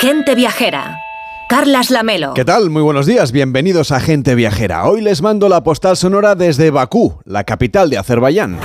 Gente 0.00 0.36
Viajera. 0.36 0.96
Carlas 1.48 1.90
Lamelo. 1.90 2.32
¿Qué 2.34 2.44
tal? 2.44 2.70
Muy 2.70 2.82
buenos 2.82 3.04
días, 3.04 3.32
bienvenidos 3.32 3.90
a 3.90 3.98
Gente 3.98 4.36
Viajera. 4.36 4.84
Hoy 4.88 5.00
les 5.00 5.22
mando 5.22 5.48
la 5.48 5.64
postal 5.64 5.96
sonora 5.96 6.36
desde 6.36 6.70
Bakú, 6.70 7.18
la 7.24 7.42
capital 7.42 7.90
de 7.90 7.98
Azerbaiyán. 7.98 8.60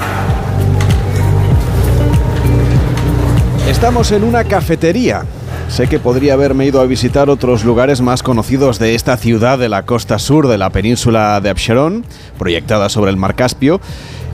Estamos 3.68 4.12
en 4.12 4.24
una 4.24 4.44
cafetería. 4.44 5.26
Sé 5.70 5.88
que 5.88 5.98
podría 5.98 6.34
haberme 6.34 6.68
ido 6.68 6.82
a 6.82 6.86
visitar 6.86 7.32
otros 7.32 7.64
lugares 7.64 8.00
más 8.00 8.22
conocidos 8.22 8.78
de 8.78 8.94
esta 8.94 9.18
ciudad 9.18 9.58
de 9.58 9.70
la 9.70 9.88
costa 9.88 10.20
sur 10.20 10.48
de 10.48 10.60
la 10.60 10.70
península 10.70 11.42
de 11.42 11.50
Absheron, 11.50 12.06
proyectada 12.38 12.90
sobre 12.90 13.10
el 13.10 13.18
mar 13.18 13.34
Caspio. 13.34 13.82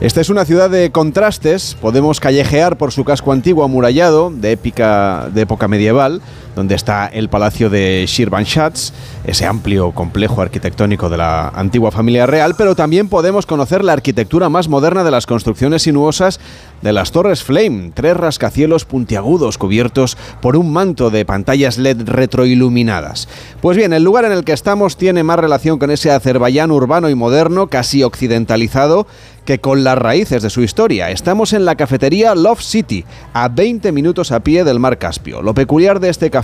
Esta 0.02 0.20
es 0.20 0.28
una 0.28 0.46
ciudad 0.46 0.70
de 0.70 0.90
contrastes, 0.92 1.76
podemos 1.80 2.20
callejear 2.20 2.76
por 2.76 2.90
su 2.90 3.04
casco 3.04 3.32
antiguo 3.32 3.64
amurallado, 3.64 4.30
de, 4.30 4.52
épica, 4.52 5.28
de 5.32 5.42
época 5.42 5.68
medieval, 5.68 6.22
donde 6.54 6.74
está 6.74 7.06
el 7.06 7.28
palacio 7.28 7.70
de 7.70 8.04
Shirvanshahs, 8.06 8.92
ese 9.24 9.46
amplio 9.46 9.92
complejo 9.92 10.42
arquitectónico 10.42 11.08
de 11.08 11.16
la 11.16 11.48
antigua 11.48 11.90
familia 11.90 12.26
real, 12.26 12.54
pero 12.56 12.74
también 12.74 13.08
podemos 13.08 13.46
conocer 13.46 13.84
la 13.84 13.92
arquitectura 13.92 14.48
más 14.48 14.68
moderna 14.68 15.04
de 15.04 15.10
las 15.10 15.26
construcciones 15.26 15.82
sinuosas 15.82 16.40
de 16.82 16.92
las 16.92 17.12
Torres 17.12 17.42
Flame, 17.42 17.92
tres 17.94 18.16
rascacielos 18.16 18.84
puntiagudos 18.84 19.58
cubiertos 19.58 20.16
por 20.40 20.56
un 20.56 20.72
manto 20.72 21.10
de 21.10 21.24
pantallas 21.24 21.78
LED 21.78 22.02
retroiluminadas. 22.06 23.28
Pues 23.60 23.76
bien, 23.76 23.92
el 23.92 24.02
lugar 24.02 24.24
en 24.24 24.32
el 24.32 24.44
que 24.44 24.52
estamos 24.52 24.96
tiene 24.96 25.22
más 25.22 25.38
relación 25.38 25.78
con 25.78 25.90
ese 25.90 26.10
Azerbaiyán 26.10 26.70
urbano 26.70 27.10
y 27.10 27.14
moderno, 27.14 27.68
casi 27.68 28.02
occidentalizado, 28.02 29.06
que 29.44 29.58
con 29.58 29.84
las 29.84 29.98
raíces 29.98 30.42
de 30.42 30.50
su 30.50 30.62
historia. 30.62 31.10
Estamos 31.10 31.52
en 31.52 31.64
la 31.64 31.74
cafetería 31.74 32.34
Love 32.34 32.62
City, 32.62 33.04
a 33.32 33.48
20 33.48 33.90
minutos 33.92 34.32
a 34.32 34.40
pie 34.40 34.64
del 34.64 34.78
mar 34.78 34.98
Caspio. 34.98 35.42
Lo 35.42 35.54
peculiar 35.54 36.00
de 36.00 36.08
este 36.08 36.30
café 36.30 36.39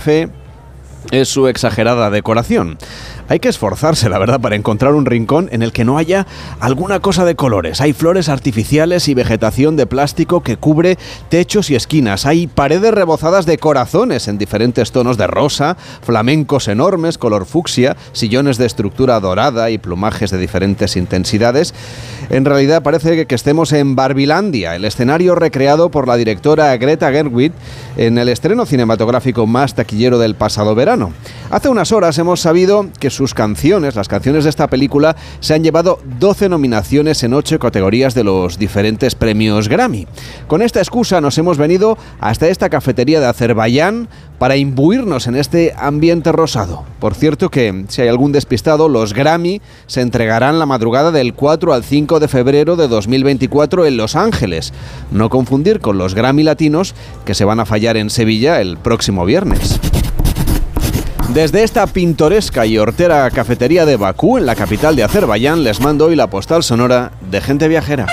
es 1.11 1.29
su 1.29 1.47
exagerada 1.47 2.09
decoración. 2.09 2.77
Hay 3.29 3.39
que 3.39 3.49
esforzarse, 3.49 4.09
la 4.09 4.19
verdad, 4.19 4.39
para 4.39 4.55
encontrar 4.55 4.93
un 4.93 5.05
rincón 5.05 5.49
en 5.51 5.61
el 5.61 5.73
que 5.73 5.83
no 5.83 5.97
haya 5.97 6.25
alguna 6.59 7.01
cosa 7.01 7.25
de 7.25 7.35
colores. 7.35 7.81
Hay 7.81 7.91
flores 7.91 8.29
artificiales 8.29 9.07
y 9.09 9.13
vegetación 9.13 9.75
de 9.75 9.85
plástico 9.85 10.41
que 10.43 10.55
cubre 10.55 10.97
techos 11.29 11.69
y 11.69 11.75
esquinas. 11.75 12.25
Hay 12.25 12.47
paredes 12.47 12.93
rebozadas 12.93 13.45
de 13.45 13.57
corazones 13.57 14.29
en 14.29 14.37
diferentes 14.37 14.91
tonos 14.91 15.17
de 15.17 15.27
rosa, 15.27 15.75
flamencos 16.01 16.69
enormes, 16.69 17.17
color 17.17 17.45
fucsia, 17.45 17.97
sillones 18.13 18.57
de 18.57 18.65
estructura 18.65 19.19
dorada 19.19 19.69
y 19.71 19.77
plumajes 19.77 20.31
de 20.31 20.37
diferentes 20.37 20.95
intensidades. 20.95 21.73
En 22.29 22.45
realidad 22.45 22.81
parece 22.81 23.25
que 23.27 23.35
estemos 23.35 23.73
en 23.73 23.95
Barbilandia, 23.95 24.75
el 24.75 24.85
escenario 24.85 25.35
recreado 25.35 25.89
por 25.89 26.07
la 26.07 26.15
directora 26.15 26.75
Greta 26.77 27.11
Gerwig 27.11 27.51
en 27.97 28.17
el 28.17 28.29
estreno 28.29 28.65
cinematográfico 28.65 29.47
más 29.47 29.75
taquillero 29.75 30.17
del 30.17 30.35
pasado 30.35 30.75
verano. 30.75 31.11
Hace 31.49 31.69
unas 31.69 31.91
horas 31.91 32.17
hemos 32.17 32.39
sabido 32.39 32.87
que 32.99 33.09
sus 33.17 33.33
canciones, 33.33 33.95
las 33.95 34.07
canciones 34.07 34.45
de 34.45 34.51
esta 34.51 34.67
película, 34.67 35.15
se 35.39 35.53
han 35.53 35.63
llevado 35.63 35.99
12 36.19 36.49
nominaciones 36.49 37.23
en 37.23 37.33
8 37.33 37.59
categorías 37.59 38.13
de 38.13 38.23
los 38.23 38.57
diferentes 38.57 39.15
premios 39.15 39.67
Grammy. 39.67 40.07
Con 40.47 40.61
esta 40.61 40.79
excusa 40.79 41.19
nos 41.19 41.37
hemos 41.37 41.57
venido 41.57 41.97
hasta 42.19 42.47
esta 42.47 42.69
cafetería 42.69 43.19
de 43.19 43.25
Azerbaiyán 43.25 44.07
para 44.37 44.55
imbuirnos 44.55 45.27
en 45.27 45.35
este 45.35 45.73
ambiente 45.77 46.31
rosado. 46.31 46.85
Por 46.99 47.15
cierto 47.15 47.49
que, 47.49 47.85
si 47.87 48.01
hay 48.01 48.07
algún 48.07 48.31
despistado, 48.31 48.87
los 48.87 49.13
Grammy 49.13 49.61
se 49.87 50.01
entregarán 50.01 50.59
la 50.59 50.67
madrugada 50.67 51.11
del 51.11 51.33
4 51.33 51.73
al 51.73 51.83
5 51.83 52.19
de 52.19 52.27
febrero 52.27 52.75
de 52.75 52.87
2024 52.87 53.85
en 53.87 53.97
Los 53.97 54.15
Ángeles. 54.15 54.73
No 55.11 55.29
confundir 55.29 55.79
con 55.79 55.97
los 55.97 56.13
Grammy 56.13 56.43
latinos 56.43 56.93
que 57.25 57.33
se 57.33 57.45
van 57.45 57.59
a 57.59 57.65
fallar 57.65 57.97
en 57.97 58.11
Sevilla 58.11 58.61
el 58.61 58.77
próximo 58.77 59.25
viernes. 59.25 59.79
Desde 61.33 61.63
esta 61.63 61.85
pintoresca 61.87 62.65
y 62.65 62.77
hortera 62.77 63.29
cafetería 63.29 63.85
de 63.85 63.97
Bakú, 63.97 64.37
en 64.37 64.45
la 64.45 64.55
capital 64.55 64.95
de 64.95 65.03
Azerbaiyán, 65.03 65.63
les 65.63 65.81
mando 65.81 66.05
hoy 66.05 66.15
la 66.15 66.27
postal 66.27 66.63
sonora 66.63 67.11
de 67.29 67.41
gente 67.41 67.67
viajera. 67.67 68.07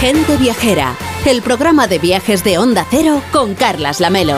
Gente 0.00 0.36
Viajera, 0.36 0.96
el 1.26 1.42
programa 1.42 1.86
de 1.86 1.98
viajes 1.98 2.42
de 2.42 2.58
Onda 2.58 2.86
Cero 2.90 3.22
con 3.32 3.54
Carlas 3.54 4.00
Lamelo. 4.00 4.36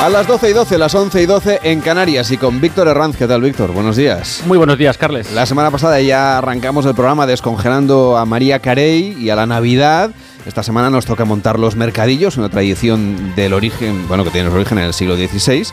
A 0.00 0.08
las 0.08 0.26
12 0.26 0.48
y 0.48 0.52
12, 0.54 0.78
las 0.78 0.94
11 0.94 1.20
y 1.20 1.26
12 1.26 1.60
en 1.62 1.82
Canarias 1.82 2.30
y 2.30 2.38
con 2.38 2.58
Víctor 2.58 2.88
Herranz. 2.88 3.18
¿Qué 3.18 3.26
tal, 3.26 3.42
Víctor? 3.42 3.70
Buenos 3.72 3.96
días. 3.96 4.42
Muy 4.46 4.56
buenos 4.56 4.78
días, 4.78 4.96
Carles. 4.96 5.30
La 5.32 5.44
semana 5.44 5.70
pasada 5.70 6.00
ya 6.00 6.38
arrancamos 6.38 6.86
el 6.86 6.94
programa 6.94 7.26
descongelando 7.26 8.16
a 8.16 8.24
María 8.24 8.60
Carey 8.60 9.14
y 9.20 9.28
a 9.28 9.36
la 9.36 9.44
Navidad. 9.44 10.12
Esta 10.46 10.62
semana 10.62 10.88
nos 10.88 11.04
toca 11.04 11.24
montar 11.24 11.58
los 11.58 11.76
mercadillos, 11.76 12.38
una 12.38 12.48
tradición 12.48 13.34
del 13.36 13.52
origen, 13.52 14.08
bueno, 14.08 14.24
que 14.24 14.30
tiene 14.30 14.48
su 14.48 14.56
origen 14.56 14.78
en 14.78 14.84
el 14.84 14.94
siglo 14.94 15.14
XVI, 15.16 15.66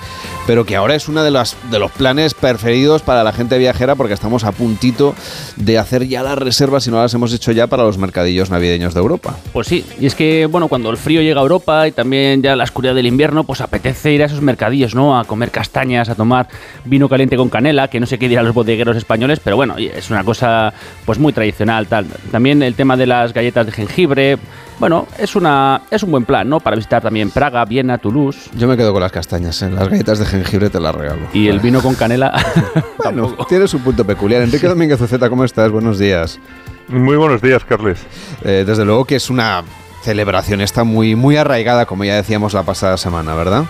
pero 0.46 0.66
que 0.66 0.76
ahora 0.76 0.96
es 0.96 1.08
uno 1.08 1.24
de 1.24 1.32
los, 1.32 1.56
de 1.72 1.80
los 1.80 1.92
planes 1.92 2.34
preferidos 2.34 3.02
para 3.02 3.24
la 3.24 3.32
gente 3.32 3.58
viajera 3.58 3.96
porque 3.96 4.14
estamos 4.14 4.44
a 4.44 4.52
puntito 4.52 5.16
de 5.56 5.78
hacer 5.78 6.08
ya 6.08 6.22
las 6.22 6.38
reservas, 6.38 6.84
si 6.84 6.92
no 6.92 6.98
las 6.98 7.14
hemos 7.14 7.34
hecho 7.34 7.52
ya, 7.54 7.68
para 7.68 7.84
los 7.84 7.98
mercadillos 7.98 8.50
navideños 8.50 8.94
de 8.94 9.00
Europa. 9.00 9.38
Pues 9.54 9.68
sí, 9.68 9.86
y 10.00 10.06
es 10.06 10.16
que, 10.16 10.46
bueno, 10.48 10.68
cuando 10.68 10.90
el 10.90 10.98
frío 10.98 11.22
llega 11.22 11.40
a 11.40 11.44
Europa 11.44 11.88
y 11.88 11.94
también 11.94 12.42
ya 12.42 12.56
la 12.56 12.66
oscuridad 12.66 12.94
del 12.94 13.08
invierno, 13.08 13.46
pues 13.46 13.62
apetece 13.62 14.12
ir 14.12 14.22
a 14.22 14.26
esos 14.26 14.42
mercadillos, 14.42 14.94
¿no? 14.96 15.18
A 15.18 15.24
comer 15.24 15.50
castañas, 15.50 16.10
a 16.10 16.16
tomar 16.16 16.48
vino 16.84 17.08
caliente 17.08 17.38
con 17.38 17.50
canela, 17.50 17.88
que 17.88 18.00
no 18.00 18.06
sé 18.06 18.20
qué 18.20 18.28
dirán 18.28 18.46
los 18.46 18.54
bodegueros 18.54 18.98
españoles, 18.98 19.40
pero 19.42 19.56
bueno, 19.56 19.76
es 19.78 20.10
una 20.10 20.24
cosa 20.24 20.74
pues 21.06 21.20
muy 21.20 21.32
tradicional, 21.32 21.88
tal. 21.88 22.06
También 22.32 22.62
el 22.62 22.76
tema 22.76 22.98
de 22.98 23.08
las 23.08 23.34
galletas 23.34 23.66
de 23.66 23.72
jengibre, 23.72 24.38
bueno, 24.80 25.08
es, 25.18 25.36
una, 25.36 25.82
es 25.90 26.04
un 26.04 26.12
buen 26.12 26.26
plan, 26.26 26.48
¿no? 26.48 26.60
Para 26.60 26.76
visitar 26.76 27.02
también 27.02 27.32
Praga, 27.32 27.66
Viena, 27.66 27.98
Toulouse. 27.98 28.50
Yo 28.56 28.68
me 28.68 28.78
quedo 28.78 28.94
con 28.94 29.02
las 29.02 29.12
castañas, 29.12 29.62
¿eh? 29.62 29.70
las 29.70 29.90
galletas 29.90 30.20
de 30.20 30.26
jengibre 30.26 30.70
te 30.70 30.80
las 30.80 30.94
regalo. 30.94 31.28
Y 31.34 31.48
el 31.48 31.60
vino 31.60 31.82
con 31.82 31.96
canela. 31.96 32.34
bueno, 32.98 33.36
tiene 33.50 33.68
su 33.68 33.80
punto 33.80 34.06
peculiar. 34.06 34.42
Enrique 34.42 34.68
Domínguez 34.68 35.02
Uceta, 35.02 35.30
¿cómo 35.30 35.44
estás? 35.44 35.72
Buenos 35.72 35.98
días. 35.98 36.40
Muy 36.88 37.18
buenos 37.18 37.42
días, 37.42 37.66
Carles. 37.66 38.00
Eh, 38.44 38.64
desde 38.66 38.86
luego 38.86 39.06
que 39.06 39.16
es 39.16 39.30
una 39.30 39.64
celebración, 40.04 40.62
está 40.62 40.84
muy, 40.84 41.16
muy 41.16 41.38
arraigada, 41.38 41.86
como 41.86 42.06
ya 42.06 42.16
decíamos 42.16 42.54
la 42.54 42.64
pasada 42.64 42.98
semana, 42.98 43.34
¿verdad? 43.34 43.66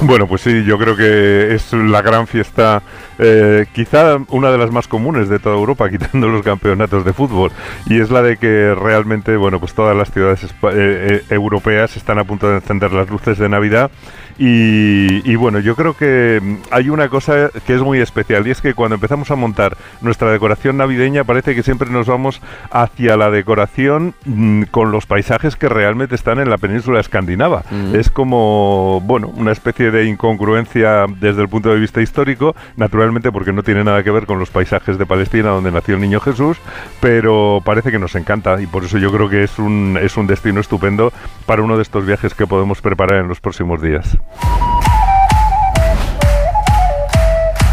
Bueno, 0.00 0.26
pues 0.26 0.42
sí, 0.42 0.62
yo 0.64 0.78
creo 0.78 0.94
que 0.94 1.54
es 1.54 1.72
la 1.72 2.02
gran 2.02 2.26
fiesta, 2.26 2.82
eh, 3.18 3.66
quizá 3.72 4.18
una 4.28 4.50
de 4.50 4.58
las 4.58 4.70
más 4.70 4.88
comunes 4.88 5.28
de 5.28 5.38
toda 5.38 5.56
Europa, 5.56 5.88
quitando 5.90 6.28
los 6.28 6.42
campeonatos 6.42 7.04
de 7.04 7.12
fútbol, 7.12 7.50
y 7.86 8.00
es 8.00 8.10
la 8.10 8.22
de 8.22 8.36
que 8.36 8.74
realmente, 8.74 9.36
bueno, 9.36 9.60
pues 9.60 9.74
todas 9.74 9.96
las 9.96 10.10
ciudades 10.10 10.44
eh, 10.44 10.48
eh, 10.62 11.22
europeas 11.30 11.96
están 11.96 12.18
a 12.18 12.24
punto 12.24 12.48
de 12.48 12.56
encender 12.56 12.92
las 12.92 13.08
luces 13.10 13.38
de 13.38 13.48
Navidad 13.48 13.90
y, 14.38 15.34
bueno, 15.36 15.60
yo 15.60 15.74
creo 15.76 15.96
que 15.96 16.40
mm, 16.42 16.56
hay 16.70 16.90
una 16.90 17.08
cosa 17.08 17.50
que 17.66 17.74
es 17.74 17.80
muy 17.80 18.00
especial 18.00 18.46
y 18.46 18.50
es 18.50 18.60
que 18.60 18.74
cuando 18.74 18.96
empezamos 18.96 19.30
a 19.30 19.36
montar 19.36 19.76
nuestra 20.02 20.30
decoración 20.30 20.76
navideña 20.76 21.24
parece 21.24 21.54
que 21.54 21.62
siempre 21.62 21.90
nos 21.90 22.06
vamos 22.06 22.42
hacia 22.70 23.16
la 23.16 23.30
decoración 23.30 24.14
mm, 24.26 24.64
con 24.64 24.92
los 24.92 25.06
paisajes 25.06 25.56
que 25.56 25.68
realmente 25.68 26.14
están 26.14 26.38
en 26.38 26.50
la 26.50 26.58
península 26.58 27.00
escandinava. 27.00 27.64
Es 27.94 28.10
como, 28.10 29.00
bueno, 29.04 29.28
una 29.28 29.52
especie 29.52 29.90
de 29.90 30.06
incongruencia 30.06 31.06
desde 31.20 31.42
el 31.42 31.48
punto 31.48 31.70
de 31.70 31.80
vista 31.80 32.02
histórico, 32.02 32.54
naturalmente 32.76 33.05
porque 33.32 33.52
no 33.52 33.62
tiene 33.62 33.84
nada 33.84 34.02
que 34.02 34.10
ver 34.10 34.26
con 34.26 34.38
los 34.38 34.50
paisajes 34.50 34.98
de 34.98 35.06
Palestina 35.06 35.50
donde 35.50 35.70
nació 35.70 35.94
el 35.94 36.00
niño 36.00 36.20
Jesús, 36.20 36.58
pero 37.00 37.60
parece 37.64 37.90
que 37.90 37.98
nos 37.98 38.14
encanta 38.14 38.60
y 38.60 38.66
por 38.66 38.84
eso 38.84 38.98
yo 38.98 39.12
creo 39.12 39.28
que 39.28 39.44
es 39.44 39.58
un, 39.58 39.98
es 40.00 40.16
un 40.16 40.26
destino 40.26 40.60
estupendo 40.60 41.12
para 41.46 41.62
uno 41.62 41.76
de 41.76 41.82
estos 41.82 42.04
viajes 42.06 42.34
que 42.34 42.46
podemos 42.46 42.80
preparar 42.80 43.20
en 43.20 43.28
los 43.28 43.40
próximos 43.40 43.80
días. 43.80 44.18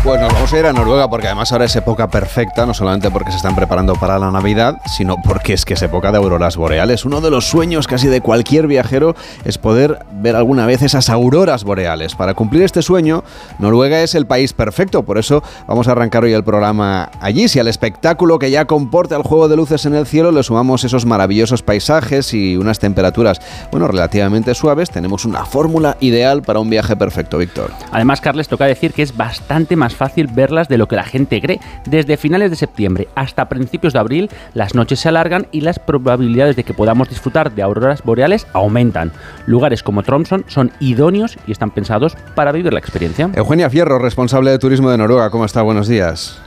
Pues 0.03 0.19
nos 0.19 0.33
vamos 0.33 0.51
a 0.51 0.59
ir 0.59 0.65
a 0.65 0.73
Noruega 0.73 1.09
porque 1.09 1.27
además 1.27 1.53
ahora 1.53 1.63
es 1.63 1.73
época 1.77 2.09
perfecta, 2.09 2.65
no 2.65 2.73
solamente 2.73 3.09
porque 3.09 3.31
se 3.31 3.37
están 3.37 3.55
preparando 3.55 3.93
para 3.93 4.19
la 4.19 4.31
Navidad, 4.31 4.81
sino 4.85 5.15
porque 5.23 5.53
es 5.53 5.63
que 5.63 5.75
es 5.75 5.81
época 5.81 6.11
de 6.11 6.17
auroras 6.17 6.57
boreales. 6.57 7.05
Uno 7.05 7.21
de 7.21 7.29
los 7.29 7.47
sueños 7.47 7.87
casi 7.87 8.09
de 8.09 8.19
cualquier 8.19 8.67
viajero 8.67 9.15
es 9.45 9.57
poder 9.57 10.05
ver 10.11 10.35
alguna 10.35 10.65
vez 10.65 10.81
esas 10.81 11.09
auroras 11.09 11.63
boreales. 11.63 12.15
Para 12.15 12.33
cumplir 12.33 12.63
este 12.63 12.81
sueño, 12.81 13.23
Noruega 13.59 14.01
es 14.01 14.13
el 14.13 14.27
país 14.27 14.51
perfecto, 14.51 15.03
por 15.03 15.17
eso 15.17 15.41
vamos 15.67 15.87
a 15.87 15.93
arrancar 15.93 16.25
hoy 16.25 16.33
el 16.33 16.43
programa 16.43 17.09
allí. 17.21 17.47
Si 17.47 17.61
al 17.61 17.69
espectáculo 17.69 18.39
que 18.39 18.51
ya 18.51 18.65
comporta 18.65 19.15
el 19.15 19.23
juego 19.23 19.47
de 19.47 19.55
luces 19.55 19.85
en 19.85 19.95
el 19.95 20.05
cielo 20.05 20.33
le 20.33 20.43
sumamos 20.43 20.83
esos 20.83 21.05
maravillosos 21.05 21.63
paisajes 21.63 22.33
y 22.33 22.57
unas 22.57 22.77
temperaturas, 22.77 23.39
bueno, 23.71 23.87
relativamente 23.87 24.53
suaves, 24.53 24.89
tenemos 24.89 25.23
una 25.23 25.45
fórmula 25.45 25.95
ideal 26.01 26.41
para 26.41 26.59
un 26.59 26.69
viaje 26.69 26.97
perfecto, 26.97 27.37
Víctor. 27.37 27.71
Además, 27.93 28.19
Carles, 28.19 28.49
toca 28.49 28.65
decir 28.65 28.91
que 28.91 29.01
es 29.01 29.15
bastante 29.15 29.77
más 29.77 29.92
más 29.93 30.09
fácil 30.09 30.27
verlas 30.27 30.67
de 30.67 30.77
lo 30.77 30.87
que 30.87 30.95
la 30.95 31.03
gente 31.03 31.39
cree. 31.41 31.59
Desde 31.85 32.17
finales 32.17 32.49
de 32.49 32.55
septiembre 32.55 33.07
hasta 33.15 33.47
principios 33.49 33.93
de 33.93 33.99
abril, 33.99 34.29
las 34.53 34.75
noches 34.75 34.99
se 34.99 35.09
alargan 35.09 35.47
y 35.51 35.61
las 35.61 35.79
probabilidades 35.79 36.55
de 36.55 36.63
que 36.63 36.73
podamos 36.73 37.09
disfrutar 37.09 37.53
de 37.53 37.61
auroras 37.61 38.03
boreales 38.03 38.47
aumentan. 38.53 39.11
Lugares 39.45 39.83
como 39.83 40.03
Tromsø 40.03 40.43
son 40.47 40.71
idóneos 40.79 41.37
y 41.47 41.51
están 41.51 41.71
pensados 41.71 42.15
para 42.35 42.51
vivir 42.51 42.73
la 42.73 42.79
experiencia. 42.79 43.29
Eugenia 43.35 43.69
Fierro, 43.69 43.99
responsable 43.99 44.51
de 44.51 44.59
turismo 44.59 44.89
de 44.89 44.97
Noruega, 44.97 45.29
¿cómo 45.29 45.45
está? 45.45 45.61
Buenos 45.61 45.87
días. 45.87 46.37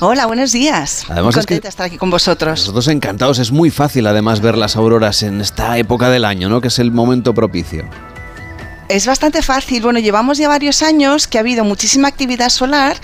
Hola, 0.00 0.26
buenos 0.26 0.52
días. 0.52 1.04
Además, 1.08 1.34
Muy 1.36 1.44
contenta 1.44 1.62
de 1.62 1.68
estar 1.70 1.86
aquí 1.86 1.96
con 1.96 2.10
vosotros. 2.10 2.60
Nosotros 2.60 2.88
encantados. 2.88 3.38
Es 3.38 3.50
muy 3.50 3.70
fácil, 3.70 4.06
además, 4.06 4.42
ver 4.42 4.58
las 4.58 4.76
auroras 4.76 5.22
en 5.22 5.40
esta 5.40 5.78
época 5.78 6.10
del 6.10 6.26
año, 6.26 6.50
¿no? 6.50 6.60
Que 6.60 6.68
es 6.68 6.78
el 6.78 6.92
momento 6.92 7.32
propicio. 7.32 7.84
Es 8.88 9.06
bastante 9.06 9.42
fácil. 9.42 9.82
Bueno, 9.82 9.98
llevamos 9.98 10.38
ya 10.38 10.48
varios 10.48 10.82
años 10.82 11.26
que 11.26 11.38
ha 11.38 11.40
habido 11.40 11.64
muchísima 11.64 12.08
actividad 12.08 12.50
solar 12.50 12.96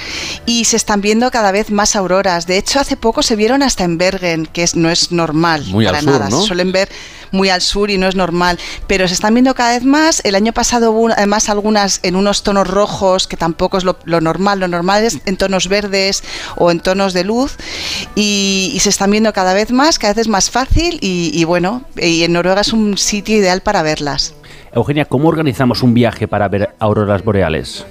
y 0.46 0.64
se 0.64 0.76
están 0.76 1.00
viendo 1.00 1.30
cada 1.30 1.50
vez 1.50 1.70
más 1.70 1.96
auroras. 1.96 2.46
De 2.46 2.56
hecho, 2.56 2.78
hace 2.78 2.96
poco 2.96 3.22
se 3.22 3.34
vieron 3.34 3.62
hasta 3.62 3.84
en 3.84 3.98
Bergen, 3.98 4.46
que 4.46 4.64
no 4.74 4.90
es 4.90 5.10
normal 5.10 5.64
Muy 5.66 5.84
para 5.84 5.98
al 5.98 6.06
nada. 6.06 6.30
Sur, 6.30 6.30
¿no? 6.30 6.40
Se 6.42 6.46
suelen 6.48 6.72
ver 6.72 6.88
muy 7.32 7.48
al 7.48 7.62
sur 7.62 7.90
y 7.90 7.98
no 7.98 8.06
es 8.06 8.14
normal. 8.14 8.58
Pero 8.86 9.08
se 9.08 9.14
están 9.14 9.34
viendo 9.34 9.54
cada 9.54 9.72
vez 9.72 9.84
más. 9.84 10.20
El 10.24 10.36
año 10.36 10.52
pasado 10.52 10.92
hubo 10.92 11.08
además 11.08 11.48
algunas 11.48 11.98
en 12.04 12.14
unos 12.14 12.44
tonos 12.44 12.68
rojos, 12.68 13.26
que 13.26 13.36
tampoco 13.36 13.78
es 13.78 13.84
lo, 13.84 13.96
normal. 14.04 14.60
Lo 14.60 14.68
normal 14.68 15.02
es 15.02 15.18
en 15.24 15.36
tonos 15.36 15.68
verdes 15.68 16.22
o 16.56 16.70
en 16.70 16.78
tonos 16.80 17.12
de 17.12 17.24
luz. 17.24 17.56
Y, 18.14 18.78
se 18.82 18.88
están 18.88 19.12
viendo 19.12 19.32
cada 19.32 19.54
vez 19.54 19.70
más, 19.70 19.98
cada 19.98 20.14
vez 20.14 20.22
es 20.22 20.28
más 20.28 20.50
fácil. 20.50 20.98
Y, 21.00 21.30
y 21.34 21.44
bueno, 21.44 21.82
y 21.96 22.22
en 22.22 22.32
Noruega 22.32 22.60
es 22.60 22.72
un 22.72 22.98
sitio 22.98 23.36
ideal 23.36 23.62
para 23.62 23.82
verlas. 23.82 24.34
Eugenia, 24.74 25.04
¿cómo 25.04 25.28
organizamos 25.28 25.82
un 25.82 25.92
viaje 25.92 26.26
para 26.26 26.48
ver 26.48 26.70
auroras 26.78 27.22
boreales? 27.22 27.86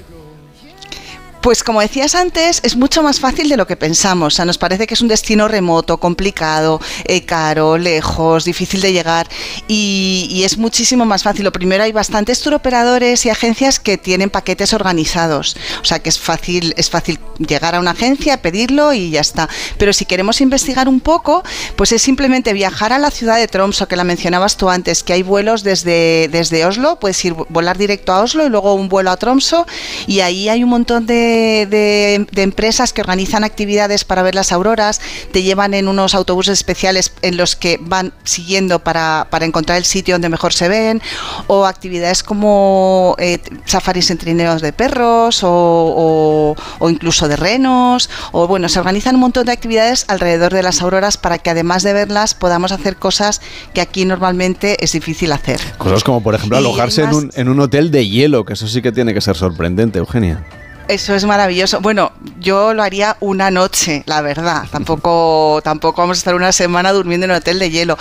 Pues 1.42 1.64
como 1.64 1.82
decías 1.82 2.14
antes, 2.14 2.60
es 2.62 2.76
mucho 2.76 3.02
más 3.02 3.20
fácil 3.20 3.50
de 3.50 3.58
lo 3.58 3.66
que 3.66 3.76
pensamos. 3.76 4.36
O 4.36 4.36
sea, 4.36 4.46
nos 4.46 4.60
parece 4.60 4.86
que 4.86 4.94
es 4.94 5.02
un 5.02 5.08
destino 5.08 5.48
remoto, 5.48 5.98
complicado, 5.98 6.80
eh, 7.06 7.26
caro, 7.26 7.80
lejos, 7.80 8.46
difícil 8.46 8.80
de 8.80 8.94
llegar 8.94 9.28
y, 9.68 10.44
es 10.46 10.60
muchísimo 10.60 11.04
más 11.06 11.24
fácil. 11.24 11.44
Lo 11.44 11.52
primero, 11.52 11.84
hay 11.84 11.92
bastantes 11.92 12.42
turoperadores 12.42 13.26
y 13.26 13.30
agencias 13.30 13.80
que 13.80 13.98
tienen 13.98 14.30
paquetes 14.30 14.74
organizados. 14.74 15.56
O 15.82 15.86
sea, 15.86 16.00
que 16.00 16.10
es 16.10 16.20
fácil, 16.20 16.76
es 16.78 16.92
fácil 16.92 17.20
llegar 17.40 17.74
a 17.74 17.80
una 17.80 17.92
agencia, 17.92 18.42
pedirlo 18.42 18.94
y 18.94 19.10
ya 19.10 19.22
está. 19.22 19.50
Pero 19.80 19.94
si 19.94 20.06
queremos 20.06 20.42
investigar 20.42 20.88
un 20.88 21.00
poco, 21.00 21.44
pues 21.76 21.92
es 21.92 22.04
simplemente 22.04 22.54
viajar 22.54 22.94
a 22.94 23.00
la 23.00 23.10
ciudad 23.10 23.38
de 23.38 23.48
Tromso, 23.48 23.88
que 23.88 23.96
la 23.96 24.04
mencionabas 24.04 24.58
tú 24.58 24.70
antes, 24.70 25.04
que 25.04 25.14
hay 25.14 25.24
vuelos 25.24 25.64
desde, 25.64 26.28
desde 26.32 26.66
Oslo, 26.66 27.00
puedes 27.00 27.24
ir 27.26 27.34
volar 27.50 27.78
directo 27.80 28.14
a 28.14 28.22
Oslo 28.22 28.46
y 28.46 28.50
luego 28.50 28.76
un 28.76 28.90
vuelo 28.90 29.10
a 29.10 29.18
Tromso 29.18 29.66
y 30.06 30.20
ahí 30.20 30.50
hay 30.50 30.64
un 30.64 30.70
montón 30.70 31.06
de 31.06 31.31
de, 31.32 32.28
de, 32.32 32.42
empresas 32.42 32.94
que 32.94 33.02
organizan 33.02 33.44
actividades 33.44 34.04
para 34.04 34.24
ver 34.24 34.36
las 34.36 34.52
auroras, 34.52 35.02
te 35.32 35.44
llevan 35.44 35.74
en 35.74 35.88
unos 35.88 36.16
autobuses 36.16 36.60
especiales 36.60 37.14
en 37.22 37.38
los 37.38 37.56
que 37.56 37.78
van 37.82 38.14
siguiendo 38.24 38.80
para, 38.80 39.28
para 39.30 39.46
encontrar 39.46 39.78
el 39.78 39.86
sitio 39.86 40.16
donde 40.16 40.30
mejor 40.30 40.54
se 40.54 40.68
ven, 40.68 41.02
o 41.48 41.66
actividades 41.66 42.24
como 42.24 43.16
eh, 43.20 43.40
safaris 43.66 44.12
en 44.12 44.18
trineos 44.18 44.62
de 44.62 44.74
perros, 44.74 45.44
o, 45.44 45.50
o, 45.50 46.56
o, 46.80 46.90
incluso 46.90 47.28
de 47.28 47.36
renos, 47.36 48.10
o 48.32 48.48
bueno, 48.48 48.70
se 48.70 48.80
organizan 48.80 49.16
un 49.16 49.22
montón 49.22 49.46
de 49.46 49.52
actividades 49.52 50.06
alrededor 50.08 50.54
de 50.54 50.64
las 50.64 50.82
auroras 50.82 51.18
para 51.18 51.38
que 51.38 51.50
además 51.50 51.84
de 51.84 51.94
verlas 51.94 52.34
podamos 52.34 52.72
hacer 52.72 52.98
cosas 52.98 53.42
que 53.74 53.82
aquí 53.82 54.06
normalmente 54.06 54.84
es 54.84 54.92
difícil 54.92 55.32
hacer. 55.32 55.60
Cosas 55.78 56.04
como 56.04 56.22
por 56.22 56.36
ejemplo 56.36 56.58
alojarse 56.58 57.04
en 57.04 57.14
un, 57.14 57.32
en 57.36 57.50
un 57.50 57.60
hotel 57.60 57.92
de 57.92 58.08
hielo, 58.08 58.46
que 58.46 58.54
eso 58.54 58.68
sí 58.68 58.82
que 58.82 58.92
tiene 58.92 59.14
que 59.14 59.22
ser 59.22 59.36
sorprendente, 59.36 60.00
Eugenia. 60.00 60.44
Eso 60.92 61.16
es 61.16 61.24
maravilloso. 61.24 61.80
Bueno, 61.80 62.12
yo 62.42 62.74
lo 62.74 62.84
haría 62.84 63.16
una 63.22 63.50
noche, 63.50 64.04
la 64.08 64.20
verdad. 64.20 64.66
Tampoco, 64.70 65.62
tampoco 65.64 66.02
vamos 66.02 66.18
a 66.18 66.20
estar 66.20 66.36
una 66.36 66.52
semana 66.52 66.92
durmiendo 66.92 67.24
en 67.24 67.32
un 67.32 67.38
hotel 67.38 67.60
de 67.60 67.70
hielo. 67.70 67.98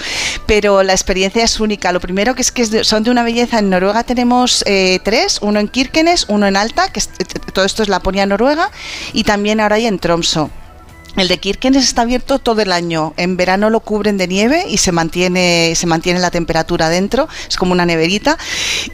Pero 0.46 0.82
la 0.82 0.92
experiencia 0.92 1.44
es 1.44 1.60
única. 1.60 1.92
Lo 1.92 2.00
primero 2.00 2.34
que 2.34 2.42
es 2.42 2.50
que 2.50 2.82
son 2.82 3.04
de 3.04 3.12
una 3.12 3.22
belleza. 3.22 3.60
En 3.60 3.70
Noruega 3.70 4.02
tenemos 4.02 4.64
eh, 4.66 4.98
tres, 5.04 5.38
uno 5.40 5.60
en 5.60 5.68
Kirkenes, 5.68 6.26
uno 6.26 6.48
en 6.48 6.56
Alta, 6.56 6.90
que 6.90 6.98
es, 6.98 7.10
todo 7.54 7.64
esto 7.64 7.84
es 7.84 7.88
Laponia 7.88 8.26
Noruega, 8.26 8.72
y 9.12 9.22
también 9.22 9.60
ahora 9.60 9.76
hay 9.76 9.86
en 9.86 10.00
Tromso. 10.00 10.50
El 11.16 11.28
de 11.28 11.38
Kirkenes 11.38 11.84
está 11.84 12.02
abierto 12.02 12.38
todo 12.38 12.60
el 12.62 12.72
año. 12.72 13.14
En 13.16 13.36
verano 13.36 13.68
lo 13.70 13.80
cubren 13.80 14.16
de 14.16 14.28
nieve 14.28 14.64
y 14.68 14.78
se 14.78 14.92
mantiene, 14.92 15.72
se 15.74 15.86
mantiene 15.86 16.20
la 16.20 16.30
temperatura 16.30 16.88
dentro. 16.88 17.28
Es 17.48 17.56
como 17.56 17.72
una 17.72 17.84
neverita. 17.84 18.38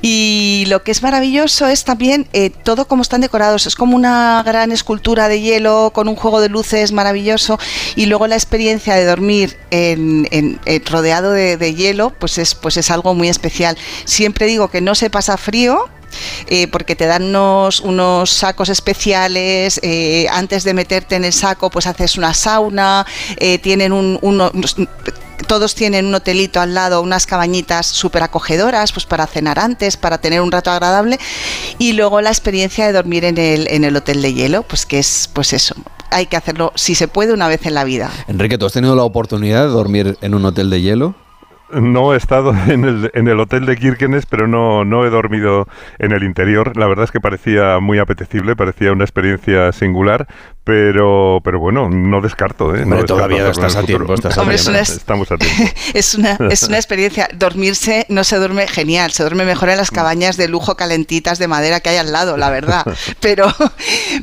Y 0.03 0.65
lo 0.69 0.83
que 0.83 0.93
es 0.93 1.03
maravilloso 1.03 1.67
es 1.67 1.85
también 1.85 2.27
eh, 2.33 2.51
todo 2.51 2.89
como 2.89 3.03
están 3.03 3.21
decorados. 3.21 3.67
Es 3.67 3.77
como 3.77 3.97
una 3.97 4.43
gran 4.45 4.73
escultura 4.73 5.29
de 5.29 5.41
hielo 5.41 5.91
con 5.95 6.09
un 6.09 6.17
juego 6.17 6.41
de 6.41 6.49
luces 6.49 6.93
maravilloso. 6.93 7.59
Y 7.97 8.07
luego 8.07 8.27
la 8.27 8.37
experiencia 8.37 8.95
de 8.95 9.05
dormir 9.05 9.57
rodeado 10.91 11.33
de, 11.33 11.57
de, 11.57 11.75
hielo, 11.75 12.11
pues 12.11 12.39
es, 12.39 12.55
pues 12.55 12.77
es 12.77 12.91
algo 12.91 13.15
muy 13.15 13.29
especial. 13.29 13.77
Siempre 14.05 14.47
digo 14.47 14.69
que 14.69 14.81
no 14.81 14.95
se 14.95 15.11
pasa 15.11 15.37
frío, 15.37 15.89
eh, 16.47 16.69
porque 16.69 16.97
te 16.97 17.07
dan 17.07 17.25
unos, 17.25 18.31
sacos 18.31 18.69
especiales, 18.69 19.81
eh, 19.83 20.27
antes 20.31 20.65
de 20.65 20.75
meterte 20.75 21.17
en 21.17 21.25
el 21.25 21.33
saco 21.33 21.71
pues 21.71 21.87
haces 21.87 22.17
una 22.17 22.35
sauna, 22.35 23.07
eh, 23.37 23.59
tienen 23.59 23.93
un, 23.93 24.19
todos 25.47 25.75
tienen 25.75 26.07
un 26.07 26.15
hotelito 26.15 26.61
al 26.61 26.75
lado, 26.75 27.03
unas 27.03 27.27
cabañitas 27.27 27.87
súper 27.87 28.23
acogedoras, 28.23 28.93
pues 28.93 29.07
para 29.07 29.27
cenar 29.27 29.59
antes, 29.59 29.97
para 29.97 30.19
tener 30.19 30.41
un 30.41 30.51
rato 30.51 30.71
agradable, 30.71 31.19
y 31.79 31.93
luego 31.93 32.21
la 32.21 32.31
experiencia 32.31 32.87
de 32.87 32.93
dormir 32.93 33.25
en 33.25 33.39
el, 33.39 33.69
en 33.69 33.85
el 33.85 33.97
hotel 33.97 34.23
de 34.23 34.35
hielo, 34.35 34.63
pues 34.63 34.87
que 34.87 34.99
es 34.99 35.29
pues 35.33 35.53
eso, 35.53 35.75
hay 36.11 36.27
que 36.27 36.37
hacerlo 36.37 36.73
si 36.75 36.95
se 36.95 37.09
puede 37.09 37.33
una 37.33 37.49
vez 37.49 37.67
en 37.67 37.75
la 37.75 37.85
vida. 37.85 38.11
Enrique, 38.29 38.59
¿tú 38.59 38.67
has 38.67 38.73
tenido 38.73 38.97
la 38.97 39.05
oportunidad 39.05 39.63
de 39.63 39.69
dormir 39.69 40.19
en 40.21 40.35
un 40.35 40.45
hotel 40.45 40.71
de 40.71 40.81
hielo? 40.81 41.15
No 41.73 42.15
he 42.15 42.17
estado 42.17 42.55
en 42.69 42.85
el, 42.85 43.11
en 43.15 43.29
el 43.29 43.41
hotel 43.41 43.67
de 43.67 43.77
Kirkenes, 43.77 44.27
pero 44.27 44.47
no, 44.47 44.85
no 44.85 45.05
he 45.05 45.11
dormido 45.11 45.67
en 45.99 46.13
el 46.13 46.23
interior. 46.23 46.77
La 46.77 46.87
verdad 46.87 47.05
es 47.05 47.13
que 47.13 47.21
parecía 47.21 47.81
muy 47.81 47.99
apetecible, 47.99 48.57
parecía 48.57 48.93
una 48.93 49.05
experiencia 49.05 49.73
singular, 49.73 50.27
pero, 50.67 51.41
pero 51.45 51.61
bueno, 51.61 51.89
no 51.89 52.21
descarto. 52.21 52.75
¿eh? 52.75 52.83
Hombre, 52.83 52.99
no 52.99 53.05
todavía 53.05 53.49
estás 53.49 53.77
a 53.77 53.85
tiempo. 53.85 54.13
Estás 54.13 54.37
Hombre, 54.37 54.57
a. 54.57 54.59
Es 54.59 54.67
una, 54.67 54.81
Estamos 54.81 55.31
a 55.31 55.37
tiempo. 55.39 55.73
es, 55.95 56.15
una, 56.17 56.37
es 56.51 56.65
una 56.65 56.77
experiencia. 56.77 57.29
Dormirse 57.39 58.05
no 58.09 58.25
se 58.25 58.37
duerme 58.37 58.67
genial, 58.67 59.13
se 59.13 59.23
duerme 59.23 59.45
mejor 59.45 59.69
en 59.69 59.77
las 59.77 59.93
cabañas 59.93 60.37
de 60.37 60.49
lujo 60.49 60.75
calentitas 60.77 61.39
de 61.39 61.47
madera 61.47 61.79
que 61.79 61.91
hay 61.91 61.99
al 61.99 62.11
lado, 62.11 62.37
la 62.37 62.51
verdad. 62.51 62.85
Pero, 63.21 63.47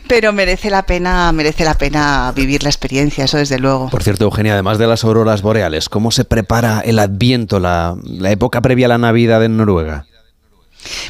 pero 0.08 0.34
merece 0.34 0.70
la 0.70 0.86
pena, 0.86 1.32
merece 1.32 1.64
la 1.64 1.76
pena 1.76 2.32
vivir 2.36 2.64
la 2.64 2.70
experiencia, 2.70 3.26
eso 3.26 3.38
desde 3.38 3.60
luego. 3.60 3.90
Por 3.90 4.04
cierto, 4.04 4.26
Eugenia, 4.26 4.54
además 4.54 4.78
de 4.78 4.88
las 4.88 5.04
auroras 5.04 5.42
boreales, 5.42 5.88
¿cómo 5.88 6.12
se 6.12 6.26
prepara 6.26 6.82
el 6.82 7.00
Adviento, 7.00 7.60
la, 7.60 7.96
la 8.04 8.32
época 8.32 8.62
previa 8.62 8.88
a 8.88 8.90
la 8.90 8.98
Navidad 8.98 9.44
en 9.44 9.58
Noruega? 9.58 10.06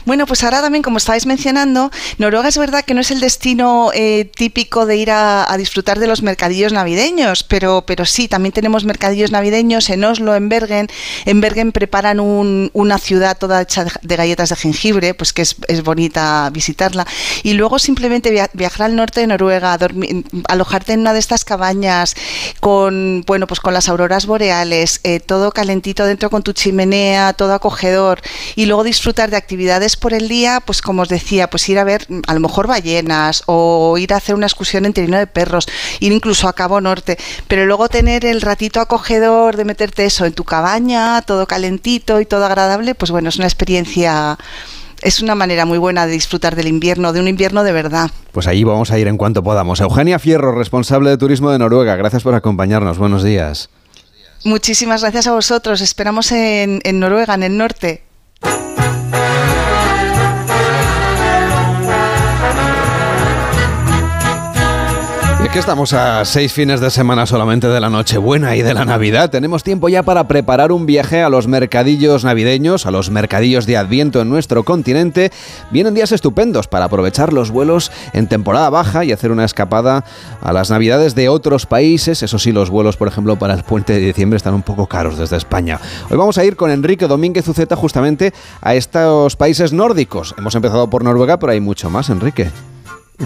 Bueno, 0.06 0.26
pues 0.26 0.44
ahora 0.44 0.62
también, 0.62 0.84
como 0.84 0.98
estáis 0.98 1.26
mencionando, 1.26 1.92
Noruega 2.18 2.50
es 2.50 2.58
verdad 2.58 2.84
que 2.84 2.94
no 2.94 3.02
es 3.02 3.12
el 3.12 3.20
destino 3.20 3.92
eh, 3.94 4.30
típico 4.36 4.86
de 4.86 4.98
ir 4.98 5.12
a, 5.12 5.48
disfrutar 5.58 6.00
de 6.00 6.08
los 6.08 6.24
mercadillos 6.24 6.74
navideños, 6.74 7.44
pero, 7.44 7.84
pero 7.86 8.06
sí, 8.06 8.28
también 8.28 8.52
tenemos 8.52 8.86
mercadillos 8.86 9.32
navideños 9.32 9.90
en 9.90 10.04
Oslo, 10.04 10.36
en 10.36 10.50
Bergen. 10.50 10.88
En 11.26 11.42
Bergen 11.42 11.72
preparan 11.72 12.20
un, 12.20 12.70
una 12.74 12.98
ciudad 12.98 13.38
toda 13.38 13.62
hecha 13.62 13.86
de 14.02 14.16
galletas 14.16 14.50
de 14.50 14.56
jengibre, 14.56 15.14
pues 15.14 15.34
que 15.34 15.44
es, 15.44 15.56
bonita 15.84 16.50
visitarla. 16.52 17.06
Y 17.44 17.54
luego 17.54 17.80
simplemente 17.80 18.32
via 18.32 18.50
viajar 18.54 18.88
al 18.88 18.96
norte 18.96 19.22
de 19.22 19.28
Noruega, 19.28 19.78
dormir, 19.78 20.26
alojarte 20.48 20.94
en 20.94 21.02
una 21.02 21.14
de 21.14 21.20
estas 21.20 21.46
cabañas 21.46 22.16
con, 22.60 23.24
bueno, 23.26 23.48
pues 23.48 23.60
con 23.60 23.74
las 23.74 23.90
auroras 23.90 24.26
boreales, 24.26 25.00
eh, 25.04 25.20
todo 25.20 25.52
calentito 25.52 26.06
dentro 26.06 26.30
con 26.30 26.44
tu 26.44 26.54
chimenea, 26.54 27.34
todo 27.34 27.54
acogedor, 27.54 28.22
y 28.56 28.66
luego 28.66 28.84
disfrutar 28.84 29.30
de 29.30 29.38
actividades 29.38 29.63
actividades 29.64 29.96
por 29.96 30.14
el 30.14 30.28
día, 30.28 30.62
pues 30.66 30.82
como 30.82 31.04
os 31.04 31.08
decía, 31.08 31.50
pues 31.50 31.70
ir 31.70 31.80
a 31.80 31.86
ver 31.86 32.06
a 32.28 32.34
lo 32.34 32.42
mejor 32.42 32.68
ballenas 32.68 33.44
o 33.46 33.98
ir 33.98 34.14
a 34.14 34.18
hacer 34.18 34.36
una 34.36 34.46
excursión 34.46 34.86
en 34.86 34.92
Trino 34.92 35.18
de 35.18 35.26
Perros, 35.26 35.68
ir 36.02 36.12
incluso 36.12 36.50
a 36.50 36.54
Cabo 36.54 36.82
Norte, 36.82 37.18
pero 37.48 37.66
luego 37.66 37.88
tener 37.88 38.26
el 38.26 38.42
ratito 38.42 38.82
acogedor 38.82 39.56
de 39.56 39.64
meterte 39.64 40.04
eso 40.04 40.26
en 40.26 40.34
tu 40.34 40.44
cabaña, 40.44 41.22
todo 41.22 41.48
calentito 41.48 42.20
y 42.20 42.26
todo 42.26 42.46
agradable, 42.46 42.94
pues 42.94 43.12
bueno, 43.12 43.30
es 43.30 43.38
una 43.38 43.48
experiencia 43.48 44.38
es 45.02 45.22
una 45.22 45.36
manera 45.36 45.66
muy 45.66 45.78
buena 45.78 46.06
de 46.08 46.12
disfrutar 46.12 46.58
del 46.58 46.68
invierno, 46.68 47.14
de 47.14 47.22
un 47.22 47.30
invierno 47.30 47.64
de 47.64 47.72
verdad. 47.72 48.12
Pues 48.34 48.48
allí 48.48 48.66
vamos 48.66 48.92
a 48.92 49.00
ir 49.00 49.08
en 49.08 49.16
cuanto 49.16 49.44
podamos. 49.44 49.80
Eugenia 49.80 50.20
Fierro, 50.20 50.52
responsable 50.52 51.10
de 51.10 51.18
turismo 51.18 51.52
de 51.52 51.60
Noruega, 51.60 51.96
gracias 51.96 52.24
por 52.24 52.36
acompañarnos. 52.36 52.98
Buenos 52.98 53.24
días. 53.24 53.70
Muchísimas 54.44 55.02
gracias 55.02 55.28
a 55.28 55.34
vosotros. 55.34 55.80
Esperamos 55.80 56.34
en, 56.34 56.82
en 56.84 57.00
Noruega, 57.00 57.34
en 57.34 57.44
el 57.44 57.58
norte. 57.58 58.03
Estamos 65.60 65.94
a 65.94 66.26
seis 66.26 66.52
fines 66.52 66.80
de 66.80 66.90
semana 66.90 67.28
solamente 67.28 67.68
de 67.68 67.80
la 67.80 67.90
Nochebuena 67.90 68.56
y 68.56 68.64
de 68.64 68.74
la 68.74 68.86
Navidad, 68.86 69.30
tenemos 69.30 69.64
tiempo 69.64 69.88
ya 69.88 70.02
para 70.02 70.28
preparar 70.28 70.72
un 70.72 70.88
viaje 70.88 71.22
a 71.22 71.30
los 71.30 71.48
mercadillos 71.48 72.24
navideños, 72.24 72.88
a 72.88 72.92
los 72.92 73.12
mercadillos 73.12 73.68
de 73.68 73.78
Adviento 73.78 74.20
en 74.20 74.30
nuestro 74.30 74.64
continente. 74.64 75.32
Vienen 75.70 75.94
días 75.94 76.12
estupendos 76.12 76.68
para 76.68 76.86
aprovechar 76.86 77.34
los 77.34 77.52
vuelos 77.52 77.92
en 78.14 78.28
temporada 78.28 78.72
baja 78.72 79.06
y 79.06 79.12
hacer 79.12 79.32
una 79.32 79.46
escapada 79.46 80.06
a 80.42 80.54
las 80.54 80.72
Navidades 80.72 81.14
de 81.14 81.30
otros 81.30 81.68
países. 81.68 82.24
Eso 82.24 82.40
sí, 82.40 82.52
los 82.52 82.72
vuelos, 82.72 82.98
por 82.98 83.08
ejemplo, 83.08 83.38
para 83.38 83.54
el 83.54 83.64
puente 83.64 83.94
de 83.94 84.00
diciembre 84.00 84.38
están 84.38 84.56
un 84.56 84.64
poco 84.64 84.88
caros 84.88 85.20
desde 85.20 85.38
España. 85.38 85.80
Hoy 86.10 86.18
vamos 86.18 86.40
a 86.40 86.46
ir 86.46 86.56
con 86.56 86.72
Enrique 86.72 87.08
Domínguez 87.08 87.48
Uceta 87.48 87.76
justamente 87.76 88.34
a 88.62 88.74
estos 88.74 89.36
países 89.36 89.72
nórdicos. 89.72 90.34
Hemos 90.36 90.56
empezado 90.56 90.90
por 90.90 91.04
Noruega, 91.04 91.38
pero 91.38 91.52
hay 91.52 91.60
mucho 91.60 91.92
más, 91.92 92.10
Enrique. 92.10 92.50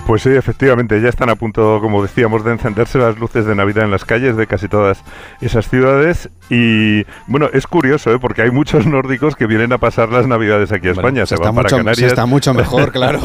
Pues 0.05 0.21
sí, 0.21 0.29
efectivamente, 0.29 1.01
ya 1.01 1.09
están 1.09 1.29
a 1.29 1.35
punto, 1.35 1.79
como 1.81 2.01
decíamos, 2.01 2.43
de 2.43 2.51
encenderse 2.51 2.97
las 2.97 3.17
luces 3.17 3.45
de 3.45 3.55
Navidad 3.55 3.85
en 3.85 3.91
las 3.91 4.05
calles 4.05 4.35
de 4.37 4.47
casi 4.47 4.67
todas 4.67 5.03
esas 5.41 5.69
ciudades. 5.69 6.29
Y 6.49 7.03
bueno, 7.27 7.49
es 7.53 7.67
curioso, 7.67 8.13
¿eh? 8.13 8.19
porque 8.19 8.41
hay 8.41 8.51
muchos 8.51 8.85
nórdicos 8.85 9.35
que 9.35 9.47
vienen 9.47 9.73
a 9.73 9.77
pasar 9.77 10.09
las 10.09 10.27
Navidades 10.27 10.71
aquí 10.71 10.89
a 10.89 10.91
España. 10.91 11.25
se, 11.25 11.35
van 11.35 11.55
para 11.55 11.69
Canarias. 11.69 12.11
está 12.11 12.25
mucho 12.25 12.53
mejor, 12.53 12.91
claro. 12.91 13.19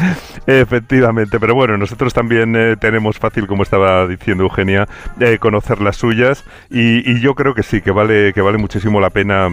efectivamente, 0.46 1.40
pero 1.40 1.54
bueno, 1.54 1.76
nosotros 1.76 2.12
también 2.12 2.54
eh, 2.56 2.76
tenemos 2.76 3.18
fácil, 3.18 3.46
como 3.46 3.62
estaba 3.62 4.06
diciendo 4.06 4.44
Eugenia, 4.44 4.88
eh, 5.20 5.38
conocer 5.38 5.80
las 5.80 5.96
suyas. 5.96 6.44
Y, 6.70 7.10
y 7.10 7.20
yo 7.20 7.34
creo 7.34 7.54
que 7.54 7.62
sí, 7.62 7.80
que 7.80 7.90
vale, 7.90 8.32
que 8.32 8.40
vale 8.40 8.58
muchísimo 8.58 9.00
la 9.00 9.10
pena 9.10 9.48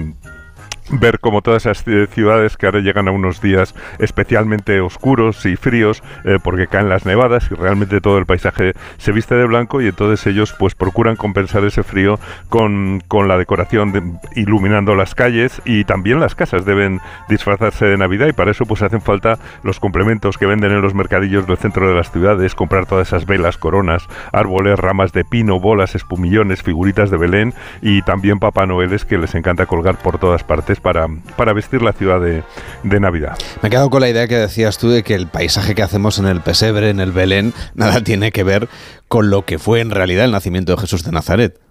ver 0.89 1.19
como 1.19 1.41
todas 1.41 1.65
esas 1.65 1.83
ciudades 2.09 2.57
que 2.57 2.65
ahora 2.65 2.79
llegan 2.79 3.07
a 3.07 3.11
unos 3.11 3.41
días 3.41 3.73
especialmente 3.99 4.79
oscuros 4.81 5.45
y 5.45 5.55
fríos 5.55 6.03
eh, 6.23 6.37
porque 6.43 6.67
caen 6.67 6.89
las 6.89 7.05
nevadas 7.05 7.49
y 7.51 7.55
realmente 7.55 8.01
todo 8.01 8.17
el 8.17 8.25
paisaje 8.25 8.73
se 8.97 9.11
viste 9.11 9.35
de 9.35 9.45
blanco 9.45 9.81
y 9.81 9.87
entonces 9.87 10.25
ellos 10.27 10.53
pues 10.57 10.75
procuran 10.75 11.15
compensar 11.15 11.63
ese 11.63 11.83
frío 11.83 12.19
con, 12.49 13.01
con 13.07 13.27
la 13.27 13.37
decoración 13.37 14.19
iluminando 14.35 14.95
las 14.95 15.15
calles 15.15 15.61
y 15.65 15.83
también 15.85 16.19
las 16.19 16.35
casas. 16.35 16.65
Deben 16.65 16.99
disfrazarse 17.29 17.85
de 17.85 17.97
Navidad 17.97 18.27
y 18.27 18.33
para 18.33 18.51
eso 18.51 18.65
pues 18.65 18.81
hacen 18.81 19.01
falta 19.01 19.39
los 19.63 19.79
complementos 19.79 20.37
que 20.37 20.45
venden 20.45 20.71
en 20.71 20.81
los 20.81 20.93
mercadillos 20.93 21.47
del 21.47 21.57
centro 21.57 21.87
de 21.87 21.95
las 21.95 22.11
ciudades, 22.11 22.55
comprar 22.55 22.85
todas 22.85 23.07
esas 23.07 23.25
velas, 23.25 23.57
coronas, 23.57 24.07
árboles, 24.31 24.79
ramas 24.79 25.13
de 25.13 25.25
pino, 25.25 25.59
bolas, 25.59 25.95
espumillones, 25.95 26.63
figuritas 26.63 27.09
de 27.09 27.17
Belén 27.17 27.53
y 27.81 28.01
también 28.03 28.39
Papá 28.39 28.65
Noeles 28.65 29.05
que 29.05 29.17
les 29.17 29.35
encanta 29.35 29.65
colgar 29.65 29.97
por 29.97 30.19
todas 30.19 30.43
partes 30.43 30.74
para, 30.79 31.07
para 31.37 31.53
vestir 31.53 31.81
la 31.81 31.93
ciudad 31.93 32.19
de, 32.19 32.43
de 32.83 32.99
Navidad. 32.99 33.37
Me 33.61 33.67
he 33.67 33.69
quedado 33.69 33.89
con 33.89 34.01
la 34.01 34.09
idea 34.09 34.27
que 34.27 34.37
decías 34.37 34.77
tú 34.77 34.89
de 34.89 35.03
que 35.03 35.15
el 35.15 35.27
paisaje 35.27 35.75
que 35.75 35.83
hacemos 35.83 36.19
en 36.19 36.27
el 36.27 36.41
pesebre, 36.41 36.89
en 36.89 36.99
el 36.99 37.11
Belén, 37.11 37.53
nada 37.73 38.01
tiene 38.01 38.31
que 38.31 38.43
ver 38.43 38.67
con 39.07 39.29
lo 39.29 39.45
que 39.45 39.59
fue 39.59 39.81
en 39.81 39.91
realidad 39.91 40.25
el 40.25 40.31
nacimiento 40.31 40.75
de 40.75 40.81
Jesús 40.81 41.03
de 41.03 41.11
Nazaret. 41.11 41.64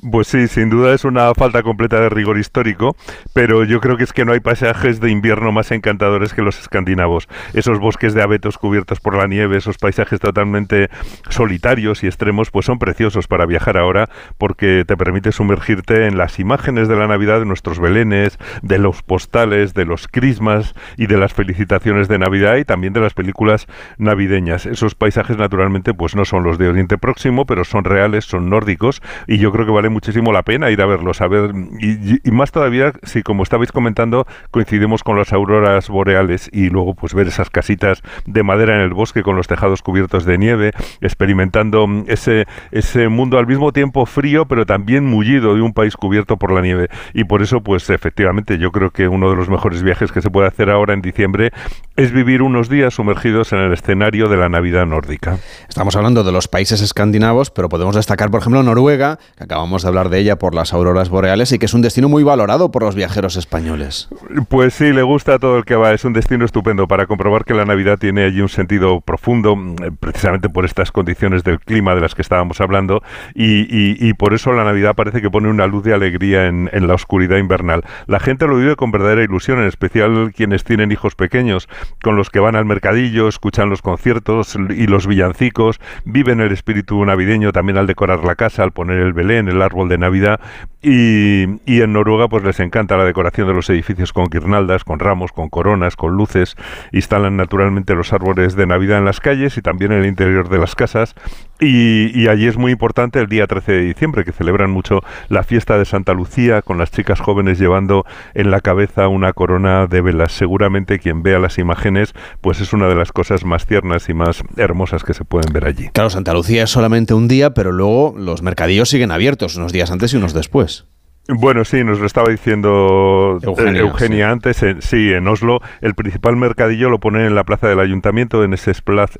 Pues 0.00 0.26
sí, 0.26 0.48
sin 0.48 0.70
duda 0.70 0.94
es 0.94 1.04
una 1.04 1.34
falta 1.34 1.62
completa 1.62 2.00
de 2.00 2.08
rigor 2.08 2.38
histórico, 2.38 2.96
pero 3.34 3.62
yo 3.64 3.80
creo 3.80 3.96
que 3.96 4.04
es 4.04 4.12
que 4.12 4.24
no 4.24 4.32
hay 4.32 4.40
paisajes 4.40 5.00
de 5.00 5.10
invierno 5.10 5.52
más 5.52 5.70
encantadores 5.70 6.32
que 6.32 6.40
los 6.40 6.58
escandinavos. 6.58 7.28
Esos 7.52 7.78
bosques 7.78 8.14
de 8.14 8.22
abetos 8.22 8.56
cubiertos 8.56 9.00
por 9.00 9.16
la 9.16 9.26
nieve, 9.26 9.58
esos 9.58 9.76
paisajes 9.76 10.18
totalmente 10.18 10.88
solitarios 11.28 12.02
y 12.02 12.06
extremos, 12.06 12.50
pues 12.50 12.66
son 12.66 12.78
preciosos 12.78 13.28
para 13.28 13.44
viajar 13.44 13.76
ahora 13.76 14.08
porque 14.38 14.84
te 14.86 14.96
permite 14.96 15.30
sumergirte 15.30 16.06
en 16.06 16.16
las 16.16 16.38
imágenes 16.38 16.88
de 16.88 16.96
la 16.96 17.06
Navidad 17.06 17.38
de 17.40 17.46
nuestros 17.46 17.78
belenes, 17.78 18.38
de 18.62 18.78
los 18.78 19.02
postales, 19.02 19.74
de 19.74 19.84
los 19.84 20.08
crismas 20.08 20.74
y 20.96 21.06
de 21.06 21.18
las 21.18 21.34
felicitaciones 21.34 22.08
de 22.08 22.18
Navidad 22.18 22.56
y 22.56 22.64
también 22.64 22.94
de 22.94 23.00
las 23.00 23.12
películas 23.12 23.66
navideñas. 23.98 24.64
Esos 24.64 24.94
paisajes 24.94 25.36
naturalmente 25.36 25.92
pues 25.92 26.16
no 26.16 26.24
son 26.24 26.44
los 26.44 26.56
de 26.56 26.68
Oriente 26.68 26.96
Próximo, 26.96 27.44
pero 27.44 27.64
son 27.64 27.84
reales, 27.84 28.24
son 28.24 28.48
nórdicos 28.48 29.02
y 29.26 29.36
yo 29.36 29.52
creo 29.52 29.66
que 29.66 29.81
vale 29.82 29.90
muchísimo 29.90 30.32
la 30.32 30.44
pena 30.44 30.70
ir 30.70 30.80
a 30.80 30.86
verlos, 30.86 31.20
a 31.20 31.26
ver, 31.26 31.50
y, 31.80 32.30
más 32.30 32.52
todavía 32.52 32.92
si 33.02 33.24
como 33.24 33.42
estabais 33.42 33.72
comentando 33.72 34.28
coincidimos 34.52 35.02
con 35.02 35.18
las 35.18 35.32
auroras 35.32 35.88
boreales 35.88 36.48
y 36.52 36.70
luego 36.70 36.94
pues 36.94 37.14
ver 37.14 37.26
esas 37.26 37.50
casitas 37.50 38.00
de 38.24 38.44
madera 38.44 38.76
en 38.76 38.82
el 38.82 38.94
bosque 38.94 39.24
con 39.24 39.34
los 39.34 39.48
tejados 39.48 39.82
cubiertos 39.82 40.24
de 40.24 40.38
nieve, 40.38 40.70
experimentando 41.00 41.88
ese, 42.06 42.46
ese 42.70 43.08
mundo 43.08 43.38
al 43.38 43.48
mismo 43.48 43.72
tiempo 43.72 44.06
frío 44.06 44.46
pero 44.46 44.66
también 44.66 45.04
mullido 45.04 45.56
de 45.56 45.62
un 45.62 45.72
país 45.72 45.96
cubierto 45.96 46.36
por 46.36 46.52
la 46.52 46.60
nieve. 46.60 46.88
Y 47.12 47.24
por 47.24 47.42
eso 47.42 47.60
pues 47.62 47.90
efectivamente 47.90 48.58
yo 48.58 48.70
creo 48.70 48.92
que 48.92 49.08
uno 49.08 49.30
de 49.30 49.36
los 49.36 49.48
mejores 49.48 49.82
viajes 49.82 50.12
que 50.12 50.22
se 50.22 50.30
puede 50.30 50.46
hacer 50.46 50.70
ahora 50.70 50.94
en 50.94 51.02
diciembre 51.02 51.50
es 51.96 52.12
vivir 52.12 52.42
unos 52.42 52.68
días 52.68 52.94
sumergidos 52.94 53.52
en 53.52 53.58
el 53.58 53.72
escenario 53.72 54.28
de 54.28 54.36
la 54.36 54.48
Navidad 54.48 54.86
nórdica. 54.86 55.38
Estamos 55.68 55.96
hablando 55.96 56.22
de 56.22 56.30
los 56.30 56.46
países 56.46 56.80
escandinavos, 56.82 57.50
pero 57.50 57.68
podemos 57.68 57.96
destacar 57.96 58.30
por 58.30 58.40
ejemplo 58.40 58.62
Noruega, 58.62 59.18
que 59.36 59.42
acabamos 59.42 59.71
de 59.80 59.88
hablar 59.88 60.10
de 60.10 60.18
ella 60.18 60.36
por 60.36 60.54
las 60.54 60.74
auroras 60.74 61.08
boreales 61.08 61.50
y 61.52 61.58
que 61.58 61.64
es 61.64 61.72
un 61.72 61.80
destino 61.80 62.10
muy 62.10 62.22
valorado 62.22 62.70
por 62.70 62.82
los 62.82 62.94
viajeros 62.94 63.36
españoles. 63.36 64.10
Pues 64.50 64.74
sí, 64.74 64.92
le 64.92 65.02
gusta 65.02 65.36
a 65.36 65.38
todo 65.38 65.56
el 65.56 65.64
que 65.64 65.74
va. 65.74 65.94
Es 65.94 66.04
un 66.04 66.12
destino 66.12 66.44
estupendo 66.44 66.86
para 66.86 67.06
comprobar 67.06 67.46
que 67.46 67.54
la 67.54 67.64
Navidad 67.64 67.98
tiene 67.98 68.24
allí 68.24 68.42
un 68.42 68.50
sentido 68.50 69.00
profundo, 69.00 69.56
eh, 69.82 69.90
precisamente 69.98 70.50
por 70.50 70.66
estas 70.66 70.92
condiciones 70.92 71.44
del 71.44 71.60
clima 71.60 71.94
de 71.94 72.02
las 72.02 72.14
que 72.14 72.20
estábamos 72.20 72.60
hablando, 72.60 73.02
y, 73.34 74.12
por 74.14 74.34
eso 74.34 74.52
la 74.52 74.64
Navidad 74.64 74.94
parece 74.94 75.22
que 75.22 75.30
pone 75.30 75.48
una 75.48 75.66
luz 75.66 75.84
de 75.84 75.94
alegría 75.94 76.46
en, 76.46 76.68
en 76.72 76.86
la 76.86 76.94
oscuridad 76.94 77.38
invernal. 77.38 77.82
La 78.06 78.20
gente 78.20 78.46
lo 78.46 78.56
vive 78.56 78.76
con 78.76 78.90
verdadera 78.90 79.22
ilusión, 79.22 79.58
en 79.58 79.66
especial 79.66 80.32
quienes 80.36 80.64
tienen 80.64 80.92
hijos 80.92 81.14
pequeños, 81.14 81.68
con 82.02 82.16
los 82.16 82.28
que 82.28 82.40
van 82.40 82.56
al 82.56 82.66
mercadillo, 82.66 83.28
escuchan 83.28 83.70
los 83.70 83.80
conciertos 83.80 84.56
y 84.56 84.86
los 84.86 85.06
villancicos, 85.06 85.80
viven 86.04 86.40
el 86.40 86.52
espíritu 86.52 87.04
navideño 87.04 87.52
también 87.52 87.78
al 87.78 87.86
decorar 87.86 88.24
la 88.24 88.34
casa, 88.34 88.62
al 88.62 88.72
poner 88.72 88.98
el 88.98 89.12
Belén, 89.12 89.48
el 89.48 89.61
árbol 89.62 89.88
de 89.88 89.98
Navidad 89.98 90.40
y, 90.82 91.44
en 91.66 91.92
Noruega 91.92 92.28
pues 92.28 92.42
les 92.42 92.58
encanta 92.58 92.96
la 92.96 93.04
decoración 93.04 93.46
de 93.46 93.54
los 93.54 93.70
edificios 93.70 94.12
con 94.12 94.26
guirnaldas, 94.26 94.82
con 94.82 94.98
ramos, 94.98 95.30
con 95.30 95.48
coronas, 95.48 95.94
con 95.94 96.16
luces. 96.16 96.56
Instalan 96.90 97.36
naturalmente 97.36 97.94
los 97.94 98.12
árboles 98.12 98.56
de 98.56 98.66
Navidad 98.66 98.98
en 98.98 99.04
las 99.04 99.20
calles 99.20 99.56
y 99.56 99.62
también 99.62 99.92
en 99.92 100.00
el 100.00 100.06
interior 100.06 100.48
de 100.48 100.58
las 100.58 100.74
casas. 100.74 101.14
Y, 101.60 102.26
allí 102.26 102.48
es 102.48 102.56
muy 102.56 102.72
importante 102.72 103.20
el 103.20 103.28
día 103.28 103.46
13 103.46 103.72
de 103.72 103.80
diciembre, 103.82 104.24
que 104.24 104.32
celebran 104.32 104.70
mucho 104.72 105.02
la 105.28 105.44
fiesta 105.44 105.78
de 105.78 105.84
Santa 105.84 106.12
Lucía, 106.12 106.60
con 106.60 106.76
las 106.76 106.90
chicas 106.90 107.20
jóvenes 107.20 107.60
llevando 107.60 108.04
en 108.34 108.50
la 108.50 108.60
cabeza 108.60 109.06
una 109.06 109.32
corona 109.32 109.86
de 109.86 110.00
velas. 110.00 110.32
Seguramente 110.32 110.98
quien 110.98 111.22
vea 111.22 111.38
las 111.38 111.58
imágenes, 111.58 112.14
pues 112.40 112.60
es 112.60 112.72
una 112.72 112.88
de 112.88 112.96
las 112.96 113.12
cosas 113.12 113.44
más 113.44 113.66
tiernas 113.66 114.08
y 114.08 114.14
más 114.14 114.42
hermosas 114.56 115.04
que 115.04 115.14
se 115.14 115.24
pueden 115.24 115.52
ver 115.52 115.66
allí. 115.66 115.90
Claro, 115.90 116.10
Santa 116.10 116.34
Lucía 116.34 116.64
es 116.64 116.70
solamente 116.70 117.14
un 117.14 117.28
día, 117.28 117.50
pero 117.50 117.70
luego 117.70 118.14
los 118.16 118.42
mercadillos 118.42 118.88
siguen 118.88 119.12
abiertos 119.12 119.51
unos 119.56 119.72
días 119.72 119.90
antes 119.90 120.12
y 120.12 120.16
unos 120.16 120.34
después. 120.34 120.86
Bueno, 121.28 121.64
sí, 121.64 121.84
nos 121.84 122.00
lo 122.00 122.06
estaba 122.06 122.30
diciendo 122.30 123.38
eh, 123.40 123.78
Eugenia, 123.78 124.30
antes. 124.32 124.64
sí, 124.80 125.12
en 125.12 125.28
Oslo 125.28 125.60
el 125.80 125.94
principal 125.94 126.34
mercadillo 126.34 126.90
lo 126.90 126.98
ponen 126.98 127.22
en 127.22 127.36
la 127.36 127.44
plaza 127.44 127.68
del 127.68 127.78
ayuntamiento, 127.78 128.42
en 128.42 128.54
ese 128.54 128.72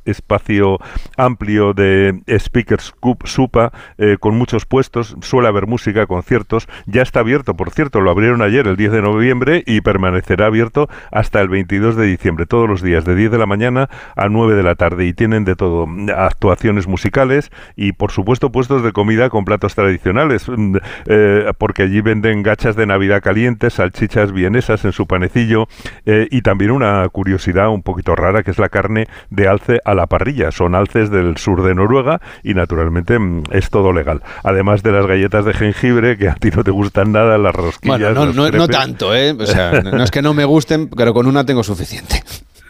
espacio 0.04 0.78
amplio 1.16 1.74
de 1.74 2.20
Speakers 2.40 2.90
Cup 2.98 3.28
Supa, 3.28 3.72
eh, 3.98 4.16
con 4.18 4.36
muchos 4.36 4.66
puestos. 4.66 5.16
Suele 5.20 5.46
haber 5.46 5.68
música, 5.68 6.06
conciertos. 6.06 6.66
Ya 6.86 7.02
está 7.02 7.20
abierto, 7.20 7.54
por 7.54 7.70
cierto, 7.70 8.00
lo 8.00 8.10
abrieron 8.10 8.42
ayer, 8.42 8.66
el 8.66 8.76
10 8.76 8.90
de 8.90 9.02
noviembre, 9.02 9.62
y 9.64 9.80
permanecerá 9.80 10.46
abierto 10.46 10.88
hasta 11.12 11.40
el 11.40 11.50
22 11.50 11.94
de 11.94 12.06
diciembre, 12.06 12.46
todos 12.46 12.68
los 12.68 12.82
días, 12.82 13.04
de 13.04 13.14
10 13.14 13.30
de 13.30 13.38
la 13.38 13.46
mañana 13.46 13.88
a 14.16 14.28
9 14.28 14.56
de 14.56 14.62
la 14.64 14.74
tarde. 14.74 15.06
Y 15.06 15.12
tienen 15.12 15.44
de 15.44 15.54
todo, 15.54 15.86
actuaciones 16.16 16.88
musicales 16.88 17.52
y, 17.76 17.92
por 17.92 18.10
supuesto, 18.10 18.50
puestos 18.50 18.82
de 18.82 18.90
comida 18.90 19.30
con 19.30 19.44
platos 19.44 19.76
tradicionales, 19.76 20.48
mm, 20.48 20.76
eh, 21.06 21.52
porque 21.58 21.91
Allí 21.92 22.00
venden 22.00 22.42
gachas 22.42 22.74
de 22.74 22.86
Navidad 22.86 23.20
calientes, 23.22 23.74
salchichas 23.74 24.32
vienesas 24.32 24.82
en 24.86 24.92
su 24.92 25.06
panecillo 25.06 25.68
eh, 26.06 26.26
y 26.30 26.40
también 26.40 26.70
una 26.70 27.06
curiosidad 27.10 27.68
un 27.68 27.82
poquito 27.82 28.16
rara 28.16 28.42
que 28.42 28.50
es 28.50 28.58
la 28.58 28.70
carne 28.70 29.08
de 29.28 29.46
alce 29.46 29.78
a 29.84 29.92
la 29.92 30.06
parrilla. 30.06 30.52
Son 30.52 30.74
alces 30.74 31.10
del 31.10 31.36
sur 31.36 31.62
de 31.62 31.74
Noruega 31.74 32.22
y 32.42 32.54
naturalmente 32.54 33.18
mm, 33.18 33.42
es 33.50 33.68
todo 33.68 33.92
legal. 33.92 34.22
Además 34.42 34.82
de 34.82 34.92
las 34.92 35.06
galletas 35.06 35.44
de 35.44 35.52
jengibre 35.52 36.16
que 36.16 36.30
a 36.30 36.34
ti 36.34 36.48
no 36.48 36.64
te 36.64 36.70
gustan 36.70 37.12
nada, 37.12 37.36
las 37.36 37.54
rosquillas. 37.54 38.16
Bueno, 38.16 38.32
no, 38.32 38.48
no 38.50 38.68
tanto, 38.68 39.14
¿eh? 39.14 39.36
O 39.38 39.44
sea, 39.44 39.82
no 39.82 40.02
es 40.02 40.10
que 40.10 40.22
no 40.22 40.32
me 40.32 40.46
gusten, 40.46 40.88
pero 40.88 41.12
con 41.12 41.26
una 41.26 41.44
tengo 41.44 41.62
suficiente. 41.62 42.22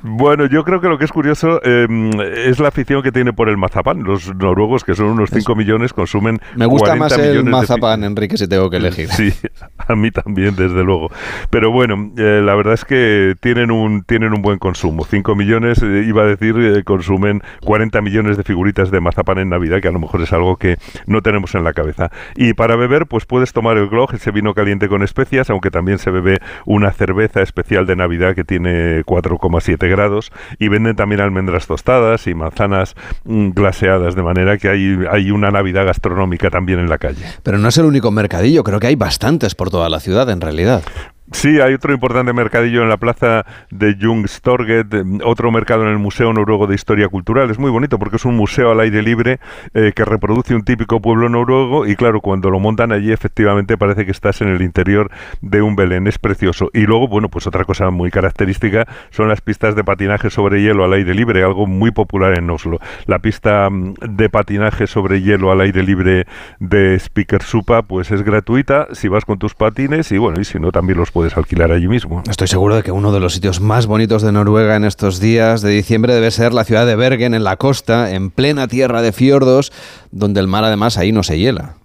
Bueno, 0.02 0.46
yo 0.46 0.64
creo 0.64 0.80
que 0.80 0.88
lo 0.88 0.98
que 0.98 1.04
es 1.04 1.12
curioso 1.12 1.62
em, 1.62 2.10
es 2.20 2.58
la 2.58 2.68
afición 2.68 3.02
que 3.02 3.12
tiene 3.12 3.32
por 3.32 3.48
el 3.48 3.56
mazapán. 3.56 4.02
Los 4.02 4.34
noruegos, 4.34 4.82
que 4.82 4.94
son 4.94 5.06
unos 5.06 5.30
5 5.30 5.54
millones, 5.54 5.92
consumen. 5.92 6.40
Me 6.56 6.66
gusta 6.66 6.96
más 6.96 7.16
el 7.18 7.44
mazapán, 7.44 8.02
Enrique, 8.02 8.36
si 8.36 8.48
tengo 8.48 8.68
que 8.68 8.76
elegir. 8.78 9.08
Sí, 9.08 9.32
a 9.78 9.94
mí 9.94 10.10
también, 10.10 10.56
desde 10.56 10.82
luego. 10.82 11.10
Pero 11.50 11.70
bueno, 11.70 12.12
eh, 12.16 12.42
la 12.44 12.54
verdad 12.56 12.74
es 12.74 12.84
que 12.84 13.34
tienen 13.40 13.70
un, 13.70 14.02
tienen 14.02 14.32
un 14.32 14.42
buen 14.42 14.58
consumo. 14.58 15.04
5 15.04 15.36
millones, 15.36 15.80
eh, 15.82 16.04
iba 16.06 16.22
a 16.22 16.26
decir, 16.26 16.56
eh, 16.58 16.82
consumen 16.82 17.42
40 17.64 18.00
millones 18.00 18.36
de 18.36 18.42
figuritas 18.42 18.90
de 18.90 19.00
mazapán 19.00 19.38
en 19.38 19.50
Navidad, 19.50 19.80
que 19.80 19.88
a 19.88 19.92
lo 19.92 20.00
mejor 20.00 20.22
es 20.22 20.32
algo 20.32 20.56
que 20.56 20.78
no 21.06 21.22
tenemos 21.22 21.54
en 21.54 21.62
la 21.62 21.72
cabeza. 21.74 22.10
Y 22.34 22.54
para 22.54 22.74
beber, 22.74 23.06
pues 23.06 23.24
puedes 23.24 23.52
tomar 23.52 23.76
el 23.76 23.88
Glog, 23.88 24.14
ese 24.14 24.32
vino 24.32 24.52
caliente 24.52 24.88
con 24.88 25.02
especias, 25.02 25.48
aunque 25.50 25.70
también 25.70 25.98
se 25.98 26.10
bebe 26.10 26.40
una 26.66 26.90
cerveza 26.90 27.40
especial 27.40 27.86
de 27.86 27.94
Navidad 27.94 28.34
que 28.34 28.42
tiene 28.42 29.04
4,7 29.04 29.91
grados 29.92 30.32
y 30.58 30.68
venden 30.68 30.96
también 30.96 31.20
almendras 31.20 31.66
tostadas 31.66 32.26
y 32.26 32.34
manzanas 32.34 32.94
mm, 33.24 33.50
glaseadas, 33.50 34.14
de 34.14 34.22
manera 34.22 34.58
que 34.58 34.68
hay, 34.68 34.98
hay 35.10 35.30
una 35.30 35.50
Navidad 35.50 35.86
gastronómica 35.86 36.50
también 36.50 36.80
en 36.80 36.88
la 36.88 36.98
calle. 36.98 37.24
Pero 37.42 37.58
no 37.58 37.68
es 37.68 37.78
el 37.78 37.84
único 37.84 38.10
mercadillo, 38.10 38.64
creo 38.64 38.80
que 38.80 38.88
hay 38.88 38.96
bastantes 38.96 39.54
por 39.54 39.70
toda 39.70 39.88
la 39.88 40.00
ciudad 40.00 40.28
en 40.30 40.40
realidad. 40.40 40.82
Sí, 41.32 41.60
hay 41.60 41.72
otro 41.72 41.94
importante 41.94 42.32
mercadillo 42.34 42.82
en 42.82 42.90
la 42.90 42.98
plaza 42.98 43.46
de 43.70 43.96
Jungstorget, 43.98 44.86
otro 45.24 45.50
mercado 45.50 45.82
en 45.82 45.88
el 45.88 45.98
Museo 45.98 46.30
Noruego 46.32 46.66
de 46.66 46.74
Historia 46.74 47.08
Cultural. 47.08 47.50
Es 47.50 47.58
muy 47.58 47.70
bonito 47.70 47.98
porque 47.98 48.16
es 48.16 48.24
un 48.26 48.36
museo 48.36 48.70
al 48.70 48.80
aire 48.80 49.02
libre 49.02 49.40
eh, 49.72 49.92
que 49.96 50.04
reproduce 50.04 50.54
un 50.54 50.62
típico 50.62 51.00
pueblo 51.00 51.30
noruego 51.30 51.86
y 51.86 51.96
claro, 51.96 52.20
cuando 52.20 52.50
lo 52.50 52.60
montan 52.60 52.92
allí 52.92 53.12
efectivamente 53.12 53.78
parece 53.78 54.04
que 54.04 54.10
estás 54.10 54.42
en 54.42 54.48
el 54.48 54.60
interior 54.60 55.10
de 55.40 55.62
un 55.62 55.74
Belén. 55.74 56.06
Es 56.06 56.18
precioso. 56.18 56.68
Y 56.74 56.82
luego, 56.82 57.08
bueno, 57.08 57.30
pues 57.30 57.46
otra 57.46 57.64
cosa 57.64 57.90
muy 57.90 58.10
característica 58.10 58.86
son 59.10 59.28
las 59.28 59.40
pistas 59.40 59.74
de 59.74 59.84
patinaje 59.84 60.28
sobre 60.28 60.60
hielo 60.62 60.84
al 60.84 60.92
aire 60.92 61.14
libre, 61.14 61.42
algo 61.42 61.66
muy 61.66 61.92
popular 61.92 62.38
en 62.38 62.50
Oslo. 62.50 62.78
La 63.06 63.20
pista 63.20 63.70
mm, 63.70 63.94
de 64.06 64.28
patinaje 64.28 64.86
sobre 64.86 65.22
hielo 65.22 65.50
al 65.50 65.62
aire 65.62 65.82
libre 65.82 66.26
de 66.60 66.94
Speaker 66.96 67.42
Supa 67.42 67.82
pues 67.82 68.10
es 68.10 68.22
gratuita 68.22 68.88
si 68.92 69.08
vas 69.08 69.24
con 69.24 69.38
tus 69.38 69.54
patines 69.54 70.12
y 70.12 70.18
bueno, 70.18 70.38
y 70.38 70.44
si 70.44 70.60
no 70.60 70.70
también 70.70 70.98
los 70.98 71.10
puedes 71.10 71.21
puedes 71.30 71.70
allí 71.70 71.86
mismo. 71.86 72.22
Estoy 72.28 72.48
seguro 72.48 72.74
de 72.74 72.82
que 72.82 72.90
uno 72.90 73.12
de 73.12 73.20
los 73.20 73.34
sitios 73.34 73.60
más 73.60 73.86
bonitos 73.86 74.22
de 74.22 74.32
Noruega 74.32 74.74
en 74.74 74.84
estos 74.84 75.20
días 75.20 75.62
de 75.62 75.70
diciembre 75.70 76.14
debe 76.14 76.30
ser 76.30 76.52
la 76.52 76.64
ciudad 76.64 76.86
de 76.86 76.96
Bergen, 76.96 77.34
en 77.34 77.44
la 77.44 77.56
costa, 77.56 78.10
en 78.10 78.30
plena 78.30 78.66
tierra 78.66 79.02
de 79.02 79.12
fiordos, 79.12 79.72
donde 80.10 80.40
el 80.40 80.48
mar 80.48 80.64
además 80.64 80.98
ahí 80.98 81.12
no 81.12 81.22
se 81.22 81.38
hiela. 81.38 81.76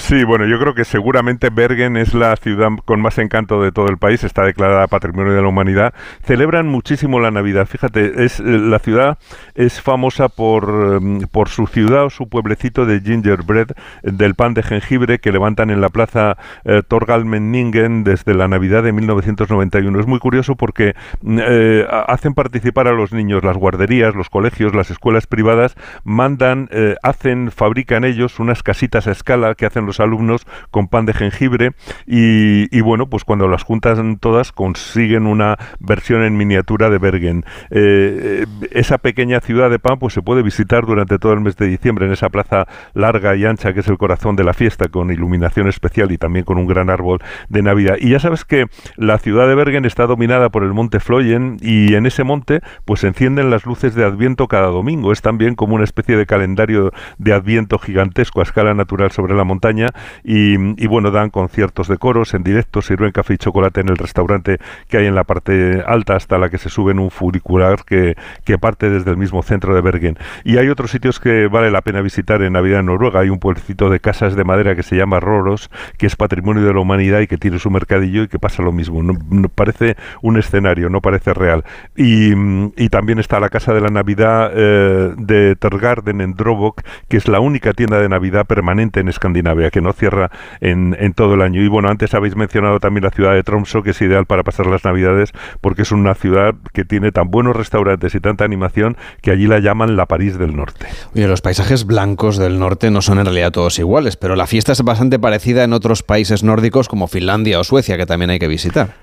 Sí, 0.00 0.24
bueno, 0.24 0.46
yo 0.46 0.58
creo 0.58 0.74
que 0.74 0.86
seguramente 0.86 1.50
Bergen 1.50 1.98
es 1.98 2.14
la 2.14 2.34
ciudad 2.36 2.70
con 2.86 3.02
más 3.02 3.18
encanto 3.18 3.60
de 3.60 3.70
todo 3.70 3.88
el 3.88 3.98
país, 3.98 4.24
está 4.24 4.42
declarada 4.42 4.86
Patrimonio 4.86 5.34
de 5.34 5.42
la 5.42 5.48
Humanidad. 5.48 5.92
Celebran 6.22 6.66
muchísimo 6.68 7.20
la 7.20 7.30
Navidad. 7.30 7.66
Fíjate, 7.66 8.24
es 8.24 8.40
eh, 8.40 8.44
la 8.44 8.78
ciudad 8.78 9.18
es 9.54 9.82
famosa 9.82 10.30
por, 10.30 11.00
em, 11.02 11.20
por 11.30 11.50
su 11.50 11.66
ciudad 11.66 12.06
o 12.06 12.10
su 12.10 12.30
pueblecito 12.30 12.86
de 12.86 13.00
gingerbread, 13.00 13.68
del 14.02 14.34
pan 14.34 14.54
de 14.54 14.62
jengibre 14.62 15.18
que 15.18 15.32
levantan 15.32 15.68
en 15.68 15.82
la 15.82 15.90
plaza 15.90 16.38
eh, 16.64 16.82
Torgalmenningen 16.86 18.04
desde 18.04 18.32
la 18.32 18.48
Navidad 18.48 18.84
de 18.84 18.92
1991. 18.92 20.00
Es 20.00 20.06
muy 20.06 20.18
curioso 20.18 20.56
porque 20.56 20.94
mm, 21.20 21.38
eh, 21.42 21.86
hacen 22.08 22.32
participar 22.32 22.88
a 22.88 22.92
los 22.92 23.12
niños, 23.12 23.44
las 23.44 23.58
guarderías, 23.58 24.14
los 24.14 24.30
colegios, 24.30 24.74
las 24.74 24.90
escuelas 24.90 25.26
privadas, 25.26 25.76
mandan, 26.04 26.70
hacen, 27.02 27.50
fabrican 27.50 28.04
ellos 28.04 28.40
unas 28.40 28.62
casitas 28.62 29.06
a 29.06 29.12
escala 29.12 29.54
que 29.54 29.66
hacen 29.66 29.73
los 29.80 30.00
alumnos 30.00 30.46
con 30.70 30.88
pan 30.88 31.06
de 31.06 31.12
jengibre 31.12 31.72
y, 32.06 32.80
bueno, 32.80 33.08
pues 33.08 33.24
cuando 33.24 33.48
las 33.48 33.62
juntan 33.62 34.18
todas 34.18 34.52
consiguen 34.52 35.26
una 35.26 35.56
versión 35.78 36.22
en 36.22 36.36
miniatura 36.36 36.90
de 36.90 36.98
Bergen. 36.98 37.44
Eh, 37.70 38.46
esa 38.70 38.98
pequeña 38.98 39.40
ciudad 39.40 39.70
de 39.70 39.78
pan 39.78 39.98
pues 39.98 40.14
se 40.14 40.22
puede 40.22 40.42
visitar 40.42 40.86
durante 40.86 41.18
todo 41.18 41.32
el 41.32 41.40
mes 41.40 41.56
de 41.56 41.66
diciembre 41.66 42.06
en 42.06 42.12
esa 42.12 42.28
plaza 42.28 42.66
larga 42.94 43.36
y 43.36 43.44
ancha 43.44 43.72
que 43.72 43.80
es 43.80 43.88
el 43.88 43.98
corazón 43.98 44.36
de 44.36 44.44
la 44.44 44.54
fiesta 44.54 44.88
con 44.88 45.10
iluminación 45.10 45.68
especial 45.68 46.12
y 46.12 46.18
también 46.18 46.44
con 46.44 46.58
un 46.58 46.66
gran 46.66 46.90
árbol 46.90 47.20
de 47.48 47.62
Navidad. 47.62 47.96
Y 48.00 48.10
ya 48.10 48.20
sabes 48.20 48.44
que 48.44 48.66
la 48.96 49.18
ciudad 49.18 49.48
de 49.48 49.54
Bergen 49.54 49.84
está 49.84 50.06
dominada 50.06 50.48
por 50.48 50.64
el 50.64 50.72
monte 50.72 51.00
Floyen 51.00 51.58
y 51.60 51.94
en 51.94 52.06
ese 52.06 52.24
monte 52.24 52.60
pues 52.84 53.00
se 53.00 53.08
encienden 53.08 53.50
las 53.50 53.66
luces 53.66 53.94
de 53.94 54.04
Adviento 54.04 54.48
cada 54.48 54.68
domingo. 54.68 55.12
Es 55.12 55.22
también 55.22 55.54
como 55.54 55.74
una 55.74 55.84
especie 55.84 56.16
de 56.16 56.26
calendario 56.26 56.92
de 57.18 57.32
Adviento 57.32 57.78
gigantesco 57.78 58.40
a 58.40 58.44
escala 58.44 58.74
natural 58.74 59.10
sobre 59.10 59.34
la 59.34 59.44
montaña 59.44 59.53
montaña 59.54 59.88
y, 60.24 60.86
bueno, 60.86 61.10
dan 61.10 61.30
conciertos 61.30 61.88
de 61.88 61.96
coros 61.96 62.34
en 62.34 62.42
directo, 62.42 62.82
sirven 62.82 63.12
café 63.12 63.34
y 63.34 63.38
chocolate 63.38 63.80
en 63.80 63.88
el 63.88 63.96
restaurante 63.96 64.58
que 64.88 64.98
hay 64.98 65.06
en 65.06 65.14
la 65.14 65.24
parte 65.24 65.82
alta 65.86 66.16
hasta 66.16 66.38
la 66.38 66.50
que 66.50 66.58
se 66.58 66.68
sube 66.68 66.92
en 66.92 66.98
un 66.98 67.10
funicular 67.10 67.84
que, 67.84 68.16
que 68.44 68.58
parte 68.58 68.90
desde 68.90 69.10
el 69.10 69.16
mismo 69.16 69.42
centro 69.42 69.74
de 69.74 69.80
Bergen. 69.80 70.18
Y 70.44 70.58
hay 70.58 70.68
otros 70.68 70.90
sitios 70.90 71.20
que 71.20 71.46
vale 71.46 71.70
la 71.70 71.82
pena 71.82 72.00
visitar 72.00 72.42
en 72.42 72.54
Navidad 72.54 72.80
en 72.80 72.86
Noruega. 72.86 73.20
Hay 73.20 73.30
un 73.30 73.38
pueblecito 73.38 73.90
de 73.90 74.00
casas 74.00 74.34
de 74.34 74.44
madera 74.44 74.74
que 74.74 74.82
se 74.82 74.96
llama 74.96 75.20
Roros, 75.20 75.70
que 75.98 76.06
es 76.06 76.16
patrimonio 76.16 76.64
de 76.64 76.74
la 76.74 76.80
humanidad 76.80 77.20
y 77.20 77.26
que 77.26 77.38
tiene 77.38 77.58
su 77.58 77.70
mercadillo 77.70 78.24
y 78.24 78.28
que 78.28 78.38
pasa 78.38 78.62
lo 78.62 78.72
mismo. 78.72 79.02
No, 79.02 79.48
parece 79.48 79.96
un 80.22 80.36
escenario, 80.36 80.90
no 80.90 81.00
parece 81.00 81.32
real. 81.32 81.64
Y, 81.96 82.32
y, 82.76 82.88
también 82.88 83.18
está 83.18 83.40
la 83.40 83.48
casa 83.48 83.72
de 83.72 83.80
la 83.80 83.88
Navidad 83.88 84.52
eh, 84.54 85.14
de 85.16 85.56
Tergarden 85.56 86.20
en 86.20 86.34
Drobok, 86.34 86.82
que 87.08 87.16
es 87.16 87.28
la 87.28 87.40
única 87.40 87.72
tienda 87.72 87.98
de 87.98 88.08
Navidad 88.08 88.46
permanente 88.46 89.00
en 89.00 89.08
Escandinavia 89.08 89.43
que 89.70 89.80
no 89.80 89.92
cierra 89.92 90.30
en, 90.60 90.94
todo 91.14 91.34
el 91.34 91.42
año. 91.42 91.62
Y 91.62 91.68
bueno, 91.68 91.88
antes 91.88 92.14
habéis 92.14 92.36
mencionado 92.36 92.80
también 92.80 93.04
la 93.04 93.10
ciudad 93.10 93.34
de 93.34 93.42
Tromso, 93.42 93.82
que 93.82 93.90
es 93.90 94.02
ideal 94.02 94.26
para 94.26 94.42
pasar 94.42 94.66
las 94.66 94.84
Navidades, 94.84 95.32
porque 95.60 95.82
es 95.82 95.92
una 95.92 96.14
ciudad 96.14 96.54
que 96.72 96.84
tiene 96.84 97.12
tan 97.12 97.30
buenos 97.30 97.54
restaurantes 97.54 98.14
y 98.14 98.20
tanta 98.20 98.44
animación 98.44 98.96
que 99.20 99.30
allí 99.30 99.46
la 99.46 99.60
llaman 99.60 99.96
la 99.96 100.06
París 100.06 100.38
del 100.38 100.56
Norte. 100.56 100.86
Oye, 101.14 101.28
los 101.28 101.40
paisajes 101.40 101.86
blancos 101.86 102.36
del 102.36 102.58
norte 102.58 102.90
no 102.90 103.02
son 103.02 103.18
en 103.18 103.26
realidad 103.26 103.52
todos 103.52 103.78
iguales, 103.78 104.16
pero 104.16 104.36
la 104.36 104.46
fiesta 104.46 104.72
es 104.72 104.82
bastante 104.82 105.18
parecida 105.18 105.64
en 105.64 105.72
otros 105.72 106.02
países 106.02 106.42
nórdicos 106.42 106.88
como 106.88 107.06
Finlandia 107.06 107.60
o 107.60 107.64
Suecia, 107.64 107.96
que 107.96 108.06
también 108.06 108.30
hay 108.30 108.38
que 108.38 108.48
visitar. 108.48 108.94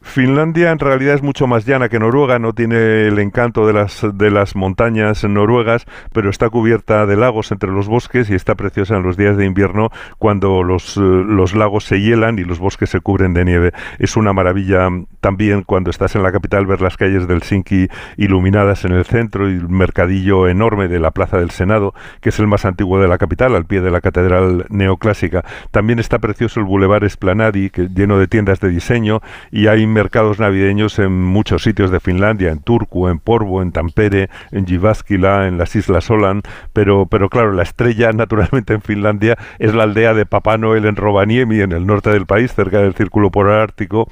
Finlandia 0.00 0.70
en 0.70 0.78
realidad 0.78 1.14
es 1.14 1.22
mucho 1.22 1.46
más 1.46 1.66
llana 1.66 1.88
que 1.88 1.98
Noruega, 1.98 2.38
no 2.38 2.52
tiene 2.52 3.08
el 3.08 3.18
encanto 3.18 3.66
de 3.66 3.72
las, 3.72 4.06
de 4.14 4.30
las 4.30 4.54
montañas 4.54 5.24
noruegas, 5.24 5.86
pero 6.12 6.30
está 6.30 6.48
cubierta 6.50 7.04
de 7.06 7.16
lagos 7.16 7.52
entre 7.52 7.70
los 7.70 7.88
bosques 7.88 8.30
y 8.30 8.34
está 8.34 8.54
preciosa 8.54 8.96
en 8.96 9.02
los 9.02 9.16
días 9.16 9.36
de 9.36 9.44
invierno 9.44 9.90
cuando 10.18 10.62
los, 10.62 10.96
eh, 10.96 11.00
los 11.00 11.54
lagos 11.54 11.84
se 11.84 12.00
hielan 12.00 12.38
y 12.38 12.44
los 12.44 12.58
bosques 12.58 12.90
se 12.90 13.00
cubren 13.00 13.34
de 13.34 13.44
nieve. 13.44 13.72
Es 13.98 14.16
una 14.16 14.32
maravilla 14.32 14.88
también 15.20 15.62
cuando 15.62 15.90
estás 15.90 16.14
en 16.14 16.22
la 16.22 16.32
capital 16.32 16.66
ver 16.66 16.80
las 16.80 16.96
calles 16.96 17.26
del 17.26 17.40
Helsinki 17.40 17.88
iluminadas 18.16 18.84
en 18.84 18.92
el 18.92 19.04
centro 19.04 19.50
y 19.50 19.54
el 19.54 19.68
mercadillo 19.68 20.48
enorme 20.48 20.88
de 20.88 21.00
la 21.00 21.10
Plaza 21.10 21.38
del 21.38 21.50
Senado, 21.50 21.94
que 22.20 22.28
es 22.28 22.38
el 22.38 22.46
más 22.46 22.64
antiguo 22.64 23.00
de 23.00 23.08
la 23.08 23.18
capital, 23.18 23.56
al 23.56 23.66
pie 23.66 23.80
de 23.80 23.90
la 23.90 24.00
catedral 24.00 24.66
neoclásica. 24.68 25.44
También 25.70 25.98
está 25.98 26.18
precioso 26.18 26.60
el 26.60 26.66
Boulevard 26.66 27.04
Esplanadi, 27.04 27.70
que, 27.70 27.88
lleno 27.88 28.18
de 28.18 28.28
tiendas 28.28 28.60
de 28.60 28.68
diseño, 28.68 29.20
y 29.50 29.66
hay 29.66 29.86
mercados 29.92 30.38
navideños 30.38 30.98
en 30.98 31.12
muchos 31.12 31.62
sitios 31.62 31.90
de 31.90 32.00
Finlandia, 32.00 32.50
en 32.50 32.60
Turku, 32.60 33.08
en 33.08 33.18
Porvo, 33.18 33.62
en 33.62 33.72
Tampere, 33.72 34.30
en 34.50 34.66
Jyväskylä, 34.66 35.48
en 35.48 35.58
las 35.58 35.74
Islas 35.76 36.04
Solan, 36.04 36.42
pero, 36.72 37.06
pero 37.06 37.28
claro, 37.28 37.52
la 37.52 37.62
estrella 37.62 38.12
naturalmente 38.14 38.74
en 38.74 38.82
Finlandia 38.82 39.36
es 39.58 39.74
la 39.74 39.84
aldea 39.84 40.14
de 40.14 40.26
Papá 40.26 40.58
Noel 40.58 40.84
en 40.84 40.96
Rovaniemi, 40.96 41.60
en 41.60 41.72
el 41.72 41.86
norte 41.86 42.10
del 42.10 42.26
país, 42.26 42.54
cerca 42.54 42.80
del 42.80 42.94
Círculo 42.94 43.30
Polar 43.30 43.60
Ártico, 43.60 44.08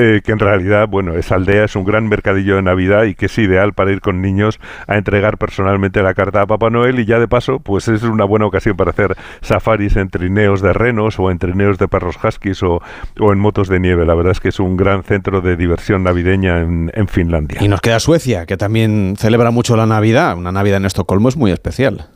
eh, 0.00 0.22
que 0.24 0.30
en 0.30 0.38
realidad, 0.38 0.86
bueno, 0.86 1.14
esa 1.14 1.34
aldea 1.34 1.64
es 1.64 1.74
un 1.74 1.84
gran 1.84 2.08
mercadillo 2.08 2.54
de 2.54 2.62
Navidad 2.62 3.02
y 3.02 3.16
que 3.16 3.26
es 3.26 3.36
ideal 3.36 3.72
para 3.72 3.90
ir 3.90 4.00
con 4.00 4.22
niños 4.22 4.60
a 4.86 4.96
entregar 4.96 5.38
personalmente 5.38 6.02
la 6.02 6.14
carta 6.14 6.42
a 6.42 6.46
Papá 6.46 6.70
Noel 6.70 7.00
y 7.00 7.04
ya 7.04 7.18
de 7.18 7.26
paso, 7.26 7.58
pues 7.58 7.88
es 7.88 8.04
una 8.04 8.24
buena 8.24 8.46
ocasión 8.46 8.76
para 8.76 8.92
hacer 8.92 9.16
safaris 9.40 9.96
en 9.96 10.08
trineos 10.08 10.62
de 10.62 10.72
renos 10.72 11.18
o 11.18 11.32
en 11.32 11.40
trineos 11.40 11.78
de 11.78 11.88
perros 11.88 12.16
huskies 12.22 12.62
o, 12.62 12.80
o 13.18 13.32
en 13.32 13.40
motos 13.40 13.66
de 13.66 13.80
nieve. 13.80 14.06
La 14.06 14.14
verdad 14.14 14.30
es 14.30 14.38
que 14.40 14.50
es 14.50 14.60
un 14.60 14.76
gran 14.76 15.02
centro 15.02 15.40
de 15.40 15.56
diversión 15.56 16.04
navideña 16.04 16.60
en, 16.60 16.92
en 16.94 17.08
Finlandia. 17.08 17.58
Y 17.60 17.66
nos 17.66 17.80
queda 17.80 17.98
Suecia, 17.98 18.46
que 18.46 18.56
también 18.56 19.16
celebra 19.18 19.50
mucho 19.50 19.76
la 19.76 19.86
Navidad. 19.86 20.38
Una 20.38 20.52
Navidad 20.52 20.76
en 20.76 20.84
Estocolmo 20.84 21.28
es 21.28 21.36
muy 21.36 21.50
especial. 21.50 22.06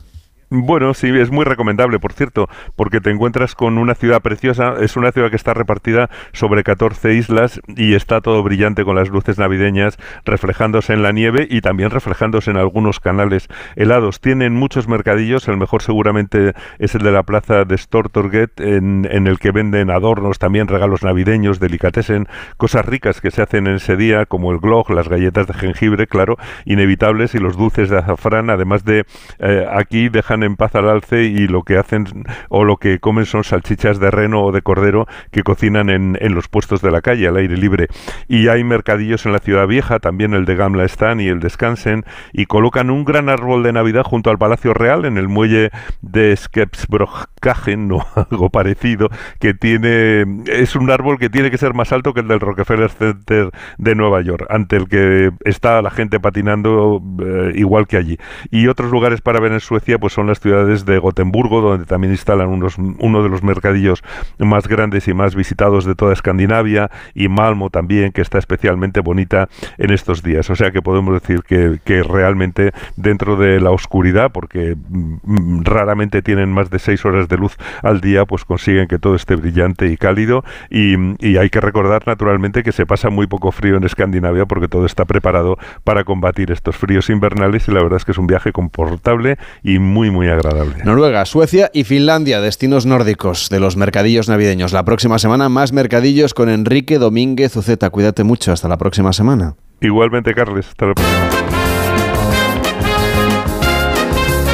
Bueno, 0.55 0.93
sí, 0.93 1.07
es 1.07 1.31
muy 1.31 1.45
recomendable, 1.45 1.97
por 1.99 2.13
cierto, 2.13 2.47
porque 2.75 3.01
te 3.01 3.09
encuentras 3.09 3.55
con 3.55 3.79
una 3.79 3.95
ciudad 3.95 4.21
preciosa. 4.21 4.75
Es 4.79 4.95
una 4.95 5.11
ciudad 5.11 5.31
que 5.31 5.35
está 5.35 5.55
repartida 5.55 6.11
sobre 6.31 6.63
14 6.63 7.15
islas 7.15 7.59
y 7.75 7.95
está 7.95 8.21
todo 8.21 8.43
brillante 8.43 8.85
con 8.85 8.95
las 8.95 9.09
luces 9.09 9.39
navideñas 9.39 9.97
reflejándose 10.25 10.93
en 10.93 11.01
la 11.01 11.11
nieve 11.11 11.47
y 11.49 11.61
también 11.61 11.89
reflejándose 11.89 12.51
en 12.51 12.57
algunos 12.57 12.99
canales 12.99 13.47
helados. 13.75 14.21
Tienen 14.21 14.53
muchos 14.53 14.87
mercadillos, 14.87 15.47
el 15.47 15.57
mejor 15.57 15.81
seguramente 15.81 16.53
es 16.77 16.93
el 16.93 17.01
de 17.01 17.11
la 17.11 17.23
plaza 17.23 17.65
de 17.65 17.75
Stortorget, 17.75 18.59
en, 18.59 19.07
el 19.09 19.39
que 19.39 19.49
venden 19.49 19.89
adornos, 19.89 20.37
también 20.37 20.67
regalos 20.67 21.01
navideños, 21.01 21.59
delicatessen, 21.59 22.27
cosas 22.57 22.85
ricas 22.85 23.21
que 23.21 23.31
se 23.31 23.41
hacen 23.41 23.65
en 23.65 23.77
ese 23.77 23.95
día, 23.95 24.27
como 24.27 24.51
el 24.51 24.59
glog, 24.59 24.91
las 24.91 25.09
galletas 25.09 25.47
de 25.47 25.55
jengibre, 25.55 26.05
claro, 26.05 26.37
inevitables, 26.65 27.33
y 27.33 27.39
los 27.39 27.57
dulces 27.57 27.89
de 27.89 27.97
azafrán, 27.97 28.51
además 28.51 28.85
de 28.85 29.05
eh, 29.39 29.65
aquí 29.71 30.09
dejan 30.09 30.42
en 30.43 30.55
paz 30.55 30.75
al 30.75 30.89
alce 30.89 31.23
y 31.23 31.47
lo 31.47 31.63
que 31.63 31.77
hacen 31.77 32.05
o 32.49 32.63
lo 32.63 32.77
que 32.77 32.99
comen 32.99 33.25
son 33.25 33.43
salchichas 33.43 33.99
de 33.99 34.11
reno 34.11 34.43
o 34.43 34.51
de 34.51 34.61
cordero 34.61 35.07
que 35.31 35.43
cocinan 35.43 35.89
en, 35.89 36.17
en 36.21 36.35
los 36.35 36.47
puestos 36.47 36.81
de 36.81 36.91
la 36.91 37.01
calle 37.01 37.27
al 37.27 37.37
aire 37.37 37.57
libre. 37.57 37.87
Y 38.27 38.47
hay 38.47 38.63
mercadillos 38.63 39.25
en 39.25 39.33
la 39.33 39.39
ciudad 39.39 39.67
vieja, 39.67 39.99
también 39.99 40.33
el 40.33 40.45
de 40.45 40.55
Gamla 40.55 40.85
Stan 40.85 41.19
y 41.19 41.27
el 41.27 41.39
de 41.39 41.49
Skansen, 41.49 42.05
y 42.31 42.45
colocan 42.45 42.89
un 42.89 43.05
gran 43.05 43.29
árbol 43.29 43.63
de 43.63 43.73
Navidad 43.73 44.03
junto 44.03 44.29
al 44.29 44.37
Palacio 44.37 44.73
Real 44.73 45.05
en 45.05 45.17
el 45.17 45.27
muelle 45.27 45.71
de 46.01 46.35
Skepsbrokagen 46.35 47.91
o 47.91 48.05
algo 48.15 48.49
parecido, 48.49 49.09
que 49.39 49.53
tiene 49.53 50.25
es 50.47 50.75
un 50.75 50.89
árbol 50.89 51.19
que 51.19 51.29
tiene 51.29 51.51
que 51.51 51.57
ser 51.57 51.73
más 51.73 51.91
alto 51.91 52.13
que 52.13 52.21
el 52.21 52.27
del 52.27 52.39
Rockefeller 52.39 52.89
Center 52.89 53.51
de 53.77 53.95
Nueva 53.95 54.21
York, 54.21 54.45
ante 54.49 54.75
el 54.75 54.87
que 54.87 55.31
está 55.45 55.81
la 55.81 55.91
gente 55.91 56.19
patinando 56.19 57.01
eh, 57.19 57.53
igual 57.55 57.87
que 57.87 57.97
allí. 57.97 58.17
Y 58.51 58.67
otros 58.67 58.91
lugares 58.91 59.21
para 59.21 59.39
ver 59.39 59.51
en 59.51 59.59
Suecia 59.59 59.97
pues 59.99 60.13
son 60.13 60.27
las 60.27 60.32
ciudades 60.39 60.85
de 60.85 60.97
Gotemburgo, 60.99 61.61
donde 61.61 61.85
también 61.85 62.11
instalan 62.13 62.49
unos, 62.49 62.77
uno 62.77 63.23
de 63.23 63.29
los 63.29 63.43
mercadillos 63.43 64.03
más 64.37 64.67
grandes 64.67 65.07
y 65.07 65.13
más 65.13 65.35
visitados 65.35 65.85
de 65.85 65.95
toda 65.95 66.13
Escandinavia, 66.13 66.89
y 67.13 67.27
Malmo 67.27 67.69
también, 67.69 68.11
que 68.11 68.21
está 68.21 68.37
especialmente 68.37 68.99
bonita 68.99 69.49
en 69.77 69.91
estos 69.91 70.23
días. 70.23 70.49
O 70.49 70.55
sea 70.55 70.71
que 70.71 70.81
podemos 70.81 71.13
decir 71.13 71.43
que, 71.43 71.79
que 71.83 72.03
realmente 72.03 72.71
dentro 72.95 73.35
de 73.35 73.59
la 73.59 73.71
oscuridad, 73.71 74.31
porque 74.31 74.75
mm, 74.75 75.63
raramente 75.63 76.21
tienen 76.21 76.51
más 76.51 76.69
de 76.69 76.79
seis 76.79 77.05
horas 77.05 77.27
de 77.27 77.37
luz 77.37 77.57
al 77.81 78.01
día, 78.01 78.25
pues 78.25 78.45
consiguen 78.45 78.87
que 78.87 78.99
todo 78.99 79.15
esté 79.15 79.35
brillante 79.35 79.87
y 79.87 79.97
cálido. 79.97 80.43
Y, 80.69 80.95
y 81.19 81.37
hay 81.37 81.49
que 81.49 81.61
recordar 81.61 82.03
naturalmente 82.05 82.63
que 82.63 82.71
se 82.71 82.85
pasa 82.85 83.09
muy 83.09 83.27
poco 83.27 83.51
frío 83.51 83.77
en 83.77 83.83
Escandinavia 83.83 84.45
porque 84.45 84.67
todo 84.67 84.85
está 84.85 85.05
preparado 85.05 85.57
para 85.83 86.03
combatir 86.03 86.51
estos 86.51 86.75
fríos 86.75 87.09
invernales 87.09 87.67
y 87.67 87.71
la 87.71 87.81
verdad 87.81 87.97
es 87.97 88.05
que 88.05 88.11
es 88.11 88.17
un 88.17 88.27
viaje 88.27 88.51
confortable 88.51 89.37
y 89.63 89.79
muy 89.79 90.11
muy 90.11 90.22
agradable. 90.27 90.83
Noruega, 90.83 91.25
Suecia 91.25 91.69
y 91.73 91.83
Finlandia, 91.83 92.41
destinos 92.41 92.85
nórdicos 92.85 93.49
de 93.49 93.59
los 93.59 93.77
mercadillos 93.77 94.29
navideños. 94.29 94.73
La 94.73 94.85
próxima 94.85 95.19
semana 95.19 95.49
más 95.49 95.73
mercadillos 95.73 96.33
con 96.33 96.49
Enrique 96.49 96.99
Domínguez 96.99 97.55
Uceta. 97.55 97.89
Cuídate 97.89 98.23
mucho, 98.23 98.51
hasta 98.51 98.67
la 98.67 98.77
próxima 98.77 99.13
semana. 99.13 99.55
Igualmente, 99.81 100.33
Carles, 100.33 100.67
hasta 100.67 100.87
la 100.87 100.93
próxima. 100.93 101.62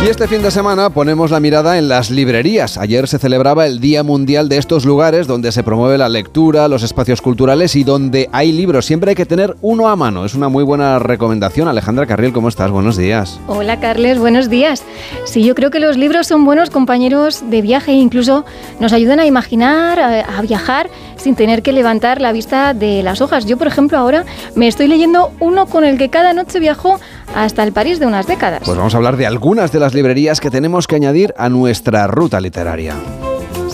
Y 0.01 0.07
este 0.07 0.29
fin 0.29 0.41
de 0.41 0.49
semana 0.49 0.89
ponemos 0.91 1.29
la 1.29 1.41
mirada 1.41 1.77
en 1.77 1.89
las 1.89 2.09
librerías. 2.09 2.77
Ayer 2.77 3.05
se 3.09 3.19
celebraba 3.19 3.65
el 3.65 3.81
Día 3.81 4.01
Mundial 4.01 4.47
de 4.47 4.57
estos 4.57 4.85
lugares 4.85 5.27
donde 5.27 5.51
se 5.51 5.61
promueve 5.61 5.97
la 5.97 6.07
lectura, 6.07 6.69
los 6.69 6.83
espacios 6.83 7.21
culturales 7.21 7.75
y 7.75 7.83
donde 7.83 8.29
hay 8.31 8.53
libros. 8.53 8.85
Siempre 8.85 9.09
hay 9.09 9.15
que 9.15 9.25
tener 9.25 9.57
uno 9.61 9.89
a 9.89 9.97
mano. 9.97 10.23
Es 10.23 10.35
una 10.35 10.47
muy 10.47 10.63
buena 10.63 10.99
recomendación. 10.99 11.67
Alejandra 11.67 12.05
Carriel, 12.05 12.31
¿cómo 12.31 12.47
estás? 12.47 12.71
Buenos 12.71 12.95
días. 12.95 13.41
Hola, 13.47 13.81
Carles. 13.81 14.19
Buenos 14.19 14.49
días. 14.49 14.83
Sí, 15.25 15.43
yo 15.43 15.53
creo 15.53 15.69
que 15.69 15.81
los 15.81 15.97
libros 15.97 16.27
son 16.27 16.45
buenos 16.45 16.69
compañeros 16.69 17.43
de 17.49 17.61
viaje 17.61 17.91
e 17.91 17.95
incluso 17.95 18.45
nos 18.79 18.93
ayudan 18.93 19.19
a 19.19 19.25
imaginar, 19.25 19.99
a 19.99 20.41
viajar 20.41 20.89
sin 21.17 21.35
tener 21.35 21.61
que 21.61 21.73
levantar 21.73 22.21
la 22.21 22.31
vista 22.31 22.73
de 22.73 23.03
las 23.03 23.19
hojas. 23.19 23.45
Yo, 23.45 23.57
por 23.57 23.67
ejemplo, 23.67 23.97
ahora 23.97 24.23
me 24.55 24.67
estoy 24.67 24.87
leyendo 24.87 25.31
uno 25.39 25.65
con 25.65 25.83
el 25.83 25.97
que 25.97 26.09
cada 26.09 26.33
noche 26.33 26.59
viajo 26.59 26.99
hasta 27.35 27.63
el 27.63 27.71
París 27.71 27.99
de 27.99 28.05
unas 28.05 28.27
décadas. 28.27 28.61
Pues 28.65 28.77
vamos 28.77 28.93
a 28.93 28.97
hablar 28.97 29.17
de 29.17 29.25
algunas 29.25 29.71
de 29.71 29.79
las 29.79 29.93
librerías 29.93 30.39
que 30.39 30.49
tenemos 30.49 30.87
que 30.87 30.95
añadir 30.95 31.33
a 31.37 31.49
nuestra 31.49 32.07
ruta 32.07 32.39
literaria. 32.39 32.95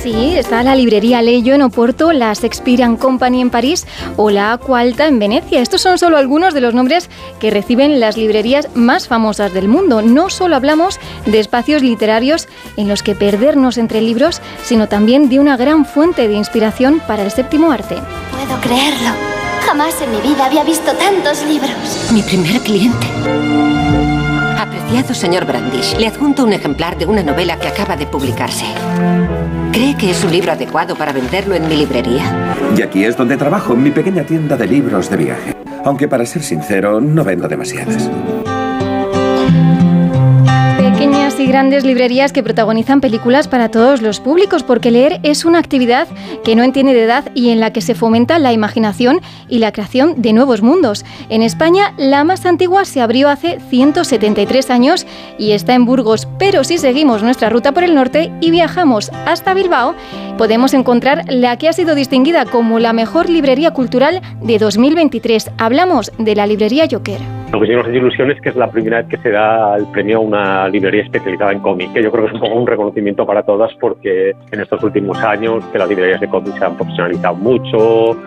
Sí, 0.05 0.35
está 0.37 0.61
la 0.61 0.75
librería 0.75 1.23
Leyo 1.23 1.55
en 1.55 1.63
Oporto, 1.63 2.13
la 2.13 2.31
Shakespeare 2.31 2.95
Company 2.99 3.41
en 3.41 3.49
París 3.49 3.87
o 4.17 4.29
la 4.29 4.53
Aqualta 4.53 5.07
en 5.07 5.17
Venecia. 5.17 5.61
Estos 5.61 5.81
son 5.81 5.97
solo 5.97 6.17
algunos 6.17 6.53
de 6.53 6.61
los 6.61 6.75
nombres 6.75 7.09
que 7.39 7.49
reciben 7.49 7.99
las 7.99 8.15
librerías 8.15 8.67
más 8.75 9.07
famosas 9.07 9.51
del 9.51 9.67
mundo. 9.67 10.03
No 10.03 10.29
solo 10.29 10.57
hablamos 10.57 10.99
de 11.25 11.39
espacios 11.39 11.81
literarios 11.81 12.47
en 12.77 12.87
los 12.87 13.01
que 13.01 13.15
perdernos 13.15 13.79
entre 13.79 13.99
libros, 13.99 14.43
sino 14.63 14.87
también 14.87 15.27
de 15.27 15.39
una 15.39 15.57
gran 15.57 15.85
fuente 15.85 16.27
de 16.27 16.35
inspiración 16.35 17.01
para 17.07 17.23
el 17.23 17.31
séptimo 17.31 17.71
arte. 17.71 17.95
Puedo 18.29 18.61
creerlo. 18.61 19.34
Jamás 19.65 19.99
en 19.99 20.11
mi 20.11 20.21
vida 20.21 20.45
había 20.45 20.63
visto 20.63 20.91
tantos 20.93 21.43
libros. 21.43 22.11
Mi 22.13 22.21
primer 22.21 22.61
cliente. 22.61 23.07
Apreciado 24.59 25.15
señor 25.15 25.45
Brandish, 25.45 25.97
le 25.97 26.07
adjunto 26.07 26.43
un 26.43 26.53
ejemplar 26.53 26.97
de 26.97 27.07
una 27.07 27.23
novela 27.23 27.59
que 27.59 27.67
acaba 27.67 27.97
de 27.97 28.05
publicarse. 28.05 28.65
¿Cree 29.71 29.97
que 29.97 30.11
es 30.11 30.23
un 30.23 30.31
libro 30.31 30.51
adecuado 30.51 30.95
para 30.95 31.11
venderlo 31.11 31.55
en 31.55 31.67
mi 31.67 31.77
librería? 31.77 32.55
Y 32.77 32.83
aquí 32.83 33.03
es 33.05 33.17
donde 33.17 33.37
trabajo, 33.37 33.73
en 33.73 33.81
mi 33.83 33.89
pequeña 33.89 34.23
tienda 34.23 34.55
de 34.55 34.67
libros 34.67 35.09
de 35.09 35.17
viaje. 35.17 35.55
Aunque 35.83 36.07
para 36.07 36.25
ser 36.27 36.43
sincero, 36.43 37.01
no 37.01 37.23
vendo 37.23 37.47
demasiadas. 37.47 38.09
Pequeñas 40.95 41.37
y 41.41 41.45
grandes 41.45 41.83
librerías 41.83 42.31
que 42.31 42.41
protagonizan 42.41 43.01
películas 43.01 43.49
para 43.49 43.69
todos 43.69 44.01
los 44.01 44.21
públicos, 44.21 44.63
porque 44.63 44.91
leer 44.91 45.19
es 45.23 45.43
una 45.43 45.59
actividad 45.59 46.07
que 46.45 46.55
no 46.55 46.63
entiende 46.63 46.93
de 46.93 47.03
edad 47.03 47.29
y 47.35 47.49
en 47.49 47.59
la 47.59 47.73
que 47.73 47.81
se 47.81 47.95
fomenta 47.95 48.39
la 48.39 48.53
imaginación 48.53 49.19
y 49.49 49.57
la 49.57 49.73
creación 49.73 50.21
de 50.21 50.31
nuevos 50.31 50.61
mundos. 50.61 51.03
En 51.27 51.41
España, 51.41 51.93
la 51.97 52.23
más 52.23 52.45
antigua 52.45 52.85
se 52.85 53.01
abrió 53.01 53.27
hace 53.27 53.59
173 53.69 54.69
años 54.69 55.05
y 55.37 55.51
está 55.51 55.73
en 55.73 55.83
Burgos, 55.83 56.29
pero 56.39 56.63
si 56.63 56.77
seguimos 56.77 57.21
nuestra 57.23 57.49
ruta 57.49 57.73
por 57.73 57.83
el 57.83 57.93
norte 57.93 58.31
y 58.39 58.49
viajamos 58.51 59.11
hasta 59.25 59.53
Bilbao, 59.53 59.95
podemos 60.37 60.73
encontrar 60.73 61.25
la 61.27 61.57
que 61.57 61.67
ha 61.67 61.73
sido 61.73 61.93
distinguida 61.93 62.45
como 62.45 62.79
la 62.79 62.93
mejor 62.93 63.29
librería 63.29 63.71
cultural 63.71 64.21
de 64.41 64.59
2023. 64.59 65.51
Hablamos 65.57 66.13
de 66.17 66.35
la 66.37 66.47
librería 66.47 66.87
Joker. 66.89 67.19
Lo 67.55 67.61
que 67.61 67.67
sí 67.67 67.73
nos 67.73 67.87
hace 67.87 67.95
ilusión 67.95 68.29
es 68.31 68.41
que 68.41 68.49
es 68.49 68.55
la 68.57 68.69
primera 68.69 68.97
vez 68.97 69.07
que 69.07 69.15
se 69.15 69.31
da 69.31 69.77
el 69.77 69.85
premio 69.85 70.17
a 70.17 70.19
una 70.19 70.67
librería 70.67 71.03
especializada 71.03 71.53
en 71.53 71.61
cómic, 71.61 71.93
que 71.93 72.03
yo 72.03 72.11
creo 72.11 72.25
que 72.25 72.31
es 72.31 72.33
un 72.33 72.41
poco 72.41 72.53
un 72.53 72.67
reconocimiento 72.67 73.25
para 73.25 73.43
todas 73.43 73.73
porque 73.75 74.33
en 74.51 74.59
estos 74.59 74.83
últimos 74.83 75.17
años 75.23 75.63
que 75.71 75.77
las 75.77 75.87
librerías 75.87 76.19
de 76.19 76.27
cómic 76.27 76.53
se 76.59 76.65
han 76.65 76.75
profesionalizado 76.75 77.35
mucho, 77.35 78.17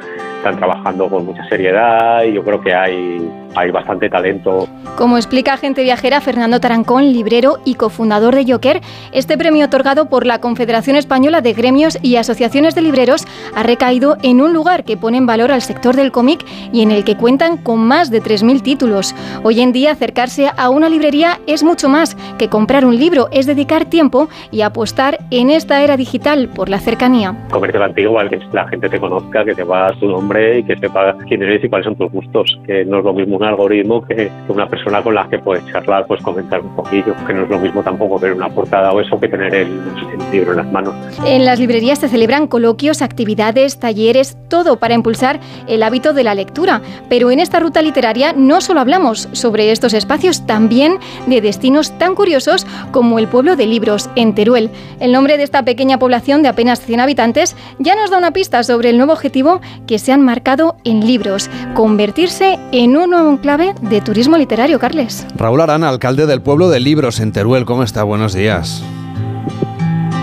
están 0.48 0.58
trabajando 0.58 1.08
con 1.08 1.26
mucha 1.26 1.44
seriedad 1.48 2.22
y 2.24 2.32
yo 2.32 2.42
creo 2.42 2.60
que 2.60 2.74
hay, 2.74 3.30
hay 3.54 3.70
bastante 3.70 4.08
talento. 4.08 4.66
Como 4.96 5.16
explica 5.16 5.52
agente 5.52 5.82
viajera 5.82 6.20
Fernando 6.20 6.58
Tarancón, 6.58 7.12
librero 7.12 7.58
y 7.64 7.74
cofundador 7.74 8.34
de 8.34 8.50
Joker, 8.50 8.80
este 9.12 9.36
premio 9.36 9.66
otorgado 9.66 10.08
por 10.08 10.26
la 10.26 10.40
Confederación 10.40 10.96
Española 10.96 11.40
de 11.40 11.52
Gremios 11.52 11.98
y 12.02 12.16
Asociaciones 12.16 12.74
de 12.74 12.82
Libreros 12.82 13.26
ha 13.54 13.62
recaído 13.62 14.16
en 14.22 14.40
un 14.40 14.52
lugar 14.52 14.84
que 14.84 14.96
pone 14.96 15.18
en 15.18 15.26
valor 15.26 15.52
al 15.52 15.62
sector 15.62 15.94
del 15.94 16.12
cómic 16.12 16.44
y 16.72 16.82
en 16.82 16.90
el 16.90 17.04
que 17.04 17.16
cuentan 17.16 17.58
con 17.58 17.80
más 17.80 18.10
de 18.10 18.22
3.000 18.22 18.62
títulos. 18.62 19.14
Hoy 19.42 19.60
en 19.60 19.72
día 19.72 19.92
acercarse 19.92 20.50
a 20.56 20.70
una 20.70 20.88
librería 20.88 21.40
es 21.46 21.62
mucho 21.62 21.88
más 21.88 22.16
que 22.38 22.48
comprar 22.48 22.84
un 22.84 22.96
libro, 22.96 23.28
es 23.32 23.46
dedicar 23.46 23.84
tiempo 23.84 24.28
y 24.50 24.62
apostar 24.62 25.18
en 25.30 25.50
esta 25.50 25.82
era 25.82 25.96
digital 25.96 26.48
por 26.48 26.68
la 26.68 26.78
cercanía. 26.78 27.34
Comercio 27.50 27.82
antiguo, 27.82 28.18
al 28.18 28.30
que 28.30 28.40
la 28.52 28.66
gente 28.68 28.88
te 28.88 28.98
conozca, 28.98 29.44
que 29.44 29.54
te 29.54 29.62
va 29.62 29.92
tu 30.00 30.06
nombre 30.06 30.37
y 30.58 30.62
que 30.64 30.76
sepa 30.76 31.16
quién 31.26 31.42
eres 31.42 31.64
y 31.64 31.68
cuáles 31.68 31.86
son 31.86 31.96
tus 31.96 32.10
gustos, 32.12 32.58
que 32.66 32.84
no 32.84 32.98
es 32.98 33.04
lo 33.04 33.12
mismo 33.12 33.36
un 33.36 33.44
algoritmo 33.44 34.04
que 34.06 34.30
una 34.48 34.68
persona 34.68 35.02
con 35.02 35.14
la 35.14 35.28
que 35.28 35.38
puedes 35.38 35.66
charlar, 35.66 36.06
pues 36.06 36.22
comentar 36.22 36.60
un 36.60 36.74
poquillo, 36.74 37.14
que 37.26 37.34
no 37.34 37.42
es 37.42 37.48
lo 37.48 37.58
mismo 37.58 37.82
tampoco 37.82 38.18
ver 38.18 38.32
una 38.32 38.48
portada 38.48 38.92
o 38.92 39.00
eso 39.00 39.18
que 39.18 39.28
tener 39.28 39.54
el, 39.54 39.68
el 39.68 40.32
libro 40.32 40.52
en 40.52 40.58
las 40.58 40.72
manos. 40.72 40.94
En 41.24 41.44
las 41.44 41.58
librerías 41.58 41.98
se 41.98 42.08
celebran 42.08 42.46
coloquios, 42.46 43.02
actividades, 43.02 43.78
talleres, 43.78 44.36
todo 44.48 44.78
para 44.78 44.94
impulsar 44.94 45.40
el 45.66 45.82
hábito 45.82 46.12
de 46.12 46.24
la 46.24 46.34
lectura. 46.34 46.80
Pero 47.08 47.30
en 47.30 47.40
esta 47.40 47.60
ruta 47.60 47.82
literaria 47.82 48.32
no 48.32 48.60
solo 48.60 48.80
hablamos 48.80 49.28
sobre 49.32 49.72
estos 49.72 49.94
espacios, 49.94 50.46
también 50.46 50.98
de 51.26 51.40
destinos 51.40 51.96
tan 51.98 52.14
curiosos 52.14 52.66
como 52.90 53.18
el 53.18 53.28
pueblo 53.28 53.56
de 53.56 53.66
libros, 53.66 54.10
en 54.16 54.34
Teruel. 54.34 54.70
El 55.00 55.12
nombre 55.12 55.36
de 55.36 55.42
esta 55.42 55.64
pequeña 55.64 55.98
población 55.98 56.42
de 56.42 56.48
apenas 56.48 56.80
100 56.80 57.00
habitantes 57.00 57.56
ya 57.78 57.94
nos 57.94 58.10
da 58.10 58.18
una 58.18 58.32
pista 58.32 58.62
sobre 58.62 58.90
el 58.90 58.96
nuevo 58.96 59.12
objetivo 59.12 59.60
que 59.86 59.98
se 59.98 60.12
han 60.12 60.17
marcado 60.24 60.76
en 60.84 61.06
libros, 61.06 61.50
convertirse 61.74 62.58
en 62.72 62.96
un 62.96 63.10
nuevo 63.10 63.30
enclave 63.30 63.74
de 63.82 64.00
turismo 64.00 64.36
literario, 64.36 64.78
Carles. 64.78 65.26
Raúl 65.36 65.60
Arana, 65.60 65.88
alcalde 65.88 66.26
del 66.26 66.42
pueblo 66.42 66.68
de 66.68 66.80
Libros 66.80 67.20
en 67.20 67.32
Teruel, 67.32 67.64
¿cómo 67.64 67.82
está? 67.82 68.02
Buenos 68.04 68.34
días. 68.34 68.84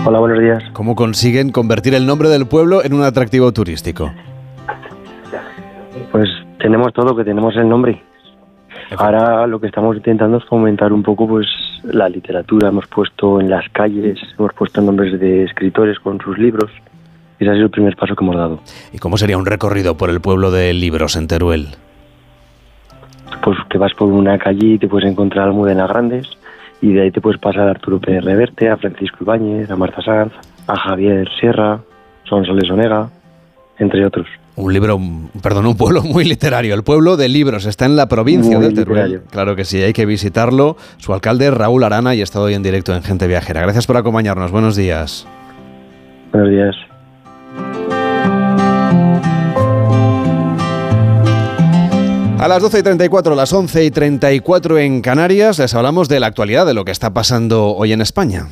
Hola, 0.04 0.20
buenos 0.20 0.38
días. 0.38 0.62
¿Cómo 0.72 0.94
consiguen 0.94 1.50
convertir 1.50 1.92
el 1.94 2.06
nombre 2.06 2.28
del 2.28 2.46
pueblo 2.46 2.84
en 2.84 2.94
un 2.94 3.02
atractivo 3.02 3.52
turístico? 3.52 4.12
Pues 6.12 6.28
tenemos 6.60 6.92
todo, 6.92 7.16
que 7.16 7.24
tenemos 7.24 7.56
el 7.56 7.68
nombre. 7.68 8.02
Ahora 8.96 9.46
lo 9.46 9.58
que 9.60 9.66
estamos 9.66 9.96
intentando 9.96 10.38
es 10.38 10.44
fomentar 10.44 10.92
un 10.92 11.02
poco 11.02 11.26
pues 11.26 11.46
la 11.82 12.08
literatura. 12.08 12.68
Hemos 12.68 12.86
puesto 12.86 13.40
en 13.40 13.50
las 13.50 13.68
calles, 13.70 14.18
hemos 14.38 14.52
puesto 14.54 14.80
nombres 14.80 15.18
de 15.18 15.44
escritores 15.44 15.98
con 15.98 16.20
sus 16.20 16.38
libros. 16.38 16.70
Ese 17.38 17.50
ha 17.50 17.54
sido 17.54 17.64
el 17.66 17.70
primer 17.70 17.96
paso 17.96 18.14
que 18.14 18.24
hemos 18.24 18.36
dado. 18.36 18.60
¿Y 18.92 18.98
cómo 18.98 19.16
sería 19.18 19.36
un 19.36 19.46
recorrido 19.46 19.96
por 19.96 20.10
el 20.10 20.20
pueblo 20.20 20.50
de 20.50 20.72
Libros 20.72 21.16
en 21.16 21.28
Teruel? 21.28 21.68
Pues 23.42 23.58
que 23.68 23.78
vas 23.78 23.92
por 23.94 24.08
una 24.08 24.38
calle 24.38 24.66
y 24.74 24.78
te 24.78 24.88
puedes 24.88 25.10
encontrar 25.10 25.44
a 25.44 25.48
Almudena 25.48 25.86
Grandes 25.86 26.26
y 26.80 26.92
de 26.92 27.02
ahí 27.02 27.10
te 27.10 27.20
puedes 27.20 27.40
pasar 27.40 27.68
a 27.68 27.70
Arturo 27.70 28.00
Pérez 28.00 28.24
Reverte, 28.24 28.68
a 28.68 28.76
Francisco 28.76 29.18
Ibáñez, 29.20 29.70
a 29.70 29.76
Marta 29.76 30.02
Sanz, 30.02 30.32
a 30.66 30.76
Javier 30.76 31.28
Sierra, 31.40 31.80
Sonsoles 32.24 32.70
Onega, 32.70 33.08
entre 33.78 34.06
otros. 34.06 34.26
Un 34.56 34.72
libro, 34.72 34.98
perdón, 35.42 35.66
un 35.66 35.76
pueblo 35.76 36.02
muy 36.02 36.24
literario. 36.24 36.74
El 36.74 36.82
pueblo 36.82 37.16
de 37.18 37.28
Libros 37.28 37.66
está 37.66 37.84
en 37.84 37.94
la 37.96 38.08
provincia 38.08 38.56
Muy 38.58 38.68
de 38.68 38.74
Teruel. 38.74 39.10
literario. 39.10 39.30
Claro 39.30 39.54
que 39.54 39.64
sí, 39.64 39.82
hay 39.82 39.92
que 39.92 40.06
visitarlo. 40.06 40.76
Su 40.96 41.12
alcalde 41.12 41.50
Raúl 41.50 41.84
Arana 41.84 42.14
y 42.14 42.20
ha 42.20 42.24
estado 42.24 42.46
hoy 42.46 42.54
en 42.54 42.62
directo 42.62 42.94
en 42.94 43.02
Gente 43.02 43.26
Viajera. 43.26 43.60
Gracias 43.60 43.86
por 43.86 43.98
acompañarnos. 43.98 44.50
Buenos 44.50 44.74
días. 44.76 45.26
Buenos 46.32 46.50
días. 46.50 46.95
A 52.46 52.48
las 52.48 52.62
12 52.62 52.78
y 52.78 52.82
34, 52.84 53.32
a 53.32 53.36
las 53.36 53.52
11 53.52 53.84
y 53.86 53.90
34 53.90 54.78
en 54.78 55.02
Canarias, 55.02 55.58
les 55.58 55.74
hablamos 55.74 56.08
de 56.08 56.20
la 56.20 56.28
actualidad, 56.28 56.64
de 56.64 56.74
lo 56.74 56.84
que 56.84 56.92
está 56.92 57.12
pasando 57.12 57.74
hoy 57.74 57.92
en 57.92 58.00
España. 58.00 58.46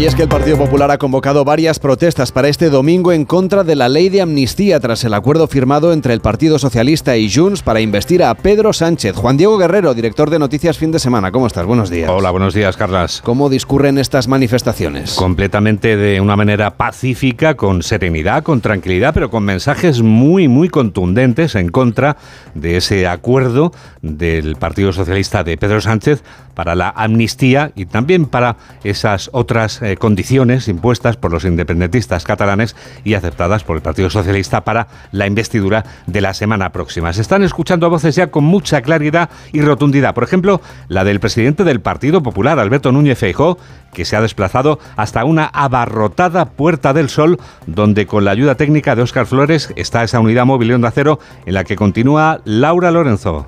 Y 0.00 0.06
es 0.06 0.14
que 0.14 0.22
el 0.22 0.30
Partido 0.30 0.56
Popular 0.56 0.90
ha 0.90 0.96
convocado 0.96 1.44
varias 1.44 1.78
protestas 1.78 2.32
para 2.32 2.48
este 2.48 2.70
domingo 2.70 3.12
en 3.12 3.26
contra 3.26 3.64
de 3.64 3.76
la 3.76 3.90
ley 3.90 4.08
de 4.08 4.22
amnistía 4.22 4.80
tras 4.80 5.04
el 5.04 5.12
acuerdo 5.12 5.46
firmado 5.46 5.92
entre 5.92 6.14
el 6.14 6.22
Partido 6.22 6.58
Socialista 6.58 7.18
y 7.18 7.30
Junts 7.30 7.60
para 7.60 7.82
investir 7.82 8.24
a 8.24 8.34
Pedro 8.34 8.72
Sánchez. 8.72 9.14
Juan 9.14 9.36
Diego 9.36 9.58
Guerrero, 9.58 9.92
director 9.92 10.30
de 10.30 10.38
Noticias 10.38 10.78
Fin 10.78 10.90
de 10.90 10.98
Semana. 10.98 11.30
¿Cómo 11.30 11.46
estás? 11.46 11.66
Buenos 11.66 11.90
días. 11.90 12.08
Hola, 12.08 12.30
buenos 12.30 12.54
días, 12.54 12.78
Carlas. 12.78 13.20
¿Cómo 13.22 13.50
discurren 13.50 13.98
estas 13.98 14.26
manifestaciones? 14.26 15.16
Completamente 15.16 15.98
de 15.98 16.18
una 16.22 16.34
manera 16.34 16.78
pacífica, 16.78 17.54
con 17.54 17.82
serenidad, 17.82 18.42
con 18.42 18.62
tranquilidad, 18.62 19.12
pero 19.12 19.28
con 19.28 19.44
mensajes 19.44 20.00
muy, 20.00 20.48
muy 20.48 20.70
contundentes 20.70 21.56
en 21.56 21.68
contra 21.68 22.16
de 22.54 22.78
ese 22.78 23.06
acuerdo 23.06 23.74
del 24.00 24.56
Partido 24.56 24.94
Socialista 24.94 25.44
de 25.44 25.58
Pedro 25.58 25.82
Sánchez 25.82 26.22
para 26.54 26.74
la 26.74 26.90
amnistía 26.90 27.72
y 27.74 27.86
también 27.86 28.26
para 28.26 28.56
esas 28.84 29.30
otras 29.32 29.80
eh, 29.82 29.89
condiciones 29.96 30.68
impuestas 30.68 31.16
por 31.16 31.32
los 31.32 31.44
independentistas 31.44 32.24
catalanes 32.24 32.76
y 33.04 33.14
aceptadas 33.14 33.64
por 33.64 33.76
el 33.76 33.82
Partido 33.82 34.10
Socialista 34.10 34.62
para 34.62 34.88
la 35.12 35.26
investidura 35.26 35.84
de 36.06 36.20
la 36.20 36.34
semana 36.34 36.72
próxima. 36.72 37.12
Se 37.12 37.22
están 37.22 37.42
escuchando 37.42 37.90
voces 37.90 38.14
ya 38.14 38.28
con 38.28 38.44
mucha 38.44 38.82
claridad 38.82 39.30
y 39.52 39.60
rotundidad. 39.60 40.14
Por 40.14 40.24
ejemplo, 40.24 40.60
la 40.88 41.04
del 41.04 41.20
presidente 41.20 41.64
del 41.64 41.80
Partido 41.80 42.22
Popular, 42.22 42.58
Alberto 42.58 42.92
Núñez 42.92 43.18
Feijó, 43.18 43.58
que 43.92 44.04
se 44.04 44.16
ha 44.16 44.20
desplazado 44.20 44.78
hasta 44.96 45.24
una 45.24 45.46
abarrotada 45.46 46.46
Puerta 46.46 46.92
del 46.92 47.08
Sol, 47.08 47.38
donde 47.66 48.06
con 48.06 48.24
la 48.24 48.30
ayuda 48.30 48.54
técnica 48.54 48.94
de 48.94 49.02
Óscar 49.02 49.26
Flores 49.26 49.72
está 49.76 50.02
esa 50.02 50.20
unidad 50.20 50.46
móvil 50.46 50.68
de 50.68 50.74
Onda 50.74 50.90
Cero 50.90 51.18
en 51.46 51.54
la 51.54 51.64
que 51.64 51.76
continúa 51.76 52.40
Laura 52.44 52.90
Lorenzo. 52.90 53.46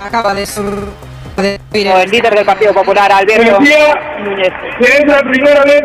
Acaba 0.00 0.34
de 0.34 0.46
el 1.36 2.10
líder 2.10 2.34
del 2.34 2.46
Partido 2.46 2.72
Popular, 2.72 3.10
Alberto 3.12 3.60
Núñez. 3.60 4.52
Que 4.78 4.84
es 4.84 5.06
la 5.06 5.18
primera 5.20 5.62
vez 5.64 5.82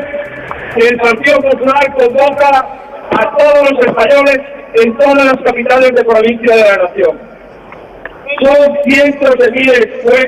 que 0.76 0.88
el 0.88 0.98
Partido 0.98 1.42
Popular 1.42 1.94
convoca 1.98 2.50
a 2.50 3.38
todos 3.38 3.72
los 3.72 3.86
españoles 3.86 4.40
en 4.76 4.98
todas 4.98 5.26
las 5.26 5.38
capitales 5.44 5.92
de 5.94 6.04
provincia 6.04 6.56
de 6.56 6.64
la 6.64 6.78
nación. 6.78 7.20
Son 8.42 8.78
cientos 8.86 9.36
de 9.38 9.52
miles, 9.52 9.88
pues, 10.04 10.28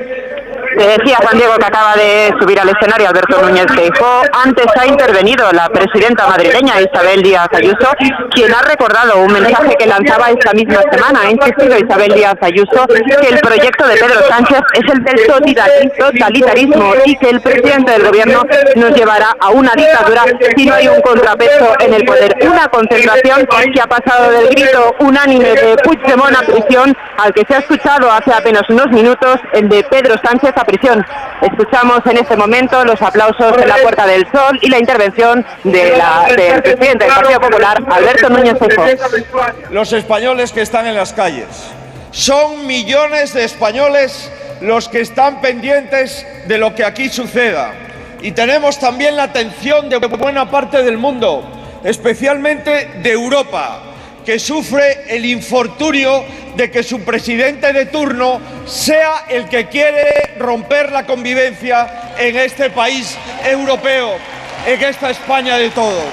le 0.76 0.98
decía 0.98 1.18
Juan 1.22 1.38
Diego 1.38 1.54
que 1.56 1.66
acaba 1.66 1.94
de 1.94 2.32
subir 2.40 2.58
al 2.58 2.68
escenario 2.68 3.08
Alberto 3.08 3.40
Núñez 3.40 3.66
Feijóo. 3.74 4.22
Antes 4.44 4.66
ha 4.78 4.86
intervenido 4.86 5.50
la 5.52 5.68
presidenta 5.68 6.26
madrileña 6.26 6.80
Isabel 6.80 7.22
Díaz 7.22 7.48
Ayuso, 7.52 7.88
quien 8.30 8.52
ha 8.52 8.62
recordado 8.62 9.18
un 9.18 9.32
mensaje 9.32 9.74
que 9.78 9.86
lanzaba 9.86 10.30
esta 10.30 10.52
misma 10.52 10.80
semana. 10.90 11.20
Ha 11.22 11.30
insistido 11.30 11.78
Isabel 11.78 12.12
Díaz 12.14 12.36
Ayuso 12.40 12.86
que 12.86 13.28
el 13.28 13.38
proyecto 13.40 13.86
de 13.86 13.94
Pedro 13.96 14.20
Sánchez 14.28 14.60
es 14.74 14.92
el 14.92 15.04
del 15.04 15.92
totalitarismo 15.98 16.94
y 17.04 17.16
que 17.16 17.30
el 17.30 17.40
presidente 17.40 17.92
del 17.92 18.06
gobierno 18.06 18.42
nos 18.76 18.90
llevará 18.94 19.34
a 19.38 19.50
una 19.50 19.72
dictadura 19.76 20.24
si 20.56 20.66
no 20.66 20.74
hay 20.74 20.88
un 20.88 21.00
contrapeso 21.02 21.74
en 21.80 21.94
el 21.94 22.04
poder. 22.04 22.36
Una 22.42 22.68
concentración 22.68 23.46
que 23.72 23.80
ha 23.80 23.86
pasado 23.86 24.30
del 24.32 24.48
grito 24.48 24.94
unánime 25.00 25.50
de 25.54 25.76
Puigdemont 25.84 26.36
a 26.36 26.42
prisión 26.42 26.96
al 27.18 27.32
que 27.32 27.44
se 27.46 27.54
ha 27.54 27.58
escuchado 27.58 28.10
hace 28.10 28.32
apenas 28.32 28.62
unos 28.68 28.88
minutos 28.88 29.38
el 29.52 29.68
de 29.68 29.84
Pedro 29.84 30.16
Sánchez 30.24 30.52
a 30.56 30.63
prisión. 30.64 31.04
Escuchamos 31.42 32.00
en 32.06 32.18
este 32.18 32.36
momento 32.36 32.84
los 32.84 33.00
aplausos 33.02 33.56
en 33.58 33.68
la 33.68 33.76
Puerta 33.76 34.06
del 34.06 34.26
Sol 34.32 34.58
y 34.62 34.68
la 34.68 34.78
intervención 34.78 35.44
del 35.62 35.92
presidente 36.62 37.04
del 37.04 37.14
Partido 37.14 37.40
Popular, 37.40 37.82
Alberto 37.90 38.28
Núñez 38.30 38.58
Feijóo. 38.58 38.86
Los 39.70 39.92
españoles 39.92 40.52
que 40.52 40.62
están 40.62 40.86
en 40.86 40.94
las 40.94 41.12
calles. 41.12 41.46
Son 42.10 42.66
millones 42.66 43.34
de 43.34 43.44
españoles 43.44 44.30
los 44.60 44.88
que 44.88 45.00
están 45.00 45.40
pendientes 45.40 46.26
de 46.46 46.58
lo 46.58 46.74
que 46.74 46.84
aquí 46.84 47.08
suceda. 47.08 47.72
Y 48.22 48.32
tenemos 48.32 48.78
también 48.78 49.16
la 49.16 49.24
atención 49.24 49.88
de 49.88 49.98
buena 49.98 50.50
parte 50.50 50.82
del 50.82 50.96
mundo, 50.96 51.44
especialmente 51.82 53.00
de 53.02 53.12
Europa 53.12 53.93
que 54.24 54.38
sufre 54.38 55.04
el 55.08 55.24
infortunio 55.24 56.24
de 56.56 56.70
que 56.70 56.82
su 56.82 57.00
presidente 57.00 57.72
de 57.72 57.86
turno 57.86 58.40
sea 58.66 59.24
el 59.28 59.48
que 59.48 59.68
quiere 59.68 60.34
romper 60.38 60.92
la 60.92 61.04
convivencia 61.04 62.14
en 62.18 62.36
este 62.36 62.70
país 62.70 63.16
europeo, 63.44 64.16
en 64.66 64.82
esta 64.82 65.10
España 65.10 65.56
de 65.58 65.70
todos. 65.70 66.04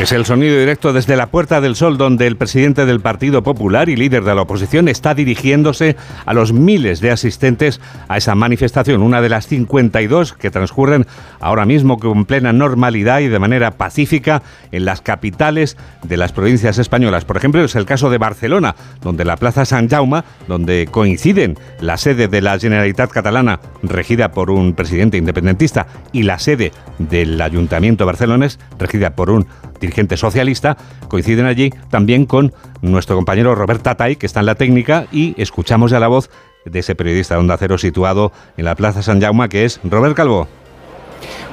Es 0.00 0.12
el 0.12 0.24
sonido 0.24 0.58
directo 0.58 0.94
desde 0.94 1.14
la 1.14 1.26
Puerta 1.26 1.60
del 1.60 1.76
Sol, 1.76 1.98
donde 1.98 2.26
el 2.26 2.38
presidente 2.38 2.86
del 2.86 3.00
Partido 3.00 3.42
Popular 3.42 3.90
y 3.90 3.96
líder 3.96 4.24
de 4.24 4.34
la 4.34 4.40
oposición 4.40 4.88
está 4.88 5.12
dirigiéndose 5.12 5.94
a 6.24 6.32
los 6.32 6.54
miles 6.54 7.00
de 7.00 7.10
asistentes 7.10 7.82
a 8.08 8.16
esa 8.16 8.34
manifestación, 8.34 9.02
una 9.02 9.20
de 9.20 9.28
las 9.28 9.46
52 9.46 10.32
que 10.32 10.50
transcurren 10.50 11.06
ahora 11.38 11.66
mismo 11.66 11.98
con 11.98 12.24
plena 12.24 12.54
normalidad 12.54 13.20
y 13.20 13.28
de 13.28 13.38
manera 13.38 13.72
pacífica 13.72 14.42
en 14.72 14.86
las 14.86 15.02
capitales 15.02 15.76
de 16.02 16.16
las 16.16 16.32
provincias 16.32 16.78
españolas. 16.78 17.26
Por 17.26 17.36
ejemplo, 17.36 17.62
es 17.62 17.76
el 17.76 17.84
caso 17.84 18.08
de 18.08 18.16
Barcelona, 18.16 18.76
donde 19.02 19.26
la 19.26 19.36
Plaza 19.36 19.66
San 19.66 19.90
Jaume, 19.90 20.22
donde 20.48 20.88
coinciden 20.90 21.58
la 21.78 21.98
sede 21.98 22.26
de 22.26 22.40
la 22.40 22.58
Generalitat 22.58 23.10
Catalana, 23.10 23.60
regida 23.82 24.32
por 24.32 24.50
un 24.50 24.72
presidente 24.72 25.18
independentista, 25.18 25.86
y 26.10 26.22
la 26.22 26.38
sede 26.38 26.72
del 26.98 27.38
Ayuntamiento 27.42 28.06
barcelonés, 28.06 28.58
regida 28.78 29.10
por 29.10 29.28
un 29.28 29.46
dirigente 29.80 30.16
socialista, 30.16 30.76
coinciden 31.08 31.46
allí 31.46 31.70
también 31.90 32.26
con 32.26 32.52
nuestro 32.82 33.16
compañero 33.16 33.54
Robert 33.54 33.82
Tatay, 33.82 34.16
que 34.16 34.26
está 34.26 34.40
en 34.40 34.46
la 34.46 34.54
técnica, 34.54 35.06
y 35.10 35.34
escuchamos 35.40 35.90
ya 35.90 36.00
la 36.00 36.08
voz 36.08 36.30
de 36.64 36.78
ese 36.78 36.94
periodista 36.94 37.34
de 37.34 37.40
Onda 37.40 37.56
Cero 37.56 37.78
situado 37.78 38.32
en 38.56 38.64
la 38.66 38.74
Plaza 38.74 39.02
San 39.02 39.20
Jaume, 39.20 39.48
que 39.48 39.64
es 39.64 39.80
Robert 39.84 40.14
Calvo. 40.14 40.48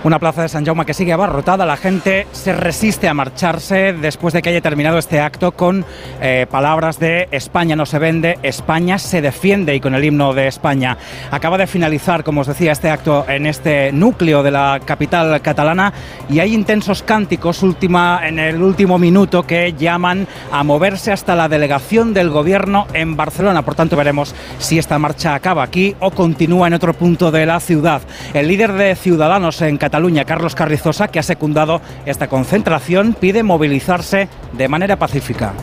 Una 0.03 0.19
plaza 0.19 0.41
de 0.43 0.49
San 0.49 0.65
Jaume 0.65 0.85
que 0.85 0.93
sigue 0.93 1.13
abarrotada, 1.13 1.65
la 1.65 1.77
gente 1.77 2.27
se 2.31 2.53
resiste 2.53 3.07
a 3.07 3.13
marcharse 3.13 3.93
después 3.93 4.33
de 4.33 4.41
que 4.41 4.49
haya 4.49 4.61
terminado 4.61 4.97
este 4.97 5.19
acto 5.19 5.51
con 5.51 5.85
eh, 6.21 6.45
palabras 6.49 6.99
de 6.99 7.27
España 7.31 7.75
no 7.75 7.85
se 7.85 7.99
vende, 7.99 8.37
España 8.43 8.99
se 8.99 9.21
defiende 9.21 9.75
y 9.75 9.79
con 9.79 9.95
el 9.95 10.03
himno 10.03 10.33
de 10.33 10.47
España. 10.47 10.97
Acaba 11.31 11.57
de 11.57 11.67
finalizar, 11.67 12.23
como 12.23 12.41
os 12.41 12.47
decía, 12.47 12.71
este 12.71 12.89
acto 12.89 13.25
en 13.27 13.45
este 13.45 13.91
núcleo 13.91 14.43
de 14.43 14.51
la 14.51 14.79
capital 14.83 15.41
catalana 15.41 15.93
y 16.29 16.39
hay 16.39 16.53
intensos 16.53 17.03
cánticos 17.03 17.63
última, 17.63 18.21
en 18.27 18.39
el 18.39 18.61
último 18.61 18.97
minuto 18.97 19.43
que 19.43 19.73
llaman 19.73 20.27
a 20.51 20.63
moverse 20.63 21.11
hasta 21.11 21.35
la 21.35 21.49
delegación 21.49 22.13
del 22.13 22.29
gobierno 22.29 22.87
en 22.93 23.15
Barcelona. 23.15 23.63
Por 23.63 23.75
tanto, 23.75 23.95
veremos 23.95 24.33
si 24.59 24.77
esta 24.79 24.99
marcha 24.99 25.35
acaba 25.35 25.63
aquí 25.63 25.95
o 25.99 26.11
continúa 26.11 26.67
en 26.67 26.73
otro 26.73 26.93
punto 26.93 27.31
de 27.31 27.45
la 27.45 27.59
ciudad. 27.59 28.01
El 28.33 28.47
líder 28.47 28.73
de 28.73 28.95
Ciudadanos 28.95 29.56
en 29.61 29.77
Cataluña, 29.77 30.25
Carlos 30.25 30.55
Carrizosa, 30.55 31.07
que 31.07 31.19
ha 31.19 31.23
secundado 31.23 31.81
esta 32.05 32.27
concentración, 32.27 33.13
pide 33.13 33.43
movilizarse 33.43 34.29
de 34.53 34.67
manera 34.67 34.97
pacífica. 34.97 35.53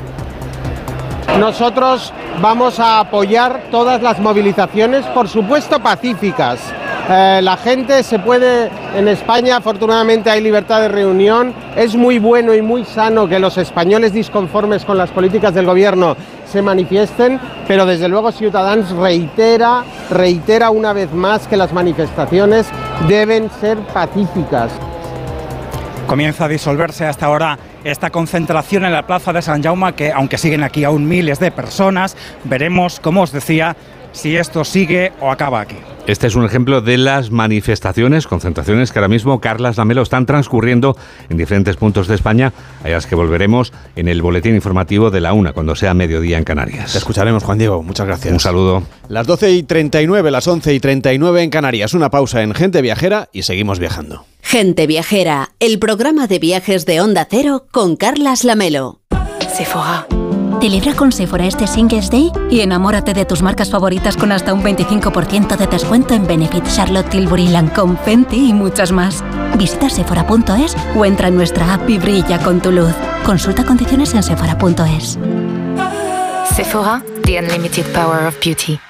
Nosotros 1.39 2.13
vamos 2.41 2.79
a 2.79 3.01
apoyar 3.01 3.65
todas 3.71 4.01
las 4.03 4.21
movilizaciones, 4.21 5.05
por 5.07 5.29
supuesto 5.29 5.81
pacíficas. 5.81 6.61
Eh, 7.11 7.41
la 7.43 7.57
gente 7.57 8.03
se 8.03 8.19
puede, 8.19 8.71
en 8.97 9.09
España 9.09 9.57
afortunadamente 9.57 10.31
hay 10.31 10.41
libertad 10.41 10.81
de 10.81 10.89
reunión, 10.89 11.53
es 11.77 11.97
muy 11.97 12.19
bueno 12.19 12.55
y 12.55 12.63
muy 12.63 12.85
sano 12.85 13.29
que 13.29 13.39
los 13.39 13.59
españoles 13.59 14.15
disconformes 14.15 14.85
con 14.85 14.97
las 14.97 15.11
políticas 15.11 15.53
del 15.53 15.67
gobierno 15.67 16.17
se 16.47 16.63
manifiesten, 16.63 17.39
pero 17.67 17.85
desde 17.85 18.09
luego 18.09 18.33
Ciudadanos 18.33 18.91
reitera, 18.93 19.85
reitera 20.11 20.71
una 20.71 20.93
vez 20.93 21.13
más 21.13 21.47
que 21.47 21.57
las 21.57 21.73
manifestaciones 21.73 22.69
deben 23.09 23.51
ser 23.61 23.79
pacíficas. 23.93 24.73
Comienza 26.07 26.45
a 26.45 26.49
disolverse 26.49 27.07
hasta 27.07 27.27
ahora 27.27 27.59
esta 27.83 28.11
concentración 28.11 28.85
en 28.85 28.93
la 28.93 29.07
plaza 29.07 29.33
de 29.33 29.43
San 29.43 29.63
Jaume, 29.63 29.95
que 29.95 30.13
aunque 30.13 30.39
siguen 30.39 30.63
aquí 30.63 30.85
aún 30.85 31.09
miles 31.09 31.39
de 31.39 31.51
personas, 31.51 32.17
veremos, 32.45 33.01
como 33.01 33.23
os 33.23 33.33
decía, 33.33 33.77
si 34.13 34.37
esto 34.37 34.65
sigue 34.65 35.13
o 35.21 35.31
acaba 35.31 35.61
aquí. 35.61 35.79
Este 36.07 36.27
es 36.27 36.35
un 36.35 36.45
ejemplo 36.45 36.83
de 36.83 36.99
las 36.99 37.31
manifestaciones, 37.31 38.27
concentraciones 38.27 38.93
que 38.93 38.99
ahora 38.99 39.09
mismo 39.09 39.41
Carlas 39.41 39.79
Lamelo 39.79 40.03
están 40.03 40.27
transcurriendo 40.27 40.99
en 41.31 41.39
diferentes 41.39 41.77
puntos 41.77 42.09
de 42.09 42.15
España, 42.15 42.53
a 42.85 42.91
las 42.91 43.07
que 43.07 43.15
volveremos 43.15 43.73
en 43.97 44.09
el 44.09 44.21
boletín 44.21 44.55
informativo 44.55 45.11
de 45.11 45.23
la 45.23 45.33
una, 45.33 45.55
cuando 45.55 45.75
sea 45.75 45.95
mediodía 45.95 46.37
en 46.37 46.45
Canarias. 46.45 46.93
Te 46.93 46.99
escucharemos, 46.99 47.43
Juan 47.43 47.57
Diego. 47.57 47.83
Muchas 47.83 48.07
gracias. 48.07 48.35
Un 48.35 48.41
saludo. 48.41 48.83
Las 49.09 49.27
12 49.27 49.53
y 49.53 49.63
39, 49.63 50.31
las 50.31 50.47
11 50.47 50.75
y 50.75 50.81
39 50.81 51.43
en 51.43 51.49
Canarias. 51.49 51.95
Una 51.95 52.11
pausa 52.11 52.43
en 52.43 52.53
Gente 52.53 52.83
Viajera 52.83 53.31
y 53.33 53.45
seguimos 53.45 53.79
viajando. 53.79 54.27
Gente 54.43 54.87
Viajera, 54.87 55.53
el 55.59 55.79
programa 55.79 56.27
de 56.27 56.39
viajes 56.39 56.85
de 56.85 57.01
Onda 57.01 57.27
Cero 57.31 57.65
con 57.71 57.97
Carlas 57.97 58.45
Lamelo. 58.45 59.01
Sephora. 59.57 60.07
Celebra 60.65 60.97
con 60.97 61.13
Sephora 61.13 61.45
este 61.45 61.67
Singles 61.67 62.09
Day 62.09 62.33
y 62.49 62.63
enamórate 62.63 63.13
de 63.13 63.27
tus 63.27 63.43
marcas 63.43 63.69
favoritas 63.69 64.17
con 64.17 64.33
hasta 64.33 64.55
un 64.55 64.63
25% 64.63 65.59
de 65.59 65.67
descuento 65.67 66.15
en 66.15 66.27
Benefit, 66.27 66.65
Charlotte 66.75 67.07
Tilbury, 67.11 67.49
Lancome, 67.49 67.99
Fenty 68.03 68.49
y 68.49 68.55
muchas 68.55 68.91
más. 68.91 69.23
Visita 69.59 69.91
sephora.es 69.91 70.75
o 70.97 71.05
entra 71.05 71.29
en 71.29 71.35
nuestra 71.35 71.75
app 71.75 71.87
y 71.91 71.99
brilla 71.99 72.39
con 72.43 72.63
tu 72.63 72.71
luz. 72.71 72.95
Consulta 73.27 73.63
condiciones 73.67 74.15
en 74.15 74.23
sephora.es. 74.23 75.19
Sephora, 76.57 77.05
the 77.27 77.39
unlimited 77.39 77.85
power 77.93 78.27
of 78.27 78.35
beauty. 78.43 78.81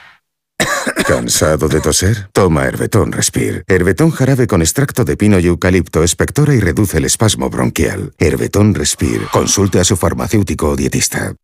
¿Cansado 1.08 1.66
de 1.66 1.80
toser? 1.80 2.28
Toma 2.32 2.66
Herbetón 2.66 3.10
Respire. 3.10 3.64
Herbetón 3.66 4.12
jarabe 4.12 4.46
con 4.46 4.62
extracto 4.62 5.04
de 5.04 5.16
pino 5.16 5.40
y 5.40 5.46
eucalipto 5.48 6.04
espectora 6.04 6.54
y 6.54 6.60
reduce 6.60 6.98
el 6.98 7.04
espasmo 7.04 7.50
bronquial. 7.50 8.14
Herbetón 8.18 8.74
Respire. 8.74 9.26
Consulte 9.32 9.80
a 9.80 9.84
su 9.84 9.96
farmacéutico 9.96 10.68
o 10.68 10.76
dietista. 10.76 11.34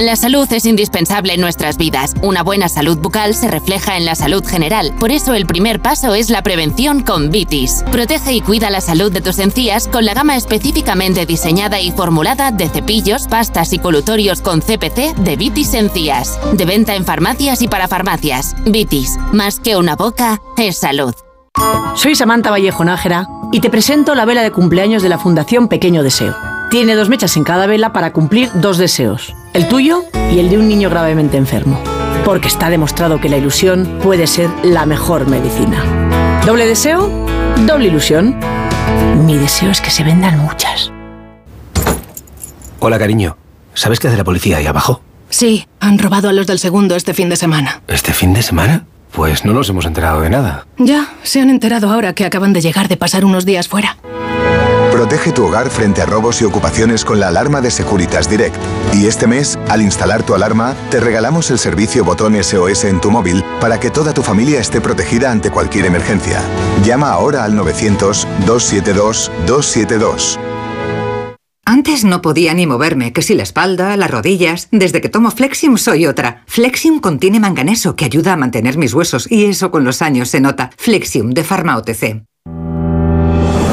La 0.00 0.14
salud 0.14 0.46
es 0.52 0.64
indispensable 0.64 1.34
en 1.34 1.40
nuestras 1.40 1.76
vidas. 1.76 2.14
Una 2.22 2.44
buena 2.44 2.68
salud 2.68 2.98
bucal 2.98 3.34
se 3.34 3.48
refleja 3.48 3.96
en 3.96 4.04
la 4.04 4.14
salud 4.14 4.46
general. 4.46 4.94
Por 5.00 5.10
eso 5.10 5.34
el 5.34 5.44
primer 5.44 5.80
paso 5.80 6.14
es 6.14 6.30
la 6.30 6.42
prevención 6.42 7.02
con 7.02 7.30
Vitis. 7.30 7.82
Protege 7.90 8.34
y 8.34 8.40
cuida 8.40 8.70
la 8.70 8.80
salud 8.80 9.10
de 9.10 9.20
tus 9.20 9.40
encías 9.40 9.88
con 9.88 10.04
la 10.04 10.14
gama 10.14 10.36
específicamente 10.36 11.26
diseñada 11.26 11.80
y 11.80 11.90
formulada 11.90 12.52
de 12.52 12.68
cepillos, 12.68 13.26
pastas 13.26 13.72
y 13.72 13.80
colutorios 13.80 14.40
con 14.40 14.60
CPC 14.60 15.16
de 15.16 15.36
Vitis 15.36 15.74
Encías. 15.74 16.38
De 16.52 16.64
venta 16.64 16.94
en 16.94 17.04
farmacias 17.04 17.60
y 17.62 17.66
para 17.66 17.88
farmacias. 17.88 18.54
Vitis, 18.66 19.18
más 19.32 19.58
que 19.58 19.76
una 19.76 19.96
boca, 19.96 20.40
es 20.56 20.78
salud. 20.78 21.14
Soy 21.96 22.14
Samantha 22.14 22.50
Vallejo 22.50 22.84
Nájera 22.84 23.26
y 23.50 23.58
te 23.58 23.70
presento 23.70 24.14
la 24.14 24.26
vela 24.26 24.42
de 24.42 24.52
cumpleaños 24.52 25.02
de 25.02 25.08
la 25.08 25.18
Fundación 25.18 25.66
Pequeño 25.66 26.04
Deseo. 26.04 26.57
Tiene 26.70 26.96
dos 26.96 27.08
mechas 27.08 27.34
en 27.38 27.44
cada 27.44 27.66
vela 27.66 27.94
para 27.94 28.12
cumplir 28.12 28.50
dos 28.52 28.76
deseos, 28.76 29.34
el 29.54 29.68
tuyo 29.68 30.04
y 30.30 30.38
el 30.38 30.50
de 30.50 30.58
un 30.58 30.68
niño 30.68 30.90
gravemente 30.90 31.38
enfermo. 31.38 31.80
Porque 32.26 32.48
está 32.48 32.68
demostrado 32.68 33.22
que 33.22 33.30
la 33.30 33.38
ilusión 33.38 33.98
puede 34.02 34.26
ser 34.26 34.50
la 34.62 34.84
mejor 34.84 35.26
medicina. 35.26 35.82
Doble 36.44 36.66
deseo, 36.66 37.08
doble 37.66 37.86
ilusión. 37.86 38.38
Mi 39.24 39.38
deseo 39.38 39.70
es 39.70 39.80
que 39.80 39.88
se 39.88 40.04
vendan 40.04 40.38
muchas. 40.40 40.92
Hola, 42.80 42.98
cariño. 42.98 43.38
¿Sabes 43.72 43.98
qué 43.98 44.08
hace 44.08 44.18
la 44.18 44.24
policía 44.24 44.58
ahí 44.58 44.66
abajo? 44.66 45.00
Sí, 45.30 45.66
han 45.80 45.98
robado 45.98 46.28
a 46.28 46.32
los 46.32 46.46
del 46.46 46.58
segundo 46.58 46.96
este 46.96 47.14
fin 47.14 47.30
de 47.30 47.36
semana. 47.36 47.80
¿Este 47.88 48.12
fin 48.12 48.34
de 48.34 48.42
semana? 48.42 48.84
Pues 49.12 49.46
no 49.46 49.54
nos 49.54 49.70
hemos 49.70 49.86
enterado 49.86 50.20
de 50.20 50.28
nada. 50.28 50.66
Ya, 50.76 51.14
se 51.22 51.40
han 51.40 51.48
enterado 51.48 51.90
ahora 51.90 52.12
que 52.12 52.26
acaban 52.26 52.52
de 52.52 52.60
llegar 52.60 52.88
de 52.88 52.98
pasar 52.98 53.24
unos 53.24 53.46
días 53.46 53.68
fuera. 53.68 53.96
Protege 54.90 55.32
tu 55.32 55.44
hogar 55.44 55.70
frente 55.70 56.00
a 56.00 56.06
robos 56.06 56.40
y 56.40 56.44
ocupaciones 56.44 57.04
con 57.04 57.20
la 57.20 57.28
alarma 57.28 57.60
de 57.60 57.70
Securitas 57.70 58.30
Direct. 58.30 58.56
Y 58.94 59.06
este 59.06 59.26
mes, 59.26 59.58
al 59.68 59.82
instalar 59.82 60.22
tu 60.22 60.34
alarma, 60.34 60.74
te 60.90 60.98
regalamos 60.98 61.50
el 61.50 61.58
servicio 61.58 62.04
botón 62.04 62.42
SOS 62.42 62.84
en 62.84 62.98
tu 63.00 63.10
móvil 63.10 63.44
para 63.60 63.78
que 63.78 63.90
toda 63.90 64.14
tu 64.14 64.22
familia 64.22 64.60
esté 64.60 64.80
protegida 64.80 65.30
ante 65.30 65.50
cualquier 65.50 65.84
emergencia. 65.84 66.40
Llama 66.84 67.10
ahora 67.10 67.44
al 67.44 67.52
900-272-272. 67.54 70.38
Antes 71.66 72.02
no 72.02 72.22
podía 72.22 72.54
ni 72.54 72.66
moverme, 72.66 73.12
que 73.12 73.20
si 73.20 73.34
la 73.34 73.42
espalda, 73.42 73.94
las 73.98 74.10
rodillas. 74.10 74.68
Desde 74.72 75.02
que 75.02 75.10
tomo 75.10 75.30
Flexium 75.30 75.76
soy 75.76 76.06
otra. 76.06 76.44
Flexium 76.46 77.00
contiene 77.00 77.40
manganeso 77.40 77.94
que 77.94 78.06
ayuda 78.06 78.32
a 78.32 78.38
mantener 78.38 78.78
mis 78.78 78.94
huesos 78.94 79.30
y 79.30 79.44
eso 79.44 79.70
con 79.70 79.84
los 79.84 80.00
años 80.00 80.30
se 80.30 80.40
nota. 80.40 80.70
Flexium 80.78 81.32
de 81.32 81.44
Pharma 81.44 81.76
OTC. 81.76 82.22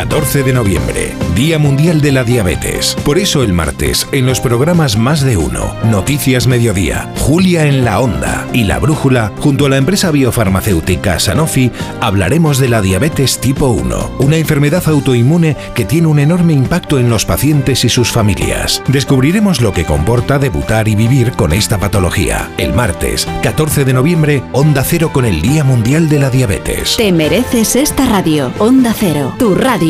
14 0.00 0.44
de 0.44 0.54
noviembre, 0.54 1.12
Día 1.34 1.58
Mundial 1.58 2.00
de 2.00 2.10
la 2.10 2.24
Diabetes. 2.24 2.96
Por 3.04 3.18
eso 3.18 3.42
el 3.42 3.52
martes, 3.52 4.08
en 4.12 4.24
los 4.24 4.40
programas 4.40 4.96
Más 4.96 5.20
de 5.20 5.36
Uno, 5.36 5.76
Noticias 5.84 6.46
Mediodía, 6.46 7.12
Julia 7.18 7.66
en 7.66 7.84
la 7.84 8.00
Onda 8.00 8.48
y 8.54 8.64
La 8.64 8.78
Brújula, 8.78 9.30
junto 9.40 9.66
a 9.66 9.68
la 9.68 9.76
empresa 9.76 10.10
biofarmacéutica 10.10 11.18
Sanofi, 11.18 11.70
hablaremos 12.00 12.56
de 12.56 12.70
la 12.70 12.80
diabetes 12.80 13.40
tipo 13.40 13.66
1, 13.66 14.12
una 14.20 14.38
enfermedad 14.38 14.82
autoinmune 14.86 15.54
que 15.74 15.84
tiene 15.84 16.06
un 16.06 16.18
enorme 16.18 16.54
impacto 16.54 16.98
en 16.98 17.10
los 17.10 17.26
pacientes 17.26 17.84
y 17.84 17.90
sus 17.90 18.10
familias. 18.10 18.82
Descubriremos 18.88 19.60
lo 19.60 19.74
que 19.74 19.84
comporta 19.84 20.38
debutar 20.38 20.88
y 20.88 20.94
vivir 20.94 21.32
con 21.32 21.52
esta 21.52 21.76
patología. 21.76 22.50
El 22.56 22.72
martes, 22.72 23.28
14 23.42 23.84
de 23.84 23.92
noviembre, 23.92 24.42
Onda 24.52 24.82
Cero 24.82 25.10
con 25.12 25.26
el 25.26 25.42
Día 25.42 25.62
Mundial 25.62 26.08
de 26.08 26.20
la 26.20 26.30
Diabetes. 26.30 26.96
Te 26.96 27.12
mereces 27.12 27.76
esta 27.76 28.06
radio. 28.06 28.50
Onda 28.58 28.94
Cero, 28.98 29.34
tu 29.38 29.54
radio. 29.54 29.89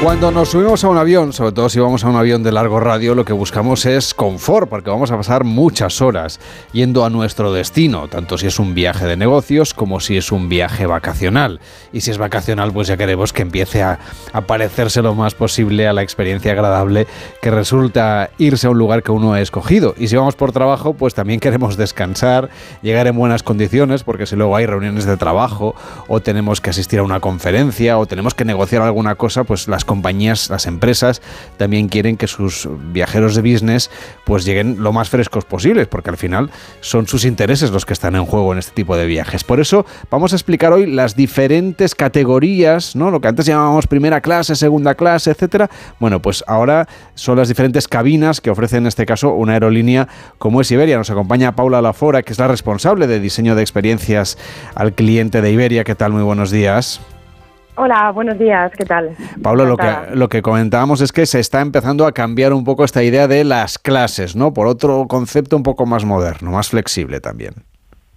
Cuando 0.00 0.30
nos 0.30 0.50
subimos 0.50 0.84
a 0.84 0.88
un 0.88 0.96
avión, 0.96 1.32
sobre 1.32 1.50
todo 1.50 1.68
si 1.68 1.80
vamos 1.80 2.04
a 2.04 2.08
un 2.08 2.14
avión 2.14 2.44
de 2.44 2.52
largo 2.52 2.78
radio, 2.78 3.16
lo 3.16 3.24
que 3.24 3.32
buscamos 3.32 3.84
es 3.84 4.14
confort, 4.14 4.68
porque 4.68 4.90
vamos 4.90 5.10
a 5.10 5.16
pasar 5.16 5.42
muchas 5.42 6.00
horas 6.00 6.38
yendo 6.72 7.04
a 7.04 7.10
nuestro 7.10 7.52
destino, 7.52 8.06
tanto 8.06 8.38
si 8.38 8.46
es 8.46 8.60
un 8.60 8.74
viaje 8.74 9.06
de 9.06 9.16
negocios 9.16 9.74
como 9.74 9.98
si 9.98 10.16
es 10.16 10.30
un 10.30 10.48
viaje 10.48 10.86
vacacional. 10.86 11.58
Y 11.92 12.02
si 12.02 12.12
es 12.12 12.18
vacacional, 12.18 12.72
pues 12.72 12.86
ya 12.86 12.96
queremos 12.96 13.32
que 13.32 13.42
empiece 13.42 13.82
a, 13.82 13.98
a 14.32 14.42
parecerse 14.42 15.02
lo 15.02 15.16
más 15.16 15.34
posible 15.34 15.88
a 15.88 15.92
la 15.92 16.02
experiencia 16.02 16.52
agradable 16.52 17.08
que 17.42 17.50
resulta 17.50 18.30
irse 18.38 18.68
a 18.68 18.70
un 18.70 18.78
lugar 18.78 19.02
que 19.02 19.10
uno 19.10 19.32
ha 19.32 19.40
escogido. 19.40 19.96
Y 19.98 20.06
si 20.06 20.14
vamos 20.14 20.36
por 20.36 20.52
trabajo, 20.52 20.94
pues 20.94 21.14
también 21.14 21.40
queremos 21.40 21.76
descansar, 21.76 22.50
llegar 22.82 23.08
en 23.08 23.16
buenas 23.16 23.42
condiciones, 23.42 24.04
porque 24.04 24.26
si 24.26 24.36
luego 24.36 24.54
hay 24.54 24.64
reuniones 24.64 25.06
de 25.06 25.16
trabajo 25.16 25.74
o 26.06 26.20
tenemos 26.20 26.60
que 26.60 26.70
asistir 26.70 27.00
a 27.00 27.02
una 27.02 27.18
conferencia 27.18 27.98
o 27.98 28.06
tenemos 28.06 28.34
que 28.34 28.44
negociar 28.44 28.82
alguna 28.82 29.16
cosa, 29.16 29.42
pues 29.42 29.66
las 29.66 29.87
compañías, 29.88 30.50
las 30.50 30.66
empresas 30.66 31.20
también 31.56 31.88
quieren 31.88 32.16
que 32.16 32.28
sus 32.28 32.68
viajeros 32.92 33.34
de 33.34 33.42
business 33.42 33.90
pues 34.24 34.44
lleguen 34.44 34.84
lo 34.84 34.92
más 34.92 35.08
frescos 35.08 35.44
posibles, 35.44 35.88
porque 35.88 36.10
al 36.10 36.16
final 36.16 36.50
son 36.80 37.08
sus 37.08 37.24
intereses 37.24 37.72
los 37.72 37.84
que 37.84 37.94
están 37.94 38.14
en 38.14 38.24
juego 38.24 38.52
en 38.52 38.60
este 38.60 38.72
tipo 38.72 38.96
de 38.96 39.06
viajes. 39.06 39.42
Por 39.42 39.58
eso 39.58 39.84
vamos 40.10 40.32
a 40.32 40.36
explicar 40.36 40.72
hoy 40.72 40.86
las 40.86 41.16
diferentes 41.16 41.96
categorías, 41.96 42.94
¿no? 42.94 43.10
Lo 43.10 43.20
que 43.20 43.28
antes 43.28 43.46
llamábamos 43.46 43.88
primera 43.88 44.20
clase, 44.20 44.54
segunda 44.54 44.94
clase, 44.94 45.30
etcétera. 45.30 45.68
Bueno, 45.98 46.22
pues 46.22 46.44
ahora 46.46 46.86
son 47.14 47.38
las 47.38 47.48
diferentes 47.48 47.88
cabinas 47.88 48.40
que 48.40 48.50
ofrece 48.50 48.76
en 48.76 48.86
este 48.86 49.06
caso 49.06 49.32
una 49.32 49.54
aerolínea 49.54 50.06
como 50.38 50.60
es 50.60 50.70
Iberia. 50.70 50.98
Nos 50.98 51.10
acompaña 51.10 51.56
Paula 51.56 51.82
Lafora, 51.82 52.22
que 52.22 52.32
es 52.32 52.38
la 52.38 52.46
responsable 52.46 53.06
de 53.06 53.18
diseño 53.18 53.54
de 53.54 53.62
experiencias 53.62 54.36
al 54.74 54.92
cliente 54.92 55.40
de 55.40 55.50
Iberia. 55.50 55.84
¿Qué 55.84 55.94
tal? 55.94 56.12
Muy 56.12 56.22
buenos 56.22 56.50
días. 56.50 57.00
Hola, 57.80 58.10
buenos 58.10 58.36
días, 58.40 58.72
¿qué 58.76 58.84
tal? 58.84 59.16
Pablo, 59.40 59.64
lo 59.64 59.76
que, 59.76 59.86
lo 60.12 60.28
que 60.28 60.42
comentábamos 60.42 61.00
es 61.00 61.12
que 61.12 61.26
se 61.26 61.38
está 61.38 61.60
empezando 61.60 62.06
a 62.06 62.12
cambiar 62.12 62.52
un 62.52 62.64
poco 62.64 62.82
esta 62.82 63.04
idea 63.04 63.28
de 63.28 63.44
las 63.44 63.78
clases, 63.78 64.34
¿no? 64.34 64.52
Por 64.52 64.66
otro 64.66 65.06
concepto 65.06 65.56
un 65.56 65.62
poco 65.62 65.86
más 65.86 66.04
moderno, 66.04 66.50
más 66.50 66.70
flexible 66.70 67.20
también. 67.20 67.54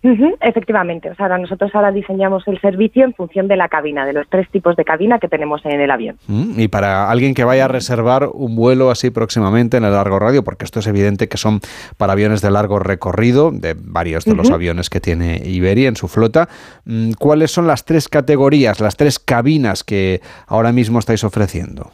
Efectivamente, 0.03 1.11
o 1.11 1.15
sea, 1.15 1.27
ahora 1.27 1.37
nosotros 1.37 1.69
ahora 1.75 1.91
diseñamos 1.91 2.47
el 2.47 2.59
servicio 2.59 3.05
en 3.05 3.13
función 3.13 3.47
de 3.47 3.55
la 3.55 3.69
cabina, 3.69 4.03
de 4.05 4.13
los 4.13 4.27
tres 4.27 4.49
tipos 4.49 4.75
de 4.75 4.83
cabina 4.83 5.19
que 5.19 5.27
tenemos 5.27 5.63
en 5.63 5.79
el 5.79 5.91
avión. 5.91 6.17
Mm, 6.27 6.59
Y 6.59 6.67
para 6.69 7.11
alguien 7.11 7.35
que 7.35 7.43
vaya 7.43 7.65
a 7.65 7.67
reservar 7.67 8.27
un 8.33 8.55
vuelo 8.55 8.89
así 8.89 9.11
próximamente 9.11 9.77
en 9.77 9.83
el 9.83 9.91
largo 9.91 10.17
radio, 10.17 10.43
porque 10.43 10.65
esto 10.65 10.79
es 10.79 10.87
evidente 10.87 11.29
que 11.29 11.37
son 11.37 11.59
para 11.97 12.13
aviones 12.13 12.41
de 12.41 12.49
largo 12.49 12.79
recorrido, 12.79 13.51
de 13.51 13.75
varios 13.77 14.25
de 14.25 14.33
los 14.33 14.49
aviones 14.49 14.89
que 14.89 14.99
tiene 14.99 15.39
Iberia 15.45 15.87
en 15.87 15.95
su 15.95 16.07
flota, 16.07 16.49
mm, 16.85 17.11
¿cuáles 17.19 17.51
son 17.51 17.67
las 17.67 17.85
tres 17.85 18.09
categorías, 18.09 18.79
las 18.79 18.97
tres 18.97 19.19
cabinas 19.19 19.83
que 19.83 20.21
ahora 20.47 20.71
mismo 20.71 20.97
estáis 20.97 21.23
ofreciendo? 21.23 21.91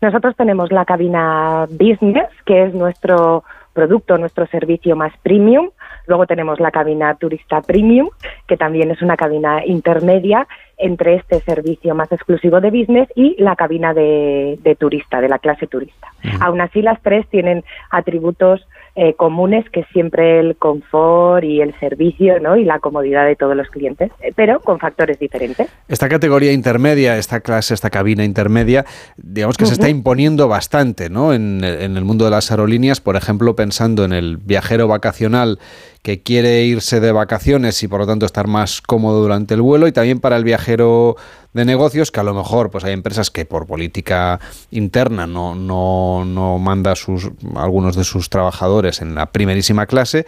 Nosotros 0.00 0.34
tenemos 0.36 0.72
la 0.72 0.84
cabina 0.84 1.66
business, 1.70 2.28
que 2.44 2.64
es 2.64 2.74
nuestro 2.74 3.44
producto, 3.72 4.18
nuestro 4.18 4.46
servicio 4.48 4.96
más 4.96 5.12
premium. 5.22 5.70
Luego 6.06 6.26
tenemos 6.26 6.60
la 6.60 6.70
cabina 6.70 7.14
turista 7.16 7.60
premium, 7.62 8.08
que 8.46 8.56
también 8.56 8.90
es 8.90 9.02
una 9.02 9.16
cabina 9.16 9.64
intermedia 9.64 10.46
entre 10.78 11.14
este 11.14 11.40
servicio 11.40 11.94
más 11.94 12.10
exclusivo 12.10 12.60
de 12.60 12.70
business 12.70 13.08
y 13.14 13.40
la 13.40 13.54
cabina 13.54 13.94
de, 13.94 14.76
turista, 14.78 15.20
de 15.20 15.28
la 15.28 15.38
clase 15.38 15.66
turista. 15.66 16.08
Aún 16.40 16.60
así, 16.60 16.82
las 16.82 17.00
tres 17.02 17.26
tienen 17.28 17.64
atributos 17.90 18.66
eh, 18.94 19.14
comunes 19.14 19.64
que 19.70 19.84
siempre 19.92 20.38
el 20.40 20.56
confort 20.56 21.44
y 21.44 21.62
el 21.62 21.72
servicio 21.80 22.38
¿no? 22.40 22.56
y 22.56 22.64
la 22.64 22.78
comodidad 22.78 23.26
de 23.26 23.36
todos 23.36 23.56
los 23.56 23.68
clientes, 23.68 24.10
eh, 24.20 24.32
pero 24.36 24.60
con 24.60 24.78
factores 24.78 25.18
diferentes. 25.18 25.68
Esta 25.88 26.08
categoría 26.08 26.52
intermedia, 26.52 27.16
esta 27.16 27.40
clase, 27.40 27.72
esta 27.74 27.88
cabina 27.88 28.22
intermedia, 28.22 28.84
digamos 29.16 29.56
que 29.56 29.64
se 29.64 29.72
está 29.72 29.88
imponiendo 29.88 30.46
bastante 30.46 31.08
¿no? 31.08 31.32
en, 31.32 31.64
en 31.64 31.96
el 31.96 32.04
mundo 32.04 32.26
de 32.26 32.32
las 32.32 32.50
aerolíneas, 32.50 33.00
por 33.00 33.16
ejemplo, 33.16 33.56
pensando 33.56 34.04
en 34.04 34.12
el 34.12 34.36
viajero 34.36 34.88
vacacional 34.88 35.58
que 36.02 36.20
quiere 36.20 36.62
irse 36.64 36.98
de 36.98 37.12
vacaciones 37.12 37.80
y 37.84 37.88
por 37.88 38.00
lo 38.00 38.06
tanto 38.06 38.26
estar 38.26 38.48
más 38.48 38.82
cómodo 38.82 39.22
durante 39.22 39.54
el 39.54 39.62
vuelo 39.62 39.86
y 39.86 39.92
también 39.92 40.18
para 40.18 40.36
el 40.36 40.42
viajero 40.42 41.14
de 41.52 41.64
negocios 41.64 42.10
que 42.10 42.18
a 42.18 42.24
lo 42.24 42.34
mejor 42.34 42.70
pues 42.70 42.82
hay 42.84 42.92
empresas 42.92 43.30
que 43.30 43.44
por 43.44 43.68
política 43.68 44.40
interna 44.72 45.28
no, 45.28 45.54
no, 45.54 46.24
no 46.24 46.58
manda 46.58 46.96
sus, 46.96 47.30
algunos 47.54 47.94
de 47.94 48.02
sus 48.02 48.30
trabajadores 48.30 49.00
en 49.00 49.14
la 49.14 49.26
primerísima 49.26 49.86
clase 49.86 50.26